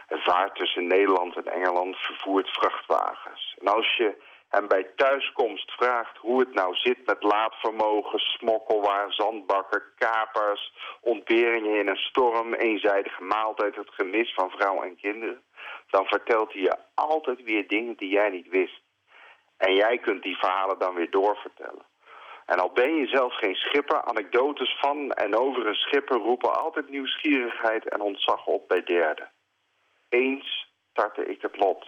Hij 0.06 0.18
vaart 0.18 0.54
tussen 0.54 0.86
Nederland 0.86 1.36
en 1.36 1.52
Engeland, 1.52 1.96
vervoert 1.96 2.48
vrachtwagens. 2.50 3.56
En 3.58 3.66
als 3.66 3.96
je 3.96 4.22
hem 4.48 4.68
bij 4.68 4.90
thuiskomst 4.96 5.70
vraagt 5.70 6.16
hoe 6.16 6.40
het 6.40 6.54
nou 6.54 6.74
zit 6.74 7.06
met 7.06 7.22
laadvermogen, 7.22 8.18
smokkelwaar, 8.18 9.12
zandbakken, 9.12 9.82
kapers, 9.96 10.74
ontberingen 11.00 11.78
in 11.78 11.88
een 11.88 11.96
storm, 11.96 12.54
eenzijdige 12.54 13.22
maaltijd, 13.22 13.76
het 13.76 13.90
gemis 13.90 14.34
van 14.34 14.50
vrouw 14.50 14.82
en 14.82 14.96
kinderen, 14.96 15.42
dan 15.90 16.06
vertelt 16.06 16.52
hij 16.52 16.62
je 16.62 16.76
altijd 16.94 17.42
weer 17.42 17.68
dingen 17.68 17.96
die 17.96 18.08
jij 18.08 18.30
niet 18.30 18.48
wist. 18.48 18.82
En 19.56 19.74
jij 19.74 19.98
kunt 19.98 20.22
die 20.22 20.36
verhalen 20.36 20.78
dan 20.78 20.94
weer 20.94 21.10
doorvertellen. 21.10 21.90
En 22.46 22.58
al 22.58 22.72
ben 22.72 22.94
je 22.94 23.06
zelf 23.06 23.34
geen 23.34 23.54
schipper, 23.54 24.02
anekdotes 24.02 24.76
van 24.80 25.10
en 25.10 25.38
over 25.38 25.66
een 25.66 25.74
schipper 25.74 26.16
roepen 26.16 26.60
altijd 26.60 26.88
nieuwsgierigheid 26.88 27.88
en 27.88 28.00
ontzag 28.00 28.46
op 28.46 28.68
bij 28.68 28.82
derden. 28.82 29.30
Eens 30.08 30.70
startte 30.90 31.24
ik 31.26 31.42
het 31.42 31.56
lot. 31.56 31.86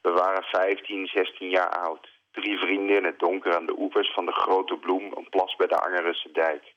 We 0.00 0.10
waren 0.10 0.42
15, 0.42 1.06
16 1.06 1.48
jaar 1.50 1.70
oud. 1.70 2.08
Drie 2.32 2.58
vriendinnen, 2.58 3.14
donker 3.18 3.54
aan 3.54 3.66
de 3.66 3.78
oevers 3.78 4.12
van 4.12 4.26
de 4.26 4.32
Grote 4.32 4.76
Bloem, 4.76 5.12
een 5.16 5.28
plas 5.30 5.56
bij 5.56 5.66
de 5.66 5.78
Angerisse 5.78 6.32
dijk. 6.32 6.74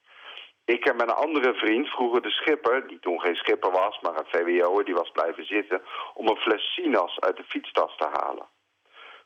Ik 0.65 0.85
en 0.85 0.95
mijn 0.95 1.09
andere 1.09 1.53
vriend 1.53 1.87
vroegen 1.87 2.21
de 2.21 2.29
schipper, 2.29 2.87
die 2.87 2.99
toen 2.99 3.19
geen 3.19 3.35
schipper 3.35 3.71
was, 3.71 3.99
maar 3.99 4.17
een 4.17 4.31
VWO'er, 4.31 4.85
die 4.85 4.93
was 4.93 5.11
blijven 5.11 5.45
zitten, 5.45 5.81
om 6.13 6.27
een 6.27 6.37
fles 6.37 6.73
sinaas 6.73 7.19
uit 7.19 7.37
de 7.37 7.43
fietstas 7.43 7.95
te 7.97 8.07
halen. 8.11 8.47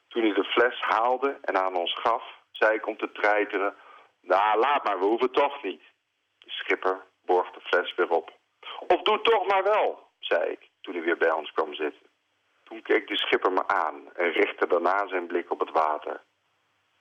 Toen 0.07 0.23
hij 0.23 0.33
de 0.33 0.43
fles 0.43 0.81
haalde 0.81 1.37
en 1.41 1.63
aan 1.63 1.75
ons 1.75 1.95
gaf, 1.99 2.23
ik 2.59 2.87
om 2.87 2.97
te 2.97 3.11
treiteren, 3.11 3.75
nou 4.21 4.59
laat 4.59 4.83
maar, 4.83 4.99
we 4.99 5.05
hoeven 5.05 5.31
toch 5.31 5.63
niet. 5.63 5.81
De 6.39 6.49
schipper 6.49 7.05
borg 7.25 7.51
de 7.51 7.61
fles 7.61 7.95
weer 7.95 8.09
op. 8.09 8.31
Of 8.87 9.01
doe 9.01 9.21
toch 9.21 9.47
maar 9.47 9.63
wel, 9.63 10.07
zei 10.19 10.51
ik, 10.51 10.69
toen 10.81 10.93
hij 10.93 11.03
weer 11.03 11.17
bij 11.17 11.31
ons 11.31 11.51
kwam 11.51 11.73
zitten. 11.73 12.07
Toen 12.63 12.81
keek 12.81 13.07
de 13.07 13.17
schipper 13.17 13.51
me 13.51 13.67
aan 13.67 14.13
en 14.13 14.31
richtte 14.31 14.67
daarna 14.67 15.07
zijn 15.07 15.27
blik 15.27 15.51
op 15.51 15.59
het 15.59 15.71
water. 15.71 16.21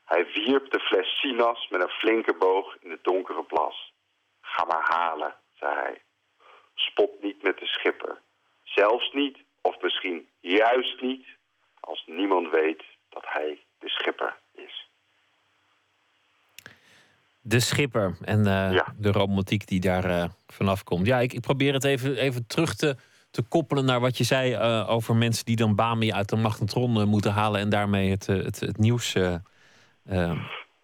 Hij 0.04 0.26
wierp 0.32 0.70
de 0.70 0.80
fles 0.80 1.18
sinas 1.20 1.68
met 1.68 1.82
een 1.82 1.88
flinke 1.88 2.34
boog 2.34 2.76
in 2.80 2.88
de 2.88 2.98
donkere 3.02 3.44
plas. 3.44 3.92
Ga 4.40 4.64
maar 4.64 4.88
halen, 4.88 5.36
zei 5.54 5.74
hij. 5.74 6.02
Spot 6.74 7.22
niet 7.22 7.42
met 7.42 7.58
de 7.58 7.66
schipper. 7.66 8.20
Zelfs 8.62 9.12
niet, 9.12 9.38
of 9.60 9.80
misschien 9.80 10.28
juist 10.40 11.00
niet, 11.00 11.26
als 11.80 12.02
niemand 12.06 12.50
weet 12.50 12.82
dat 13.08 13.24
hij 13.26 13.64
de 13.78 13.88
schipper 13.88 14.38
is. 14.52 14.90
De 17.44 17.60
schipper 17.60 18.16
en 18.20 18.38
uh, 18.38 18.80
de 18.96 19.12
romantiek 19.12 19.66
die 19.66 19.80
daar 19.80 20.10
uh, 20.10 20.24
vanaf 20.46 20.84
komt. 20.84 21.06
Ja, 21.06 21.20
ik, 21.20 21.32
ik 21.32 21.40
probeer 21.40 21.72
het 21.72 21.84
even, 21.84 22.16
even 22.16 22.46
terug 22.46 22.74
te, 22.74 22.96
te 23.30 23.42
koppelen 23.42 23.84
naar 23.84 24.00
wat 24.00 24.18
je 24.18 24.24
zei 24.24 24.52
uh, 24.52 24.90
over 24.90 25.16
mensen 25.16 25.44
die 25.44 25.56
dan 25.56 25.74
Bami 25.74 26.12
uit 26.12 26.28
de 26.28 26.36
magnetron 26.36 27.08
moeten 27.08 27.32
halen 27.32 27.60
en 27.60 27.68
daarmee 27.68 28.10
het, 28.10 28.26
het, 28.26 28.60
het 28.60 28.78
nieuws 28.78 29.16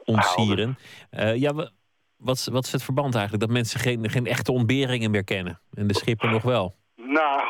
ontsieren. 0.04 0.78
ja, 1.34 1.70
wat, 2.16 2.48
wat 2.52 2.64
is 2.64 2.72
het 2.72 2.82
verband 2.82 3.14
eigenlijk? 3.14 3.44
Dat 3.44 3.52
mensen 3.52 3.80
geen, 3.80 4.10
geen 4.10 4.26
echte 4.26 4.52
ontberingen 4.52 5.10
meer 5.10 5.24
kennen 5.24 5.60
en 5.74 5.86
de 5.86 5.94
schipper 5.94 6.30
nog 6.30 6.42
wel? 6.42 6.76
Nou, 6.96 7.40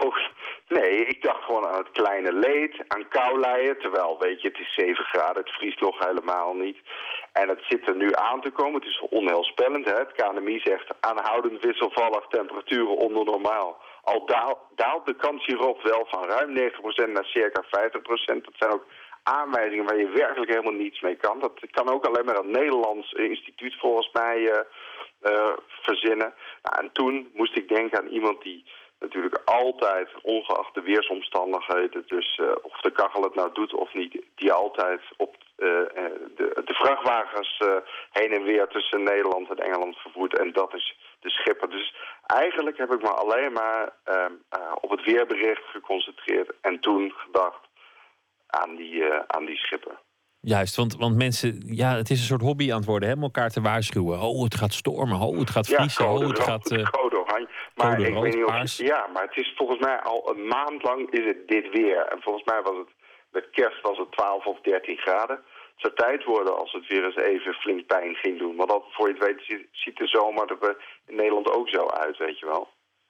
nee, 0.69 1.07
ik 1.07 1.23
dacht 1.23 1.45
gewoon 1.45 1.66
aan 1.66 1.79
het 1.79 1.91
kleine 1.91 2.33
leed, 2.33 2.85
aan 2.89 3.09
kouleien. 3.09 3.79
Terwijl, 3.79 4.16
weet 4.19 4.43
je, 4.43 4.49
het 4.49 4.59
is 4.59 4.75
7 4.75 5.05
graden, 5.05 5.43
het 5.43 5.55
vriest 5.55 5.81
nog 5.81 6.05
helemaal 6.07 6.55
niet. 6.55 6.79
En 7.33 7.49
het 7.49 7.61
zit 7.69 7.89
er 7.89 7.97
nu 7.97 8.11
aan 8.14 8.41
te 8.41 8.51
komen. 8.51 8.81
Het 8.81 8.89
is 8.89 9.05
onheilspellend. 9.11 9.85
Hè? 9.85 9.95
Het 9.95 10.12
KNMI 10.12 10.61
zegt 10.61 10.95
aanhoudend 11.01 11.64
wisselvallig 11.64 12.27
temperaturen 12.29 12.97
onder 12.97 13.25
normaal. 13.25 13.81
Al 14.03 14.27
daalt 14.75 15.07
de 15.07 15.16
kans 15.16 15.47
hierop 15.47 15.83
wel 15.83 16.07
van 16.11 16.25
ruim 16.25 16.57
9% 16.57 17.12
naar 17.12 17.25
circa 17.25 17.62
50%. 17.62 17.66
Dat 18.25 18.55
zijn 18.59 18.73
ook 18.73 18.86
aanwijzingen 19.23 19.85
waar 19.85 19.99
je 19.99 20.09
werkelijk 20.09 20.51
helemaal 20.51 20.81
niets 20.81 21.01
mee 21.01 21.16
kan. 21.16 21.40
Dat 21.40 21.53
kan 21.70 21.89
ook 21.89 22.07
alleen 22.07 22.24
maar 22.24 22.39
een 22.39 22.51
Nederlands 22.51 23.12
instituut 23.12 23.74
volgens 23.78 24.11
mij 24.12 24.39
uh, 24.39 24.59
uh, 25.23 25.53
verzinnen. 25.69 26.35
Nou, 26.62 26.85
en 26.85 26.93
toen 26.93 27.31
moest 27.35 27.57
ik 27.57 27.69
denken 27.69 27.99
aan 27.99 28.09
iemand 28.09 28.43
die 28.43 28.65
natuurlijk 29.01 29.41
altijd, 29.45 30.09
ongeacht 30.23 30.75
de 30.75 30.81
weersomstandigheden, 30.81 32.05
dus 32.07 32.39
uh, 32.43 32.51
of 32.62 32.81
de 32.81 32.91
kachel 32.91 33.23
het 33.23 33.35
nou 33.35 33.53
doet 33.53 33.75
of 33.75 33.95
niet, 33.95 34.23
die 34.35 34.53
altijd 34.53 35.01
op 35.16 35.37
uh, 35.37 35.66
de, 36.37 36.62
de, 36.65 36.75
vrachtwagens 36.75 37.61
uh, 37.65 37.77
heen 38.11 38.33
en 38.33 38.43
weer 38.43 38.66
tussen 38.66 39.03
Nederland 39.03 39.51
en 39.51 39.57
Engeland 39.57 39.97
vervoert. 39.97 40.39
En 40.39 40.53
dat 40.53 40.75
is 40.75 40.99
de 41.20 41.31
schipper. 41.31 41.70
Dus 41.70 41.95
eigenlijk 42.27 42.79
heb 42.79 42.93
ik 42.93 43.03
me 43.03 43.11
alleen 43.11 43.53
maar 43.53 43.93
ehm, 44.05 44.33
op 44.81 44.91
het 44.91 45.05
weerbericht 45.05 45.65
geconcentreerd 45.65 46.53
en 46.61 46.81
toen 46.81 47.12
gedacht 47.16 47.61
aan 48.47 48.77
die, 48.77 49.05
aan 49.27 49.45
die 49.45 49.57
schipper. 49.57 49.99
Juist, 50.41 50.77
want, 50.77 50.97
want 50.97 51.16
mensen, 51.16 51.62
ja, 51.65 51.97
het 51.97 52.11
is 52.11 52.20
een 52.20 52.27
soort 52.27 52.41
hobby 52.41 52.70
aan 52.70 52.77
het 52.77 52.87
worden, 52.87 53.09
hè, 53.09 53.15
om 53.15 53.23
elkaar 53.23 53.51
te 53.51 53.61
waarschuwen. 53.61 54.20
Oh, 54.20 54.45
het 54.45 54.55
gaat 54.55 54.73
stormen, 54.73 55.19
oh, 55.20 55.39
het 55.39 55.51
gaat 55.51 55.66
vriezen, 55.66 56.05
ja, 56.05 56.12
oh, 56.12 56.29
het 56.29 56.39
gaat... 56.39 56.70
Uh... 56.70 56.87
Maar 57.79 58.01
ik 58.01 58.15
weet 58.15 58.35
niet 58.35 58.45
of, 58.45 58.77
ja, 58.77 59.07
maar 59.13 59.23
het 59.23 59.37
is 59.37 59.55
volgens 59.57 59.79
mij 59.79 60.01
al 60.01 60.31
een 60.31 60.47
maand 60.47 60.83
lang 60.83 61.11
is 61.11 61.27
het 61.27 61.49
dit 61.49 61.71
weer. 61.71 62.01
En 62.07 62.23
volgens 62.23 62.45
mij 62.45 62.63
was 62.63 62.77
het, 62.77 62.91
met 63.31 63.51
kerst 63.51 63.81
was 63.83 63.99
het 63.99 64.13
12 64.13 64.47
of 64.47 64.61
13 64.61 64.97
graden. 64.97 65.37
Het 65.37 65.81
zou 65.87 65.95
tijd 65.95 66.25
worden 66.25 66.59
als 66.59 66.73
het 66.73 66.87
weer 66.87 67.05
eens 67.05 67.17
even 67.17 67.55
flink 67.55 67.87
pijn 67.87 68.15
ging 68.15 68.39
doen. 68.39 68.57
Want 68.57 68.73
voor 68.91 69.09
je 69.09 69.15
het 69.15 69.25
weet 69.25 69.67
ziet 69.73 69.97
de 69.97 70.07
zomer 70.07 70.57
er 70.61 70.77
in 71.07 71.17
Nederland 71.17 71.51
ook 71.51 71.69
zo 71.69 71.87
uit, 71.87 72.17
weet 72.17 72.39
je 72.39 72.47
wel. 72.47 72.69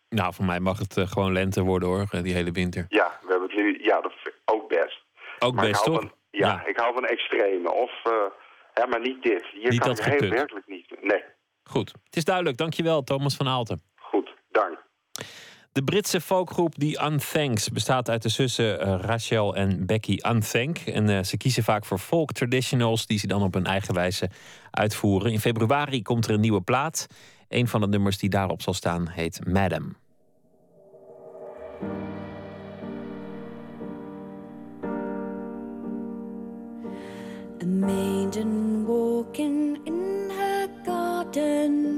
Nou, 0.09 0.35
voor 0.35 0.45
mij 0.45 0.61
mag 0.61 0.78
het 0.78 0.97
uh, 0.97 1.07
gewoon 1.07 1.32
lente 1.32 1.62
worden 1.62 1.89
hoor, 1.89 2.23
die 2.23 2.35
hele 2.35 2.51
winter. 2.51 2.86
Ja, 2.89 3.19
we 3.23 3.31
hebben 3.31 3.49
het 3.49 3.59
nu, 3.59 3.78
ja, 3.82 4.01
dat 4.01 4.12
ook 4.45 4.69
best. 4.69 5.05
Ook 5.39 5.55
maar 5.55 5.66
best, 5.66 5.85
toch? 5.85 6.01
Van, 6.01 6.12
ja, 6.31 6.49
ja, 6.49 6.66
ik 6.66 6.78
hou 6.78 6.95
van 6.95 7.05
extreme. 7.05 7.73
Of, 7.73 7.93
uh, 8.05 8.12
ja, 8.74 8.86
maar 8.86 9.01
niet 9.01 9.23
dit. 9.23 9.47
Hier 9.53 9.70
niet 9.70 9.81
kan 9.81 9.89
dat 9.95 10.07
ik 10.07 10.20
heel 10.20 10.31
werkelijk 10.31 10.66
niet. 10.66 11.03
Nee. 11.03 11.24
Goed, 11.62 11.93
het 12.05 12.16
is 12.16 12.24
duidelijk. 12.24 12.57
Dankjewel, 12.57 13.03
Thomas 13.03 13.36
van 13.36 13.49
Aalten. 13.49 13.82
Dank. 14.59 14.86
De 15.72 15.85
Britse 15.85 16.20
folkgroep 16.20 16.74
The 16.74 17.01
Unthanks 17.05 17.68
bestaat 17.68 18.10
uit 18.10 18.22
de 18.22 18.28
zussen 18.28 18.86
uh, 18.86 18.98
Rachel 19.01 19.56
en 19.56 19.86
Becky 19.86 20.18
Unthank. 20.28 20.78
En 20.78 21.09
uh, 21.09 21.22
ze 21.22 21.36
kiezen 21.36 21.62
vaak 21.62 21.85
voor 21.85 21.98
folk 21.98 22.32
traditionals 22.32 23.06
die 23.06 23.18
ze 23.18 23.26
dan 23.26 23.43
op 23.43 23.55
hun 23.55 23.66
eigen 23.66 23.94
wijze 23.94 24.30
uitvoeren. 24.70 25.32
In 25.32 25.40
februari 25.40 26.02
komt 26.02 26.26
er 26.26 26.35
een 26.35 26.40
nieuwe 26.40 26.60
plaat. 26.60 27.06
Een 27.48 27.68
van 27.68 27.80
de 27.80 27.89
nummers 27.89 28.18
die 28.18 28.30
daarop 28.30 28.62
zal 28.62 28.74
staan 28.74 29.09
heet 29.09 29.47
Madam. 29.47 29.97
A 37.62 37.66
maiden 37.66 38.85
walking 38.86 39.78
in 39.85 40.30
her 40.30 40.68
garden, 40.85 41.97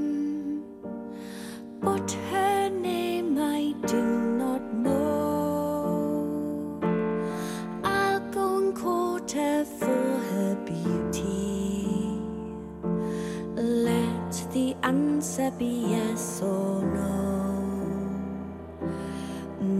answer 14.91 15.49
be 15.57 15.71
yes 15.95 16.41
or 16.41 16.47
oh 16.47 16.81
no. 16.95 17.11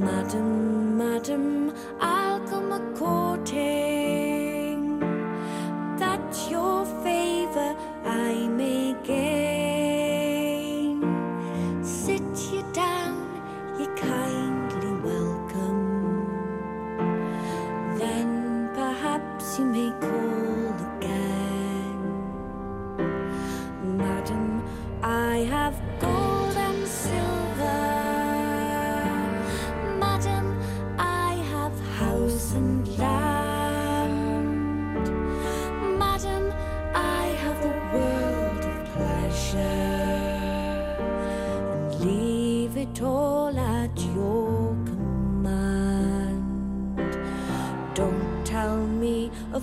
Madam, 0.06 0.98
madam, 0.98 1.74
I'll 2.00 2.40
come 2.52 2.72
a 2.72 2.80
courting 2.98 4.80
That's 6.00 6.40
your 6.50 6.86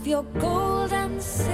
your 0.08 0.24
gold 0.40 0.90
and 0.90 1.22
silver. 1.22 1.52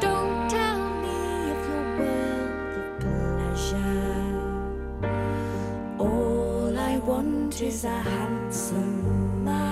Don't 0.00 0.48
tell 0.48 0.78
me 1.04 1.50
of 1.52 1.58
your 1.68 1.84
world 1.98 2.72
of 2.80 2.88
pleasure. 3.04 4.24
All 5.98 6.78
I 6.78 6.96
want 7.10 7.60
is 7.60 7.84
a 7.84 7.98
handsome 8.00 9.44
man. 9.44 9.65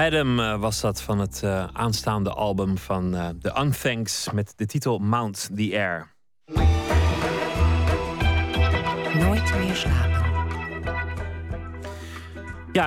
Adam 0.00 0.40
eh, 0.40 0.60
was 0.60 0.80
dat 0.80 1.02
van 1.02 1.18
het 1.18 1.42
eh, 1.42 1.64
aanstaande 1.72 2.32
album 2.32 2.78
van 2.78 3.14
eh, 3.14 3.28
The 3.28 3.60
Unthanks 3.60 4.30
met 4.32 4.52
de 4.56 4.66
titel 4.66 4.98
Mount 4.98 5.50
the 5.54 5.70
Air. 5.72 6.14
Nooit 9.14 9.54
meer 9.58 9.74
slapen. 9.74 10.09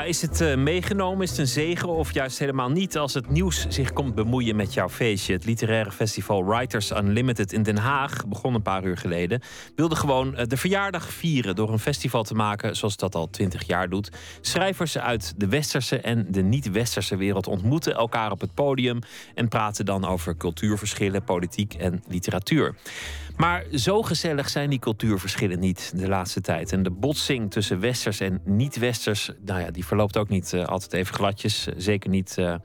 Is 0.02 0.22
het 0.22 0.42
uh, 0.42 0.56
meegenomen? 0.56 1.24
Is 1.24 1.30
het 1.30 1.40
een 1.40 1.48
zegen 1.48 1.90
of 1.90 2.14
juist 2.14 2.40
helemaal 2.40 2.70
niet 2.70 2.98
als 2.98 3.14
het 3.14 3.30
nieuws 3.30 3.66
zich 3.70 3.94
komt 3.94 4.16
bemoeien 4.16 4.56
met 4.56 4.74
jouw 4.74 4.90
feestje? 4.90 5.34
Het 5.34 5.46
literaire 5.46 5.92
festival 5.92 6.46
Writers 6.46 6.92
Unlimited 6.92 7.54
in 7.54 7.64
Den 7.64 7.78
Haag, 7.78 8.28
begon 8.28 8.54
een 8.54 8.62
paar 8.62 8.84
uur 8.84 8.98
geleden, 8.98 9.42
wilde 9.76 9.96
gewoon 9.96 10.34
uh, 10.34 10.46
de 10.46 10.58
verjaardag 10.58 11.12
vieren 11.12 11.56
door 11.56 11.72
een 11.72 11.80
festival 11.80 12.24
te 12.24 12.34
maken 12.34 12.76
zoals 12.76 12.98
dat 12.98 13.16
al 13.16 13.30
twintig 13.30 13.68
jaar 13.68 13.90
doet. 13.90 14.10
Schrijvers 14.42 14.98
uit 14.98 15.34
de 15.38 15.48
westerse 15.48 16.00
en 16.00 16.26
de 16.30 16.42
niet-westerse 16.42 17.16
wereld 17.16 17.48
ontmoeten 17.48 17.96
elkaar 17.96 18.32
op 18.32 18.42
het 18.42 18.54
podium 18.54 19.00
en 19.36 19.48
praten 19.48 19.86
dan 19.86 20.06
over 20.06 20.38
cultuurverschillen, 20.38 21.24
politiek 21.24 21.74
en 21.74 22.04
literatuur. 22.08 22.76
Maar 23.38 23.66
zo 23.72 24.02
gezellig 24.02 24.50
zijn 24.50 24.70
die 24.70 24.80
cultuurverschillen 24.80 25.60
niet 25.60 25.92
de 25.96 26.08
laatste 26.08 26.42
tijd. 26.42 26.72
En 26.72 26.84
de 26.84 26.92
botsing 26.92 27.52
tussen 27.52 27.80
westers 27.80 28.20
en 28.20 28.42
niet-westers, 28.46 29.32
nou 29.46 29.60
ja, 29.60 29.72
die 29.72 29.83
verloopt 29.84 30.18
ook 30.18 30.30
niet 30.30 30.54
uh, 30.54 30.66
altijd 30.66 30.94
even 30.94 31.16
gladjes. 31.16 31.68
Zeker 31.78 32.10
niet 32.10 32.36
uh, 32.40 32.56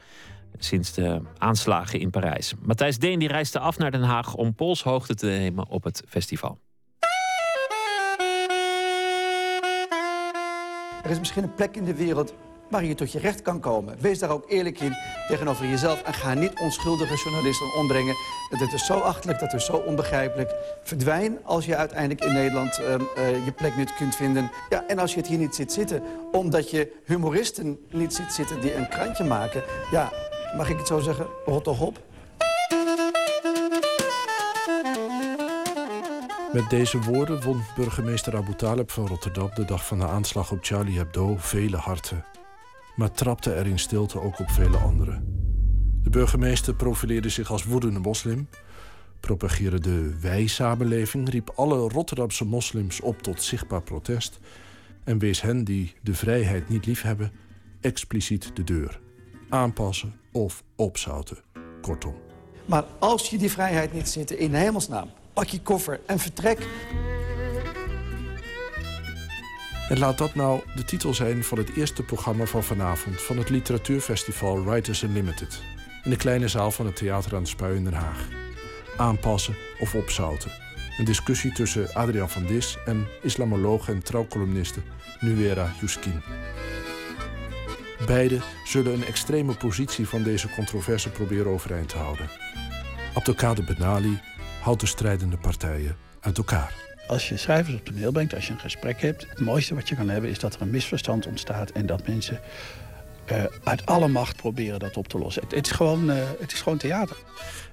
sinds 0.59 0.93
de 0.93 1.20
aanslagen 1.39 2.01
in 2.01 2.11
Parijs. 2.11 2.55
Matthijs 2.61 2.99
Deen 2.99 3.19
die 3.19 3.28
reisde 3.28 3.59
af 3.59 3.78
naar 3.78 3.90
Den 3.90 4.03
Haag 4.03 4.35
om 4.35 4.55
polshoogte 4.55 5.15
te 5.15 5.27
nemen 5.27 5.69
op 5.69 5.85
het 5.85 6.03
festival. 6.09 6.59
Er 11.03 11.11
is 11.11 11.19
misschien 11.19 11.43
een 11.43 11.55
plek 11.55 11.77
in 11.77 11.85
de 11.85 11.95
wereld 11.95 12.35
waar 12.69 12.85
je 12.85 12.95
tot 12.95 13.12
je 13.12 13.19
recht 13.19 13.43
kan 13.43 13.61
komen. 13.61 13.97
Wees 14.01 14.19
daar 14.19 14.31
ook 14.31 14.51
eerlijk 14.51 14.81
in 14.81 14.97
tegenover 15.28 15.66
jezelf 15.66 16.03
en 16.03 16.15
ga 16.15 16.35
niet 16.35 16.61
onschuldige 16.61 17.16
journalisten 17.16 17.74
ombrengen. 17.74 18.15
Het 18.49 18.73
is 18.73 18.86
zo 18.86 18.99
achterlijk, 18.99 19.40
dat 19.40 19.55
is 19.55 19.65
zo 19.65 19.73
onbegrijpelijk. 19.73 20.55
Verdwijn 20.82 21.39
als 21.45 21.65
je 21.65 21.77
uiteindelijk 21.77 22.24
in 22.24 22.32
Nederland 22.32 22.78
uh, 22.81 22.86
uh, 22.89 23.45
je 23.45 23.53
plek 23.53 23.77
niet 23.77 23.95
kunt 23.95 24.16
vinden. 24.16 24.51
Ja, 24.69 24.85
en 24.86 24.99
als 24.99 25.12
je 25.12 25.19
het 25.19 25.28
hier 25.28 25.39
niet 25.39 25.55
ziet 25.55 25.73
zitten, 25.73 26.03
omdat 26.32 26.70
je 26.70 26.93
humoristen 27.05 27.78
niet 27.90 28.15
ziet 28.15 28.32
zitten 28.32 28.61
die 28.61 28.74
een 28.74 28.89
krantje 28.89 29.24
maken. 29.24 29.62
Ja, 29.90 30.12
mag 30.57 30.70
ik 30.70 30.78
het 30.78 30.86
zo 30.86 30.99
zeggen, 30.99 31.27
rot 31.45 31.65
toch 31.65 31.81
op. 31.81 31.99
Met 36.53 36.70
deze 36.70 37.01
woorden 37.01 37.43
won 37.43 37.62
burgemeester 37.77 38.36
Abu 38.36 38.55
Talib 38.55 38.90
van 38.90 39.07
Rotterdam... 39.07 39.51
de 39.55 39.65
dag 39.65 39.86
van 39.86 39.99
de 39.99 40.07
aanslag 40.07 40.51
op 40.51 40.59
Charlie 40.61 40.97
Hebdo 40.97 41.36
vele 41.39 41.77
harten 41.77 42.24
maar 42.99 43.12
trapte 43.12 43.53
er 43.53 43.66
in 43.66 43.79
stilte 43.79 44.20
ook 44.20 44.39
op 44.39 44.51
vele 44.51 44.77
anderen. 44.77 45.25
De 46.03 46.11
burgemeester 46.11 46.75
profileerde 46.75 47.29
zich 47.29 47.51
als 47.51 47.65
woedende 47.65 47.99
moslim, 47.99 48.49
propageerde 49.20 49.81
de 49.81 50.20
wij-samenleving, 50.20 51.29
riep 51.29 51.53
alle 51.55 51.89
Rotterdamse 51.89 52.45
moslims 52.45 53.01
op 53.01 53.23
tot 53.23 53.43
zichtbaar 53.43 53.83
protest 53.83 54.39
en 55.05 55.19
wees 55.19 55.41
hen 55.41 55.65
die 55.65 55.95
de 56.03 56.15
vrijheid 56.15 56.69
niet 56.69 56.87
liefhebben 56.87 57.33
expliciet 57.81 58.51
de 58.57 58.65
deur. 58.65 59.01
Aanpassen 59.49 60.15
of 60.33 60.62
opzouten, 60.77 61.39
kortom. 61.81 62.15
Maar 62.66 62.85
als 62.99 63.31
je 63.31 63.39
die 63.39 63.51
vrijheid 63.51 63.93
niet 63.93 64.09
zit, 64.09 64.31
in 64.31 64.55
hemelsnaam, 64.55 65.11
pak 65.33 65.47
je 65.47 65.61
koffer 65.61 66.01
en 66.07 66.19
vertrek. 66.19 66.66
En 69.89 69.98
laat 69.98 70.19
dat 70.19 70.35
nou 70.35 70.60
de 70.74 70.85
titel 70.85 71.15
zijn 71.15 71.44
van 71.44 71.59
het 71.59 71.77
eerste 71.77 72.02
programma 72.02 72.44
van 72.44 72.65
vanavond... 72.65 73.20
van 73.20 73.39
het 73.39 73.51
literatuurfestival 73.51 74.65
Writers 74.65 75.02
Unlimited... 75.02 75.62
in 76.05 76.10
de 76.10 76.16
kleine 76.16 76.48
zaal 76.48 76.70
van 76.70 76.86
het 76.86 76.97
Theater 76.97 77.35
aan 77.35 77.43
de 77.43 77.48
Spui 77.48 77.77
in 77.77 77.85
Den 77.85 77.93
Haag. 77.93 78.28
Aanpassen 78.97 79.56
of 79.81 79.94
opzouten. 79.94 80.51
Een 80.98 81.05
discussie 81.05 81.52
tussen 81.52 81.94
Adriaan 81.94 82.31
van 82.31 82.47
Dis 82.47 82.78
en 82.86 83.06
islamoloog 83.23 83.89
en 83.89 84.02
trouwcolumniste 84.02 84.81
Nuera 85.20 85.73
Juskin. 85.81 86.23
Beiden 88.06 88.43
zullen 88.65 88.93
een 88.93 89.06
extreme 89.06 89.55
positie 89.55 90.09
van 90.09 90.23
deze 90.23 90.51
controverse 90.51 91.10
proberen 91.10 91.52
overeind 91.52 91.89
te 91.89 91.97
houden. 91.97 92.31
Abdelkader 93.15 93.65
Benali 93.65 94.20
houdt 94.60 94.81
de 94.81 94.86
strijdende 94.86 95.36
partijen 95.36 95.97
uit 96.20 96.39
elkaar. 96.39 96.88
Als 97.09 97.29
je 97.29 97.37
schrijvers 97.37 97.77
op 97.77 97.85
toneel 97.85 98.13
brengt, 98.13 98.35
als 98.35 98.47
je 98.47 98.53
een 98.53 98.59
gesprek 98.59 99.01
hebt... 99.01 99.27
het 99.29 99.41
mooiste 99.41 99.75
wat 99.75 99.89
je 99.89 99.95
kan 99.95 100.09
hebben 100.09 100.31
is 100.31 100.39
dat 100.39 100.55
er 100.55 100.61
een 100.61 100.71
misverstand 100.71 101.27
ontstaat... 101.27 101.71
en 101.71 101.87
dat 101.87 102.07
mensen 102.07 102.41
uh, 103.33 103.45
uit 103.65 103.87
alle 103.87 104.09
macht 104.09 104.37
proberen 104.37 104.79
dat 104.79 104.97
op 104.97 105.09
te 105.09 105.19
lossen. 105.19 105.43
Het, 105.43 105.55
het 105.55 105.67
is, 105.67 105.73
gewoon, 105.73 106.11
uh, 106.11 106.17
het 106.41 106.53
is 106.53 106.61
gewoon 106.61 106.79
theater. 106.79 107.17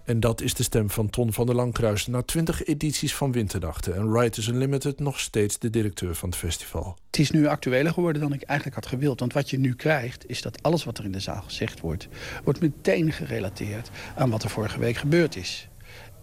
En 0.03 0.19
dat 0.19 0.41
is 0.41 0.53
de 0.53 0.63
stem 0.63 0.89
van 0.89 1.09
Ton 1.09 1.33
van 1.33 1.45
der 1.45 1.55
Langkruis... 1.55 2.07
na 2.07 2.21
twintig 2.21 2.63
edities 2.63 3.15
van 3.15 3.31
Winternachten. 3.31 3.95
En 3.95 4.11
Writers 4.11 4.47
Unlimited 4.47 4.99
nog 4.99 5.19
steeds 5.19 5.59
de 5.59 5.69
directeur 5.69 6.15
van 6.15 6.29
het 6.29 6.37
festival. 6.37 6.97
Het 7.05 7.19
is 7.19 7.31
nu 7.31 7.47
actueler 7.47 7.93
geworden 7.93 8.21
dan 8.21 8.33
ik 8.33 8.41
eigenlijk 8.41 8.79
had 8.79 8.93
gewild. 8.93 9.19
Want 9.19 9.33
wat 9.33 9.49
je 9.49 9.59
nu 9.59 9.75
krijgt, 9.75 10.29
is 10.29 10.41
dat 10.41 10.63
alles 10.63 10.83
wat 10.83 10.97
er 10.97 11.05
in 11.05 11.11
de 11.11 11.19
zaal 11.19 11.41
gezegd 11.41 11.79
wordt... 11.79 12.07
wordt 12.43 12.61
meteen 12.61 13.11
gerelateerd 13.11 13.89
aan 14.15 14.29
wat 14.29 14.43
er 14.43 14.49
vorige 14.49 14.79
week 14.79 14.95
gebeurd 14.95 15.35
is. 15.35 15.69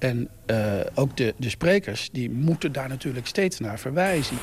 En 0.03 0.29
uh, 0.47 0.81
ook 0.95 1.17
de, 1.17 1.35
de 1.37 1.51
sprekers 1.51 2.11
die 2.11 2.31
moeten 2.31 2.73
daar 2.73 2.89
natuurlijk 2.89 3.27
steeds 3.27 3.61
naar 3.61 3.79
verwijzen. 3.79 4.37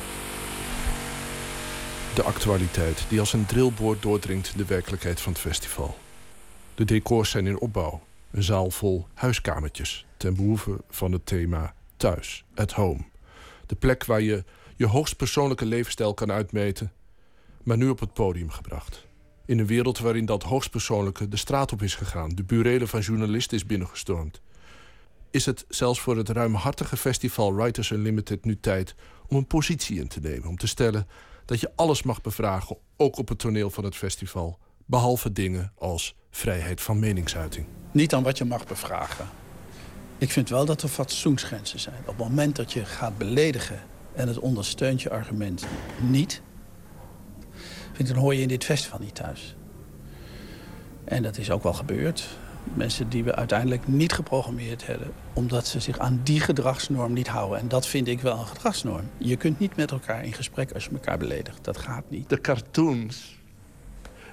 De 2.14 2.22
actualiteit 2.22 3.04
die 3.08 3.20
als 3.20 3.32
een 3.32 3.46
drillboord 3.46 4.02
doordringt 4.02 4.58
de 4.58 4.64
werkelijkheid 4.64 5.20
van 5.20 5.32
het 5.32 5.40
festival. 5.40 5.96
De 6.74 6.84
decors 6.84 7.30
zijn 7.30 7.46
in 7.46 7.60
opbouw. 7.60 8.02
Een 8.30 8.42
zaal 8.42 8.70
vol 8.70 9.06
huiskamertjes 9.14 10.06
ten 10.16 10.34
behoeve 10.34 10.80
van 10.90 11.12
het 11.12 11.26
thema 11.26 11.74
thuis, 11.96 12.44
at 12.54 12.72
home. 12.72 13.04
De 13.66 13.74
plek 13.74 14.04
waar 14.04 14.20
je 14.20 14.44
je 14.76 14.86
hoogst 14.86 15.16
persoonlijke 15.16 15.66
levensstijl 15.66 16.14
kan 16.14 16.32
uitmeten, 16.32 16.92
maar 17.62 17.76
nu 17.76 17.88
op 17.88 18.00
het 18.00 18.12
podium 18.12 18.50
gebracht. 18.50 19.06
In 19.46 19.58
een 19.58 19.66
wereld 19.66 19.98
waarin 19.98 20.26
dat 20.26 20.42
hoogstpersoonlijke 20.42 21.28
de 21.28 21.36
straat 21.36 21.72
op 21.72 21.82
is 21.82 21.94
gegaan, 21.94 22.28
de 22.28 22.44
burelen 22.44 22.88
van 22.88 23.00
journalisten 23.00 23.56
is 23.56 23.66
binnengestormd 23.66 24.40
is 25.30 25.46
het 25.46 25.64
zelfs 25.68 26.00
voor 26.00 26.16
het 26.16 26.28
ruimhartige 26.28 26.96
festival 26.96 27.54
Writers 27.54 27.90
Unlimited 27.90 28.44
nu 28.44 28.60
tijd 28.60 28.94
om 29.26 29.36
een 29.36 29.46
positie 29.46 30.00
in 30.00 30.08
te 30.08 30.20
nemen. 30.20 30.48
Om 30.48 30.56
te 30.56 30.66
stellen 30.66 31.06
dat 31.44 31.60
je 31.60 31.72
alles 31.76 32.02
mag 32.02 32.20
bevragen, 32.20 32.76
ook 32.96 33.18
op 33.18 33.28
het 33.28 33.38
toneel 33.38 33.70
van 33.70 33.84
het 33.84 33.96
festival. 33.96 34.58
Behalve 34.86 35.32
dingen 35.32 35.72
als 35.78 36.16
vrijheid 36.30 36.80
van 36.80 36.98
meningsuiting. 36.98 37.66
Niet 37.92 38.14
aan 38.14 38.22
wat 38.22 38.38
je 38.38 38.44
mag 38.44 38.66
bevragen. 38.66 39.28
Ik 40.18 40.30
vind 40.30 40.48
wel 40.48 40.64
dat 40.64 40.82
er 40.82 40.88
fatsoensgrenzen 40.88 41.80
zijn. 41.80 42.00
Op 42.00 42.06
het 42.06 42.18
moment 42.18 42.56
dat 42.56 42.72
je 42.72 42.84
gaat 42.84 43.18
beledigen 43.18 43.80
en 44.14 44.28
het 44.28 44.38
ondersteunt 44.38 45.02
je 45.02 45.10
argument 45.10 45.66
niet... 46.00 46.42
Vind, 47.92 48.08
dan 48.08 48.18
hoor 48.18 48.34
je 48.34 48.42
in 48.42 48.48
dit 48.48 48.64
festival 48.64 48.98
niet 48.98 49.14
thuis. 49.14 49.56
En 51.04 51.22
dat 51.22 51.38
is 51.38 51.50
ook 51.50 51.62
wel 51.62 51.72
gebeurd. 51.72 52.28
Mensen 52.74 53.08
die 53.08 53.24
we 53.24 53.34
uiteindelijk 53.34 53.88
niet 53.88 54.12
geprogrammeerd 54.12 54.86
hebben... 54.86 55.12
omdat 55.32 55.66
ze 55.66 55.80
zich 55.80 55.98
aan 55.98 56.20
die 56.22 56.40
gedragsnorm 56.40 57.12
niet 57.12 57.28
houden. 57.28 57.58
En 57.58 57.68
dat 57.68 57.86
vind 57.86 58.08
ik 58.08 58.20
wel 58.20 58.38
een 58.38 58.46
gedragsnorm. 58.46 59.04
Je 59.18 59.36
kunt 59.36 59.58
niet 59.58 59.76
met 59.76 59.90
elkaar 59.90 60.24
in 60.24 60.32
gesprek 60.32 60.72
als 60.72 60.84
je 60.84 60.90
elkaar 60.90 61.18
beledigt. 61.18 61.64
Dat 61.64 61.78
gaat 61.78 62.04
niet. 62.08 62.28
De 62.28 62.40
cartoons, 62.40 63.38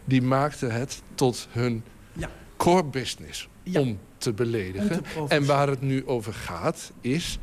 die 0.06 0.22
maakten 0.22 0.72
het 0.72 1.02
tot 1.16 1.48
hun 1.52 1.84
ja. 2.14 2.30
core 2.58 2.84
business 2.84 3.48
om 3.74 3.99
te 4.18 4.34
beledigen. 4.34 5.04
en 5.28 5.45
waar 5.45 5.68
het 5.68 5.82
nu 5.82 6.08
over 6.08 6.34
gaat, 6.34 6.91
is 7.02 7.40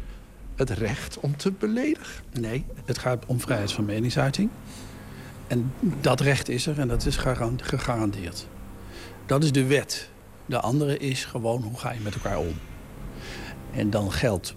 het 0.57 0.71
recht 0.71 1.21
om 1.21 1.37
te 1.37 1.53
beledigen. 1.53 2.25
Nee, 2.33 2.65
het 2.85 2.99
gaat 2.99 3.27
om 3.27 3.41
vrijheid 3.41 3.73
van 3.73 3.85
meningsuiting. 3.85 4.51
En 5.47 5.73
dat 6.01 6.21
recht 6.21 6.49
is 6.49 6.67
er 6.67 6.79
en 6.79 6.89
dat 6.89 7.07
is 7.07 7.17
gegarandeerd. 7.57 8.47
Dat 9.27 9.45
is 9.45 9.53
de 9.53 9.67
wet. 9.67 10.11
De 10.47 10.61
andere 10.61 10.99
is 10.99 11.25
gewoon 11.25 11.63
hoe 11.63 11.79
ga 11.79 11.93
je 11.93 12.01
met 12.01 12.15
elkaar 12.15 12.39
om. 12.39 12.55
En 13.73 13.91
dan 13.91 14.13
geldt 14.13 14.57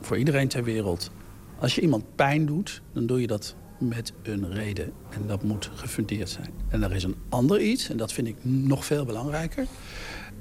voor 0.00 0.18
iedereen 0.18 0.48
ter 0.48 0.64
wereld... 0.64 1.10
als 1.58 1.74
je 1.74 1.80
iemand 1.80 2.04
pijn 2.14 2.46
doet, 2.46 2.82
dan 2.92 3.06
doe 3.06 3.20
je 3.20 3.26
dat 3.26 3.56
met 3.78 4.12
een 4.22 4.52
reden. 4.52 4.92
En 5.10 5.26
dat 5.26 5.42
moet 5.42 5.70
gefundeerd 5.74 6.28
zijn. 6.28 6.50
En 6.68 6.82
er 6.82 6.94
is 6.94 7.02
een 7.02 7.16
ander 7.28 7.60
iets, 7.60 7.88
en 7.88 7.96
dat 7.96 8.12
vind 8.12 8.26
ik 8.26 8.36
nog 8.42 8.84
veel 8.84 9.04
belangrijker. 9.04 9.66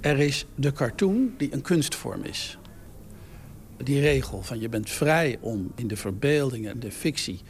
Er 0.02 0.20
is 0.20 0.46
de 0.56 0.72
cartoon 0.72 1.34
die 1.38 1.54
een 1.54 1.62
kunstvorm 1.62 2.24
is. 2.24 2.58
Die 3.84 4.00
regel 4.00 4.42
van 4.44 4.60
je 4.60 4.70
bent 4.70 4.90
vrij 4.90 5.38
om 5.42 5.72
in 5.76 5.88
de 5.88 5.98
verbeelding 5.98 6.68
en 6.68 6.80
de 6.80 6.92
fictie 6.92 7.42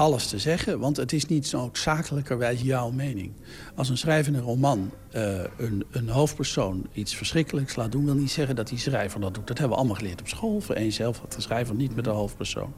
alles 0.00 0.26
te 0.26 0.38
zeggen, 0.38 0.78
want 0.78 0.96
het 0.96 1.12
is 1.12 1.26
niet 1.26 1.52
noodzakelijkerwijs 1.52 2.60
jouw 2.60 2.90
mening. 2.90 3.32
Als 3.74 3.88
een 3.88 3.98
schrijvende 3.98 4.38
roman 4.38 4.90
uh, 5.14 5.40
een, 5.56 5.84
een, 5.90 6.08
hoofdpersoon 6.08 6.86
iets 6.92 7.16
verschrikkelijks 7.16 7.76
laat 7.76 7.92
doen... 7.92 8.04
wil 8.04 8.14
niet 8.14 8.30
zeggen 8.30 8.56
dat 8.56 8.68
die 8.68 8.78
schrijver 8.78 9.20
dat 9.20 9.34
doet. 9.34 9.46
Dat 9.46 9.58
hebben 9.58 9.76
we 9.76 9.82
allemaal 9.82 10.00
geleerd 10.00 10.20
op 10.20 10.28
school. 10.28 10.60
Voor 10.60 10.76
zelf 10.88 11.18
had 11.18 11.32
de 11.32 11.40
schrijver 11.40 11.74
niet 11.74 11.94
met 11.94 12.04
de 12.04 12.10
hoofdpersoon. 12.10 12.72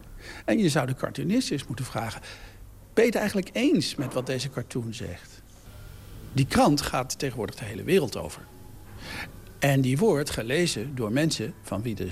En 0.44 0.58
je 0.58 0.68
zou 0.68 0.86
de 0.86 0.94
cartoonist 0.94 1.50
eens 1.50 1.66
moeten 1.66 1.84
vragen... 1.84 2.20
ben 2.94 3.04
je 3.04 3.10
het 3.10 3.18
eigenlijk 3.18 3.50
eens 3.52 3.94
met 3.94 4.14
wat 4.14 4.26
deze 4.26 4.50
cartoon 4.50 4.94
zegt? 4.94 5.42
Die 6.32 6.46
krant 6.46 6.80
gaat 6.80 7.18
tegenwoordig 7.18 7.54
de 7.54 7.64
hele 7.64 7.84
wereld 7.84 8.16
over. 8.16 8.42
En 9.62 9.80
die 9.80 9.98
wordt 9.98 10.30
gelezen 10.30 10.94
door 10.94 11.12
mensen 11.12 11.54
van 11.62 11.82
wie 11.82 11.94
de, 11.94 12.08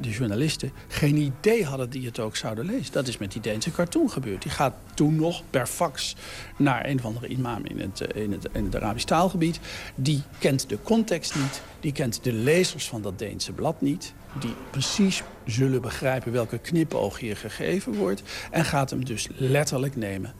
de, 0.00 0.10
journalisten 0.10 0.72
geen 0.88 1.16
idee 1.16 1.64
hadden 1.64 1.90
die 1.90 2.06
het 2.06 2.18
ook 2.18 2.36
zouden 2.36 2.64
lezen. 2.64 2.92
Dat 2.92 3.08
is 3.08 3.18
met 3.18 3.32
die 3.32 3.40
Deense 3.40 3.70
cartoon 3.70 4.10
gebeurd. 4.10 4.42
Die 4.42 4.50
gaat 4.50 4.74
toen 4.94 5.16
nog 5.16 5.42
per 5.50 5.66
fax 5.66 6.16
naar 6.56 6.86
een 6.86 6.98
of 6.98 7.04
andere 7.04 7.26
imam 7.26 7.64
in 7.64 7.80
het, 7.80 8.00
eh, 8.00 8.22
in 8.22 8.32
het, 8.32 8.48
in 8.52 8.64
het 8.64 8.76
Arabisch 8.76 9.04
taalgebied. 9.04 9.60
Die 9.94 10.22
kent 10.38 10.68
de 10.68 10.78
context 10.82 11.34
niet, 11.34 11.62
die 11.80 11.92
kent 11.92 12.24
de 12.24 12.32
lezers 12.32 12.88
van 12.88 13.02
dat 13.02 13.18
Deense 13.18 13.52
blad 13.52 13.80
niet. 13.80 14.14
Die 14.40 14.54
precies 14.70 15.22
zullen 15.46 15.80
begrijpen 15.80 16.32
welke 16.32 16.58
knipoog 16.58 17.18
hier 17.18 17.36
gegeven 17.36 17.94
wordt. 17.94 18.22
En 18.50 18.64
gaat 18.64 18.90
hem 18.90 19.04
dus 19.04 19.28
letterlijk 19.36 19.96
nemen. 19.96 20.34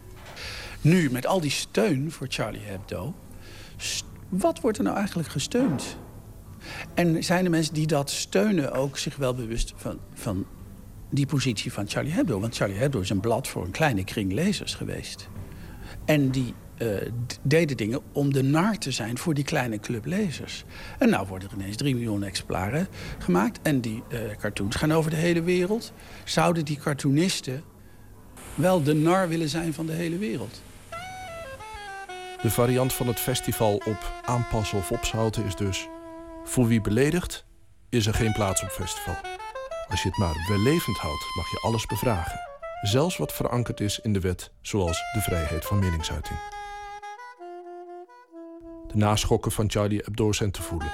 Nu, 0.81 1.11
met 1.11 1.27
al 1.27 1.41
die 1.41 1.51
steun 1.51 2.13
voor 2.13 2.27
Charlie 2.31 2.65
Hebdo... 2.65 3.15
wat 4.29 4.61
wordt 4.61 4.79
er 4.79 4.85
nou 4.85 4.97
eigenlijk 4.97 5.29
gesteund? 5.29 5.99
En 6.95 7.25
zijn 7.25 7.45
de 7.45 7.51
mensen 7.51 7.75
die 7.75 7.87
dat 7.87 8.11
steunen 8.11 8.73
ook 8.73 8.99
zich 8.99 9.17
wel 9.17 9.35
bewust 9.35 9.73
van, 9.77 9.99
van 10.15 10.47
die 11.11 11.27
positie 11.27 11.73
van 11.73 11.89
Charlie 11.89 12.13
Hebdo? 12.13 12.41
Want 12.41 12.57
Charlie 12.57 12.79
Hebdo 12.79 13.01
is 13.01 13.11
een 13.11 13.21
blad 13.21 13.49
voor 13.49 13.65
een 13.65 13.71
kleine 13.71 14.05
kring 14.05 14.33
lezers 14.33 14.75
geweest. 14.75 15.29
En 16.05 16.31
die 16.31 16.55
uh, 16.79 16.97
deden 17.43 17.77
dingen 17.77 18.01
om 18.13 18.33
de 18.33 18.43
nar 18.43 18.79
te 18.79 18.91
zijn 18.91 19.19
voor 19.19 19.35
die 19.35 19.45
kleine 19.45 19.81
club 19.81 20.05
lezers. 20.05 20.65
En 20.99 21.09
nou 21.09 21.27
worden 21.27 21.49
er 21.49 21.55
ineens 21.55 21.77
3 21.77 21.95
miljoen 21.95 22.23
exemplaren 22.23 22.89
gemaakt. 23.19 23.59
En 23.63 23.81
die 23.81 24.03
uh, 24.09 24.19
cartoons 24.39 24.77
gaan 24.77 24.93
over 24.93 25.11
de 25.11 25.17
hele 25.17 25.43
wereld. 25.43 25.93
Zouden 26.25 26.65
die 26.65 26.79
cartoonisten 26.79 27.63
wel 28.55 28.83
de 28.83 28.95
nar 28.95 29.29
willen 29.29 29.49
zijn 29.49 29.75
van 29.75 29.87
de 29.87 29.93
hele 29.93 30.19
wereld? 30.19 30.63
De 32.43 32.51
variant 32.51 32.93
van 32.93 33.07
het 33.07 33.21
festival 33.21 33.75
op 33.75 34.13
aanpassen 34.25 34.79
of 34.79 34.93
opzouten 34.93 35.45
is 35.45 35.57
dus... 35.57 35.89
Voor 36.49 36.67
wie 36.67 36.81
beledigt, 36.81 37.45
is 37.89 38.07
er 38.07 38.15
geen 38.15 38.33
plaats 38.33 38.63
op 38.63 38.69
festival. 38.69 39.15
Als 39.89 40.03
je 40.03 40.09
het 40.09 40.19
maar 40.19 40.35
wellevend 40.49 40.97
houdt, 40.97 41.25
mag 41.37 41.51
je 41.51 41.61
alles 41.61 41.87
bevragen. 41.87 42.41
Zelfs 42.83 43.17
wat 43.17 43.33
verankerd 43.33 43.81
is 43.81 44.01
in 44.01 44.13
de 44.13 44.21
wet, 44.21 44.51
zoals 44.61 45.03
de 45.13 45.21
vrijheid 45.21 45.65
van 45.65 45.79
meningsuiting. 45.79 46.39
De 48.87 48.97
naschokken 48.97 49.53
van 49.53 49.71
Charlie 49.71 50.01
Hebdo 50.05 50.33
zijn 50.33 50.51
te 50.51 50.63
voelen. 50.63 50.93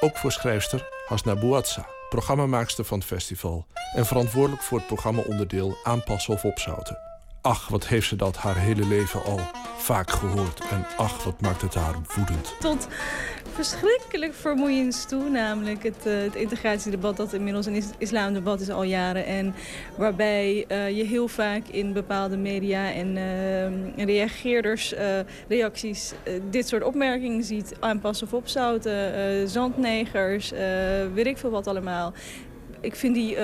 Ook 0.00 0.16
voor 0.16 0.32
schrijfster 0.32 0.88
Hasna 1.06 1.34
Bouatsa, 1.34 1.86
programmamaakster 2.08 2.84
van 2.84 2.98
het 2.98 3.06
festival... 3.06 3.66
en 3.94 4.06
verantwoordelijk 4.06 4.62
voor 4.62 4.78
het 4.78 4.86
programmaonderdeel 4.86 5.76
Aanpassen 5.82 6.34
of 6.34 6.44
Opzouten. 6.44 6.98
Ach, 7.42 7.68
wat 7.68 7.86
heeft 7.86 8.08
ze 8.08 8.16
dat 8.16 8.36
haar 8.36 8.56
hele 8.56 8.86
leven 8.86 9.24
al 9.24 9.40
vaak 9.76 10.10
gehoord. 10.10 10.60
En 10.70 10.86
ach, 10.96 11.24
wat 11.24 11.40
maakt 11.40 11.62
het 11.62 11.74
haar 11.74 11.94
woedend. 12.16 12.54
Tot 12.60 12.88
verschrikkelijk 13.56 14.34
vermoeiend 14.34 15.08
toe. 15.08 15.28
Namelijk 15.28 15.82
het, 15.82 16.06
uh, 16.06 16.22
het 16.22 16.34
integratiedebat 16.34 17.16
dat 17.16 17.32
inmiddels 17.32 17.66
een 17.66 17.82
islamdebat 17.98 18.60
is 18.60 18.70
al 18.70 18.82
jaren. 18.82 19.24
En 19.24 19.54
waarbij 19.96 20.64
uh, 20.68 20.96
je 20.96 21.04
heel 21.04 21.28
vaak 21.28 21.62
in 21.70 21.92
bepaalde 21.92 22.36
media 22.36 22.92
en 22.92 23.16
uh, 23.16 24.04
reageerders 24.04 24.94
reacties 25.48 26.12
dit 26.50 26.68
soort 26.68 26.82
opmerkingen 26.82 27.44
ziet. 27.44 27.74
Aanpassen 27.80 28.26
of 28.26 28.32
opzouten, 28.32 29.48
zandnegers, 29.48 30.52
weet 31.14 31.26
ik 31.26 31.38
veel 31.38 31.50
wat 31.50 31.66
allemaal. 31.66 32.12
Ik 32.80 32.94
vind 32.94 33.14
die 33.14 33.36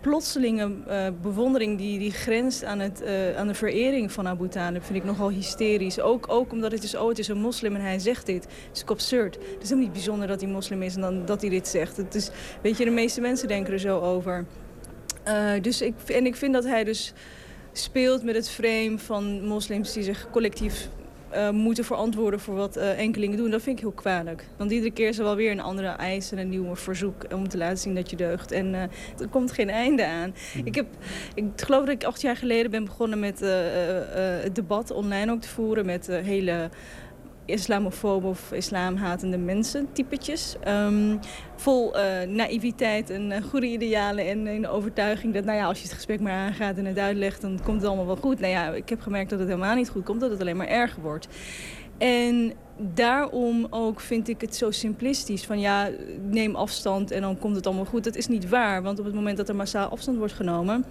plotselinge 0.00 0.70
uh, 0.88 1.06
bewondering 1.22 1.78
die, 1.78 1.98
die 1.98 2.10
grenst 2.10 2.64
aan, 2.64 2.78
het, 2.78 3.02
uh, 3.02 3.36
aan 3.36 3.46
de 3.46 3.54
verering 3.54 4.12
van 4.12 4.28
Abu 4.28 4.48
Talib 4.48 4.84
vind 4.84 4.98
ik 4.98 5.04
nogal 5.04 5.30
hysterisch. 5.30 6.00
Ook, 6.00 6.24
ook 6.28 6.52
omdat 6.52 6.72
het 6.72 6.82
is, 6.82 6.94
oh 6.94 7.08
het 7.08 7.18
is 7.18 7.28
een 7.28 7.40
moslim 7.40 7.74
en 7.74 7.80
hij 7.80 7.98
zegt 7.98 8.26
dit. 8.26 8.44
Het 8.44 8.76
is 8.76 8.84
absurd. 8.86 9.34
Het 9.34 9.44
is 9.44 9.68
helemaal 9.68 9.82
niet 9.82 9.92
bijzonder 9.92 10.26
dat 10.26 10.40
hij 10.40 10.50
moslim 10.50 10.82
is 10.82 10.94
en 10.94 11.00
dan, 11.00 11.24
dat 11.24 11.40
hij 11.40 11.50
dit 11.50 11.68
zegt. 11.68 11.96
Het 11.96 12.14
is, 12.14 12.30
weet 12.62 12.76
je, 12.76 12.84
de 12.84 12.90
meeste 12.90 13.20
mensen 13.20 13.48
denken 13.48 13.72
er 13.72 13.78
zo 13.78 14.00
over. 14.00 14.46
Uh, 15.28 15.52
dus 15.60 15.80
ik, 15.82 15.94
en 16.06 16.26
ik 16.26 16.36
vind 16.36 16.52
dat 16.52 16.64
hij 16.64 16.84
dus 16.84 17.12
speelt 17.72 18.22
met 18.22 18.34
het 18.34 18.50
frame 18.50 18.98
van 18.98 19.46
moslims 19.46 19.92
die 19.92 20.02
zich 20.02 20.30
collectief 20.30 20.88
uh, 21.34 21.50
moeten 21.50 21.84
verantwoorden 21.84 22.40
voor 22.40 22.54
wat 22.54 22.76
uh, 22.76 22.98
enkelingen 22.98 23.36
doen. 23.36 23.50
Dat 23.50 23.62
vind 23.62 23.76
ik 23.76 23.82
heel 23.82 23.92
kwalijk. 23.92 24.44
Want 24.56 24.70
iedere 24.70 24.92
keer 24.92 25.08
is 25.08 25.18
er 25.18 25.24
wel 25.24 25.36
weer 25.36 25.50
een 25.50 25.60
andere 25.60 25.88
eis 25.88 26.32
en 26.32 26.38
een 26.38 26.48
nieuw 26.48 26.76
verzoek 26.76 27.24
om 27.34 27.48
te 27.48 27.58
laten 27.58 27.78
zien 27.78 27.94
dat 27.94 28.10
je 28.10 28.16
deugt. 28.16 28.52
En 28.52 28.66
uh, 28.66 28.82
er 29.18 29.28
komt 29.30 29.52
geen 29.52 29.70
einde 29.70 30.06
aan. 30.06 30.34
Mm. 30.54 30.66
Ik, 30.66 30.74
heb, 30.74 30.86
ik 31.34 31.44
geloof 31.56 31.84
dat 31.84 31.94
ik 31.94 32.04
acht 32.04 32.20
jaar 32.20 32.36
geleden 32.36 32.70
ben 32.70 32.84
begonnen 32.84 33.18
met 33.18 33.40
het 33.40 34.54
debat 34.54 34.90
online 34.90 35.32
ook 35.32 35.40
te 35.40 35.48
voeren 35.48 35.86
met 35.86 36.06
hele 36.06 36.70
islamofobe 37.50 38.26
of 38.26 38.52
islamhatende 38.52 39.38
mensen, 39.38 39.88
typetjes. 39.92 40.56
Um, 40.68 41.18
vol 41.56 41.96
uh, 41.96 42.02
naïviteit 42.28 43.10
en 43.10 43.30
uh, 43.30 43.36
goede 43.42 43.66
idealen 43.66 44.26
en 44.26 44.46
een 44.46 44.68
overtuiging 44.68 45.34
dat 45.34 45.44
nou 45.44 45.58
ja, 45.58 45.64
als 45.64 45.78
je 45.78 45.84
het 45.84 45.92
gesprek 45.92 46.20
maar 46.20 46.32
aangaat 46.32 46.76
en 46.76 46.84
het 46.84 46.98
uitlegt, 46.98 47.40
dan 47.40 47.60
komt 47.64 47.76
het 47.76 47.86
allemaal 47.86 48.06
wel 48.06 48.16
goed. 48.16 48.40
Nou 48.40 48.52
ja, 48.52 48.68
ik 48.68 48.88
heb 48.88 49.00
gemerkt 49.00 49.30
dat 49.30 49.38
het 49.38 49.48
helemaal 49.48 49.74
niet 49.74 49.88
goed 49.88 50.04
komt, 50.04 50.20
dat 50.20 50.30
het 50.30 50.40
alleen 50.40 50.56
maar 50.56 50.66
erger 50.66 51.02
wordt. 51.02 51.28
En 51.98 52.52
daarom 52.76 53.66
ook 53.70 54.00
vind 54.00 54.28
ik 54.28 54.40
het 54.40 54.56
zo 54.56 54.70
simplistisch. 54.70 55.46
Van 55.46 55.60
ja, 55.60 55.90
neem 56.30 56.54
afstand 56.54 57.10
en 57.10 57.20
dan 57.20 57.38
komt 57.38 57.56
het 57.56 57.66
allemaal 57.66 57.84
goed. 57.84 58.04
Dat 58.04 58.16
is 58.16 58.26
niet 58.26 58.48
waar, 58.48 58.82
want 58.82 58.98
op 58.98 59.04
het 59.04 59.14
moment 59.14 59.36
dat 59.36 59.48
er 59.48 59.56
massaal 59.56 59.88
afstand 59.88 60.18
wordt 60.18 60.32
genomen 60.32 60.84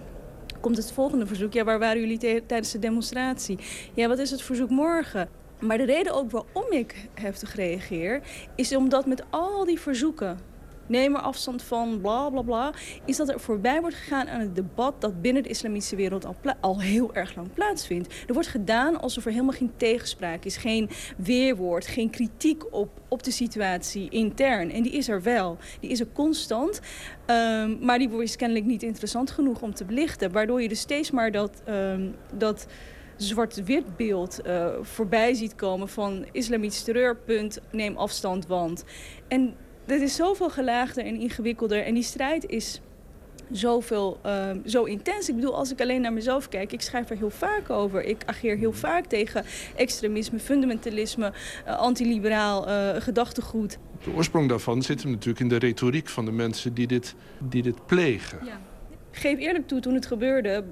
komt 0.60 0.76
het 0.76 0.92
volgende 0.92 1.26
verzoek. 1.26 1.52
Ja, 1.52 1.64
waar 1.64 1.78
waren 1.78 2.00
jullie 2.00 2.46
tijdens 2.46 2.72
de 2.72 2.78
demonstratie? 2.78 3.58
Ja, 3.94 4.08
wat 4.08 4.18
is 4.18 4.30
het 4.30 4.42
verzoek 4.42 4.70
morgen? 4.70 5.28
Maar 5.60 5.78
de 5.78 5.84
reden 5.84 6.14
ook 6.14 6.30
waarom 6.30 6.72
ik 6.72 7.08
heftig 7.14 7.54
reageer... 7.54 8.20
is 8.54 8.76
omdat 8.76 9.06
met 9.06 9.24
al 9.30 9.64
die 9.64 9.80
verzoeken 9.80 10.38
neem 10.90 11.14
er 11.14 11.20
afstand 11.20 11.62
van, 11.62 12.00
bla 12.00 12.30
bla 12.30 12.42
bla... 12.42 12.72
is 13.04 13.16
dat 13.16 13.28
er 13.28 13.40
voorbij 13.40 13.80
wordt 13.80 13.96
gegaan 13.96 14.28
aan 14.28 14.40
het 14.40 14.54
debat... 14.54 15.00
dat 15.00 15.22
binnen 15.22 15.42
de 15.42 15.48
islamitische 15.48 15.96
wereld 15.96 16.24
al, 16.24 16.36
al 16.60 16.80
heel 16.80 17.14
erg 17.14 17.34
lang 17.34 17.52
plaatsvindt. 17.52 18.14
Er 18.26 18.34
wordt 18.34 18.48
gedaan 18.48 19.00
alsof 19.00 19.24
er 19.24 19.30
helemaal 19.30 19.56
geen 19.56 19.72
tegenspraak 19.76 20.44
is. 20.44 20.56
Geen 20.56 20.90
weerwoord, 21.16 21.86
geen 21.86 22.10
kritiek 22.10 22.74
op, 22.74 22.90
op 23.08 23.22
de 23.22 23.30
situatie 23.30 24.08
intern. 24.08 24.70
En 24.70 24.82
die 24.82 24.92
is 24.92 25.08
er 25.08 25.22
wel. 25.22 25.58
Die 25.80 25.90
is 25.90 26.00
er 26.00 26.08
constant. 26.12 26.80
Um, 27.26 27.78
maar 27.80 27.98
die 27.98 28.22
is 28.22 28.36
kennelijk 28.36 28.66
niet 28.66 28.82
interessant 28.82 29.30
genoeg 29.30 29.62
om 29.62 29.74
te 29.74 29.84
belichten. 29.84 30.32
Waardoor 30.32 30.62
je 30.62 30.68
dus 30.68 30.80
steeds 30.80 31.10
maar 31.10 31.30
dat... 31.30 31.62
Um, 31.68 32.14
dat 32.34 32.66
zwart-wit 33.22 33.96
beeld 33.96 34.40
uh, 34.46 34.66
voorbij 34.80 35.34
ziet 35.34 35.54
komen 35.54 35.88
van 35.88 36.26
islamitisch 36.32 36.82
terreurpunt, 36.82 37.60
neem 37.70 37.96
afstand, 37.96 38.46
want. 38.46 38.84
En 39.28 39.54
dit 39.84 40.00
is 40.00 40.14
zoveel 40.14 40.50
gelaagder 40.50 41.04
en 41.04 41.20
ingewikkelder 41.20 41.84
en 41.84 41.94
die 41.94 42.02
strijd 42.02 42.46
is 42.46 42.80
zoveel, 43.50 44.20
uh, 44.26 44.50
zo 44.64 44.84
intens. 44.84 45.28
Ik 45.28 45.34
bedoel, 45.34 45.56
als 45.56 45.72
ik 45.72 45.80
alleen 45.80 46.00
naar 46.00 46.12
mezelf 46.12 46.48
kijk, 46.48 46.72
ik 46.72 46.80
schrijf 46.80 47.10
er 47.10 47.16
heel 47.16 47.30
vaak 47.30 47.70
over. 47.70 48.04
Ik 48.04 48.22
ageer 48.26 48.56
heel 48.56 48.72
vaak 48.72 49.06
tegen 49.06 49.44
extremisme, 49.76 50.38
fundamentalisme, 50.38 51.32
uh, 51.66 51.78
antiliberaal 51.78 52.68
uh, 52.68 52.90
gedachtegoed. 52.98 53.78
De 54.04 54.12
oorsprong 54.12 54.48
daarvan 54.48 54.82
zit 54.82 55.02
hem 55.02 55.10
natuurlijk 55.10 55.40
in 55.40 55.48
de 55.48 55.56
retoriek 55.56 56.08
van 56.08 56.24
de 56.24 56.32
mensen 56.32 56.74
die 56.74 56.86
dit, 56.86 57.14
die 57.38 57.62
dit 57.62 57.86
plegen. 57.86 58.38
Ja. 58.44 58.60
Geef 59.10 59.38
eerlijk 59.38 59.68
toe, 59.68 59.80
toen 59.80 59.94
het 59.94 60.06
gebeurde, 60.06 60.64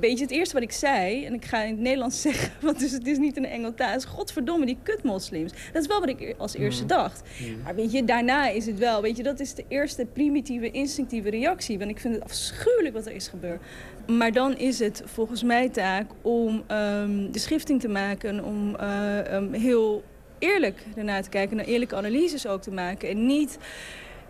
beetje 0.00 0.24
het 0.24 0.30
eerste 0.30 0.54
wat 0.54 0.62
ik 0.62 0.72
zei, 0.72 1.24
en 1.24 1.34
ik 1.34 1.44
ga 1.44 1.62
in 1.62 1.70
het 1.70 1.80
Nederlands 1.80 2.20
zeggen, 2.30 2.52
want 2.60 2.78
dus 2.78 2.92
het 2.92 3.06
is 3.06 3.18
niet 3.18 3.36
een 3.36 3.46
Engeltaal, 3.46 3.96
is 3.96 4.04
godverdomme 4.04 4.66
die 4.66 4.78
kutmoslims. 4.82 5.52
Dat 5.72 5.82
is 5.82 5.88
wel 5.88 6.00
wat 6.00 6.08
ik 6.08 6.34
als 6.38 6.54
eerste 6.54 6.82
mm. 6.82 6.88
dacht. 6.88 7.22
Mm. 7.40 7.62
Maar 7.62 7.74
weet 7.74 7.92
je, 7.92 8.04
daarna 8.04 8.48
is 8.48 8.66
het 8.66 8.78
wel, 8.78 9.02
weet 9.02 9.16
je, 9.16 9.22
dat 9.22 9.40
is 9.40 9.54
de 9.54 9.64
eerste 9.68 10.06
primitieve, 10.12 10.70
instinctieve 10.70 11.30
reactie. 11.30 11.78
Want 11.78 11.90
ik 11.90 12.00
vind 12.00 12.14
het 12.14 12.24
afschuwelijk 12.24 12.94
wat 12.94 13.06
er 13.06 13.12
is 13.12 13.28
gebeurd. 13.28 13.60
Maar 14.06 14.32
dan 14.32 14.56
is 14.56 14.78
het 14.78 15.02
volgens 15.04 15.42
mij 15.42 15.68
taak 15.68 16.10
om 16.22 16.64
um, 16.70 17.32
de 17.32 17.38
schifting 17.38 17.80
te 17.80 17.88
maken, 17.88 18.44
om 18.44 18.76
uh, 18.80 19.32
um, 19.32 19.52
heel 19.52 20.04
eerlijk 20.38 20.84
ernaar 20.96 21.22
te 21.22 21.28
kijken, 21.28 21.58
en 21.58 21.64
eerlijke 21.64 21.96
analyses 21.96 22.46
ook 22.46 22.62
te 22.62 22.70
maken. 22.70 23.08
En 23.08 23.26
niet 23.26 23.58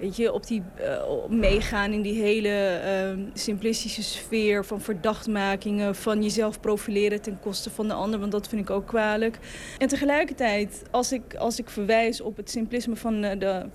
weet 0.01 0.17
je, 0.17 0.33
op 0.33 0.47
die, 0.47 0.63
uh, 0.81 1.27
meegaan 1.29 1.93
in 1.93 2.03
die 2.03 2.23
hele 2.23 2.81
uh, 2.85 3.25
simplistische 3.35 4.03
sfeer 4.03 4.65
van 4.65 4.81
verdachtmakingen, 4.81 5.95
van 5.95 6.23
jezelf 6.23 6.61
profileren 6.61 7.23
ten 7.23 7.41
koste 7.41 7.71
van 7.71 7.89
de 7.89 7.95
ander, 7.95 8.21
want 8.21 8.33
dat 8.33 8.49
vind 8.49 8.61
ik 8.61 8.71
ook 8.71 8.87
kwalijk. 8.87 9.39
En 9.79 9.89
tegelijkertijd, 9.89 10.83
als 10.91 11.13
ik, 11.13 11.35
als 11.35 11.59
ik 11.59 11.71
verwijs 11.71 12.21
op 12.21 12.37
het 12.37 12.51
simplisme 12.51 12.97
van 12.97 13.25
uh, 13.25 13.31
de 13.39 13.67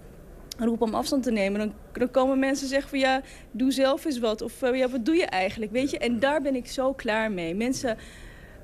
roep 0.58 0.82
om 0.82 0.96
afstand 0.96 1.24
te 1.24 1.32
nemen, 1.32 1.60
dan, 1.60 1.74
dan, 1.94 2.12
komen 2.12 2.40
mensen 2.40 2.68
zeggen 2.68 2.90
van 2.90 3.00
ja, 3.00 3.22
doe 3.52 3.72
zelf 3.72 4.06
eens 4.06 4.20
wat. 4.20 4.42
Of 4.42 4.62
uh, 4.62 4.78
ja, 4.78 4.90
wat 4.90 5.06
doe 5.06 5.16
je 5.16 5.26
eigenlijk, 5.26 5.72
weet 5.72 5.92
je? 5.92 5.98
En 5.98 6.20
daar 6.20 6.42
ben 6.42 6.56
ik 6.56 6.68
zo 6.68 6.94
klaar 6.94 7.32
mee. 7.32 7.56
Mensen, 7.56 7.98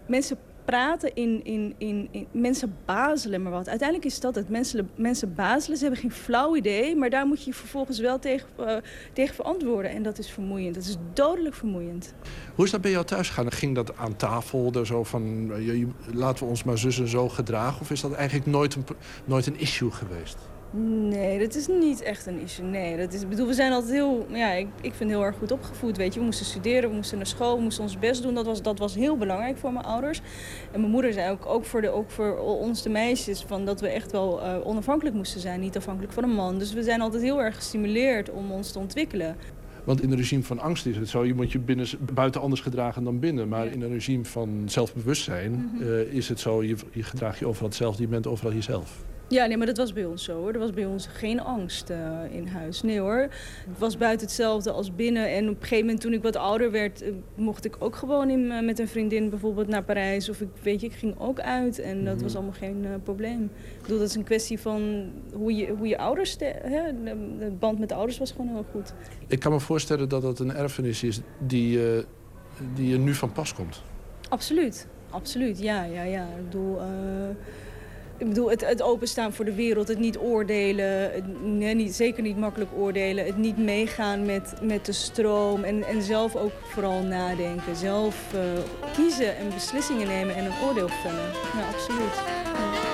mensen 0.08 0.38
praten 0.72 1.16
in, 1.16 1.44
in, 1.44 1.76
in, 1.78 2.08
in, 2.12 2.28
Mensen 2.32 2.76
bazelen 2.86 3.44
maar 3.44 3.52
wat. 3.52 3.70
Uiteindelijk 3.70 4.10
is 4.10 4.20
dat 4.20 4.36
het. 4.36 4.50
Mensen, 4.50 4.90
mensen 4.96 5.36
bazelen, 5.36 5.78
ze 5.78 5.84
hebben 5.84 6.02
geen 6.02 6.12
flauw 6.12 6.56
idee... 6.56 6.96
maar 6.96 7.10
daar 7.10 7.26
moet 7.26 7.44
je 7.44 7.54
vervolgens 7.54 8.00
wel 8.00 8.20
tegen, 8.20 8.48
uh, 8.60 8.76
tegen 9.14 9.36
verantwoorden. 9.36 9.92
En 9.92 10.04
dat 10.04 10.18
is 10.18 10.30
vermoeiend. 10.30 10.76
Dat 10.76 10.84
is 10.84 10.98
dodelijk 11.14 11.56
vermoeiend. 11.56 12.14
Hoe 12.56 12.66
is 12.66 12.72
dat 12.72 12.82
bij 12.82 12.92
jou 12.92 13.06
thuis 13.06 13.28
gegaan? 13.28 13.52
Ging 13.52 13.76
dat 13.76 13.98
aan 13.98 14.16
tafel? 14.16 14.72
Er 14.74 14.86
zo 14.86 15.04
van, 15.04 15.52
uh, 15.52 15.88
laten 16.14 16.44
we 16.44 16.50
ons 16.50 16.64
maar 16.64 16.78
zus 16.78 17.00
en 17.00 17.08
zo 17.08 17.30
gedragen? 17.30 17.82
Of 17.82 17.92
is 17.92 18.02
dat 18.02 18.14
eigenlijk 18.14 18.50
nooit 18.50 18.76
een, 18.76 18.86
nooit 19.26 19.46
een 19.46 19.60
issue 19.60 19.92
geweest? 19.92 20.38
Nee, 20.74 21.40
dat 21.40 21.56
is 21.56 21.68
niet 21.68 22.02
echt 22.02 22.26
een 22.26 22.40
issue. 22.40 22.66
Nee, 22.66 22.98
dat 22.98 23.14
is, 23.14 23.22
ik 23.22 23.30
bedoel, 23.30 23.48
we 23.48 23.54
zijn 23.54 23.72
altijd 23.72 23.94
heel, 23.94 24.26
ja, 24.30 24.52
ik, 24.52 24.68
ik 24.82 24.94
vind 24.94 25.10
heel 25.10 25.24
erg 25.24 25.38
goed 25.38 25.52
opgevoed. 25.52 25.98
Weet 25.98 26.14
je, 26.14 26.20
we 26.20 26.26
moesten 26.26 26.46
studeren, 26.46 26.90
we 26.90 26.96
moesten 26.96 27.18
naar 27.18 27.28
school, 27.28 27.56
we 27.56 27.64
moesten 27.64 27.84
ons 27.84 28.00
best 28.00 28.24
doen. 28.24 28.34
Dat 28.34 28.46
was, 28.46 28.62
dat 28.62 28.80
was 28.80 28.96
heel 28.96 29.18
belangrijk 29.18 29.58
voor 29.58 29.74
mijn 29.74 29.86
ouders. 29.86 30.22
En 30.72 30.80
mijn 30.80 30.92
moeder 30.92 31.14
zei 31.14 31.32
ook, 31.32 31.46
ook 31.46 31.66
voor, 31.66 31.82
de, 31.82 31.90
ook 31.90 32.12
voor 32.12 32.38
ons, 32.38 32.84
de 32.84 32.90
meisjes, 32.90 33.44
van 33.48 33.66
dat 33.66 33.82
we 33.82 33.88
echt 33.88 34.12
wel 34.12 34.42
uh, 34.42 34.56
onafhankelijk 34.64 35.16
moesten 35.16 35.42
zijn, 35.42 35.60
niet 35.60 35.78
afhankelijk 35.78 36.14
van 36.14 36.24
een 36.24 36.36
man. 36.36 36.58
Dus 36.58 36.74
we 36.74 36.84
zijn 36.84 37.02
altijd 37.02 37.24
heel 37.24 37.42
erg 37.42 37.56
gestimuleerd 37.56 38.30
om 38.30 38.52
ons 38.52 38.72
te 38.72 38.80
ontwikkelen. 38.80 39.36
Want 39.84 40.02
in 40.02 40.12
een 40.12 40.18
regime 40.18 40.44
van 40.44 40.60
angst 40.60 40.86
is 40.86 40.98
het 40.98 41.10
zo, 41.10 41.26
je 41.26 41.34
moet 41.34 41.52
je 41.52 41.60
binnen, 41.60 41.88
buiten 42.14 42.42
anders 42.42 42.62
gedragen 42.62 43.04
dan 43.04 43.20
binnen. 43.20 43.48
Maar 43.48 43.68
in 43.68 43.82
een 43.82 43.92
regime 43.94 44.26
van 44.26 44.64
zelfbewustzijn 44.66 45.52
mm 45.52 45.70
-hmm. 45.74 45.88
uh, 45.88 46.14
is 46.14 46.30
het 46.30 46.40
zo, 46.40 46.64
je, 46.64 46.76
je 46.92 47.04
gedraagt 47.04 47.40
je 47.40 47.48
overal 47.48 47.68
hetzelfde, 47.68 48.02
je 48.02 48.08
bent 48.08 48.28
overal 48.28 48.54
jezelf. 48.54 49.04
Ja, 49.32 49.46
nee, 49.46 49.58
maar 49.58 49.68
dat 49.68 49.78
was 49.78 49.94
bij 49.94 50.06
ons 50.06 50.24
zo 50.24 50.38
hoor. 50.38 50.54
Er 50.54 50.60
was 50.60 50.72
bij 50.72 50.86
ons 50.86 51.08
geen 51.08 51.42
angst 51.42 51.90
uh, 51.90 51.98
in 52.32 52.48
huis. 52.48 52.82
Nee 52.82 53.00
hoor. 53.00 53.28
Het 53.68 53.80
was 53.80 53.98
buiten 53.98 54.28
hetzelfde 54.28 54.72
als 54.72 54.96
binnen. 54.96 55.30
En 55.30 55.50
op 55.50 55.56
een 55.56 55.62
gegeven 55.62 55.86
moment 55.86 56.02
toen 56.02 56.14
ik 56.14 56.22
wat 56.22 56.36
ouder 56.36 56.72
werd, 56.72 57.04
uh, 57.04 57.14
mocht 57.36 57.66
ik 57.66 57.76
ook 57.80 57.96
gewoon 57.96 58.30
in, 58.30 58.40
uh, 58.40 58.62
met 58.62 58.80
een 58.80 58.88
vriendin 58.88 59.30
bijvoorbeeld 59.30 59.68
naar 59.68 59.84
Parijs. 59.84 60.30
Of 60.30 60.42
ik 60.42 60.48
weet 60.62 60.82
je, 60.82 60.88
ik 60.88 60.94
ging 60.94 61.20
ook 61.20 61.40
uit. 61.40 61.80
En 61.80 61.96
dat 61.96 62.04
mm 62.04 62.14
-hmm. 62.14 62.22
was 62.22 62.36
allemaal 62.36 62.54
geen 62.54 62.86
probleem. 63.04 63.44
Ik 63.44 63.82
bedoel, 63.82 63.98
dat 63.98 64.10
is 64.10 64.16
een 64.16 64.24
kwestie 64.24 64.60
van 64.60 65.12
hoe 65.34 65.56
je, 65.56 65.74
hoe 65.78 65.88
je 65.88 65.98
ouders... 65.98 66.36
Hè, 66.40 67.04
de, 67.04 67.52
band 67.60 67.80
met 67.80 67.90
de 67.90 67.96
ouders 67.96 68.18
was 68.18 68.32
gewoon 68.32 68.48
heel 68.48 68.66
goed. 68.72 68.94
Ik 69.28 69.40
kan 69.40 69.52
me 69.52 69.60
voorstellen 69.60 70.10
dat 70.10 70.22
dat 70.22 70.40
een 70.40 70.56
erfenis 70.56 71.04
is 71.04 71.20
die, 71.48 71.80
die 72.76 72.94
er 72.94 73.00
nu 73.00 73.14
van 73.14 73.32
pas 73.32 73.54
komt. 73.54 73.84
Absoluut. 74.30 74.88
Absoluut, 75.10 75.60
ja, 75.60 75.84
ja, 75.84 76.04
ja. 76.04 76.24
Ik 76.24 76.44
bedoel... 76.44 76.80
Ik 78.22 78.28
bedoel, 78.28 78.50
het, 78.50 78.66
het, 78.66 78.82
openstaan 78.82 79.34
voor 79.34 79.46
de 79.46 79.54
wereld, 79.54 79.88
het 79.88 80.00
niet 80.00 80.18
oordelen, 80.18 81.12
niet, 81.78 81.96
zeker 81.96 82.24
niet 82.24 82.38
makkelijk 82.38 82.72
oordelen, 82.78 83.26
het 83.26 83.38
niet 83.38 83.58
meegaan 83.58 84.26
met, 84.26 84.54
met 84.62 84.86
de 84.86 84.92
stroom 84.92 85.64
en, 85.64 85.84
en 85.84 86.02
zelf 86.02 86.36
ook 86.36 86.52
vooral 86.64 87.02
nadenken. 87.02 87.76
Zelf 87.76 88.34
uh, 88.36 88.42
kiezen 88.94 89.38
en 89.38 89.50
beslissingen 89.54 90.08
nemen 90.08 90.36
en 90.36 90.46
een 90.46 90.68
oordeel 90.68 90.90
vellen. 90.90 91.32
Ja, 91.54 91.68
absoluut. 91.74 92.91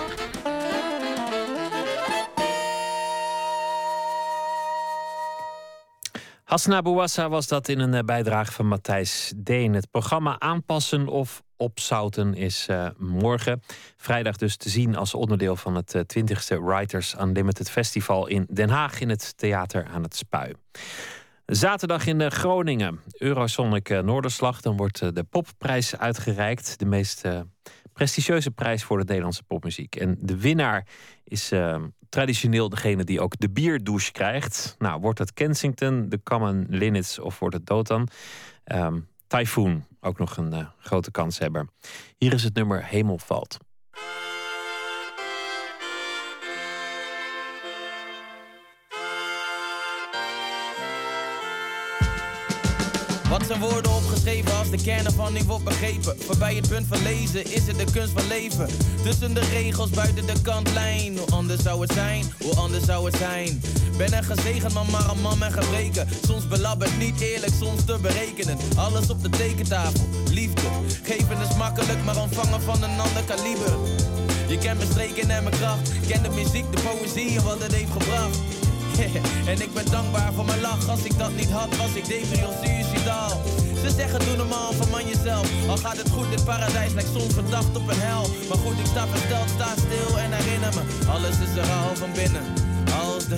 Hasna 6.47 6.81
Bouassa 6.81 7.29
was 7.29 7.47
dat 7.47 7.67
in 7.67 7.79
een 7.79 8.05
bijdrage 8.05 8.51
van 8.51 8.67
Matthijs 8.67 9.33
Deen. 9.35 9.73
Het 9.73 9.91
programma 9.91 10.39
Aanpassen 10.39 11.07
of 11.07 11.43
Opzouten 11.57 12.33
is 12.33 12.67
uh, 12.69 12.89
morgen. 12.97 13.61
Vrijdag 13.97 14.35
dus 14.35 14.57
te 14.57 14.69
zien 14.69 14.95
als 14.95 15.13
onderdeel 15.13 15.55
van 15.55 15.75
het 15.75 15.93
uh, 15.93 16.01
20ste 16.01 16.63
Writers 16.63 17.15
Unlimited 17.19 17.69
Festival 17.69 18.27
in 18.27 18.47
Den 18.49 18.69
Haag 18.69 18.99
in 18.99 19.09
het 19.09 19.37
Theater 19.37 19.85
aan 19.85 20.03
het 20.03 20.15
Spui. 20.15 20.53
Zaterdag 21.45 22.05
in 22.05 22.31
Groningen, 22.31 22.99
Eurosonic 23.17 23.89
Noorderslag. 24.03 24.61
Dan 24.61 24.77
wordt 24.77 25.15
de 25.15 25.23
popprijs 25.23 25.97
uitgereikt. 25.97 26.79
De 26.79 26.85
meest 26.85 27.23
prestigieuze 27.93 28.51
prijs 28.51 28.83
voor 28.83 28.97
de 28.97 29.05
Nederlandse 29.05 29.43
popmuziek. 29.43 29.95
En 29.95 30.17
de 30.19 30.37
winnaar 30.37 30.87
is 31.23 31.51
traditioneel 32.09 32.69
degene 32.69 33.03
die 33.03 33.21
ook 33.21 33.39
de 33.39 33.49
bierdouche 33.49 34.11
krijgt. 34.11 34.75
Nou, 34.79 35.01
wordt 35.01 35.19
het 35.19 35.33
Kensington, 35.33 36.09
de 36.09 36.19
Common 36.23 36.65
Linnets 36.69 37.19
of 37.19 37.39
wordt 37.39 37.55
het 37.55 37.65
Dotan? 37.65 38.07
Um, 38.65 39.07
Typhoon, 39.27 39.85
ook 40.01 40.17
nog 40.17 40.37
een 40.37 40.53
uh, 40.53 40.67
grote 40.79 41.11
kanshebber. 41.11 41.67
Hier 42.17 42.33
is 42.33 42.43
het 42.43 42.53
nummer 42.53 42.85
Hemel 42.85 43.17
valt. 43.17 43.57
Wat 53.37 53.47
zijn 53.47 53.59
woorden 53.59 53.91
opgeschreven 53.91 54.57
als 54.57 54.69
de 54.69 54.77
kern 54.77 55.05
ervan 55.05 55.33
niet 55.33 55.45
wordt 55.45 55.63
begrepen? 55.63 56.15
Voorbij 56.19 56.55
het 56.55 56.69
punt 56.69 56.87
van 56.87 57.03
lezen 57.03 57.45
is 57.45 57.67
het 57.67 57.77
de 57.77 57.91
kunst 57.91 58.11
van 58.11 58.27
leven. 58.27 58.67
Tussen 59.03 59.33
de 59.33 59.39
regels, 59.39 59.89
buiten 59.89 60.25
de 60.25 60.41
kantlijn. 60.41 61.17
Hoe 61.17 61.31
anders 61.31 61.61
zou 61.61 61.81
het 61.81 61.91
zijn, 61.91 62.23
hoe 62.41 62.55
anders 62.55 62.85
zou 62.85 63.05
het 63.05 63.15
zijn. 63.15 63.61
Ben 63.97 64.13
een 64.13 64.23
gezegend 64.23 64.73
man, 64.73 64.89
maar 64.91 65.09
een 65.09 65.21
man 65.21 65.37
met 65.37 65.53
gebreken. 65.53 66.07
Soms 66.27 66.47
belabberd, 66.47 66.97
niet 66.97 67.21
eerlijk, 67.21 67.53
soms 67.59 67.85
te 67.85 67.97
berekenen. 68.01 68.57
Alles 68.75 69.09
op 69.09 69.23
de 69.23 69.29
tekentafel, 69.29 70.07
liefde. 70.29 70.67
Geven 71.03 71.41
is 71.49 71.55
makkelijk, 71.55 72.03
maar 72.05 72.21
ontvangen 72.21 72.61
van 72.61 72.83
een 72.83 72.99
ander 72.99 73.23
kaliber. 73.25 73.77
Je 74.47 74.57
kent 74.57 74.77
mijn 74.77 74.91
streken 74.91 75.29
en 75.29 75.43
mijn 75.43 75.55
kracht. 75.55 75.91
Ken 76.07 76.23
de 76.23 76.29
muziek, 76.29 76.65
de 76.71 76.81
poëzie 76.81 77.41
wat 77.41 77.63
het 77.63 77.73
heeft 77.73 77.91
gebracht. 77.91 78.37
en 79.51 79.61
ik 79.61 79.73
ben 79.73 79.91
dankbaar 79.91 80.33
voor 80.33 80.45
mijn 80.45 80.61
lach. 80.61 80.89
Als 80.89 81.03
ik 81.03 81.17
dat 81.17 81.35
niet 81.35 81.51
had, 81.51 81.75
was 81.75 81.93
ik 81.93 82.05
depri 82.05 82.43
of 82.45 82.55
suicidaal. 82.63 83.41
Ze 83.83 83.89
zeggen 83.89 84.19
doe 84.19 84.35
normaal, 84.35 84.73
verman 84.73 85.07
jezelf. 85.07 85.49
Al 85.67 85.77
gaat 85.77 85.97
het 85.97 86.09
goed, 86.09 86.29
dit 86.29 86.43
paradijs 86.43 86.93
lijkt 86.93 87.09
soms 87.13 87.33
verdacht 87.33 87.75
op 87.75 87.87
een 87.87 87.99
hel. 87.99 88.27
Maar 88.49 88.57
goed, 88.57 88.79
ik 88.79 88.85
sta 88.85 89.07
versteld, 89.07 89.49
sta 89.49 89.67
stil 89.75 90.17
en 90.17 90.31
herinner 90.31 90.73
me. 90.73 91.09
Alles 91.11 91.35
is 91.39 91.57
er 91.57 91.71
al 91.71 91.95
van 91.95 92.11
binnen. 92.11 92.66
Als 92.93 93.27
de 93.27 93.37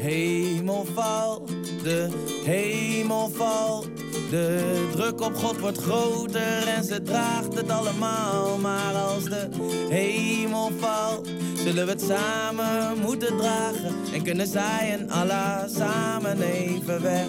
hemel 0.00 0.86
valt, 0.94 1.48
de 1.82 2.08
hemel 2.44 3.30
valt. 3.36 3.88
De 4.30 4.88
druk 4.92 5.20
op 5.20 5.34
God 5.34 5.58
wordt 5.58 5.78
groter 5.78 6.68
en 6.76 6.84
ze 6.84 7.02
draagt 7.02 7.54
het 7.54 7.70
allemaal. 7.70 8.58
Maar 8.58 8.94
als 8.94 9.24
de 9.24 9.48
hemel 9.88 10.70
valt, 10.78 11.28
zullen 11.64 11.86
we 11.86 11.92
het 11.92 12.02
samen 12.02 12.98
moeten 12.98 13.36
dragen. 13.36 13.94
En 14.12 14.22
kunnen 14.22 14.46
zij 14.46 14.96
en 14.98 15.10
Allah 15.10 15.68
samen 15.76 16.42
even 16.42 17.02
weg. 17.02 17.26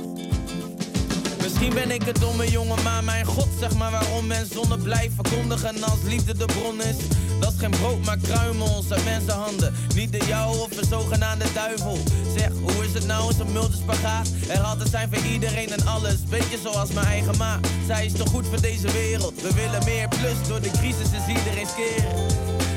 Misschien 1.41 1.73
ben 1.73 1.91
ik 1.91 2.07
een 2.07 2.21
domme 2.21 2.51
jongen, 2.51 2.83
maar 2.83 3.03
mijn 3.03 3.25
god, 3.25 3.47
zeg 3.59 3.77
maar 3.77 3.91
waarom 3.91 4.27
men 4.27 4.45
zonne 4.45 4.77
blijft 4.77 5.13
verkondigen 5.15 5.83
als 5.83 5.99
liefde 6.07 6.37
de 6.37 6.45
bron 6.45 6.81
is. 6.81 6.95
Dat 7.41 7.53
is 7.53 7.59
geen 7.59 7.69
brood, 7.69 8.05
maar 8.05 8.17
kruimels 8.17 8.91
uit 8.91 9.03
mensenhanden. 9.03 9.73
Niet 9.95 10.11
de 10.11 10.25
jou 10.27 10.59
of 10.59 10.77
een 10.77 10.87
zogenaamde 10.89 11.45
duivel. 11.53 11.97
Zeg, 12.37 12.51
hoe 12.61 12.85
is 12.85 12.93
het 12.93 13.05
nou, 13.05 13.33
zo'n 13.33 13.51
multispagaat? 13.51 14.29
Er 14.49 14.59
altijd 14.59 14.89
zijn 14.89 15.09
voor 15.11 15.25
iedereen 15.31 15.69
en 15.69 15.85
alles. 15.85 16.17
Beetje 16.29 16.57
zoals 16.63 16.91
mijn 16.91 17.05
eigen 17.05 17.37
ma. 17.37 17.59
Zij 17.87 18.05
is 18.05 18.13
toch 18.13 18.29
goed 18.29 18.47
voor 18.47 18.61
deze 18.61 18.91
wereld. 18.91 19.41
We 19.41 19.53
willen 19.53 19.83
meer 19.85 20.07
plus, 20.07 20.47
door 20.47 20.61
de 20.61 20.71
crisis 20.71 21.11
is 21.19 21.27
iedereen 21.37 21.67
skeer. 21.67 22.05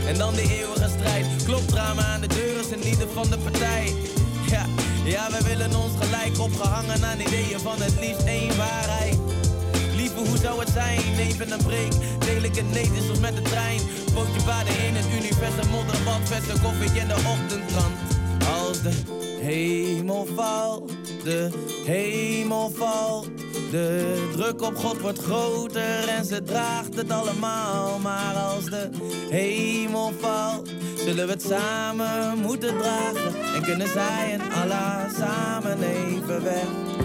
En 0.07 0.19
dan 0.19 0.35
de 0.35 0.43
eeuwige 0.43 0.89
strijd. 0.99 1.27
Klopt 1.45 1.69
drama 1.69 2.03
aan 2.03 2.21
de 2.21 2.27
deur 2.27 2.59
is 2.59 2.87
ieder 2.91 3.09
van 3.09 3.31
de 3.31 3.39
partij. 3.39 3.95
Ja, 4.51 4.67
ja, 5.05 5.31
we 5.31 5.45
willen 5.45 5.77
ons 5.77 5.93
gelijk 6.01 6.39
opgehangen 6.39 7.05
aan 7.05 7.21
ideeën 7.21 7.61
van 7.61 7.83
het 7.83 8.01
liefst 8.01 8.25
één 8.25 8.57
waarheid. 8.57 9.34
Hoe 10.27 10.39
zou 10.39 10.61
het 10.61 10.69
zijn? 10.69 11.01
Even 11.19 11.53
een 11.53 11.63
break, 11.63 11.93
deel 12.19 12.43
ik 12.43 12.57
het 12.57 12.71
nee, 12.71 12.91
is 13.03 13.11
of 13.11 13.21
met 13.21 13.37
de 13.37 13.43
trein. 13.43 13.81
Bootje 14.15 14.43
baden 14.47 14.85
in 14.87 14.95
het 14.95 15.07
universum, 15.19 15.71
modderbad, 15.71 16.21
verse 16.25 16.61
koffie 16.63 17.01
in 17.01 17.09
de 17.09 17.15
ochtendkrant. 17.15 17.97
Als 18.59 18.83
de 18.83 18.93
hemel 19.41 20.27
valt, 20.35 20.93
de 21.25 21.51
hemel 21.87 22.71
valt. 22.71 23.29
De 23.71 24.29
druk 24.33 24.63
op 24.63 24.77
God 24.77 25.01
wordt 25.01 25.19
groter 25.19 26.09
en 26.09 26.25
ze 26.25 26.43
draagt 26.43 26.95
het 26.95 27.11
allemaal. 27.11 27.99
Maar 27.99 28.35
als 28.35 28.65
de 28.65 28.91
hemel 29.31 30.13
valt, 30.21 30.71
zullen 30.97 31.27
we 31.27 31.33
het 31.33 31.43
samen 31.43 32.39
moeten 32.39 32.79
dragen. 32.79 33.55
En 33.55 33.63
kunnen 33.63 33.89
zij 33.89 34.33
en 34.33 34.53
Allah 34.63 35.15
samen 35.19 35.83
even 35.83 36.43
weg. 36.43 37.04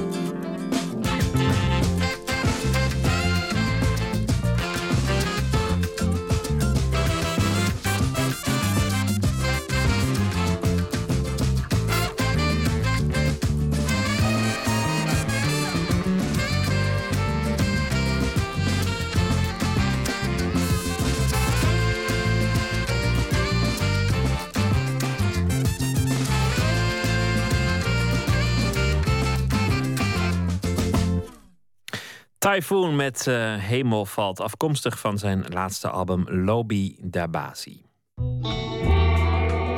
Typhoon 32.39 32.95
met 32.95 33.25
uh, 33.27 33.55
Hemel 33.55 34.05
valt, 34.05 34.39
afkomstig 34.39 34.99
van 34.99 35.17
zijn 35.17 35.45
laatste 35.49 35.89
album 35.89 36.23
Lobby 36.27 36.95
Dabasi. 37.01 37.81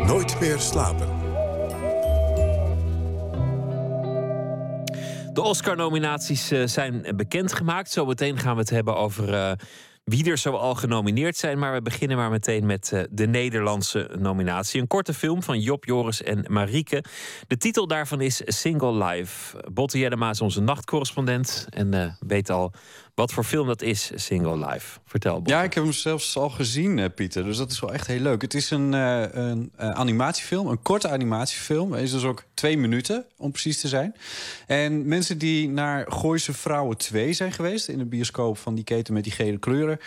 Nooit 0.05 0.39
meer 0.39 0.59
slapen. 0.59 1.07
De 5.33 5.41
Oscar-nominaties 5.41 6.51
uh, 6.51 6.67
zijn 6.67 7.05
bekendgemaakt. 7.15 7.91
Zometeen 7.91 8.37
gaan 8.37 8.53
we 8.53 8.59
het 8.59 8.69
hebben 8.69 8.95
over 8.95 9.33
uh, 9.33 9.51
wie 10.11 10.29
er 10.29 10.37
zoal 10.37 10.75
genomineerd 10.75 11.37
zijn. 11.37 11.59
Maar 11.59 11.73
we 11.73 11.81
beginnen 11.81 12.17
maar 12.17 12.29
meteen 12.29 12.65
met 12.65 12.91
uh, 12.93 13.01
de 13.09 13.27
Nederlandse 13.27 14.09
nominatie. 14.19 14.81
Een 14.81 14.87
korte 14.87 15.13
film 15.13 15.43
van 15.43 15.59
Job, 15.59 15.85
Joris 15.85 16.23
en 16.23 16.45
Marieke. 16.47 17.03
De 17.47 17.57
titel 17.57 17.87
daarvan 17.87 18.21
is 18.21 18.41
Single 18.45 19.05
Life. 19.05 19.63
Botte 19.73 19.99
Jellema 19.99 20.29
is 20.29 20.41
onze 20.41 20.61
nachtcorrespondent 20.61 21.67
en 21.69 21.93
uh, 21.95 22.11
weet 22.19 22.49
al 22.49 22.73
wat 23.15 23.33
voor 23.33 23.43
film 23.43 23.67
dat 23.67 23.81
is, 23.81 24.11
Single 24.15 24.57
Life. 24.57 24.99
Vertel, 25.05 25.35
Bob. 25.35 25.47
Ja, 25.47 25.63
ik 25.63 25.73
heb 25.73 25.83
hem 25.83 25.93
zelfs 25.93 26.37
al 26.37 26.49
gezien, 26.49 26.97
uh, 26.97 27.05
Pieter. 27.15 27.43
Dus 27.43 27.57
dat 27.57 27.71
is 27.71 27.79
wel 27.79 27.93
echt 27.93 28.07
heel 28.07 28.19
leuk. 28.19 28.41
Het 28.41 28.53
is 28.53 28.69
een, 28.69 28.93
uh, 28.93 29.23
een 29.31 29.71
uh, 29.79 29.89
animatiefilm, 29.89 30.67
een 30.67 30.81
korte 30.81 31.09
animatiefilm. 31.09 31.91
Het 31.91 32.01
is 32.01 32.11
dus 32.11 32.23
ook 32.23 32.43
twee 32.53 32.77
minuten, 32.77 33.25
om 33.37 33.51
precies 33.51 33.79
te 33.79 33.87
zijn. 33.87 34.15
En 34.67 35.07
mensen 35.07 35.37
die 35.37 35.69
naar 35.69 36.11
Gooise 36.11 36.53
Vrouwen 36.53 36.97
2 36.97 37.33
zijn 37.33 37.51
geweest... 37.51 37.87
in 37.87 37.97
de 37.97 38.05
bioscoop 38.05 38.57
van 38.57 38.75
die 38.75 38.83
keten 38.83 39.13
met 39.13 39.23
die 39.23 39.33
gele 39.33 39.57
kleuren... 39.57 39.99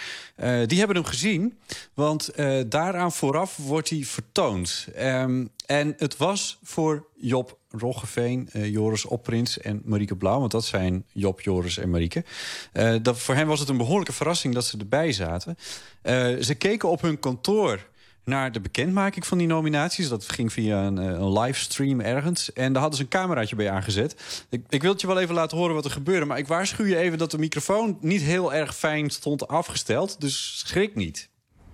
die 0.67 0.79
hebben 0.79 0.97
hem 0.97 1.05
gezien. 1.05 1.59
Want 1.95 2.31
daaraan 2.67 3.13
vooraf 3.13 3.57
wordt 3.57 3.91
hij 3.91 4.03
vertoond. 4.05 4.87
Um, 4.99 5.51
en 5.67 5.95
het 5.97 6.17
was 6.17 6.59
voor 6.63 7.07
Job 7.17 7.59
Roggeveen, 7.79 8.49
uh, 8.53 8.67
Joris 8.67 9.05
Opprins 9.05 9.61
en 9.61 9.83
Marieke 9.85 10.17
Blauw... 10.17 10.39
want 10.39 10.51
dat 10.51 10.65
zijn 10.65 11.05
Job, 11.13 11.41
Joris 11.41 11.79
en 11.79 11.91
Marieke. 11.91 12.25
Uh, 12.73 12.95
dat, 13.03 13.19
voor 13.19 13.35
hen 13.35 13.47
was 13.47 13.61
het 13.61 13.69
een 13.69 13.77
behoorlijke 13.77 14.13
verrassing 14.13 14.55
dat 14.55 14.65
ze 14.65 14.79
erbij 14.79 15.13
zaten. 15.13 15.57
Uh, 16.03 16.43
ze 16.43 16.55
keken 16.59 16.89
op 16.89 17.01
hun 17.01 17.19
kantoor 17.19 17.87
naar 18.25 18.53
de 18.53 18.61
bekendmaking 18.61 19.27
van 19.27 19.39
die 19.39 19.47
nominaties. 19.47 20.09
Dat 20.09 20.29
ging 20.29 20.53
via 20.53 20.87
een, 20.87 20.97
een 20.97 21.33
livestream 21.33 22.01
ergens. 22.01 22.53
En 22.53 22.73
daar 22.73 22.81
hadden 22.83 22.99
ze 22.99 23.05
een 23.05 23.21
cameraatje 23.21 23.57
bij 23.57 23.71
aangezet. 23.71 24.45
Ik, 24.49 24.65
ik 24.69 24.83
wil 24.83 24.93
het 24.93 25.01
je 25.01 25.07
wel 25.07 25.21
even 25.21 25.35
laten 25.35 25.59
horen 25.59 25.75
wat 25.75 25.85
er 25.85 25.91
gebeurde... 25.91 26.27
maar 26.27 26.39
ik 26.39 26.47
waarschuw 26.47 26.85
je 26.85 26.97
even 26.97 27.19
dat 27.19 27.31
de 27.31 27.39
microfoon 27.39 27.99
niet 28.01 28.23
heel 28.23 28.55
erg 28.55 28.77
fijn 28.77 29.11
stond 29.11 29.49
afgesteld. 29.49 30.21
Dus 30.21 30.63
schrik 30.67 30.95
niet. 30.95 31.29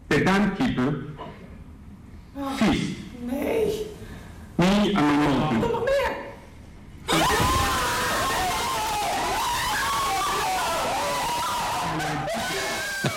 De 0.06 0.22
timekeeper... 0.22 1.04
Vies. 2.56 2.80
Nee. 3.26 3.89
Nee, 4.60 4.96
aan 4.96 5.16
mijn 5.16 5.18
mond. 5.18 5.48
Kom 5.48 5.70
nog 5.70 5.84
meer. 5.84 6.16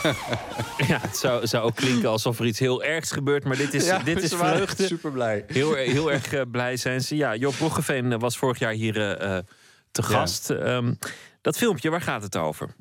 ja, 0.88 1.00
het 1.02 1.18
zou, 1.18 1.48
zou 1.48 1.64
ook 1.64 1.76
klinken 1.76 2.10
alsof 2.10 2.40
er 2.40 2.46
iets 2.46 2.60
heel 2.60 2.84
ergs 2.84 3.12
gebeurt. 3.12 3.44
Maar 3.44 3.58
dit 3.58 3.74
is, 3.74 3.86
Ja, 3.86 4.00
dit 4.00 4.22
is 4.22 4.34
vreugde. 4.34 4.86
super 4.86 5.12
blij. 5.12 5.44
Heel, 5.48 5.74
heel 5.74 6.12
erg 6.12 6.34
eh, 6.34 6.42
blij 6.52 6.78
zijn 6.78 7.02
ze. 7.02 7.16
Ja, 7.16 7.36
Job 7.36 7.54
Roggeveen 7.60 8.20
was 8.20 8.38
vorig 8.38 8.60
jaar 8.60 8.74
hier 8.74 8.98
eh, 8.98 9.38
eh, 9.38 9.44
te 9.92 10.04
gast. 10.04 10.50
Ehm, 10.50 10.94
dat 11.42 11.58
filmpje, 11.58 11.90
waar 11.90 12.02
gaat 12.02 12.24
het 12.24 12.36
over? 12.36 12.76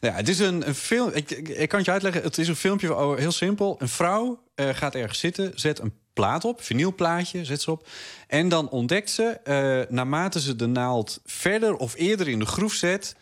Nou 0.00 0.12
ja, 0.12 0.18
het 0.20 0.28
is 0.28 0.38
een, 0.38 0.68
een 0.68 0.74
film. 0.74 1.10
Ik, 1.12 1.30
ik, 1.30 1.48
ik 1.48 1.68
kan 1.68 1.78
het 1.78 1.86
je 1.86 1.92
uitleggen. 1.92 2.22
Het 2.22 2.38
is 2.38 2.48
een 2.48 2.56
filmpje 2.56 3.14
heel 3.16 3.32
simpel. 3.32 3.76
Een 3.78 3.88
vrouw 3.88 4.42
eh, 4.54 4.68
gaat 4.68 4.94
ergens 4.94 5.18
zitten, 5.18 5.52
zet 5.54 5.78
een 5.78 5.92
plaat 6.14 6.44
op, 6.44 6.62
vinylplaatje, 6.62 7.44
zet 7.44 7.62
ze 7.62 7.70
op. 7.70 7.88
En 8.28 8.48
dan 8.48 8.68
ontdekt 8.68 9.10
ze, 9.10 9.22
eh, 9.44 9.94
naarmate 9.94 10.40
ze 10.40 10.56
de 10.56 10.66
naald 10.66 11.20
verder 11.24 11.76
of 11.76 11.94
eerder 11.94 12.28
in 12.28 12.38
de 12.38 12.46
groef 12.46 12.72
zet, 12.72 13.16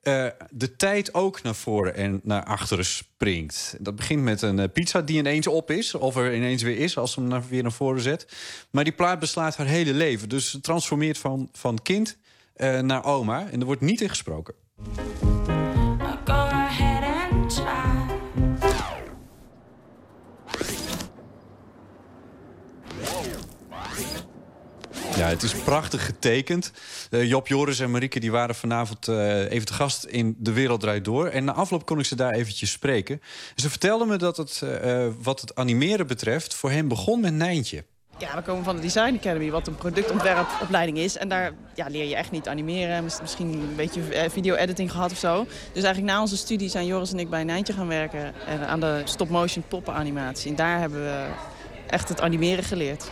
eh, 0.00 0.26
de 0.50 0.76
tijd 0.76 1.14
ook 1.14 1.42
naar 1.42 1.54
voren 1.54 1.94
en 1.94 2.20
naar 2.22 2.44
achteren 2.44 2.84
springt. 2.84 3.76
Dat 3.78 3.96
begint 3.96 4.22
met 4.22 4.42
een 4.42 4.58
eh, 4.58 4.68
pizza 4.72 5.02
die 5.02 5.18
ineens 5.18 5.46
op 5.46 5.70
is, 5.70 5.94
of 5.94 6.16
er 6.16 6.34
ineens 6.34 6.62
weer 6.62 6.78
is 6.78 6.96
als 6.98 7.12
ze 7.12 7.20
hem 7.20 7.48
weer 7.48 7.62
naar 7.62 7.72
voren 7.72 8.02
zet. 8.02 8.26
Maar 8.70 8.84
die 8.84 8.92
plaat 8.92 9.18
beslaat 9.18 9.56
haar 9.56 9.66
hele 9.66 9.94
leven. 9.94 10.28
Dus 10.28 10.50
ze 10.50 10.60
transformeert 10.60 11.18
van, 11.18 11.48
van 11.52 11.82
kind 11.82 12.16
naar 12.80 13.04
oma. 13.04 13.48
En 13.50 13.60
er 13.60 13.66
wordt 13.66 13.80
niet 13.80 14.00
in 14.00 14.08
gesproken. 14.08 14.54
Ja, 25.16 25.28
het 25.28 25.42
is 25.42 25.54
prachtig 25.54 26.04
getekend. 26.04 26.72
Eh, 27.10 27.28
Job, 27.28 27.46
Joris 27.48 27.80
en 27.80 27.90
Marieke 27.90 28.20
die 28.20 28.30
waren 28.30 28.54
vanavond 28.54 29.08
eh, 29.08 29.50
even 29.50 29.66
te 29.66 29.72
gast 29.72 30.04
in 30.04 30.36
De 30.38 30.52
Wereld 30.52 30.80
Draait 30.80 31.04
Door. 31.04 31.26
En 31.26 31.44
na 31.44 31.52
afloop 31.52 31.86
kon 31.86 31.98
ik 31.98 32.04
ze 32.04 32.16
daar 32.16 32.32
eventjes 32.32 32.70
spreken. 32.70 33.20
Ze 33.54 33.68
vertelden 33.70 34.08
me 34.08 34.16
dat 34.16 34.36
het, 34.36 34.62
eh, 34.82 35.06
wat 35.22 35.40
het 35.40 35.54
animeren 35.54 36.06
betreft... 36.06 36.54
voor 36.54 36.70
hen 36.70 36.88
begon 36.88 37.20
met 37.20 37.32
Nijntje. 37.32 37.84
Ja, 38.18 38.34
we 38.36 38.42
komen 38.42 38.64
van 38.64 38.76
de 38.76 38.82
Design 38.82 39.14
Academy, 39.18 39.50
wat 39.50 39.66
een 39.66 39.76
productontwerpopleiding 39.76 40.98
is. 40.98 41.16
En 41.16 41.28
daar 41.28 41.52
ja, 41.74 41.86
leer 41.88 42.04
je 42.08 42.16
echt 42.16 42.30
niet 42.30 42.48
animeren. 42.48 43.04
Mis- 43.04 43.20
Misschien 43.20 43.52
een 43.52 43.76
beetje 43.76 44.00
video-editing 44.30 44.90
gehad 44.90 45.10
of 45.10 45.18
zo. 45.18 45.44
Dus 45.72 45.82
eigenlijk 45.82 46.14
na 46.14 46.20
onze 46.20 46.36
studie 46.36 46.68
zijn 46.68 46.86
Joris 46.86 47.12
en 47.12 47.18
ik 47.18 47.30
bij 47.30 47.44
Nijntje 47.44 47.72
gaan 47.72 47.88
werken. 47.88 48.34
En 48.46 48.66
aan 48.66 48.80
de 48.80 49.02
stop-motion 49.04 49.64
poppenanimatie. 49.68 50.50
En 50.50 50.56
daar 50.56 50.78
hebben 50.80 51.02
we 51.02 51.24
echt 51.86 52.08
het 52.08 52.20
animeren 52.20 52.64
geleerd. 52.64 53.10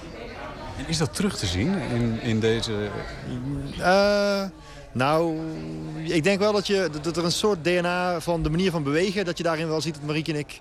En 0.76 0.88
is 0.88 0.98
dat 0.98 1.14
terug 1.14 1.36
te 1.36 1.46
zien 1.46 1.78
in, 1.78 2.20
in 2.20 2.40
deze... 2.40 2.88
Eh, 3.78 4.42
nou, 4.92 5.38
ik 6.02 6.24
denk 6.24 6.38
wel 6.38 6.52
dat, 6.52 6.66
je, 6.66 6.90
dat 7.02 7.16
er 7.16 7.24
een 7.24 7.32
soort 7.32 7.64
DNA 7.64 8.20
van 8.20 8.42
de 8.42 8.50
manier 8.50 8.70
van 8.70 8.82
bewegen... 8.82 9.24
dat 9.24 9.36
je 9.36 9.42
daarin 9.42 9.68
wel 9.68 9.80
ziet 9.80 9.94
dat 9.94 10.02
Marieke 10.02 10.32
en 10.32 10.38
ik 10.38 10.60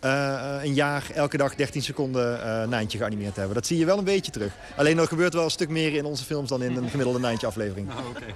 eh, 0.00 0.56
een 0.62 0.74
jaar 0.74 1.10
elke 1.14 1.36
dag 1.36 1.54
13 1.54 1.82
seconden 1.82 2.42
eh 2.42 2.68
Nijntje 2.68 2.98
geanimeerd 2.98 3.36
hebben. 3.36 3.54
Dat 3.54 3.66
zie 3.66 3.78
je 3.78 3.84
wel 3.84 3.98
een 3.98 4.04
beetje 4.04 4.32
terug. 4.32 4.52
Alleen 4.76 4.98
er 4.98 5.06
gebeurt 5.06 5.34
wel 5.34 5.44
een 5.44 5.50
stuk 5.50 5.68
meer 5.68 5.94
in 5.94 6.04
onze 6.04 6.24
films 6.24 6.48
dan 6.48 6.62
in 6.62 6.76
een 6.76 6.88
gemiddelde 6.88 7.20
Nijntje 7.20 7.46
aflevering. 7.46 7.88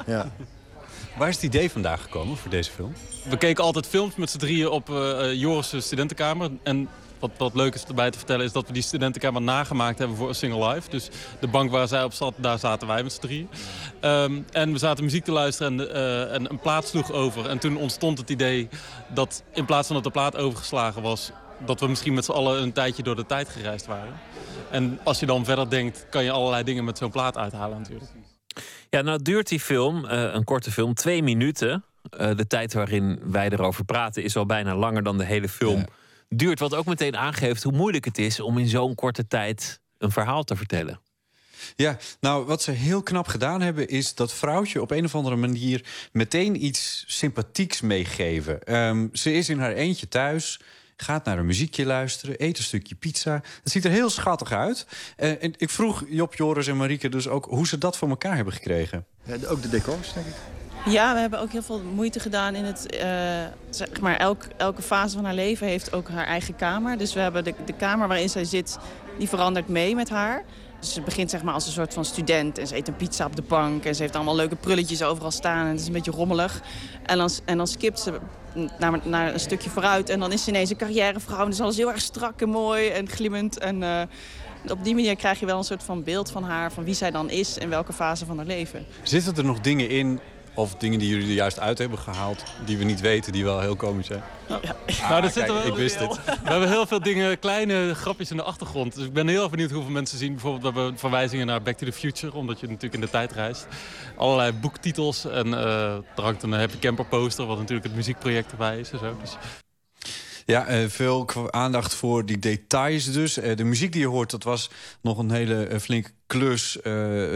Ja. 0.07 0.31
Waar 1.17 1.29
is 1.29 1.35
het 1.35 1.45
idee 1.45 1.71
vandaan 1.71 1.99
gekomen 1.99 2.37
voor 2.37 2.51
deze 2.51 2.71
film? 2.71 2.93
We 3.29 3.37
keken 3.37 3.65
altijd 3.65 3.87
films 3.87 4.15
met 4.15 4.31
z'n 4.31 4.39
drieën 4.39 4.69
op 4.69 4.91
eh 4.91 5.31
eh, 5.31 5.41
Joris' 5.41 5.75
studentenkamer. 5.79 6.51
En 6.63 6.89
wat, 7.23 7.31
wat 7.39 7.55
leuk 7.55 7.75
is 7.75 7.85
erbij 7.85 8.11
te 8.11 8.19
vertellen 8.19 8.45
is 8.45 8.53
dat 8.53 8.67
we 8.67 8.73
die 8.73 8.83
studentenkamer 8.83 9.43
nagemaakt 9.43 9.99
hebben 9.99 10.17
voor 10.17 10.29
A 10.29 10.33
Single 10.33 10.69
Life. 10.69 10.91
Dus 10.91 11.09
de 11.41 11.49
bank 11.49 11.71
waar 11.71 11.89
zij 11.89 12.05
op 12.05 12.13
zat, 12.13 12.35
daar 12.37 12.59
zaten 12.59 12.89
wij 12.89 13.03
met 13.03 13.13
z'n 13.13 13.21
drieën. 13.21 13.49
Ehm, 14.01 14.41
en 14.53 14.73
we 14.73 14.79
zaten 14.79 15.05
muziek 15.05 15.25
te 15.25 15.33
luisteren 15.33 15.81
en, 15.81 15.95
eh, 15.95 16.35
en 16.35 16.51
een 16.51 16.59
plaat 16.59 16.87
sloeg 16.87 17.13
over. 17.13 17.49
En 17.49 17.59
toen 17.59 17.77
ontstond 17.77 18.19
het 18.19 18.31
idee 18.31 18.69
dat 19.09 19.43
in 19.53 19.65
plaats 19.65 19.87
van 19.87 19.97
dat 19.97 20.05
de 20.05 20.11
plaat 20.11 20.37
overgeslagen 20.37 21.03
was... 21.03 21.31
dat 21.67 21.81
we 21.81 21.87
misschien 21.89 22.15
met 22.15 22.25
z'n 22.25 22.33
allen 22.33 22.63
een 22.63 22.73
tijdje 22.73 23.03
door 23.03 23.17
de 23.17 23.27
tijd 23.27 23.49
gereisd 23.49 23.87
waren. 23.87 24.15
En 24.71 24.99
als 25.03 25.21
je 25.21 25.27
dan 25.27 25.45
verder 25.45 25.71
denkt, 25.71 26.07
kan 26.11 26.25
je 26.25 26.31
allerlei 26.31 26.65
dingen 26.65 26.85
met 26.85 26.99
zo'n 26.99 27.11
plaat 27.11 27.37
uithalen 27.37 27.79
natuurlijk. 27.79 28.11
Ja, 28.91 29.01
nou 29.03 29.23
duurt 29.23 29.49
die 29.49 29.61
film, 29.61 30.07
eh, 30.07 30.35
een 30.35 30.45
korte 30.45 30.71
film, 30.71 30.95
twee 30.95 31.23
minuten. 31.23 31.85
Eh, 32.11 32.37
de 32.37 32.47
tijd 32.47 32.73
waarin 32.73 33.21
wij 33.25 33.51
erover 33.51 33.85
praten 33.85 34.23
is 34.23 34.37
al 34.37 34.47
bijna 34.47 34.75
langer 34.75 35.03
dan 35.03 35.19
de 35.19 35.25
hele 35.25 35.49
film 35.49 35.85
duurt. 36.39 36.59
Wat 36.59 36.75
ook 36.75 36.87
meteen 36.87 37.17
aangeeft 37.17 37.63
hoe 37.63 37.73
moeilijk 37.73 38.05
het 38.05 38.19
is 38.19 38.41
om 38.41 38.59
in 38.59 38.69
zo'n 38.69 38.95
korte 38.95 39.27
tijd 39.27 39.81
een 39.99 40.11
verhaal 40.11 40.45
te 40.45 40.57
vertellen. 40.57 41.01
Ja, 41.77 41.99
nou, 42.21 42.47
wat 42.47 42.63
ze 42.63 42.71
heel 42.71 43.03
knap 43.03 43.27
gedaan 43.27 43.61
hebben... 43.61 43.89
is 43.89 44.15
dat 44.15 44.33
vrouwtje 44.33 44.81
op 44.81 44.91
een 44.91 45.05
of 45.05 45.15
andere 45.15 45.37
manier... 45.37 45.85
meteen 46.13 46.65
iets 46.65 47.05
sympathieks 47.07 47.81
meegeven. 47.81 48.63
Ehm, 48.63 49.09
ze 49.13 49.33
is 49.33 49.49
in 49.49 49.59
haar 49.59 49.73
eentje 49.73 50.09
thuis... 50.09 50.61
Gaat 50.97 51.25
naar 51.25 51.39
een 51.39 51.47
muziekje 51.47 51.87
luisteren, 51.87 52.35
eet 52.39 52.59
een 52.59 52.65
stukje 52.65 52.95
pizza. 52.95 53.43
Het 53.63 53.73
ziet 53.73 53.85
er 53.85 53.91
heel 53.91 54.11
schattig 54.11 54.53
uit. 54.53 54.87
Eh, 55.17 55.43
en 55.43 55.55
ik 55.57 55.71
vroeg 55.71 56.05
Job, 56.09 56.35
Joris 56.35 56.67
en 56.67 56.77
Marieke 56.77 57.09
dus 57.09 57.29
ook 57.29 57.45
hoe 57.45 57.67
ze 57.67 57.79
dat 57.79 57.97
voor 57.97 58.09
elkaar 58.09 58.37
hebben 58.37 58.55
gekregen. 58.55 59.07
ook 59.47 59.63
de 59.63 59.69
decors, 59.69 60.13
denk 60.13 60.27
ik. 60.27 60.62
Ja, 60.87 61.15
we 61.15 61.21
hebben 61.21 61.41
ook 61.41 61.53
heel 61.53 61.63
veel 61.63 61.81
moeite 61.95 62.21
gedaan 62.21 62.55
in 62.55 62.65
het... 62.65 62.87
eh, 62.87 63.09
zeg 63.71 64.01
maar, 64.01 64.17
elk, 64.17 64.45
elke 64.57 64.83
fase 64.83 65.15
van 65.15 65.25
haar 65.25 65.35
leven 65.35 65.67
heeft 65.67 65.93
ook 65.93 66.09
haar 66.09 66.27
eigen 66.27 66.57
kamer. 66.57 66.99
Dus 66.99 67.15
we 67.15 67.21
hebben 67.21 67.45
de, 67.45 67.55
de 67.65 67.73
kamer 67.73 68.09
waarin 68.09 68.29
zij 68.29 68.45
zit, 68.45 68.79
die 69.19 69.29
verandert 69.29 69.69
mee 69.69 69.95
met 69.95 70.09
haar. 70.09 70.45
Dus 70.81 70.93
ze 70.93 71.01
begint 71.01 71.31
zeg 71.31 71.43
maar 71.43 71.55
als 71.55 71.67
een 71.67 71.73
soort 71.73 71.95
van 71.95 72.05
student 72.05 72.59
en 72.59 72.67
ze 72.67 72.77
eet 72.77 72.89
een 72.89 72.97
pizza 72.97 73.27
op 73.27 73.37
de 73.37 73.43
bank. 73.43 73.85
En 73.85 73.95
ze 73.95 74.03
heeft 74.03 74.15
allemaal 74.17 74.37
leuke 74.37 74.57
prulletjes 74.57 75.03
overal 75.03 75.31
staan 75.31 75.65
en 75.65 75.71
het 75.71 75.81
is 75.81 75.87
een 75.87 75.93
beetje 75.93 76.11
rommelig. 76.11 76.61
En 77.03 77.19
dan, 77.19 77.31
en 77.45 77.57
dan 77.57 77.67
skipt 77.67 78.01
ze 78.01 78.19
naar, 78.79 79.01
naar 79.05 79.33
een 79.33 79.41
stukje 79.41 79.71
vooruit 79.71 80.09
en 80.09 80.21
dan 80.21 80.33
is 80.33 80.45
ze 80.45 80.51
ineens 80.51 80.71
een 80.71 80.77
carrièrevrouw. 80.77 81.45
En 81.45 81.51
is 81.51 81.61
alles 81.61 81.77
heel 81.77 81.91
erg 81.93 82.01
strak 82.01 82.41
en 82.41 82.49
mooi 82.49 82.89
en 82.89 83.09
glimmend. 83.09 83.59
En 83.59 83.83
eh, 83.83 84.03
op 84.69 84.85
die 84.85 84.95
manier 84.95 85.17
krijg 85.17 85.41
je 85.41 85.47
wel 85.47 85.59
een 85.59 85.65
soort 85.65 85.83
van 85.83 86.03
beeld 86.03 86.31
van 86.31 86.45
haar, 86.45 86.73
van 86.73 86.85
wie 86.85 86.95
zij 86.95 87.11
dan 87.11 87.31
is 87.31 87.59
en 87.59 87.69
welke 87.69 87.93
fase 87.93 88.27
van 88.27 88.37
haar 88.37 88.47
leven. 88.47 88.87
Zitten 89.03 89.37
er 89.37 89.45
nog 89.45 89.61
dingen 89.61 89.89
in, 89.89 90.21
of 90.55 90.75
dingen 90.75 90.99
die 90.99 91.09
jullie 91.09 91.29
er 91.29 91.35
juist 91.35 91.61
uit 91.61 91.79
hebben 91.79 91.99
gehaald... 91.99 92.45
die 92.65 92.79
we 92.79 92.85
niet 92.85 93.01
weten, 93.01 93.33
die 93.33 93.45
wel 93.45 93.61
heel 93.61 93.77
komisch 93.77 94.07
zijn? 94.07 94.23
nou, 94.49 94.61
Ah, 94.63 95.09
dat 95.09 95.21
kijk, 95.21 95.33
zitten 95.33 95.63
we 95.63 95.69
ik 95.69 95.75
wist 95.75 95.99
het. 95.99 96.25
We 96.25 96.51
hebben 96.51 96.69
heel 96.69 96.87
veel 96.87 97.01
dingen, 97.03 97.39
kleine 97.39 97.95
grapjes 97.95 98.31
in 98.31 98.37
de 98.37 98.43
achtergrond. 98.43 98.95
Dus 98.95 99.05
ik 99.07 99.13
ben 99.13 99.29
heel 99.29 99.49
benieuwd 99.49 99.71
hoeveel 99.71 99.91
mensen 99.93 100.19
zien. 100.19 100.33
Bijvoorbeeld, 100.33 100.75
we 100.75 100.81
hebben 100.81 100.99
verwijzingen 100.99 101.47
naar 101.47 101.63
Back 101.63 101.77
to 101.77 101.87
the 101.87 101.93
Future, 101.93 102.35
omdat 102.35 102.61
je 102.61 102.67
natuurlijk 102.67 102.95
in 102.95 103.01
de 103.01 103.11
tijd 103.11 103.33
reist. 103.33 103.67
Allerlei 104.17 104.53
boektitels 104.53 105.25
en 105.25 105.55
eh 105.55 105.95
er 106.17 106.23
hangt 106.23 106.43
een 106.43 106.53
Happy 106.53 106.79
Camper 106.79 107.05
poster, 107.07 107.47
wat 107.47 107.59
natuurlijk 107.59 107.87
het 107.87 107.95
muziekproject 107.97 108.51
erbij 108.51 108.79
is 108.79 108.91
en 108.91 108.99
zo. 108.99 109.17
Dus 109.21 109.37
Ja, 110.47 110.67
eh, 110.67 110.89
veel 110.89 111.53
aandacht 111.53 111.95
voor 111.95 112.27
die 112.27 112.39
details 112.39 113.13
dus. 113.13 113.39
Eh, 113.39 113.57
de 113.57 113.65
muziek 113.65 113.93
die 113.93 114.01
je 114.01 114.07
hoort, 114.07 114.31
dat 114.31 114.43
was 114.43 114.71
nog 115.01 115.19
een 115.19 115.31
hele 115.31 115.65
eh, 115.65 115.79
flinke 115.79 116.11
klus 116.27 116.79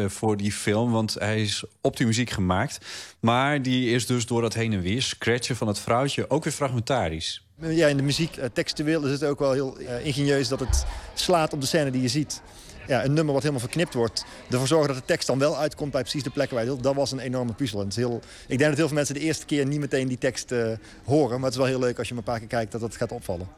voor 0.07 0.37
die 0.37 0.53
film. 0.53 0.93
Want 0.93 1.15
hij 1.15 1.43
is 1.43 1.65
op 1.81 1.97
die 1.97 2.07
muziek 2.07 2.31
gemaakt. 2.31 2.79
Maar 3.21 3.63
die 3.63 3.91
is 3.91 4.07
dus 4.07 4.27
door 4.27 4.41
dat 4.41 4.55
heen 4.55 4.73
en 4.73 4.81
weer 4.81 5.03
scratchen 5.03 5.57
van 5.57 5.67
het 5.67 5.79
vrouwtje 5.79 6.31
ook 6.31 6.45
weer 6.45 6.53
fragmentarisch. 6.53 7.47
Ja, 7.61 7.89
in 7.89 7.97
de 7.97 8.03
muziek, 8.03 8.37
eh, 8.37 8.49
textueel 8.53 9.05
is 9.05 9.11
het 9.11 9.25
ook 9.25 9.39
wel 9.39 9.53
heel 9.53 9.79
ingenieus 10.03 10.49
dat 10.49 10.61
het 10.61 10.87
slaat 11.15 11.53
op 11.53 11.61
de 11.61 11.67
scène 11.67 11.91
die 11.91 12.03
je 12.03 12.09
ziet. 12.09 12.43
Ja, 12.87 13.05
een 13.05 13.13
nummer 13.13 13.33
wat 13.33 13.43
helemaal 13.43 13.65
verknipt 13.65 13.95
wordt. 13.95 14.25
Ervoor 14.51 14.67
zorgen 14.67 14.89
dat 14.89 14.97
de 14.97 15.05
tekst 15.05 15.27
dan 15.27 15.39
wel 15.39 15.57
uitkomt 15.57 15.93
bij 15.93 16.01
precies 16.01 16.23
de 16.23 16.31
plekken 16.31 16.57
waar 16.57 16.65
je 16.65 16.71
het 16.71 16.81
wil. 16.81 16.93
Dat 16.93 17.01
was 17.01 17.13
een 17.13 17.19
enorme 17.19 17.53
puzzel. 17.53 17.79
En 17.79 17.85
het 17.85 17.97
is 17.97 18.03
heel, 18.05 18.21
ik 18.47 18.59
denk 18.59 18.69
dat 18.71 18.77
heel 18.77 18.87
veel 18.87 18.97
mensen 18.97 19.15
de 19.15 19.21
eerste 19.21 19.47
keer 19.47 19.67
niet 19.67 19.81
meteen 19.81 20.09
die 20.09 20.19
tekst 20.19 20.53
eh, 20.53 20.73
horen. 21.05 21.35
Maar 21.35 21.51
het 21.51 21.53
is 21.53 21.57
wel 21.57 21.67
heel 21.67 21.79
leuk 21.79 21.99
als 21.99 22.09
je 22.09 22.15
een 22.15 22.23
paar 22.23 22.39
keer 22.39 22.49
kijkt 22.49 22.73
dat 22.73 22.81
het 22.81 22.97
gaat 22.97 23.13
opvallen. 23.13 23.49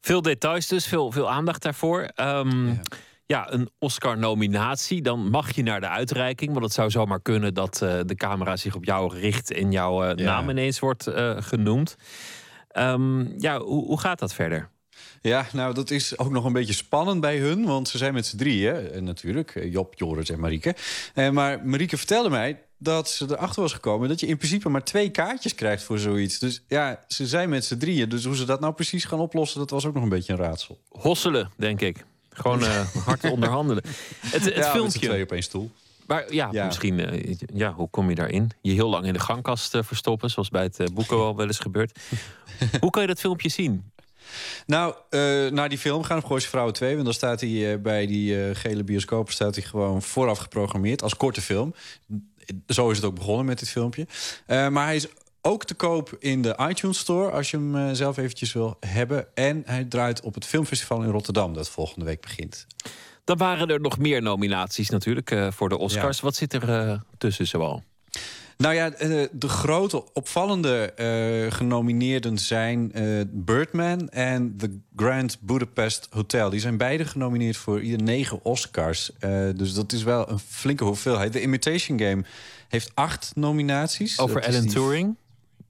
Veel 0.00 0.22
details 0.22 0.66
dus, 0.66 0.86
veel, 0.86 1.10
veel 1.12 1.30
aandacht 1.30 1.62
daarvoor. 1.62 2.02
Ehm, 2.14 2.74
ja. 3.26 3.52
een 3.52 3.70
Oscar-nominatie. 3.78 5.02
Dan 5.02 5.30
mag 5.30 5.54
je 5.54 5.62
naar 5.62 5.80
de 5.80 5.88
uitreiking. 5.88 6.52
Want 6.52 6.64
het 6.64 6.74
zou 6.74 6.90
zomaar 6.90 7.20
kunnen 7.20 7.54
dat 7.54 7.82
eh, 7.82 7.98
de 8.06 8.14
camera 8.14 8.56
zich 8.56 8.74
op 8.74 8.84
jou 8.84 9.18
richt... 9.18 9.52
en 9.52 9.72
jouw 9.72 10.04
eh, 10.04 10.16
Ja. 10.16 10.24
naam 10.24 10.50
ineens 10.50 10.78
wordt 10.78 11.06
eh, 11.06 11.36
genoemd. 11.38 11.96
Ehm, 12.68 13.40
ja, 13.40 13.58
hoe, 13.58 13.84
hoe 13.84 14.00
gaat 14.00 14.18
dat 14.18 14.34
verder? 14.34 14.70
Ja, 15.22 15.46
nou, 15.52 15.74
dat 15.74 15.90
is 15.90 16.18
ook 16.18 16.30
nog 16.30 16.44
een 16.44 16.52
beetje 16.52 16.72
spannend 16.72 17.20
bij 17.20 17.38
hun. 17.38 17.64
Want 17.64 17.88
ze 17.88 17.98
zijn 17.98 18.12
met 18.14 18.26
z'n 18.26 18.36
drieën, 18.36 19.04
natuurlijk. 19.04 19.54
eh, 19.54 19.72
Job, 19.72 19.94
Joris 19.96 20.30
en 20.30 20.40
Marieke. 20.40 20.74
Eh, 21.14 21.30
maar 21.30 21.66
Marieke 21.66 21.96
vertelde 21.96 22.30
mij 22.30 22.62
dat 22.78 23.10
ze 23.10 23.24
erachter 23.28 23.62
was 23.62 23.72
gekomen... 23.72 24.08
dat 24.08 24.20
je 24.20 24.26
in 24.26 24.36
principe 24.36 24.68
maar 24.68 24.84
twee 24.84 25.10
kaartjes 25.10 25.54
krijgt 25.54 25.82
voor 25.82 25.98
zoiets. 25.98 26.38
Dus 26.38 26.62
ja, 26.68 27.04
ze 27.08 27.26
zijn 27.26 27.48
met 27.48 27.64
z'n 27.64 27.76
drieën. 27.76 28.08
Dus 28.08 28.24
hoe 28.24 28.36
ze 28.36 28.44
dat 28.44 28.60
nou 28.60 28.72
precies 28.74 29.04
gaan 29.04 29.20
oplossen... 29.20 29.58
dat 29.58 29.70
was 29.70 29.86
ook 29.86 29.94
nog 29.94 30.02
een 30.02 30.08
beetje 30.08 30.32
een 30.32 30.38
raadsel. 30.38 30.78
Hosselen, 30.88 31.50
denk 31.56 31.80
ik. 31.80 32.04
Gewoon 32.32 32.64
eh, 32.64 32.86
hard 33.06 33.30
onderhandelen. 33.30 33.82
Het, 34.20 34.44
het 34.44 34.54
Ja, 34.54 34.70
filmpje. 34.70 34.98
tweeën 34.98 35.22
op 35.22 35.32
één 35.32 35.42
stoel. 35.42 35.70
Maar 36.06 36.34
ja, 36.34 36.48
Ja. 36.52 36.64
misschien, 36.64 37.00
ja, 37.54 37.72
hoe 37.72 37.88
kom 37.90 38.08
je 38.08 38.14
daarin? 38.14 38.50
Je 38.60 38.72
heel 38.72 38.88
lang 38.88 39.06
in 39.06 39.12
de 39.12 39.18
gangkast 39.18 39.76
verstoppen, 39.80 40.30
zoals 40.30 40.48
bij 40.48 40.62
het 40.62 40.94
boeken 40.94 41.16
wel 41.18 41.36
wel 41.36 41.46
eens 41.46 41.58
gebeurt. 41.58 41.98
hoe 42.80 42.90
kan 42.90 43.02
je 43.02 43.08
dat 43.08 43.20
filmpje 43.20 43.48
zien? 43.48 43.90
Nou, 44.66 44.94
eh, 45.10 45.20
naar 45.50 45.68
die 45.68 45.78
film 45.78 46.02
gaan, 46.02 46.18
of 46.18 46.24
Gooise 46.24 46.48
Vrouwen 46.48 46.74
2... 46.74 46.92
want 46.92 47.04
dan 47.04 47.14
staat 47.14 47.40
hij 47.40 47.72
eh, 47.72 47.78
bij 47.80 48.06
die 48.06 48.44
eh, 48.44 48.54
gele 48.56 48.84
bioscoop 48.84 49.30
staat 49.30 49.54
hij 49.54 49.64
gewoon 49.64 50.02
vooraf 50.02 50.38
geprogrammeerd... 50.38 51.02
als 51.02 51.16
korte 51.16 51.40
film. 51.40 51.74
Zo 52.66 52.90
is 52.90 52.96
het 52.96 53.06
ook 53.06 53.14
begonnen 53.14 53.46
met 53.46 53.58
dit 53.58 53.70
filmpje. 53.70 54.06
Maar 54.46 54.84
hij 54.84 54.96
is 54.96 55.06
ook 55.42 55.64
te 55.64 55.74
koop 55.74 56.16
in 56.18 56.42
de 56.42 56.58
iTunes 56.68 56.98
Store... 56.98 57.30
als 57.30 57.50
je 57.50 57.56
hem 57.56 57.94
zelf 57.94 58.16
eventjes 58.16 58.52
wil 58.52 58.76
hebben. 58.80 59.26
En 59.34 59.62
hij 59.66 59.84
draait 59.84 60.20
op 60.20 60.34
het 60.34 60.46
filmfestival 60.46 61.02
in 61.02 61.10
Rotterdam... 61.10 61.54
dat 61.54 61.68
volgende 61.68 62.04
week 62.04 62.20
begint. 62.20 62.66
Dan 63.24 63.36
waren 63.36 63.68
er 63.68 63.80
nog 63.80 63.98
meer 63.98 64.22
nominaties 64.22 64.88
natuurlijk 64.88 65.36
voor 65.50 65.68
de 65.68 65.78
Oscars. 65.78 66.20
Wat 66.20 66.36
zit 66.36 66.52
er 66.52 67.00
tussen 67.18 67.46
zoal? 67.46 67.82
Nou 68.58 68.74
ja, 68.74 68.92
eh, 68.92 69.26
de 69.32 69.48
grote 69.48 70.12
opvallende 70.12 70.92
eh, 70.92 71.52
genomineerden 71.52 72.38
zijn 72.38 72.92
eh, 72.92 73.20
Birdman 73.30 74.08
en 74.08 74.56
The 74.56 74.78
Grand 74.96 75.38
Budapest 75.40 76.08
Hotel. 76.10 76.50
Die 76.50 76.60
zijn 76.60 76.76
beide 76.76 77.04
genomineerd 77.04 77.56
voor 77.56 77.80
ieder 77.80 78.02
negen 78.02 78.44
Oscars. 78.44 79.10
Dus 79.54 79.74
dat 79.74 79.92
is 79.92 80.02
wel 80.02 80.30
een 80.30 80.38
flinke 80.38 80.84
hoeveelheid. 80.84 81.32
The 81.32 81.42
Imitation 81.42 82.00
Game 82.00 82.24
heeft 82.68 82.90
acht 82.94 83.32
nominaties. 83.34 84.18
Over 84.18 84.46
Alan 84.46 84.60
die- 84.60 84.70
Turing? 84.70 85.16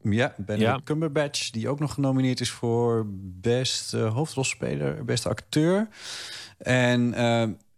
Ja, 0.02 0.34
Benedict 0.36 0.70
Ja. 0.70 0.80
Cumberbatch, 0.84 1.50
die 1.50 1.68
ook 1.68 1.80
nog 1.80 1.94
genomineerd 1.94 2.40
is 2.40 2.50
voor 2.50 3.06
beste 3.40 3.98
hoofdrolspeler, 3.98 5.04
beste 5.04 5.28
acteur. 5.28 5.88
En 6.58 7.14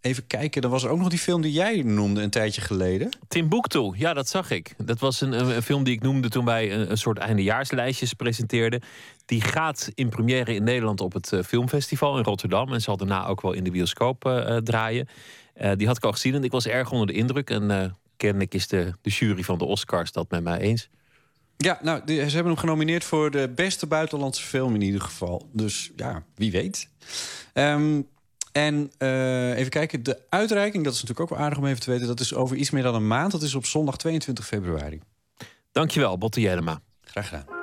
even 0.00 0.26
kijken, 0.26 0.62
dan 0.62 0.70
was 0.70 0.84
er 0.84 0.90
ook 0.90 0.98
nog 0.98 1.08
die 1.08 1.18
film 1.18 1.42
die 1.42 1.52
jij 1.52 1.82
noemde 1.82 2.22
een 2.22 2.30
tijdje 2.30 2.60
geleden. 2.60 3.08
Timbuktu, 3.28 3.92
ja, 3.94 4.14
dat 4.14 4.28
zag 4.28 4.50
ik. 4.50 4.74
Dat 4.76 4.98
was 4.98 5.20
een, 5.20 5.32
een, 5.32 5.62
film 5.62 5.84
die 5.84 5.94
ik 5.94 6.02
noemde 6.02 6.28
toen 6.28 6.44
wij 6.44 6.72
een, 6.72 6.90
een 6.90 6.98
soort 6.98 7.18
eindejaarslijstjes 7.18 8.12
presenteerden. 8.12 8.82
Die 9.26 9.40
gaat 9.40 9.90
in 9.94 10.08
première 10.08 10.54
in 10.54 10.64
Nederland 10.64 11.00
op 11.00 11.12
het 11.12 11.32
eh, 11.32 11.42
filmfestival 11.42 12.18
in 12.18 12.24
Rotterdam. 12.24 12.72
En 12.72 12.80
zal 12.80 12.96
daarna 12.96 13.26
ook 13.26 13.40
wel 13.40 13.52
in 13.52 13.64
de 13.64 13.70
bioscoop 13.70 14.24
eh, 14.24 14.56
eh, 14.56 14.62
draaien. 14.62 15.08
Die 15.76 15.86
had 15.86 15.96
ik 15.96 16.04
al 16.04 16.12
gezien 16.12 16.34
en 16.34 16.44
ik 16.44 16.50
was 16.50 16.66
erg 16.66 16.90
onder 16.90 17.06
de 17.06 17.12
indruk. 17.12 17.50
En 17.50 17.96
kennelijk 18.16 18.54
is 18.54 18.68
de, 18.68 18.92
de 19.02 19.10
jury 19.10 19.42
van 19.42 19.58
de 19.58 19.64
Oscars 19.64 20.12
dat 20.12 20.30
met 20.30 20.42
mij 20.42 20.58
eens. 20.58 20.88
Ja, 21.56 21.78
nou, 21.82 22.02
ze 22.06 22.12
hebben 22.14 22.44
hem 22.44 22.56
genomineerd 22.56 23.04
voor 23.04 23.30
de 23.30 23.48
beste 23.54 23.86
buitenlandse 23.86 24.42
film 24.42 24.74
in 24.74 24.80
ieder 24.80 25.00
geval. 25.00 25.48
Dus 25.52 25.90
ja, 25.96 26.22
wie 26.34 26.50
weet. 26.50 26.88
Ehm, 27.52 28.00
en 28.52 28.92
eh, 28.98 29.58
even 29.58 29.70
kijken, 29.70 30.02
de 30.02 30.18
uitreiking, 30.28 30.84
dat 30.84 30.92
is 30.94 31.02
natuurlijk 31.02 31.30
ook 31.30 31.36
wel 31.36 31.46
aardig 31.46 31.58
om 31.58 31.66
even 31.66 31.80
te 31.80 31.90
weten... 31.90 32.06
dat 32.06 32.20
is 32.20 32.34
over 32.34 32.56
iets 32.56 32.70
meer 32.70 32.82
dan 32.82 32.94
een 32.94 33.06
maand. 33.06 33.32
Dat 33.32 33.42
is 33.42 33.54
op 33.54 33.66
zondag 33.66 33.96
22 33.96 34.46
februari. 34.46 35.00
Dankjewel, 35.72 36.18
Botte 36.18 36.40
Jellema. 36.40 36.80
Graag 37.04 37.28
gedaan. 37.28 37.59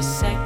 a 0.00 0.02
second. 0.02 0.39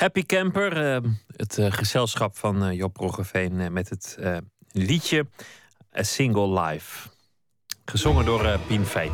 Happy 0.00 0.22
Camper, 0.26 0.94
eh, 0.94 1.10
het 1.36 1.58
eh, 1.58 1.72
gezelschap 1.72 2.36
van 2.36 2.64
eh, 2.64 2.76
Job 2.76 2.96
Roggeveen 2.96 3.72
met 3.72 3.88
het 3.88 4.18
liedje 4.72 5.26
A 5.98 6.02
Single 6.02 6.60
Life. 6.60 7.08
Gezongen 7.84 8.24
door 8.24 8.58
Pien 8.66 8.84
Feit. 8.84 9.10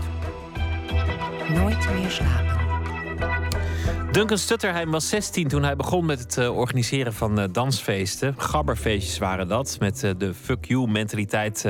Nooit 1.49 1.91
meer 1.93 2.11
slapen. 2.11 2.65
Duncan 4.13 4.39
Stutterheim 4.39 4.91
was 4.91 5.09
16 5.09 5.49
toen 5.49 5.63
hij 5.63 5.77
begon 5.77 6.05
met 6.05 6.21
het 6.21 6.49
organiseren 6.49 7.13
van 7.13 7.49
dansfeesten. 7.53 8.35
Gabberfeestjes 8.37 9.19
waren 9.19 9.49
dat, 9.49 9.77
met 9.81 10.01
de 10.19 10.35
fuck 10.35 10.65
you 10.65 10.91
mentaliteit 10.91 11.65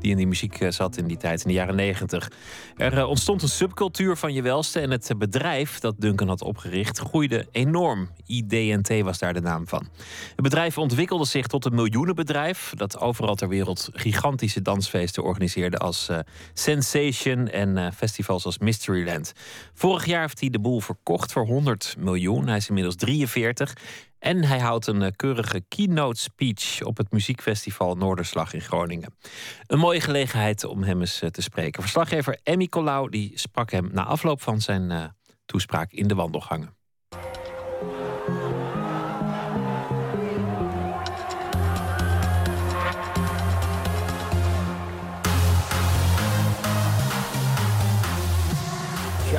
die 0.00 0.10
in 0.10 0.16
die 0.16 0.26
muziek 0.26 0.60
eh, 0.60 0.70
zat 0.70 0.96
in 0.96 1.06
die 1.06 1.16
tijd, 1.16 1.42
in 1.42 1.48
de 1.48 1.54
jaren 1.54 1.76
90. 1.76 2.30
Er 2.76 2.98
eh, 2.98 3.08
ontstond 3.08 3.42
een 3.42 3.48
subcultuur 3.48 4.16
van 4.16 4.32
je 4.32 4.42
welste 4.42 4.80
en 4.80 4.90
het 4.90 5.10
bedrijf 5.18 5.78
dat 5.78 5.94
Duncan 5.98 6.28
had 6.28 6.42
opgericht 6.42 6.98
groeide 6.98 7.46
enorm. 7.50 8.10
IDNT 8.26 9.00
was 9.02 9.18
daar 9.18 9.34
de 9.34 9.40
naam 9.40 9.68
van. 9.68 9.88
Het 10.28 10.42
bedrijf 10.42 10.78
ontwikkelde 10.78 11.26
zich 11.26 11.46
tot 11.46 11.64
een 11.64 11.74
miljoenenbedrijf 11.74 12.72
dat 12.76 12.98
overal 12.98 13.34
ter 13.34 13.48
wereld 13.48 13.88
gigantische 13.92 14.62
dansfeesten 14.62 15.22
organiseerde 15.22 15.78
als 15.78 16.08
eh, 16.08 16.18
Sensation 16.52 17.48
en 17.48 17.92
festivals 17.92 18.44
als 18.44 18.58
Mysteryland. 18.58 19.32
Vorig 19.74 20.06
jaar 20.06 20.20
heeft 20.20 20.40
hij 20.40 20.50
de 20.50 20.60
boel 20.60 20.80
verkocht 20.80 21.32
voor 21.32 21.46
100 21.46 21.94
miljoen. 21.98 22.46
Hij 22.46 22.56
is 22.56 22.68
inmiddels 22.68 22.96
43 22.96 23.74
en 24.18 24.44
hij 24.44 24.58
houdt 24.58 24.86
een 24.86 25.02
eh, 25.02 25.10
keurige 25.16 25.60
keynote 25.68 26.20
speech 26.20 26.82
op 26.82 26.96
het 26.96 27.12
muziekfestival 27.12 27.94
Noorderslag 27.94 28.52
in 28.52 28.60
Groningen. 28.60 29.14
Een 29.66 29.78
mooie 29.78 30.00
gelegenheid 30.00 30.64
om 30.64 30.82
hem 30.82 31.00
eens 31.00 31.22
eh, 31.22 31.30
te 31.30 31.42
spreken. 31.42 31.82
Verslaggever 31.82 32.38
Emmy 32.42 32.66
Colau 32.66 33.10
die 33.10 33.32
sprak 33.34 33.70
hem 33.70 33.88
na 33.92 34.04
afloop 34.04 34.42
van 34.42 34.60
zijn 34.60 34.90
eh, 34.90 35.04
toespraak 35.46 35.92
in 35.92 36.08
de 36.08 36.14
wandelgangen. 36.14 36.76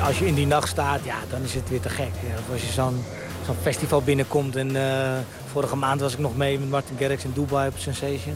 Als 0.00 0.18
je, 0.18 0.26
in 0.26 0.34
die 0.34 0.46
nacht 0.46 0.68
staat, 0.68 1.04
ja, 1.04 1.16
dan 1.30 1.42
is 1.42 1.54
het 1.54 1.68
weer 1.68 1.80
te 1.80 1.88
gek. 1.88 2.12
Als 2.52 2.60
je 2.60 2.72
zo'n 2.72 3.04
zo'n 3.46 3.56
festival 3.62 4.02
binnenkomt 4.02 4.56
en 4.56 4.76
eh, 4.76 5.18
vorige 5.52 5.76
maand 5.76 6.00
was 6.00 6.12
ik 6.12 6.18
nog 6.18 6.36
mee 6.36 6.58
met 6.58 6.68
Martin 6.68 6.96
Garrix 6.98 7.24
in 7.24 7.32
Dubai 7.32 7.68
op 7.68 7.78
Sensation. 7.78 8.34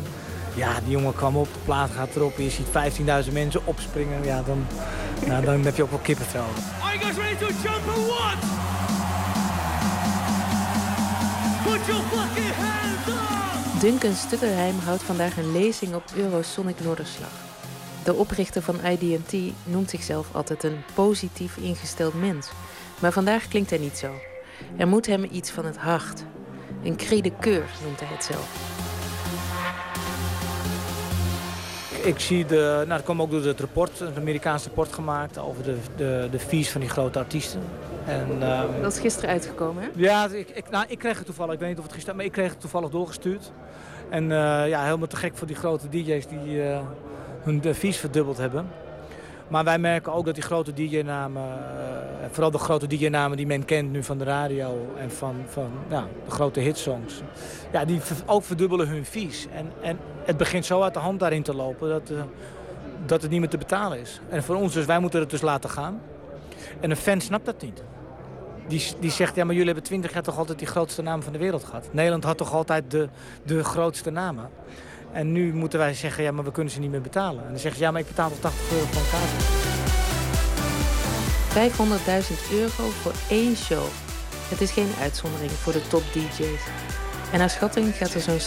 Ja, 0.54 0.80
die 0.80 0.90
jongen 0.90 1.14
kwam 1.14 1.36
op, 1.36 1.52
de 1.52 1.58
plaat 1.64 1.90
gaat 1.90 2.16
erop, 2.16 2.38
je 2.38 2.50
ziet 2.50 2.66
15.000 3.26 3.32
mensen 3.32 3.66
opspringen. 3.66 4.24
Ja, 4.24 4.42
dan, 4.42 4.66
nou, 5.26 5.44
dan 5.44 5.64
heb 5.64 5.76
je 5.76 5.82
ook 5.82 5.90
wel 5.90 5.98
kippenvel. 5.98 6.44
Are 6.82 6.98
you 6.98 7.12
guys 7.12 7.16
ready 7.16 7.36
to 7.36 7.46
jump 7.46 7.86
or 7.86 8.06
what? 8.06 8.36
Put 11.64 11.86
your 11.86 12.02
fucking 12.02 12.54
hands 12.54 13.08
up! 13.08 13.80
Duncan 13.80 14.14
Stutterheim 14.14 14.78
houdt 14.84 15.02
vandaag 15.02 15.36
een 15.36 15.52
lezing 15.52 15.94
op 15.94 16.04
Eurosonic 16.16 16.80
Noorderslag. 16.80 17.30
De 18.04 18.14
oprichter 18.14 18.62
van 18.62 18.80
IDT 18.84 19.52
noemt 19.64 19.90
zichzelf 19.90 20.26
altijd 20.32 20.64
een 20.64 20.82
positief 20.94 21.56
ingesteld 21.56 22.14
mens. 22.14 22.48
Maar 23.00 23.12
vandaag 23.12 23.48
klinkt 23.48 23.70
hij 23.70 23.78
niet 23.78 23.98
zo. 23.98 24.33
Er 24.76 24.88
moet 24.88 25.06
hem 25.06 25.26
iets 25.30 25.50
van 25.50 25.64
het 25.64 25.76
hart. 25.76 26.24
Een 26.82 26.96
cri 26.96 27.20
de 27.22 27.32
coeur 27.40 27.64
noemt 27.84 28.00
hij 28.00 28.08
het 28.12 28.24
zelf. 28.24 28.72
Ik 32.04 32.20
zie 32.20 32.46
de, 32.46 32.74
nou 32.76 32.88
dat 32.88 33.02
kwam 33.02 33.22
ook 33.22 33.30
door 33.30 33.44
het 33.44 33.60
rapport, 33.60 33.98
het 33.98 34.18
Amerikaanse 34.18 34.66
rapport 34.66 34.92
gemaakt 34.92 35.38
over 35.38 35.62
de, 35.62 35.76
de, 35.96 36.28
de 36.30 36.38
fees 36.38 36.70
van 36.70 36.80
die 36.80 36.90
grote 36.90 37.18
artiesten. 37.18 37.60
En, 38.06 38.42
ehm, 38.42 38.82
Dat 38.82 38.92
is 38.92 38.98
gisteren 38.98 39.30
uitgekomen, 39.30 39.82
hè? 39.82 39.88
Ja, 39.94 40.28
ik, 40.28 40.48
ik, 40.48 40.70
nou, 40.70 40.84
ik 40.88 40.98
kreeg 40.98 41.16
het 41.16 41.26
toevallig, 41.26 41.54
ik 41.54 41.58
weet 41.58 41.68
niet 41.68 41.78
of 41.78 41.84
het 41.84 41.92
gisteren, 41.92 42.16
maar 42.16 42.24
ik 42.26 42.32
kreeg 42.32 42.50
het 42.50 42.60
toevallig 42.60 42.90
doorgestuurd. 42.90 43.52
En 44.08 44.22
eh, 44.32 44.68
ja, 44.68 44.84
helemaal 44.84 45.06
te 45.06 45.16
gek 45.16 45.36
voor 45.36 45.46
die 45.46 45.56
grote 45.56 45.88
DJ's 45.88 46.26
die 46.26 46.62
eh, 46.62 46.80
hun 47.42 47.60
de 47.60 47.74
fees 47.74 47.96
verdubbeld 47.96 48.38
hebben. 48.38 48.66
Maar 49.48 49.64
wij 49.64 49.78
merken 49.78 50.12
ook 50.12 50.24
dat 50.24 50.34
die 50.34 50.44
grote 50.44 50.72
DJ-namen, 50.72 51.42
eh, 51.42 52.26
vooral 52.30 52.50
de 52.50 52.58
grote 52.58 52.86
DJ-namen 52.86 53.36
die 53.36 53.46
men 53.46 53.64
kent 53.64 53.90
nu 53.90 54.02
van 54.02 54.18
de 54.18 54.24
radio 54.24 54.94
en 54.98 55.10
van, 55.10 55.34
van 55.48 55.70
ja, 55.88 56.06
de 56.24 56.30
grote 56.30 56.60
hitsongs, 56.60 57.22
ja, 57.72 57.84
die 57.84 58.00
ook 58.26 58.44
verdubbelen 58.44 58.88
hun 58.88 59.04
fees. 59.04 59.46
En, 59.54 59.72
en 59.80 59.98
het 60.24 60.36
begint 60.36 60.64
zo 60.64 60.82
uit 60.82 60.94
de 60.94 61.00
hand 61.00 61.20
daarin 61.20 61.42
te 61.42 61.54
lopen 61.54 61.88
dat, 61.88 62.10
eh, 62.10 62.22
dat 63.06 63.22
het 63.22 63.30
niet 63.30 63.40
meer 63.40 63.48
te 63.48 63.58
betalen 63.58 64.00
is. 64.00 64.20
En 64.28 64.42
voor 64.42 64.56
ons 64.56 64.72
dus, 64.72 64.84
wij 64.84 64.98
moeten 64.98 65.20
het 65.20 65.30
dus 65.30 65.40
laten 65.40 65.70
gaan. 65.70 66.00
En 66.80 66.90
een 66.90 66.96
fan 66.96 67.20
snapt 67.20 67.44
dat 67.44 67.62
niet. 67.62 67.82
Die, 68.68 68.82
die 69.00 69.10
zegt, 69.10 69.34
ja, 69.34 69.44
maar 69.44 69.54
jullie 69.54 69.70
hebben 69.70 69.84
twintig 69.84 70.12
jaar 70.12 70.22
toch 70.22 70.38
altijd 70.38 70.58
die 70.58 70.68
grootste 70.68 71.02
namen 71.02 71.22
van 71.22 71.32
de 71.32 71.38
wereld 71.38 71.64
gehad. 71.64 71.88
Nederland 71.90 72.24
had 72.24 72.36
toch 72.36 72.52
altijd 72.52 72.90
de, 72.90 73.08
de 73.42 73.64
grootste 73.64 74.10
namen. 74.10 74.48
En 75.14 75.32
nu 75.32 75.52
moeten 75.52 75.78
wij 75.78 75.94
zeggen, 75.94 76.24
ja, 76.24 76.32
maar 76.32 76.44
we 76.44 76.52
kunnen 76.52 76.72
ze 76.72 76.80
niet 76.80 76.90
meer 76.90 77.00
betalen. 77.00 77.42
En 77.42 77.50
dan 77.50 77.58
zeggen 77.58 77.78
ze, 77.78 77.84
ja, 77.84 77.90
maar 77.90 78.00
ik 78.00 78.06
betaal 78.06 78.28
toch 78.28 78.38
80 78.40 78.72
euro 78.72 78.84
voor 78.86 79.02
een 79.02 79.08
kaart. 79.10 79.42
500.000 82.28 82.52
euro 82.52 82.88
voor 82.90 83.12
één 83.28 83.56
show. 83.56 83.84
Het 84.48 84.60
is 84.60 84.70
geen 84.70 84.90
uitzondering 85.00 85.50
voor 85.50 85.72
de 85.72 85.86
top 85.88 86.02
DJ's. 86.12 86.62
En 87.32 87.38
naar 87.38 87.50
schatting 87.50 87.94
gaat 87.94 88.14
er 88.14 88.20
zo'n 88.20 88.38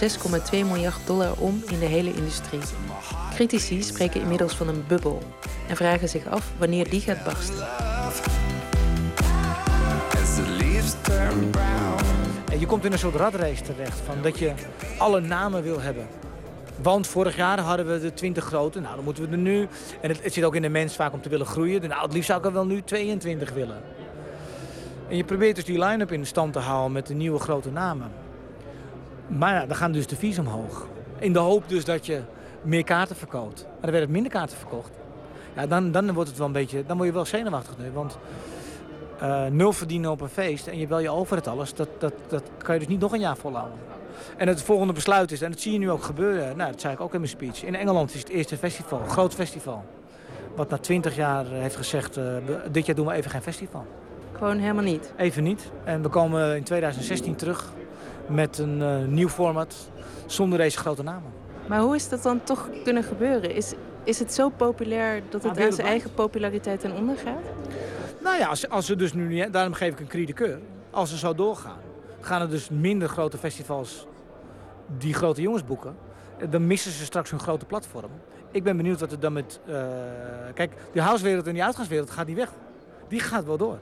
6,2 0.42 0.50
miljard 0.52 1.00
dollar 1.06 1.34
om 1.38 1.64
in 1.70 1.80
de 1.80 1.86
hele 1.86 2.14
industrie. 2.14 2.60
Critici 3.34 3.84
spreken 3.84 4.22
inmiddels 4.22 4.56
van 4.56 4.68
een 4.68 4.84
bubbel 4.88 5.22
en 5.68 5.76
vragen 5.76 6.10
zich 6.10 6.28
af 6.28 6.52
wanneer 6.58 6.90
die 6.90 7.02
gaat 7.02 7.24
barsten. 7.24 7.68
En 12.52 12.60
je 12.60 12.66
komt 12.66 12.86
in 12.86 12.92
een 12.92 13.00
soort 13.00 13.16
ratrace 13.16 13.64
terecht, 13.64 14.00
van 14.06 14.22
dat 14.22 14.40
je 14.40 14.54
alle 14.98 15.20
namen 15.20 15.64
wil 15.64 15.82
hebben. 15.82 16.08
Want 16.82 17.08
vorig 17.08 17.36
jaar 17.36 17.60
hadden 17.60 17.88
we 17.88 18.00
de 18.00 18.14
20 18.14 18.44
grote, 18.44 18.80
nou 18.80 18.96
dan 18.96 19.04
moeten 19.04 19.24
we 19.24 19.32
er 19.32 19.38
nu... 19.38 19.68
En 20.02 20.10
het, 20.10 20.24
het 20.24 20.34
zit 20.34 20.44
ook 20.44 20.56
in 20.56 20.62
de 20.62 20.70
mens 20.70 20.96
vaak 20.96 21.14
om 21.14 21.22
te 21.22 21.30
willen 21.30 21.46
groeien. 21.46 21.90
Nou, 21.90 22.02
het 22.02 22.14
liefst 22.14 22.28
zou 22.28 22.40
ik 22.40 22.46
er 22.46 22.54
wel 22.54 22.66
nu 22.66 22.82
22 22.82 23.52
willen. 23.54 23.82
En 25.10 25.18
je 25.18 25.24
probeert 25.24 25.56
dus 25.56 25.66
die 25.66 25.80
line-up 25.80 26.12
in 26.12 26.26
stand 26.26 26.54
te 26.54 26.60
houden 26.60 26.92
met 26.92 27.08
de 27.08 27.14
nieuwe 27.14 27.40
grote 27.40 27.72
namen. 27.72 28.12
Maar 29.28 29.54
ja, 29.54 29.66
dan 29.66 29.76
gaan 29.76 29.92
dus 29.92 30.08
de 30.08 30.16
fees 30.16 30.40
omhoog. 30.40 30.88
In 31.20 31.34
de 31.34 31.40
hoop 31.40 31.70
dus 31.70 31.86
dat 31.86 32.06
je 32.06 32.22
meer 32.62 32.84
kaarten 32.84 33.16
verkoopt. 33.16 33.64
Maar 33.64 33.82
dan 33.82 33.92
werden 33.92 34.12
minder 34.12 34.32
kaarten 34.32 34.58
verkocht. 34.58 34.92
Ja, 35.56 35.68
dan, 35.68 35.92
dan 35.92 36.14
wordt 36.14 36.30
het 36.30 36.38
wel 36.38 36.48
een 36.48 36.54
beetje... 36.54 36.84
Dan 36.86 36.98
word 36.98 37.10
je 37.10 37.16
wel 37.16 37.26
zenuwachtig 37.26 37.78
nu, 37.78 37.92
want... 37.92 38.18
eh, 39.20 39.46
nul 39.46 39.74
verdienen 39.74 40.12
op 40.12 40.22
een 40.22 40.30
feest 40.30 40.68
en 40.68 40.80
je 40.80 40.88
bel 40.88 41.00
je 41.00 41.10
over 41.10 41.36
het 41.36 41.48
alles, 41.48 41.74
dat, 41.74 41.90
dat, 42.00 42.14
dat 42.28 42.44
kan 42.58 42.74
je 42.74 42.80
dus 42.80 42.90
niet 42.90 43.00
nog 43.00 43.14
een 43.14 43.20
jaar 43.20 43.38
volhouden. 43.38 43.78
En 44.38 44.48
het 44.48 44.62
volgende 44.62 44.94
besluit 44.94 45.32
is, 45.32 45.42
en 45.42 45.52
dat 45.52 45.60
zie 45.60 45.72
je 45.72 45.80
nu 45.80 45.92
ook 45.92 46.04
gebeuren, 46.04 46.58
nou, 46.58 46.72
dat 46.72 46.82
zei 46.82 46.94
ik 46.94 47.00
ook 47.00 47.14
in 47.14 47.20
mijn 47.20 47.32
speech. 47.32 47.64
In 47.64 47.76
Engeland 47.76 48.14
is 48.14 48.20
het 48.20 48.30
eerste 48.30 48.58
festival, 48.58 49.00
een 49.00 49.10
groot 49.10 49.34
festival. 49.34 49.86
Wat 50.56 50.70
na 50.70 50.78
twintig 50.78 51.16
jaar 51.16 51.46
eh, 51.46 51.52
heeft 51.52 51.76
gezegd, 51.76 52.18
eh, 52.18 52.24
dit 52.72 52.86
jaar 52.86 52.96
doen 52.96 53.06
we 53.06 53.14
even 53.14 53.32
geen 53.32 53.42
festival. 53.42 53.86
Gewoon 54.38 54.58
helemaal 54.58 54.84
niet. 54.84 55.14
Even 55.18 55.44
niet. 55.44 55.72
En 55.84 56.02
we 56.02 56.10
komen 56.10 56.56
in 56.56 56.64
2016 56.64 57.36
terug 57.36 57.72
met 58.28 58.58
een 58.58 58.82
eh, 58.82 59.06
nieuw 59.06 59.30
format 59.30 59.90
zonder 60.26 60.60
deze 60.60 60.78
grote 60.78 61.04
namen. 61.04 61.32
Maar 61.68 61.80
hoe 61.80 61.96
is 61.96 62.10
dat 62.10 62.24
dan 62.24 62.44
toch 62.44 62.70
kunnen 62.84 63.04
gebeuren? 63.04 63.56
Is, 63.56 63.74
is 64.04 64.20
het 64.20 64.34
zo 64.34 64.50
populair 64.50 65.22
dat 65.30 65.44
het 65.44 65.60
aan 65.60 65.74
zijn 65.74 65.88
eigen 65.88 66.14
populariteit 66.14 66.80
ten 66.80 66.92
onder 66.92 67.18
gaat? 67.18 67.44
Nou 68.24 68.38
ja, 68.38 68.48
als, 68.48 68.70
als 68.70 68.86
ze 68.86 68.96
dus 68.96 69.14
nu 69.14 69.28
niet, 69.28 69.54
daarom 69.54 69.74
geef 69.74 69.92
ik 69.92 70.00
een 70.00 70.08
cri 70.08 70.26
de 70.26 70.34
coeur. 70.34 70.60
Als 70.90 71.10
ze 71.10 71.18
zo 71.18 71.36
doorgaan, 71.36 71.80
gaan 72.22 72.42
er 72.42 72.50
dus 72.50 72.70
minder 72.70 73.10
grote 73.10 73.38
festivals 73.38 74.08
die 74.98 75.14
grote 75.14 75.42
jongens 75.42 75.66
boeken. 75.66 75.96
Dan 76.50 76.68
missen 76.68 76.92
ze 76.92 77.06
straks 77.06 77.30
hun 77.32 77.40
grote 77.40 77.66
platform. 77.66 78.12
Ik 78.52 78.64
ben 78.64 78.78
benieuwd 78.78 79.00
wat 79.00 79.12
er 79.12 79.20
dan 79.20 79.34
met... 79.34 79.60
eh, 79.66 79.76
kijk, 80.54 80.74
die 80.94 81.02
housewereld 81.02 81.48
en 81.48 81.54
die 81.54 81.64
uitgaanswereld 81.64 82.10
gaat 82.10 82.28
niet 82.28 82.36
weg. 82.36 82.52
Die 83.08 83.20
gaat 83.20 83.46
wel 83.46 83.58
door. 83.58 83.80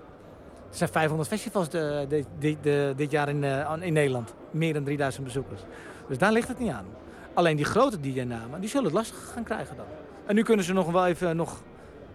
Er 0.70 0.78
zijn 0.82 0.90
500 0.90 1.30
festivals 1.30 1.70
de, 1.70 2.06
de- 2.10 2.24
de- 2.40 2.58
de- 2.62 2.94
dit 2.96 3.12
jaar 3.12 3.30
in, 3.30 3.44
eh, 3.44 3.74
in 3.80 3.94
Nederland. 3.94 4.34
Meer 4.52 4.74
dan 4.74 4.84
3000 4.84 5.24
bezoekers. 5.24 5.62
Dus 6.08 6.18
daar 6.18 6.32
ligt 6.32 6.48
het 6.48 6.60
niet 6.60 6.72
aan. 6.72 6.86
Alleen 7.34 7.56
die 7.56 7.66
grote 7.66 8.00
DJ-namen, 8.00 8.60
die 8.60 8.70
zullen 8.70 8.86
het 8.86 8.94
lastig 8.94 9.32
gaan 9.34 9.44
krijgen 9.44 9.76
dan. 9.76 9.86
En 10.26 10.36
nu 10.36 10.44
kunnen 10.44 10.66
ze 10.66 10.74
nog 10.74 10.92
wel 10.92 11.06
even 11.06 11.36
nog 11.36 11.62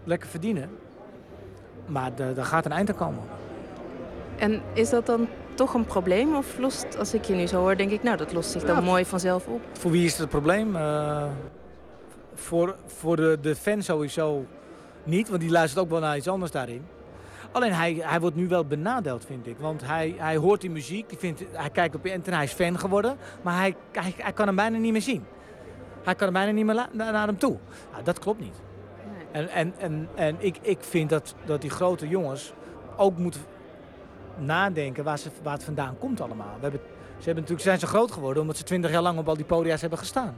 lekker 0.04 0.28
verdienen. 0.28 0.70
Maar 1.86 2.14
daar 2.14 2.44
gaat 2.44 2.64
een 2.64 2.72
eind 2.72 2.88
aan 2.90 2.96
komen. 2.96 3.22
En 4.36 4.62
is 4.72 4.90
dat 4.90 5.06
dan 5.06 5.28
toch 5.60 5.74
een 5.74 5.84
probleem? 5.84 6.34
Of 6.36 6.58
lost, 6.58 6.98
als 6.98 7.14
ik 7.14 7.24
je 7.24 7.34
nu 7.34 7.46
zo 7.46 7.56
hoor, 7.60 7.76
denk 7.76 7.90
ik, 7.90 8.02
nou, 8.02 8.16
dat 8.16 8.32
lost 8.32 8.50
zich 8.50 8.62
dan 8.64 8.76
Ja. 8.76 8.82
mooi 8.82 9.04
vanzelf 9.04 9.46
op. 9.46 9.60
Voor 9.72 9.90
wie 9.90 10.04
is 10.04 10.18
het 10.18 10.28
probleem? 10.28 10.76
Eh, 10.76 11.24
voor 12.34 12.76
voor 12.86 13.16
de, 13.16 13.38
de 13.40 13.56
fan 13.56 13.82
sowieso 13.82 14.44
niet, 15.04 15.28
want 15.28 15.40
die 15.40 15.50
luistert 15.50 15.84
ook 15.84 15.90
wel 15.90 16.00
naar 16.00 16.16
iets 16.16 16.28
anders 16.28 16.50
daarin. 16.50 16.84
Alleen 17.52 17.72
hij, 17.72 17.98
hij 18.00 18.20
wordt 18.20 18.36
nu 18.36 18.48
wel 18.48 18.64
benadeeld, 18.64 19.24
vind 19.24 19.46
ik. 19.46 19.58
Want 19.58 19.86
hij, 19.86 20.14
hij 20.18 20.36
hoort 20.36 20.60
die 20.60 20.70
muziek, 20.70 21.08
die 21.08 21.18
vindt, 21.18 21.42
hij 21.52 21.70
kijkt 21.70 21.94
op 21.94 22.06
internet, 22.06 22.34
hij 22.34 22.44
is 22.44 22.52
fan 22.52 22.78
geworden. 22.78 23.16
Maar 23.42 23.56
hij, 23.56 23.76
hij, 23.92 24.14
hij 24.16 24.32
kan 24.32 24.46
hem 24.46 24.56
bijna 24.56 24.78
niet 24.78 24.92
meer 24.92 25.02
zien. 25.02 25.24
Hij 26.02 26.14
kan 26.14 26.24
hem 26.24 26.32
bijna 26.32 26.50
niet 26.52 26.64
meer 26.64 26.74
naar, 26.74 27.12
naar 27.12 27.26
hem 27.26 27.38
toe. 27.38 27.56
Nou, 27.92 28.04
dat 28.04 28.18
klopt 28.18 28.40
niet. 28.40 28.54
En, 29.32 29.48
en, 29.48 29.74
en, 29.78 30.08
en 30.14 30.36
ik, 30.38 30.58
ik 30.62 30.78
vind 30.80 31.10
dat, 31.10 31.34
dat 31.44 31.60
die 31.60 31.70
grote 31.70 32.08
jongens 32.08 32.52
ook 32.96 33.16
moeten, 33.18 33.40
nadenken 34.40 35.04
waar, 35.04 35.18
ze, 35.18 35.30
waar 35.42 35.52
het 35.52 35.64
vandaan 35.64 35.98
komt 35.98 36.20
allemaal. 36.20 36.54
We 36.56 36.62
hebben, 36.62 36.80
ze 37.18 37.24
hebben 37.24 37.34
natuurlijk, 37.34 37.62
zijn 37.62 37.78
zo 37.78 37.86
groot 37.86 38.12
geworden 38.12 38.42
omdat 38.42 38.56
ze 38.56 38.64
twintig 38.64 38.90
jaar 38.90 39.02
lang 39.02 39.18
op 39.18 39.28
al 39.28 39.36
die 39.36 39.44
podia's 39.44 39.80
hebben 39.80 39.98
gestaan. 39.98 40.36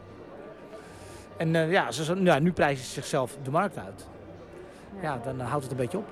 En 1.37 1.55
eh, 1.55 1.71
ja, 1.71 1.91
ze, 1.91 2.23
ja, 2.23 2.39
nu 2.39 2.53
prijzen 2.53 2.85
ze 2.85 2.91
zichzelf 2.93 3.37
de 3.43 3.51
markt 3.51 3.79
uit. 3.79 4.07
Ja, 5.03 5.21
dan 5.25 5.41
eh, 5.41 5.49
houdt 5.49 5.63
het 5.63 5.73
een 5.73 5.79
beetje 5.79 5.99
op. 5.99 6.09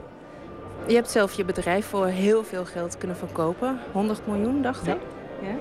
Je 0.86 0.94
hebt 0.94 1.10
zelf 1.10 1.32
je 1.32 1.44
bedrijf 1.44 1.86
voor 1.86 2.06
heel 2.06 2.44
veel 2.44 2.64
geld 2.64 2.98
kunnen 2.98 3.16
verkopen. 3.16 3.78
100 3.92 4.26
miljoen, 4.26 4.62
dacht 4.62 4.86
ik. 4.86 4.96
Ja. 5.42 5.56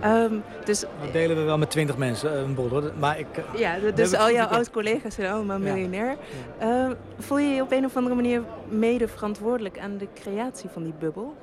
Ehm, 0.00 0.34
dus, 0.64 0.80
Dat 0.80 1.12
delen 1.12 1.36
we 1.36 1.42
wel 1.42 1.58
met 1.58 1.70
20 1.70 1.96
mensen, 1.96 2.32
eh, 2.32 2.40
een 2.40 2.54
bol 2.54 2.68
hoor. 2.68 2.92
Maar 2.98 3.18
ik, 3.18 3.26
ja, 3.56 3.76
dus 3.94 4.14
al 4.14 4.30
jouw 4.30 4.46
oud-collega's 4.46 5.14
zijn 5.14 5.32
allemaal 5.32 5.58
miljonair. 5.58 6.16
Ehm, 6.58 6.92
voel 7.18 7.38
je 7.38 7.54
je 7.54 7.62
op 7.62 7.72
een 7.72 7.84
of 7.84 7.96
andere 7.96 8.14
manier 8.14 8.42
mede 8.68 9.08
verantwoordelijk 9.08 9.78
aan 9.78 9.96
de 9.96 10.08
creatie 10.14 10.70
van 10.70 10.82
die 10.82 10.94
bubbel? 10.98 11.34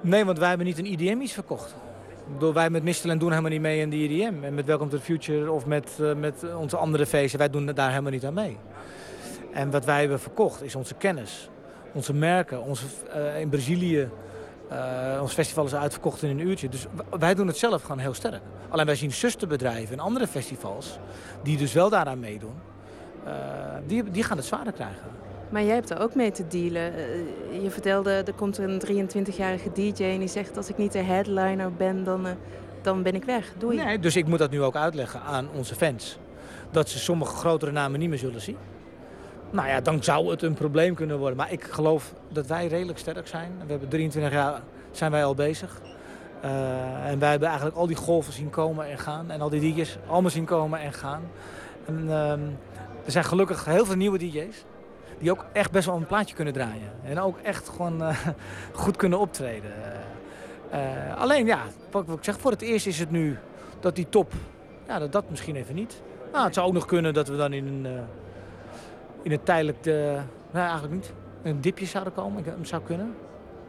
Nee, 0.00 0.24
want 0.24 0.38
wij 0.38 0.48
hebben 0.48 0.66
niet 0.66 0.78
een 0.78 0.86
IDM 0.86 1.20
iets 1.20 1.32
verkocht. 1.32 1.74
Bedoel, 2.32 2.52
wij 2.52 2.70
met 2.70 2.82
Michelin 2.82 3.18
doen 3.18 3.30
helemaal 3.30 3.50
niet 3.50 3.60
mee 3.60 3.80
in 3.80 3.90
de 3.90 3.96
IDM. 3.96 4.44
En 4.44 4.54
met 4.54 4.66
Welcome 4.66 4.90
to 4.90 4.96
the 4.96 5.02
Future 5.02 5.52
of 5.52 5.66
met, 5.66 5.98
eh, 6.00 6.14
met 6.14 6.54
onze 6.56 6.76
andere 6.76 7.06
feesten, 7.06 7.38
wij 7.38 7.50
doen 7.50 7.66
daar 7.66 7.90
helemaal 7.90 8.10
niet 8.10 8.24
aan 8.24 8.34
mee. 8.34 8.56
En 9.52 9.70
wat 9.70 9.84
wij 9.84 10.00
hebben 10.00 10.20
verkocht 10.20 10.62
is 10.62 10.74
onze 10.74 10.94
kennis, 10.94 11.50
onze 11.92 12.12
merken. 12.12 12.62
Onze, 12.62 12.84
eh, 13.12 13.40
in 13.40 13.48
Brazilië, 13.48 14.08
eh, 14.68 15.18
ons 15.22 15.32
festival 15.32 15.64
is 15.64 15.74
uitverkocht 15.74 16.22
in 16.22 16.30
een 16.30 16.46
uurtje. 16.46 16.68
Dus 16.68 16.86
wij 17.18 17.34
doen 17.34 17.46
het 17.46 17.56
zelf 17.56 17.82
gewoon 17.82 17.98
heel 17.98 18.14
sterk. 18.14 18.42
Alleen 18.68 18.86
wij 18.86 18.94
zien 18.94 19.12
zusterbedrijven 19.12 19.92
en 19.92 20.00
andere 20.00 20.26
festivals, 20.26 20.98
die 21.42 21.56
dus 21.56 21.72
wel 21.72 21.90
daaraan 21.90 22.20
meedoen, 22.20 22.54
die, 23.86 24.10
die 24.10 24.22
gaan 24.22 24.36
het 24.36 24.46
zwaarder 24.46 24.72
krijgen. 24.72 25.10
Maar 25.50 25.62
jij 25.62 25.74
hebt 25.74 25.90
er 25.90 26.00
ook 26.00 26.14
mee 26.14 26.30
te 26.30 26.46
dealen. 26.46 26.94
Eh, 26.94 27.62
je 27.62 27.70
vertelde, 27.70 28.10
er 28.10 28.34
komt 28.34 28.58
een 28.58 28.80
23-jarige 28.86 29.72
DJ 29.72 30.02
en 30.02 30.18
die 30.18 30.28
zegt... 30.28 30.56
als 30.56 30.68
ik 30.68 30.76
niet 30.76 30.92
de 30.92 31.02
headliner 31.02 31.72
ben, 31.72 32.04
dan, 32.04 32.26
eh, 32.26 32.32
dan 32.82 33.02
ben 33.02 33.14
ik 33.14 33.24
weg. 33.24 33.52
Doei. 33.58 33.76
Nee, 33.76 33.98
dus 33.98 34.16
ik 34.16 34.26
moet 34.26 34.38
dat 34.38 34.50
nu 34.50 34.62
ook 34.62 34.76
uitleggen 34.76 35.20
aan 35.20 35.48
onze 35.54 35.74
fans. 35.74 36.18
Dat 36.70 36.88
ze 36.88 36.98
sommige 36.98 37.34
grotere 37.34 37.72
namen 37.72 38.00
niet 38.00 38.08
meer 38.08 38.18
zullen 38.18 38.40
zien. 38.40 38.56
Nou 39.50 39.68
ja, 39.68 39.80
dan 39.80 40.02
zou 40.02 40.30
het 40.30 40.42
een 40.42 40.54
probleem 40.54 40.94
kunnen 40.94 41.18
worden. 41.18 41.36
Maar 41.36 41.52
ik 41.52 41.64
geloof 41.64 42.14
dat 42.28 42.46
wij 42.46 42.66
redelijk 42.66 42.98
sterk 42.98 43.26
zijn. 43.26 43.52
We 43.64 43.70
hebben 43.70 43.88
23 43.88 44.32
jaar 44.32 44.60
zijn 44.90 45.10
wij 45.10 45.24
al 45.24 45.34
bezig. 45.34 45.80
Eh, 46.40 47.10
en 47.10 47.18
wij 47.18 47.30
hebben 47.30 47.48
eigenlijk 47.48 47.76
al 47.76 47.86
die 47.86 47.96
golven 47.96 48.32
zien 48.32 48.50
komen 48.50 48.90
en 48.90 48.98
gaan. 48.98 49.30
En 49.30 49.40
al 49.40 49.48
die 49.50 49.74
DJ's 49.74 49.98
allemaal 50.06 50.30
zien 50.30 50.44
komen 50.44 50.80
en 50.80 50.92
gaan. 50.92 51.22
En, 51.86 52.04
ehm, 52.08 52.40
er 53.04 53.10
zijn 53.10 53.24
gelukkig 53.24 53.64
heel 53.64 53.86
veel 53.86 53.96
nieuwe 53.96 54.18
DJ's. 54.18 54.64
Die 55.18 55.30
ook 55.30 55.44
echt 55.52 55.70
best 55.70 55.86
wel 55.86 55.96
een 55.96 56.06
plaatje 56.06 56.34
kunnen 56.34 56.54
draaien. 56.54 56.92
En 57.04 57.20
ook 57.20 57.38
echt 57.38 57.68
gewoon 57.68 58.02
eh, 58.02 58.16
goed 58.72 58.96
kunnen 58.96 59.18
optreden. 59.18 59.72
Eh, 60.70 61.16
alleen 61.16 61.46
ja, 61.46 61.62
wat, 61.90 62.06
wat 62.06 62.16
ik 62.16 62.24
zeg, 62.24 62.38
voor 62.38 62.50
het 62.50 62.62
eerst 62.62 62.86
is 62.86 62.98
het 62.98 63.10
nu 63.10 63.38
dat 63.80 63.96
die 63.96 64.08
top, 64.08 64.32
ja, 64.86 64.98
dat 64.98 65.12
dat 65.12 65.30
misschien 65.30 65.56
even 65.56 65.74
niet. 65.74 66.02
Nou, 66.32 66.44
het 66.44 66.54
zou 66.54 66.66
ook 66.66 66.72
nog 66.72 66.86
kunnen 66.86 67.14
dat 67.14 67.28
we 67.28 67.36
dan 67.36 67.52
in 67.52 67.66
een, 67.66 67.86
eh, 67.86 68.02
in 69.22 69.32
een 69.32 69.42
tijdelijk, 69.42 69.82
de, 69.82 70.18
nou 70.50 70.64
eigenlijk 70.64 70.94
niet, 70.94 71.12
een 71.42 71.60
dipje 71.60 71.86
zouden 71.86 72.12
komen. 72.12 72.44
Ik, 72.46 72.66
zou 72.66 72.82
kunnen. 72.82 73.14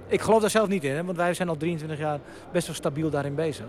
Ik 0.07 0.21
geloof 0.21 0.41
daar 0.41 0.49
zelf 0.49 0.67
niet 0.67 0.83
in, 0.83 0.95
hè, 0.95 1.03
want 1.03 1.17
wij 1.17 1.33
zijn 1.33 1.49
al 1.49 1.57
23 1.57 1.99
jaar 1.99 2.19
best 2.51 2.67
wel 2.67 2.75
stabiel 2.75 3.09
daarin 3.09 3.35
bezig. 3.35 3.65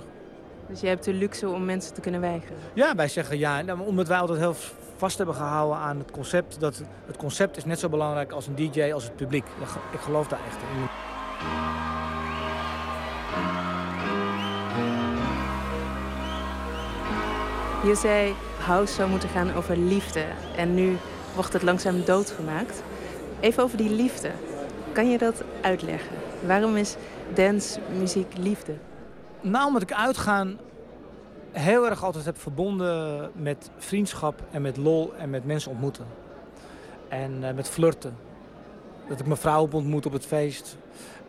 Dus 0.69 0.81
je 0.81 0.87
hebt 0.87 1.05
de 1.05 1.13
luxe 1.13 1.49
om 1.49 1.65
mensen 1.65 1.95
te 1.95 2.01
kunnen 2.01 2.21
weigeren. 2.21 2.57
Ja, 2.73 2.95
wij 2.95 3.09
zeggen 3.09 3.39
ja, 3.39 3.63
nou, 3.63 3.81
omdat 3.81 4.09
wij 4.09 4.19
altijd 4.19 4.39
heel 4.39 4.55
vast 5.01 5.17
hebben 5.17 5.35
gehouden 5.35 5.79
aan 5.79 5.99
het 5.99 6.11
concept. 6.11 6.61
Dat 6.61 6.83
het 7.07 7.17
concept 7.17 7.57
is 7.57 7.65
net 7.65 7.79
zo 7.79 7.89
belangrijk 7.89 8.33
als 8.33 8.47
een 8.47 8.55
DJ, 8.55 8.93
als 8.93 9.05
het 9.05 9.17
publiek. 9.17 9.45
Ik 9.93 10.01
geloof 10.01 10.29
daar 10.29 10.41
echt 10.47 10.57
in. 10.57 10.89
Je 17.89 17.95
zei, 17.95 18.35
house 18.59 18.95
zou 18.95 19.11
moeten 19.11 19.29
gaan 19.29 19.55
over 19.55 19.77
liefde. 19.77 20.25
En 20.57 20.75
nu 20.75 20.97
wordt 21.35 21.53
het 21.53 21.63
langzaam 21.63 22.05
doodgemaakt. 22.05 22.83
Even 23.41 23.63
over 23.63 23.77
die 23.77 23.91
liefde. 23.91 24.31
Kan 24.93 25.11
je 25.11 25.19
dat 25.19 25.43
uitleggen? 25.61 26.17
Waarom 26.47 26.77
is 26.77 26.97
dance, 27.35 27.81
muziek, 27.99 28.33
liefde? 28.37 28.75
Nou, 29.41 29.67
omdat 29.67 29.83
ik 29.83 29.93
uitgaan 29.93 30.59
heel 31.53 31.89
erg 31.89 32.05
altijd 32.05 32.25
heb 32.25 32.39
verbonden 32.39 33.31
met 33.35 33.71
vriendschap 33.79 34.43
en 34.51 34.63
met 34.63 34.77
lol 34.77 35.15
en 35.19 35.31
met 35.31 35.45
mensen 35.45 35.71
ontmoeten. 35.71 36.07
En 37.09 37.49
eh, 37.49 37.55
met 37.55 37.69
flirten. 37.69 38.17
Dat 39.09 39.21
ik 39.21 39.27
mijn 39.27 39.39
vrouw 39.39 39.63
heb 39.63 39.75
ontmoet 39.75 40.07
op 40.07 40.13
het 40.13 40.27
feest. 40.27 40.77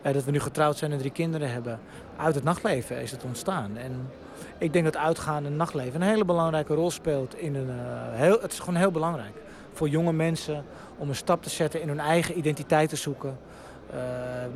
Eh, 0.02 0.12
dat 0.12 0.24
we 0.24 0.30
nu 0.30 0.40
getrouwd 0.40 0.76
zijn 0.76 0.92
en 0.92 0.98
drie 0.98 1.10
kinderen 1.10 1.52
hebben. 1.52 1.80
Uit 2.16 2.34
het 2.34 2.44
nachtleven 2.44 3.00
is 3.02 3.10
het 3.10 3.24
ontstaan. 3.24 3.76
En 3.76 4.10
ik 4.58 4.72
denk 4.72 4.84
dat 4.84 4.96
uitgaan 4.96 5.46
en 5.46 5.56
nachtleven 5.56 6.00
een 6.00 6.08
hele 6.08 6.24
belangrijke 6.24 6.74
rol 6.74 6.90
speelt. 6.90 7.38
In 7.38 7.54
een, 7.54 7.70
eh, 7.70 8.18
heel, 8.18 8.40
het 8.40 8.52
is 8.52 8.58
gewoon 8.58 8.76
heel 8.76 8.90
belangrijk 8.90 9.34
voor 9.72 9.88
jonge 9.88 10.12
mensen 10.12 10.64
om 10.98 11.08
een 11.08 11.14
stap 11.14 11.42
te 11.42 11.50
zetten 11.50 11.80
in 11.80 11.88
hun 11.88 12.00
eigen 12.00 12.38
identiteit 12.38 12.88
te 12.88 12.96
zoeken. 12.96 13.38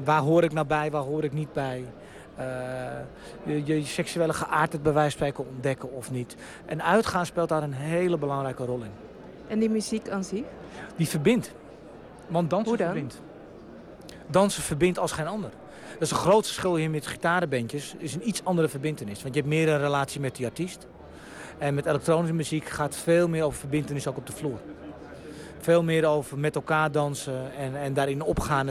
Waar 0.04 0.20
hoor 0.20 0.44
ik 0.44 0.52
nou 0.52 0.66
bij, 0.66 0.90
waar 0.90 1.02
hoor 1.02 1.24
ik 1.24 1.32
niet 1.32 1.52
bij? 1.52 1.84
Eh, 2.36 2.46
je, 3.44 3.66
je 3.66 3.84
seksuele 3.84 4.32
geaardheid 4.32 4.82
bij 4.82 4.92
wijze 4.92 5.16
van 5.16 5.26
spreken 5.26 5.52
ontdekken 5.52 5.92
of 5.92 6.10
niet. 6.10 6.36
En 6.66 6.82
uitgaan 6.82 7.26
speelt 7.26 7.48
daar 7.48 7.62
een 7.62 7.72
hele 7.72 8.18
belangrijke 8.18 8.64
rol 8.64 8.82
in. 8.82 8.90
En 9.48 9.58
die 9.58 9.70
muziek 9.70 10.08
aan 10.08 10.24
zich? 10.24 10.44
Die 10.96 11.08
verbindt. 11.08 11.52
Want 12.26 12.50
dansen 12.50 12.76
verbindt. 12.76 13.20
Dansen 14.26 14.62
verbindt 14.62 14.98
als 14.98 15.12
geen 15.12 15.26
ander. 15.26 15.50
Dat 15.92 16.02
is 16.02 16.10
een 16.10 16.16
groot 16.16 16.44
verschil 16.44 16.76
hier 16.76 16.90
met 16.90 17.06
gitarenbandjes. 17.06 17.94
is 17.98 18.14
een 18.14 18.28
iets 18.28 18.44
andere 18.44 18.68
verbindenis. 18.68 19.22
Want 19.22 19.34
je 19.34 19.40
hebt 19.40 19.52
meer 19.52 19.68
een 19.68 19.78
relatie 19.78 20.20
met 20.20 20.36
die 20.36 20.46
artiest. 20.46 20.86
En 21.58 21.74
met 21.74 21.86
elektronische 21.86 22.34
muziek 22.34 22.64
gaat 22.68 22.94
het 22.94 23.02
veel 23.02 23.28
meer 23.28 23.44
over 23.44 23.58
verbindenis 23.58 24.06
ook 24.06 24.16
op 24.16 24.26
de 24.26 24.32
vloer. 24.32 24.58
Veel 25.66 25.82
meer 25.82 26.06
over 26.06 26.38
met 26.38 26.54
elkaar 26.54 26.92
dansen 26.92 27.56
en, 27.58 27.76
en 27.76 27.94
daarin 27.94 28.22
opgaan. 28.22 28.68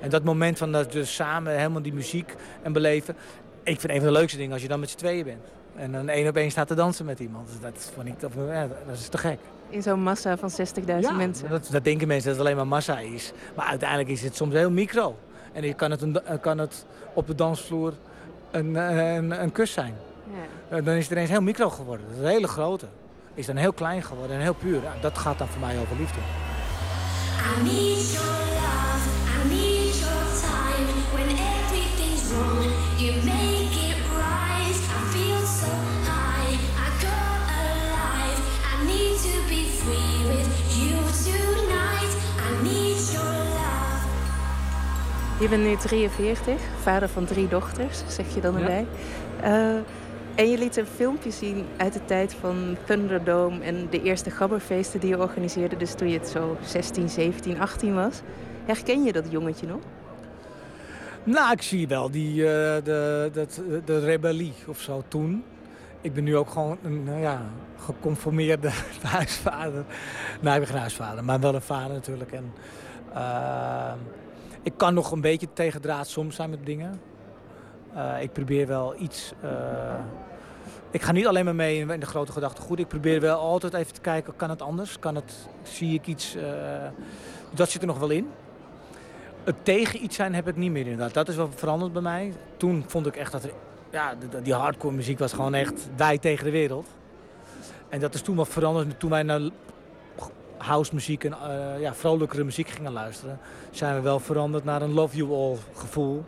En, 0.00 0.10
dat 0.10 0.24
moment 0.24 0.58
van 0.58 0.72
dat 0.72 0.92
dus 0.92 1.14
samen 1.14 1.56
helemaal 1.56 1.82
die 1.82 1.92
muziek 1.92 2.34
en 2.62 2.72
beleven. 2.72 3.16
Ik 3.62 3.80
vind 3.80 3.92
een 3.92 3.98
van 3.98 4.06
de 4.06 4.12
leukste 4.12 4.36
dingen 4.36 4.52
als 4.52 4.62
je 4.62 4.68
dan 4.68 4.80
met 4.80 4.90
z'n 4.90 4.96
tweeën 4.96 5.24
bent. 5.24 5.44
En 5.76 5.92
dan 5.92 6.08
één 6.08 6.28
op 6.28 6.36
één 6.36 6.50
staat 6.50 6.66
te 6.66 6.74
dansen 6.74 7.04
met 7.04 7.18
iemand. 7.18 7.48
Dat, 7.60 7.90
vond 7.94 8.06
ik, 8.06 8.20
dat, 8.20 8.32
ja, 8.48 8.68
dat 8.86 8.98
is 8.98 9.08
te 9.08 9.18
gek. 9.18 9.38
In 9.68 9.82
zo'n 9.82 10.02
massa 10.02 10.36
van 10.36 10.50
60.000 10.50 11.16
mensen. 11.16 11.48
Dat, 11.48 11.68
dat 11.70 11.84
denken 11.84 12.08
mensen 12.08 12.28
dat 12.28 12.38
het 12.38 12.46
alleen 12.46 12.56
maar 12.56 12.66
massa 12.66 12.98
is. 12.98 13.32
Maar 13.56 13.66
uiteindelijk 13.66 14.08
is 14.08 14.22
het 14.22 14.36
soms 14.36 14.54
heel 14.54 14.70
micro. 14.70 15.16
En 15.52 15.64
je 15.64 15.74
kan 15.74 15.90
het, 15.90 16.02
een, 16.02 16.20
kan 16.40 16.58
het 16.58 16.86
op 17.14 17.26
de 17.26 17.34
dansvloer 17.34 17.92
een, 18.50 18.74
een, 18.74 19.42
een 19.42 19.52
kus 19.52 19.72
zijn. 19.72 19.94
Eh, 20.68 20.84
Dan 20.84 20.94
is 20.94 21.02
het 21.02 21.12
ineens 21.12 21.30
heel 21.30 21.42
micro 21.42 21.70
geworden. 21.70 22.06
Dat 22.06 22.16
is 22.16 22.22
een 22.22 22.30
hele 22.30 22.48
grote. 22.48 22.86
Is 23.34 23.46
dan 23.46 23.56
heel 23.56 23.72
klein 23.72 24.02
geworden 24.02 24.36
en 24.36 24.42
heel 24.42 24.54
puur. 24.54 24.82
Ja, 24.82 24.94
dat 25.00 25.18
gaat 25.18 25.38
dan 25.38 25.48
voor 25.48 25.60
mij 25.60 25.78
over 25.78 25.96
liefde. 25.96 26.18
I 26.18 27.62
need 27.62 28.12
your 28.12 28.36
love, 28.60 29.04
I 29.36 29.48
need 29.48 29.98
your 29.98 30.24
time. 30.46 30.86
When 31.12 31.28
everything's 31.28 32.24
wrong, 32.32 32.64
you 32.96 33.12
make 33.24 33.74
it 33.88 33.98
right. 34.24 34.78
I 34.96 35.00
feel 35.14 35.42
so 35.46 35.72
high, 36.08 36.52
I 36.84 36.88
go 37.04 37.18
alive. 37.62 38.40
I 38.72 38.84
need 38.86 39.16
to 39.26 39.34
be 39.48 39.62
free 39.80 40.18
with 40.32 40.48
you 40.78 40.94
tonight. 41.24 42.12
I 42.46 42.62
need 42.62 43.10
your 43.12 43.34
love. 43.58 44.06
Je 45.40 45.48
bent 45.48 45.62
nu 45.62 45.76
43, 45.76 46.60
vader 46.82 47.08
van 47.08 47.24
drie 47.24 47.48
dochters, 47.48 48.02
zeg 48.08 48.34
je 48.34 48.40
dan 48.40 48.56
erbij. 48.56 48.86
Eh, 49.40 49.52
en 50.34 50.50
je 50.50 50.58
liet 50.58 50.76
een 50.76 50.86
filmpje 50.86 51.30
zien 51.30 51.66
uit 51.76 51.92
de 51.92 52.04
tijd 52.04 52.34
van 52.34 52.76
Thunderdome 52.86 53.64
en 53.64 53.86
de 53.90 54.02
eerste 54.02 54.30
gabberfeesten 54.30 55.00
die 55.00 55.08
je 55.08 55.18
organiseerde. 55.18 55.76
Dus 55.76 55.94
toen 55.94 56.08
je 56.08 56.18
het 56.18 56.28
zo 56.28 56.56
16, 56.64 57.08
17, 57.08 57.60
18 57.60 57.94
was. 57.94 58.20
Herken 58.64 59.04
je 59.04 59.12
dat 59.12 59.30
jongetje 59.30 59.66
nog? 59.66 59.80
Nou, 61.24 61.52
ik 61.52 61.62
zie 61.62 61.88
wel 61.88 62.10
die, 62.10 62.30
eh, 62.30 62.84
de, 62.84 63.46
de 63.84 63.98
rebellie 63.98 64.52
of 64.66 64.80
zo 64.80 65.02
toen. 65.08 65.44
Ik 66.00 66.14
ben 66.14 66.24
nu 66.24 66.36
ook 66.36 66.50
gewoon 66.50 66.78
een 66.82 67.04
nou 67.04 67.20
ja, 67.20 67.42
geconformeerde 67.76 68.70
huisvader. 69.02 69.84
Nou, 70.40 70.54
ik 70.54 70.60
ben 70.60 70.66
geen 70.66 70.78
huisvader, 70.78 71.24
maar 71.24 71.40
wel 71.40 71.54
een 71.54 71.62
vader 71.62 71.92
natuurlijk. 71.92 72.32
En, 72.32 72.52
eh, 73.14 73.92
ik 74.62 74.72
kan 74.76 74.94
nog 74.94 75.10
een 75.10 75.20
beetje 75.20 75.48
tegendraad 75.52 76.08
soms 76.08 76.36
zijn 76.36 76.50
met 76.50 76.66
dingen. 76.66 77.00
Eh, 77.94 78.22
ik 78.22 78.32
probeer 78.32 78.66
wel 78.66 78.94
iets... 78.98 79.32
eh, 79.40 79.50
ik 80.90 81.02
ga 81.02 81.12
niet 81.12 81.26
alleen 81.26 81.44
maar 81.44 81.54
mee 81.54 81.78
in 81.78 82.00
de 82.00 82.06
grote 82.06 82.32
gedachtegoed. 82.32 82.78
Ik 82.78 82.88
probeer 82.88 83.20
wel 83.20 83.38
altijd 83.38 83.74
even 83.74 83.92
te 83.92 84.00
kijken, 84.00 84.36
kan 84.36 84.50
het 84.50 84.62
anders? 84.62 84.98
Kan 84.98 85.14
het, 85.14 85.48
zie 85.62 85.94
ik 85.94 86.06
iets... 86.06 86.34
eh, 86.34 86.44
dat 87.50 87.70
zit 87.70 87.80
er 87.80 87.86
nog 87.86 87.98
wel 87.98 88.10
in. 88.10 88.30
Het 89.44 89.56
tegen 89.62 90.04
iets 90.04 90.16
zijn 90.16 90.34
heb 90.34 90.48
ik 90.48 90.56
niet 90.56 90.70
meer 90.70 90.86
inderdaad. 90.86 91.14
Dat 91.14 91.28
is 91.28 91.36
wel 91.36 91.50
veranderd 91.54 91.92
bij 91.92 92.02
mij. 92.02 92.32
Toen 92.56 92.84
vond 92.86 93.06
ik 93.06 93.16
echt 93.16 93.32
dat 93.32 93.48
ja, 93.90 94.14
die 94.42 94.54
hardcore 94.54 94.94
muziek 94.94 95.18
was 95.18 95.32
gewoon 95.32 95.54
echt 95.54 95.88
wij 95.96 96.18
tegen 96.18 96.44
de 96.44 96.50
wereld. 96.50 96.86
En 97.88 98.00
dat 98.00 98.14
is 98.14 98.22
toen 98.22 98.36
wel 98.36 98.44
veranderd 98.44 99.00
toen 99.00 99.10
wij 99.10 99.22
naar 99.22 99.40
house 100.56 100.94
muziek 100.94 101.24
en 101.24 101.36
ja, 101.80 101.94
vrolijkere 101.94 102.44
muziek 102.44 102.68
gingen 102.68 102.92
luisteren, 102.92 103.38
zijn 103.70 103.94
we 103.94 104.00
wel 104.00 104.18
veranderd 104.18 104.64
naar 104.64 104.82
een 104.82 104.92
love 104.92 105.16
you 105.16 105.32
all 105.32 105.56
gevoel. 105.74 106.24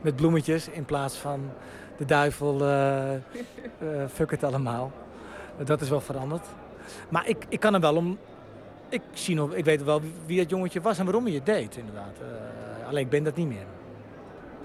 Met 0.00 0.16
bloemetjes 0.16 0.68
in 0.68 0.84
plaats 0.84 1.16
van 1.16 1.50
de 1.96 2.04
duivel, 2.04 2.60
eh, 2.60 3.14
eh, 3.14 3.20
fuck 4.12 4.30
het 4.30 4.44
allemaal. 4.44 4.92
Dat 5.64 5.80
is 5.80 5.88
wel 5.88 6.00
veranderd. 6.00 6.46
Maar 7.08 7.28
ik, 7.28 7.46
ik 7.48 7.60
kan 7.60 7.74
er 7.74 7.80
wel 7.80 7.96
om. 7.96 8.18
Ik, 8.88 9.02
zie 9.12 9.34
nog, 9.34 9.54
ik 9.54 9.64
weet 9.64 9.84
wel 9.84 10.00
wie 10.26 10.38
dat 10.38 10.50
jongetje 10.50 10.80
was 10.80 10.98
en 10.98 11.04
waarom 11.04 11.24
hij 11.24 11.34
het 11.34 11.46
deed, 11.46 11.76
inderdaad. 11.76 12.14
Eh, 12.20 12.88
alleen 12.88 13.04
ik 13.04 13.10
ben 13.10 13.24
dat 13.24 13.36
niet 13.36 13.48
meer. 13.48 13.66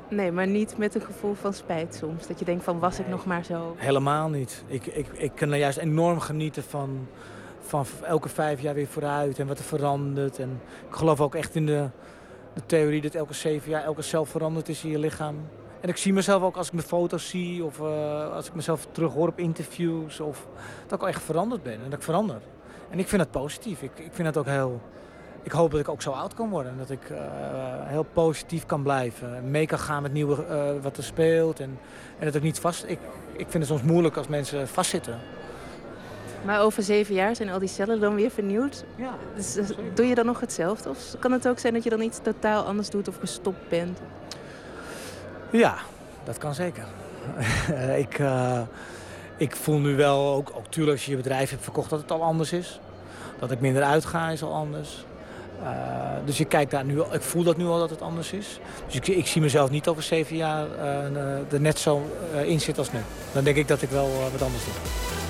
Nee, 0.07 0.31
maar 0.31 0.47
niet 0.47 0.77
met 0.77 0.95
een 0.95 1.01
gevoel 1.01 1.33
van 1.33 1.53
spijt 1.53 1.95
soms. 1.95 2.27
Dat 2.27 2.39
je 2.39 2.45
denkt 2.45 2.63
van 2.63 2.79
was 2.79 2.99
ik 2.99 3.07
nog 3.07 3.25
maar 3.25 3.43
zo. 3.43 3.75
Helemaal 3.77 4.29
niet. 4.29 4.63
Ik, 4.67 4.85
ik, 4.85 5.07
ik 5.13 5.31
kan 5.35 5.51
er 5.51 5.57
juist 5.57 5.77
enorm 5.77 6.19
genieten 6.19 6.63
van, 6.63 7.07
van 7.59 7.85
elke 8.03 8.29
vijf 8.29 8.61
jaar 8.61 8.73
weer 8.73 8.87
vooruit 8.87 9.39
en 9.39 9.47
wat 9.47 9.57
er 9.57 9.63
verandert. 9.63 10.39
En 10.39 10.61
ik 10.89 10.95
geloof 10.95 11.21
ook 11.21 11.35
echt 11.35 11.55
in 11.55 11.65
de, 11.65 11.89
de 12.53 12.65
theorie 12.65 13.01
dat 13.01 13.15
elke 13.15 13.33
zeven 13.33 13.69
jaar 13.69 13.83
elke 13.83 14.01
cel 14.01 14.25
veranderd 14.25 14.69
is 14.69 14.83
in 14.83 14.89
je 14.89 14.99
lichaam. 14.99 15.35
En 15.81 15.89
ik 15.89 15.97
zie 15.97 16.13
mezelf 16.13 16.43
ook 16.43 16.55
als 16.55 16.67
ik 16.67 16.73
mijn 16.73 16.87
foto's 16.87 17.29
zie 17.29 17.63
of 17.63 17.79
eh, 17.79 18.33
als 18.33 18.47
ik 18.47 18.53
mezelf 18.53 18.87
terug 18.91 19.13
hoor 19.13 19.27
op 19.27 19.39
interviews. 19.39 20.19
Of 20.19 20.47
dat 20.87 20.93
ik 20.93 21.01
al 21.01 21.07
echt 21.07 21.23
veranderd 21.23 21.63
ben 21.63 21.73
en 21.73 21.83
dat 21.83 21.93
ik 21.93 22.01
verander. 22.01 22.41
En 22.89 22.99
ik 22.99 23.07
vind 23.07 23.21
dat 23.21 23.31
positief. 23.31 23.81
Ik, 23.81 23.91
ik 23.99 24.11
vind 24.11 24.33
dat 24.33 24.37
ook 24.37 24.53
heel... 24.53 24.81
Ik 25.43 25.51
hoop 25.51 25.71
dat 25.71 25.79
ik 25.79 25.89
ook 25.89 26.01
zo 26.01 26.11
oud 26.11 26.33
kan 26.33 26.49
worden. 26.49 26.71
En 26.71 26.77
dat 26.77 26.89
ik 26.89 27.09
eh, 27.09 27.17
heel 27.83 28.05
positief 28.13 28.65
kan 28.65 28.83
blijven. 28.83 29.35
En 29.35 29.51
mee 29.51 29.65
kan 29.65 29.79
gaan 29.79 30.01
met 30.01 30.13
nieuwe, 30.13 30.45
eh, 30.45 30.71
wat 30.81 30.97
er 30.97 31.03
speelt. 31.03 31.59
En, 31.59 31.79
en 32.19 32.25
dat 32.25 32.35
ik 32.35 32.41
niet 32.41 32.59
vast... 32.59 32.83
Ik, 32.83 32.99
ik 33.31 33.49
vind 33.49 33.53
het 33.53 33.67
soms 33.67 33.81
moeilijk 33.81 34.17
als 34.17 34.27
mensen 34.27 34.67
vastzitten. 34.67 35.19
Maar 36.45 36.61
over 36.61 36.83
zeven 36.83 37.15
jaar 37.15 37.35
zijn 37.35 37.49
al 37.49 37.59
die 37.59 37.67
cellen 37.67 37.99
dan 37.99 38.15
weer 38.15 38.31
vernieuwd. 38.31 38.83
Ja. 38.95 39.15
Dus 39.35 39.55
eh, 39.55 39.65
doe 39.93 40.05
je 40.05 40.15
dan 40.15 40.25
nog 40.25 40.39
hetzelfde? 40.39 40.89
Of 40.89 41.15
kan 41.19 41.31
het 41.31 41.47
ook 41.47 41.59
zijn 41.59 41.73
dat 41.73 41.83
je 41.83 41.89
dan 41.89 42.01
iets 42.01 42.19
totaal 42.21 42.63
anders 42.63 42.89
doet 42.89 43.07
of 43.07 43.17
gestopt 43.19 43.69
bent? 43.69 43.99
Ja, 45.49 45.75
dat 46.23 46.37
kan 46.37 46.53
zeker. 46.53 46.85
ik, 48.05 48.19
eh, 48.19 48.61
ik 49.37 49.55
voel 49.55 49.79
nu 49.79 49.95
wel, 49.95 50.35
ook, 50.35 50.51
ook 50.55 50.67
tuurlijk 50.69 50.97
als 50.97 51.05
je 51.05 51.11
je 51.11 51.17
bedrijf 51.17 51.49
hebt 51.49 51.63
verkocht, 51.63 51.89
dat 51.89 52.01
het 52.01 52.11
al 52.11 52.23
anders 52.23 52.51
is. 52.51 52.79
Dat 53.39 53.51
ik 53.51 53.59
minder 53.59 53.83
uitga 53.83 54.29
is 54.29 54.43
al 54.43 54.53
anders. 54.53 55.05
Eh, 55.63 55.69
dus 56.25 56.39
ik 56.39 56.49
kijk 56.49 56.69
daar 56.69 56.85
nu, 56.85 57.01
ik 57.11 57.21
voel 57.21 57.43
dat 57.43 57.57
nu 57.57 57.65
al 57.65 57.79
dat 57.79 57.89
het 57.89 58.01
anders 58.01 58.31
is. 58.31 58.59
Dus 58.85 58.95
ik, 58.95 59.07
ik 59.07 59.27
zie 59.27 59.41
mezelf 59.41 59.69
niet 59.69 59.87
over 59.87 60.03
zeven 60.03 60.35
jaar 60.35 60.79
er 61.49 61.61
net 61.61 61.79
zo 61.79 62.01
in 62.45 62.59
zitten 62.59 62.83
als 62.83 62.91
nu. 62.91 62.99
Dan 63.31 63.43
denk 63.43 63.57
ik 63.57 63.67
dat 63.67 63.81
ik 63.81 63.89
wel 63.89 64.09
wat 64.31 64.41
anders 64.41 64.63
doe. 64.63 65.22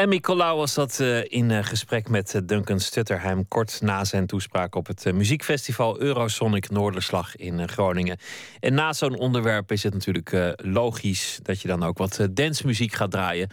Emmy 0.00 0.20
Colau 0.20 0.56
was 0.56 0.74
dat 0.74 1.00
eh, 1.00 1.24
in 1.24 1.50
eh, 1.50 1.64
gesprek 1.64 2.08
met 2.08 2.34
eh, 2.34 2.40
Duncan 2.44 2.80
Stutterheim 2.80 3.48
kort 3.48 3.80
na 3.80 4.04
zijn 4.04 4.26
toespraak 4.26 4.74
op 4.74 4.86
het 4.86 5.12
muziekfestival 5.12 6.00
Eurosonic 6.00 6.70
Noorderslag 6.70 7.36
in 7.36 7.68
Groningen. 7.68 8.18
En 8.60 8.74
na 8.74 8.92
zo'n 8.92 9.18
onderwerp 9.18 9.72
is 9.72 9.82
het 9.82 9.92
natuurlijk 9.92 10.54
logisch 10.56 11.38
dat 11.42 11.60
je 11.60 11.68
dan 11.68 11.82
ook 11.82 11.98
wat 11.98 12.28
dancemuziek 12.30 12.92
gaat 12.92 13.10
draaien. 13.10 13.50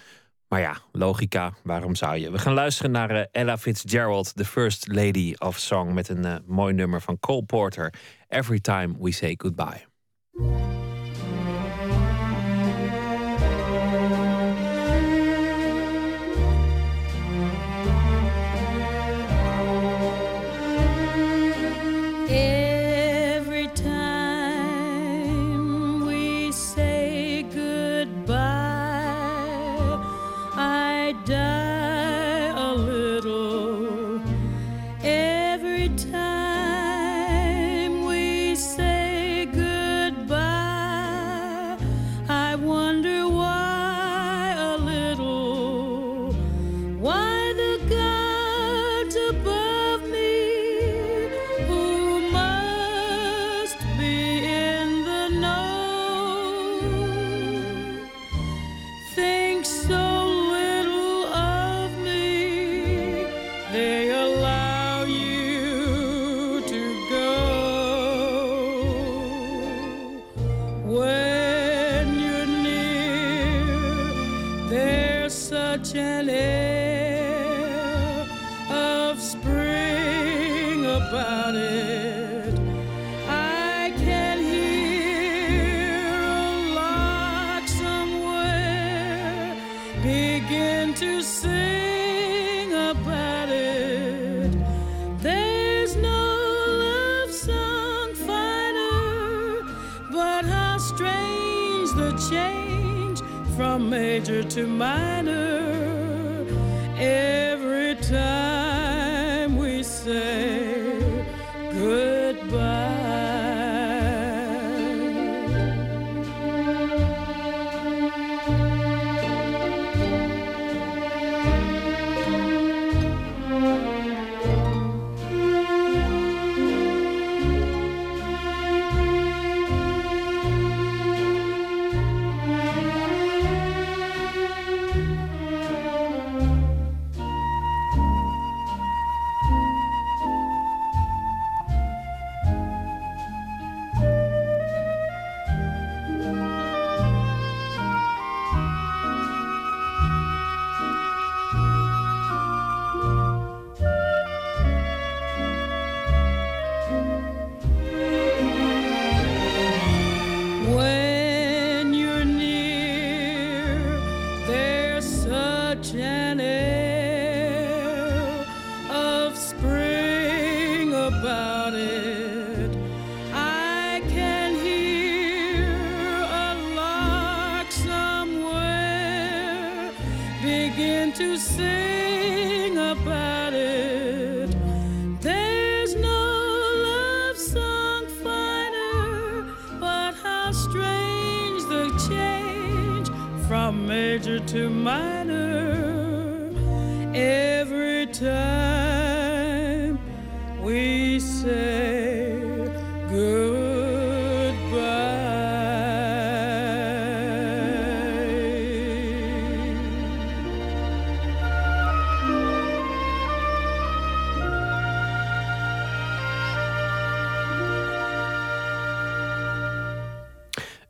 Maar 0.48 0.60
ja, 0.60 0.78
logica, 0.92 1.54
waarom 1.64 1.96
zou 1.96 2.18
je? 2.18 2.32
We 2.32 2.38
gaan 2.38 2.54
luisteren 2.54 2.92
naar 2.92 3.28
Ella 3.32 3.58
Fitzgerald, 3.58 4.36
the 4.36 4.46
First 4.46 4.88
Lady 4.88 5.34
of 5.38 5.58
Song, 5.58 5.94
met 5.94 6.10
een 6.10 6.44
mooi 6.46 6.74
nummer 6.74 7.02
van 7.02 7.20
Cole 7.20 7.44
Porter, 7.44 7.94
Every 8.28 8.60
Time 8.60 8.96
We 9.00 9.12
Say 9.12 9.34
Goodbye. 9.38 9.86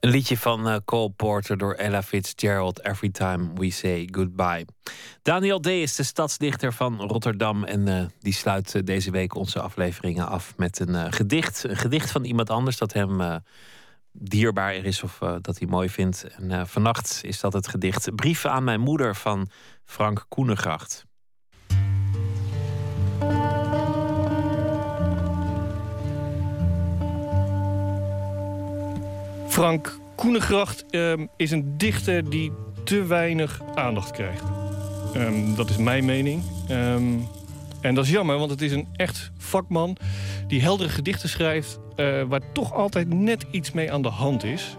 Een 0.07 0.13
liedje 0.13 0.37
van 0.37 0.67
eh, 0.67 0.75
Cole 0.85 1.09
Porter 1.09 1.57
door 1.57 1.73
Ella 1.73 2.03
Fitzgerald, 2.03 2.83
Every 2.83 3.09
Time 3.09 3.49
We 3.53 3.69
Say 3.71 4.07
Goodbye. 4.11 4.65
Daniel 5.21 5.59
D. 5.59 5.65
is 5.65 5.95
de 5.95 6.03
stadsdichter 6.03 6.73
van 6.73 7.01
Rotterdam. 7.01 7.63
En 7.63 7.87
eh, 7.87 8.05
die 8.19 8.33
sluit 8.33 8.75
eh, 8.75 8.81
deze 8.83 9.11
week 9.11 9.35
onze 9.35 9.59
afleveringen 9.59 10.27
af 10.27 10.53
met 10.57 10.79
een 10.79 11.13
gedicht. 11.13 11.63
Een 11.63 11.75
gedicht 11.75 12.11
van 12.11 12.23
iemand 12.23 12.49
anders 12.49 12.77
dat 12.77 12.93
hem 12.93 13.41
dierbaar 14.11 14.75
is 14.75 15.03
of 15.03 15.17
dat 15.41 15.59
hij 15.59 15.67
mooi 15.67 15.89
vindt. 15.89 16.23
En 16.23 16.67
vannacht 16.67 17.19
is 17.23 17.39
dat 17.39 17.53
het 17.53 17.67
gedicht 17.67 18.15
Brief 18.15 18.45
aan 18.45 18.63
mijn 18.63 18.79
moeder 18.79 19.15
van 19.15 19.49
Frank 19.83 20.25
Koenegracht. 20.29 21.05
Frank 29.57 29.99
Koenegracht 30.15 30.85
ehm, 30.89 31.25
is 31.35 31.51
een 31.51 31.77
dichter 31.77 32.29
die 32.29 32.51
te 32.83 33.05
weinig 33.05 33.61
aandacht 33.75 34.11
krijgt. 34.11 34.43
Ehm, 35.13 35.55
dat 35.55 35.69
is 35.69 35.77
mijn 35.77 36.05
mening. 36.05 36.43
Ehm, 36.67 37.03
en 37.81 37.95
dat 37.95 38.03
is 38.03 38.11
jammer, 38.11 38.37
want 38.37 38.51
het 38.51 38.61
is 38.61 38.71
een 38.71 38.87
echt 38.95 39.31
vakman 39.37 39.97
die 40.47 40.61
heldere 40.61 40.89
gedichten 40.89 41.29
schrijft... 41.29 41.79
eh, 41.95 42.23
waar 42.23 42.41
toch 42.53 42.73
altijd 42.73 43.13
net 43.13 43.45
iets 43.51 43.71
mee 43.71 43.91
aan 43.91 44.01
de 44.01 44.09
hand 44.09 44.43
is. 44.43 44.77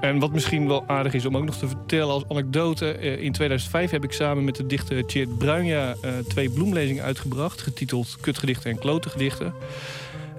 En 0.00 0.18
wat 0.18 0.32
misschien 0.32 0.68
wel 0.68 0.84
aardig 0.86 1.14
is 1.14 1.26
om 1.26 1.36
ook 1.36 1.44
nog 1.44 1.56
te 1.56 1.68
vertellen 1.68 2.14
als 2.14 2.28
anekdote... 2.28 2.92
eh, 2.92 3.22
in 3.22 3.32
2005 3.32 3.90
heb 3.90 4.04
ik 4.04 4.12
samen 4.12 4.44
met 4.44 4.56
de 4.56 4.66
dichter 4.66 5.06
Tjeerd 5.06 5.38
Bruinja... 5.38 5.94
eh, 6.02 6.10
twee 6.28 6.50
bloemlezingen 6.50 7.04
uitgebracht, 7.04 7.60
getiteld 7.60 8.16
Kutgedichten 8.20 8.70
en 8.70 8.78
Klote 8.78 9.08
Gedichten. 9.08 9.54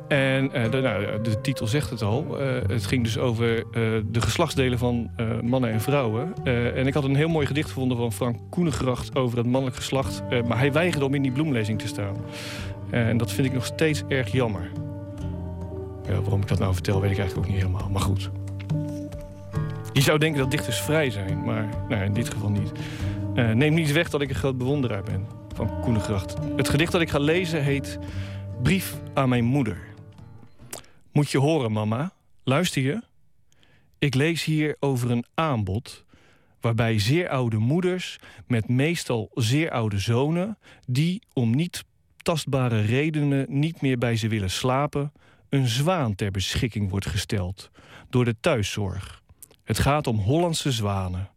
En 0.09 0.53
eh, 0.53 0.71
de, 0.71 0.81
nou, 0.81 1.21
de 1.21 1.41
titel 1.41 1.67
zegt 1.67 1.89
het 1.89 2.01
al. 2.01 2.39
Eh, 2.39 2.47
het 2.67 2.85
ging 2.85 3.03
dus 3.03 3.17
over 3.17 3.57
eh, 3.57 3.63
de 4.05 4.21
geslachtsdelen 4.21 4.77
van 4.77 5.09
mannen 5.43 5.71
en 5.71 5.81
vrouwen. 5.81 6.33
En 6.43 6.87
ik 6.87 6.93
had 6.93 7.03
een 7.03 7.15
heel 7.15 7.27
mooi 7.27 7.45
gedicht 7.45 7.67
gevonden 7.67 7.97
van 7.97 8.13
Frank 8.13 8.37
Koenegracht 8.49 9.15
over 9.15 9.37
het 9.37 9.47
mannelijk 9.47 9.75
geslacht. 9.75 10.21
Maar 10.47 10.57
hij 10.57 10.71
weigerde 10.71 11.05
om 11.05 11.13
in 11.13 11.21
die 11.21 11.31
bloemlezing 11.31 11.79
te 11.79 11.87
staan. 11.87 12.15
en 12.89 13.17
dat 13.17 13.31
vind 13.31 13.47
ik 13.47 13.53
nog 13.53 13.65
steeds 13.65 14.03
erg 14.07 14.31
jammer. 14.31 14.71
Ja, 16.07 16.21
waarom 16.21 16.41
ik 16.41 16.47
dat 16.47 16.59
nou 16.59 16.73
vertel, 16.73 17.01
weet 17.01 17.11
ik 17.11 17.17
eigenlijk 17.17 17.47
ook 17.47 17.53
niet 17.53 17.63
helemaal. 17.63 17.89
Maar 17.89 18.01
goed. 18.01 18.29
Je 19.93 20.01
zou 20.01 20.19
denken 20.19 20.39
dat 20.39 20.51
dichters 20.51 20.81
vrij 20.81 21.09
zijn, 21.09 21.43
maar 21.43 21.69
nou, 21.89 22.03
in 22.03 22.13
dit 22.13 22.29
geval 22.29 22.49
niet. 22.49 22.71
Neem 23.33 23.73
niet 23.73 23.91
weg 23.91 24.09
dat 24.09 24.21
ik 24.21 24.29
een 24.29 24.35
groot 24.35 24.57
bewonderaar 24.57 25.03
ben 25.03 25.25
van 25.55 25.81
Koenegracht. 25.81 26.35
Het 26.55 26.69
gedicht 26.69 26.91
dat 26.91 27.01
ik 27.01 27.09
ga 27.09 27.19
lezen 27.19 27.63
heet 27.63 27.99
Brief 28.63 28.95
aan 29.13 29.29
mijn 29.29 29.43
moeder. 29.43 29.88
Moet 31.11 31.31
je 31.31 31.37
horen, 31.37 31.71
mama. 31.71 32.13
Luister 32.43 32.81
je? 32.81 33.01
Ik 33.99 34.15
lees 34.15 34.43
hier 34.43 34.75
over 34.79 35.11
een 35.11 35.25
aanbod 35.33 36.05
waarbij 36.61 36.99
zeer 36.99 37.29
oude 37.29 37.57
moeders 37.57 38.19
met 38.47 38.67
meestal 38.67 39.31
zeer 39.33 39.71
oude 39.71 39.99
zonen... 39.99 40.57
die 40.85 41.21
om 41.33 41.55
niet 41.55 41.85
tastbare 42.17 42.81
redenen 42.81 43.45
niet 43.49 43.81
meer 43.81 43.97
bij 43.97 44.15
ze 44.15 44.27
willen 44.27 44.49
slapen... 44.49 45.11
een 45.49 45.67
zwaan 45.67 46.15
ter 46.15 46.31
beschikking 46.31 46.89
wordt 46.89 47.05
gesteld 47.05 47.71
door 48.09 48.25
de 48.25 48.35
thuiszorg. 48.39 49.21
Het 49.63 49.79
gaat 49.79 50.07
om 50.07 50.17
Hollandse 50.17 50.71
zwanen. 50.71 51.29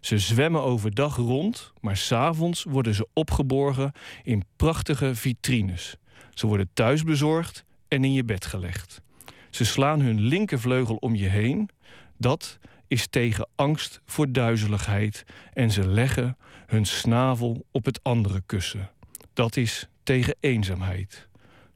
Ze 0.00 0.18
zwemmen 0.18 0.62
overdag 0.62 1.16
rond, 1.16 1.72
maar 1.80 1.96
s'avonds 1.96 2.62
worden 2.62 2.94
ze 2.94 3.08
opgeborgen 3.12 3.92
in 4.22 4.44
prachtige 4.56 5.14
vitrines. 5.14 5.96
Ze 6.34 6.46
worden 6.46 6.70
thuis 6.72 7.02
bezorgd 7.02 7.64
en 7.88 8.04
in 8.04 8.12
je 8.12 8.24
bed 8.24 8.46
gelegd. 8.46 9.02
Ze 9.50 9.64
slaan 9.64 10.00
hun 10.00 10.20
linkervleugel 10.20 10.96
om 10.96 11.14
je 11.14 11.28
heen. 11.28 11.68
Dat 12.16 12.58
is 12.88 13.06
tegen 13.06 13.48
angst 13.54 14.00
voor 14.06 14.32
duizeligheid. 14.32 15.24
En 15.52 15.70
ze 15.70 15.88
leggen 15.88 16.36
hun 16.66 16.86
snavel 16.86 17.66
op 17.70 17.84
het 17.84 18.02
andere 18.02 18.42
kussen. 18.46 18.90
Dat 19.32 19.56
is 19.56 19.88
tegen 20.02 20.36
eenzaamheid. 20.40 21.28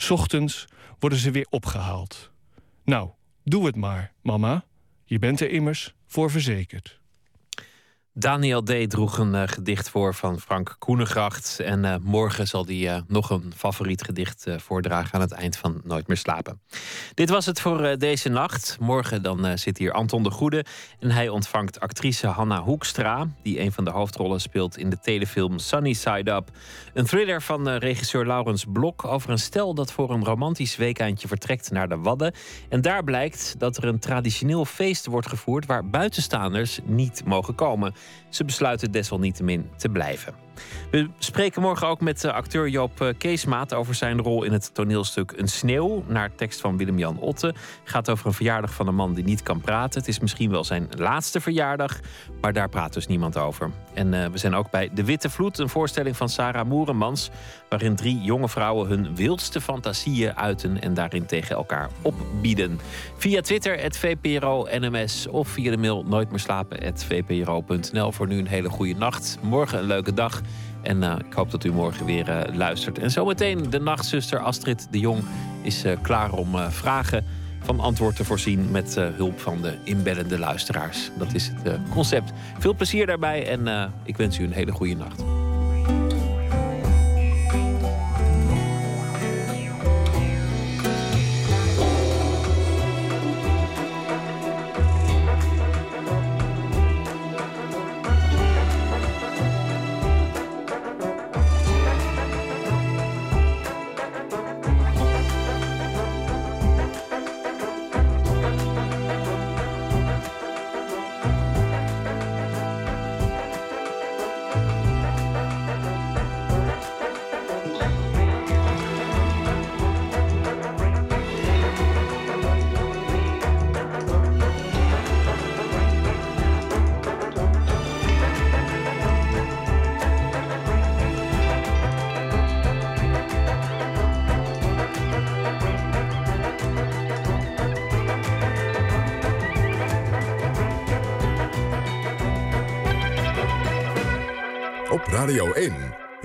Ochtends 0.09 0.67
worden 0.99 1.19
ze 1.19 1.31
weer 1.31 1.47
opgehaald. 1.51 2.31
Nou, 2.85 3.11
doe 3.45 3.67
het 3.67 3.77
maar, 3.77 4.13
mama. 4.23 4.65
Je 5.05 5.19
bent 5.19 5.41
er 5.41 5.51
immers 5.51 5.95
voor 6.07 6.31
verzekerd. 6.31 7.01
Daniel 8.17 8.63
D. 8.63 8.91
droeg 8.91 9.19
een 9.19 9.35
eh, 9.35 9.43
gedicht 9.47 9.89
voor 9.91 10.15
van 10.15 10.41
Frank 10.41 10.77
Koenegracht. 10.79 11.61
En 11.61 11.85
eh, 11.85 11.95
morgen 12.03 12.47
zal 12.47 12.67
hij 12.67 12.89
eh, 12.89 13.01
nog 13.07 13.31
een 13.31 13.53
favoriet 13.57 14.03
gedicht 14.03 14.47
voordragen 14.57 15.15
aan 15.15 15.21
het 15.21 15.33
eind 15.33 15.57
van 15.57 15.81
Nooit 15.85 16.07
meer 16.07 16.17
slapen. 16.17 16.61
Dit 17.15 17.31
was 17.31 17.47
het 17.47 17.61
voor 17.61 17.99
deze 17.99 18.29
nacht. 18.29 18.77
Morgen 18.81 19.23
dan 19.23 19.59
zit 19.59 19.79
hier 19.79 19.93
Anton 19.93 20.23
de 20.23 20.31
Goede. 20.31 20.65
En 20.99 21.11
hij 21.11 21.29
ontvangt 21.29 21.81
actrice 21.81 22.27
Hanna 22.27 22.63
Hoekstra. 22.63 23.29
Die 23.43 23.61
een 23.61 23.73
van 23.73 23.85
de 23.85 23.91
hoofdrollen 23.91 24.41
speelt 24.41 24.79
in 24.79 24.91
de 24.91 24.99
telefilm 25.01 25.59
Sunny 25.59 25.93
Side 25.93 26.31
Up. 26.31 26.51
Een 26.93 27.07
thriller 27.07 27.43
van 27.43 27.69
regisseur 27.69 28.27
Laurens 28.27 28.65
Blok 28.73 29.05
over 29.05 29.31
een 29.31 29.39
stel 29.39 29.75
dat 29.75 29.93
voor 29.93 30.11
een 30.11 30.25
romantisch 30.25 30.77
weekendje 30.77 31.29
vertrekt 31.29 31.71
naar 31.71 31.89
de 31.89 31.99
Wadden. 31.99 32.35
En 32.69 32.81
daar 32.81 33.05
blijkt 33.05 33.55
dat 33.59 33.77
er 33.77 33.85
een 33.85 33.99
traditioneel 33.99 34.65
feest 34.65 35.07
wordt 35.07 35.29
gevoerd 35.29 35.67
waar 35.67 35.89
buitenstaanders 35.89 36.79
niet 36.85 37.23
mogen 37.25 37.55
komen. 37.55 37.95
Ze 38.29 38.45
besluiten 38.45 38.91
desalniettemin 38.91 39.71
te 39.77 39.89
blijven. 39.89 40.44
We 40.91 41.09
spreken 41.19 41.63
morgen 41.63 41.87
ook 41.87 42.01
met 42.01 42.25
eh, 42.25 42.33
acteur 42.33 42.69
Joop 42.69 43.01
eh, 43.01 43.09
Keesmaat 43.19 43.75
over 43.75 43.95
zijn 43.95 44.21
rol 44.21 44.43
in 44.43 44.53
het 44.53 44.75
toneelstuk 44.75 45.33
Een 45.37 45.49
Sneeuw. 45.49 46.05
Naar 46.07 46.35
tekst 46.35 46.61
van 46.61 46.77
Willem-Jan 46.77 47.19
Otte. 47.19 47.55
Gaat 47.85 48.11
over 48.11 48.27
een 48.27 48.33
verjaardag 48.33 48.75
van 48.75 48.87
een 48.87 48.95
man 48.95 49.15
die 49.15 49.25
niet 49.25 49.43
kan 49.43 49.61
praten. 49.61 50.01
Het 50.01 50.09
is 50.09 50.19
misschien 50.19 50.51
wel 50.51 50.65
zijn 50.65 50.89
laatste 50.97 51.41
verjaardag, 51.41 52.01
maar 52.41 52.53
daar 52.53 52.69
praat 52.69 52.93
dus 52.93 53.07
niemand 53.07 53.37
over. 53.37 53.71
En 53.95 54.15
eh, 54.15 54.31
we 54.31 54.39
zijn 54.39 54.55
ook 54.55 54.71
bij 54.71 54.91
De 54.95 55.05
Witte 55.05 55.31
Vloed, 55.31 55.59
een 55.59 55.69
voorstelling 55.69 56.17
van 56.17 56.29
Sarah 56.29 56.67
Moeremans. 56.67 57.31
Waarin 57.69 57.97
drie 57.97 58.21
jonge 58.21 58.49
vrouwen 58.49 58.89
hun 58.89 59.17
wildste 59.17 59.61
fantasieën 59.61 60.37
uiten 60.37 60.81
en 60.81 60.95
daarin 60.95 61.27
tegen 61.27 61.57
elkaar 61.57 61.91
opbieden. 62.03 62.81
Via 63.17 63.41
Twitter, 63.41 63.81
het 63.81 63.99
VPRO 63.99 64.67
NMS 64.71 65.27
of 65.27 65.49
via 65.49 65.71
de 65.71 65.77
mail 65.77 66.05
nooit 66.05 66.31
meer. 66.31 66.43
Voor 67.95 68.27
nu 68.27 68.39
een 68.39 68.47
hele 68.47 68.69
goede 68.69 68.95
nacht. 68.95 69.39
Morgen 69.41 69.79
een 69.79 69.85
leuke 69.85 70.15
dag. 70.15 70.41
En 70.85 71.03
eh, 71.03 71.17
ik 71.29 71.33
hoop 71.33 71.51
dat 71.51 71.65
u 71.65 71.73
morgen 71.73 72.07
weer 72.07 72.29
eh, 72.29 72.55
luistert. 72.55 72.99
En 72.99 73.11
zometeen 73.11 73.71
de 73.71 73.81
nachtzuster 73.81 74.39
Astrid 74.39 74.87
de 74.91 74.99
Jong 74.99 75.23
is 75.63 75.85
eh, 75.85 75.97
klaar 76.03 76.33
om 76.33 76.57
vragen 76.71 77.25
van 77.61 77.81
antwoord 77.81 78.17
te 78.17 78.25
voorzien 78.25 78.71
met 78.71 78.95
hulp 78.95 79.41
van 79.41 79.63
de 79.63 79.75
inbellende 79.85 80.39
luisteraars. 80.39 81.11
Dat 81.19 81.35
is 81.35 81.51
het 81.55 81.79
concept. 81.91 82.33
Veel 82.59 82.75
plezier 82.75 83.07
daarbij 83.07 83.49
en 83.49 83.93
ik 84.03 84.17
wens 84.17 84.39
u 84.39 84.45
een 84.45 84.53
hele 84.53 84.73
goede 84.73 84.95
nacht. 84.95 85.44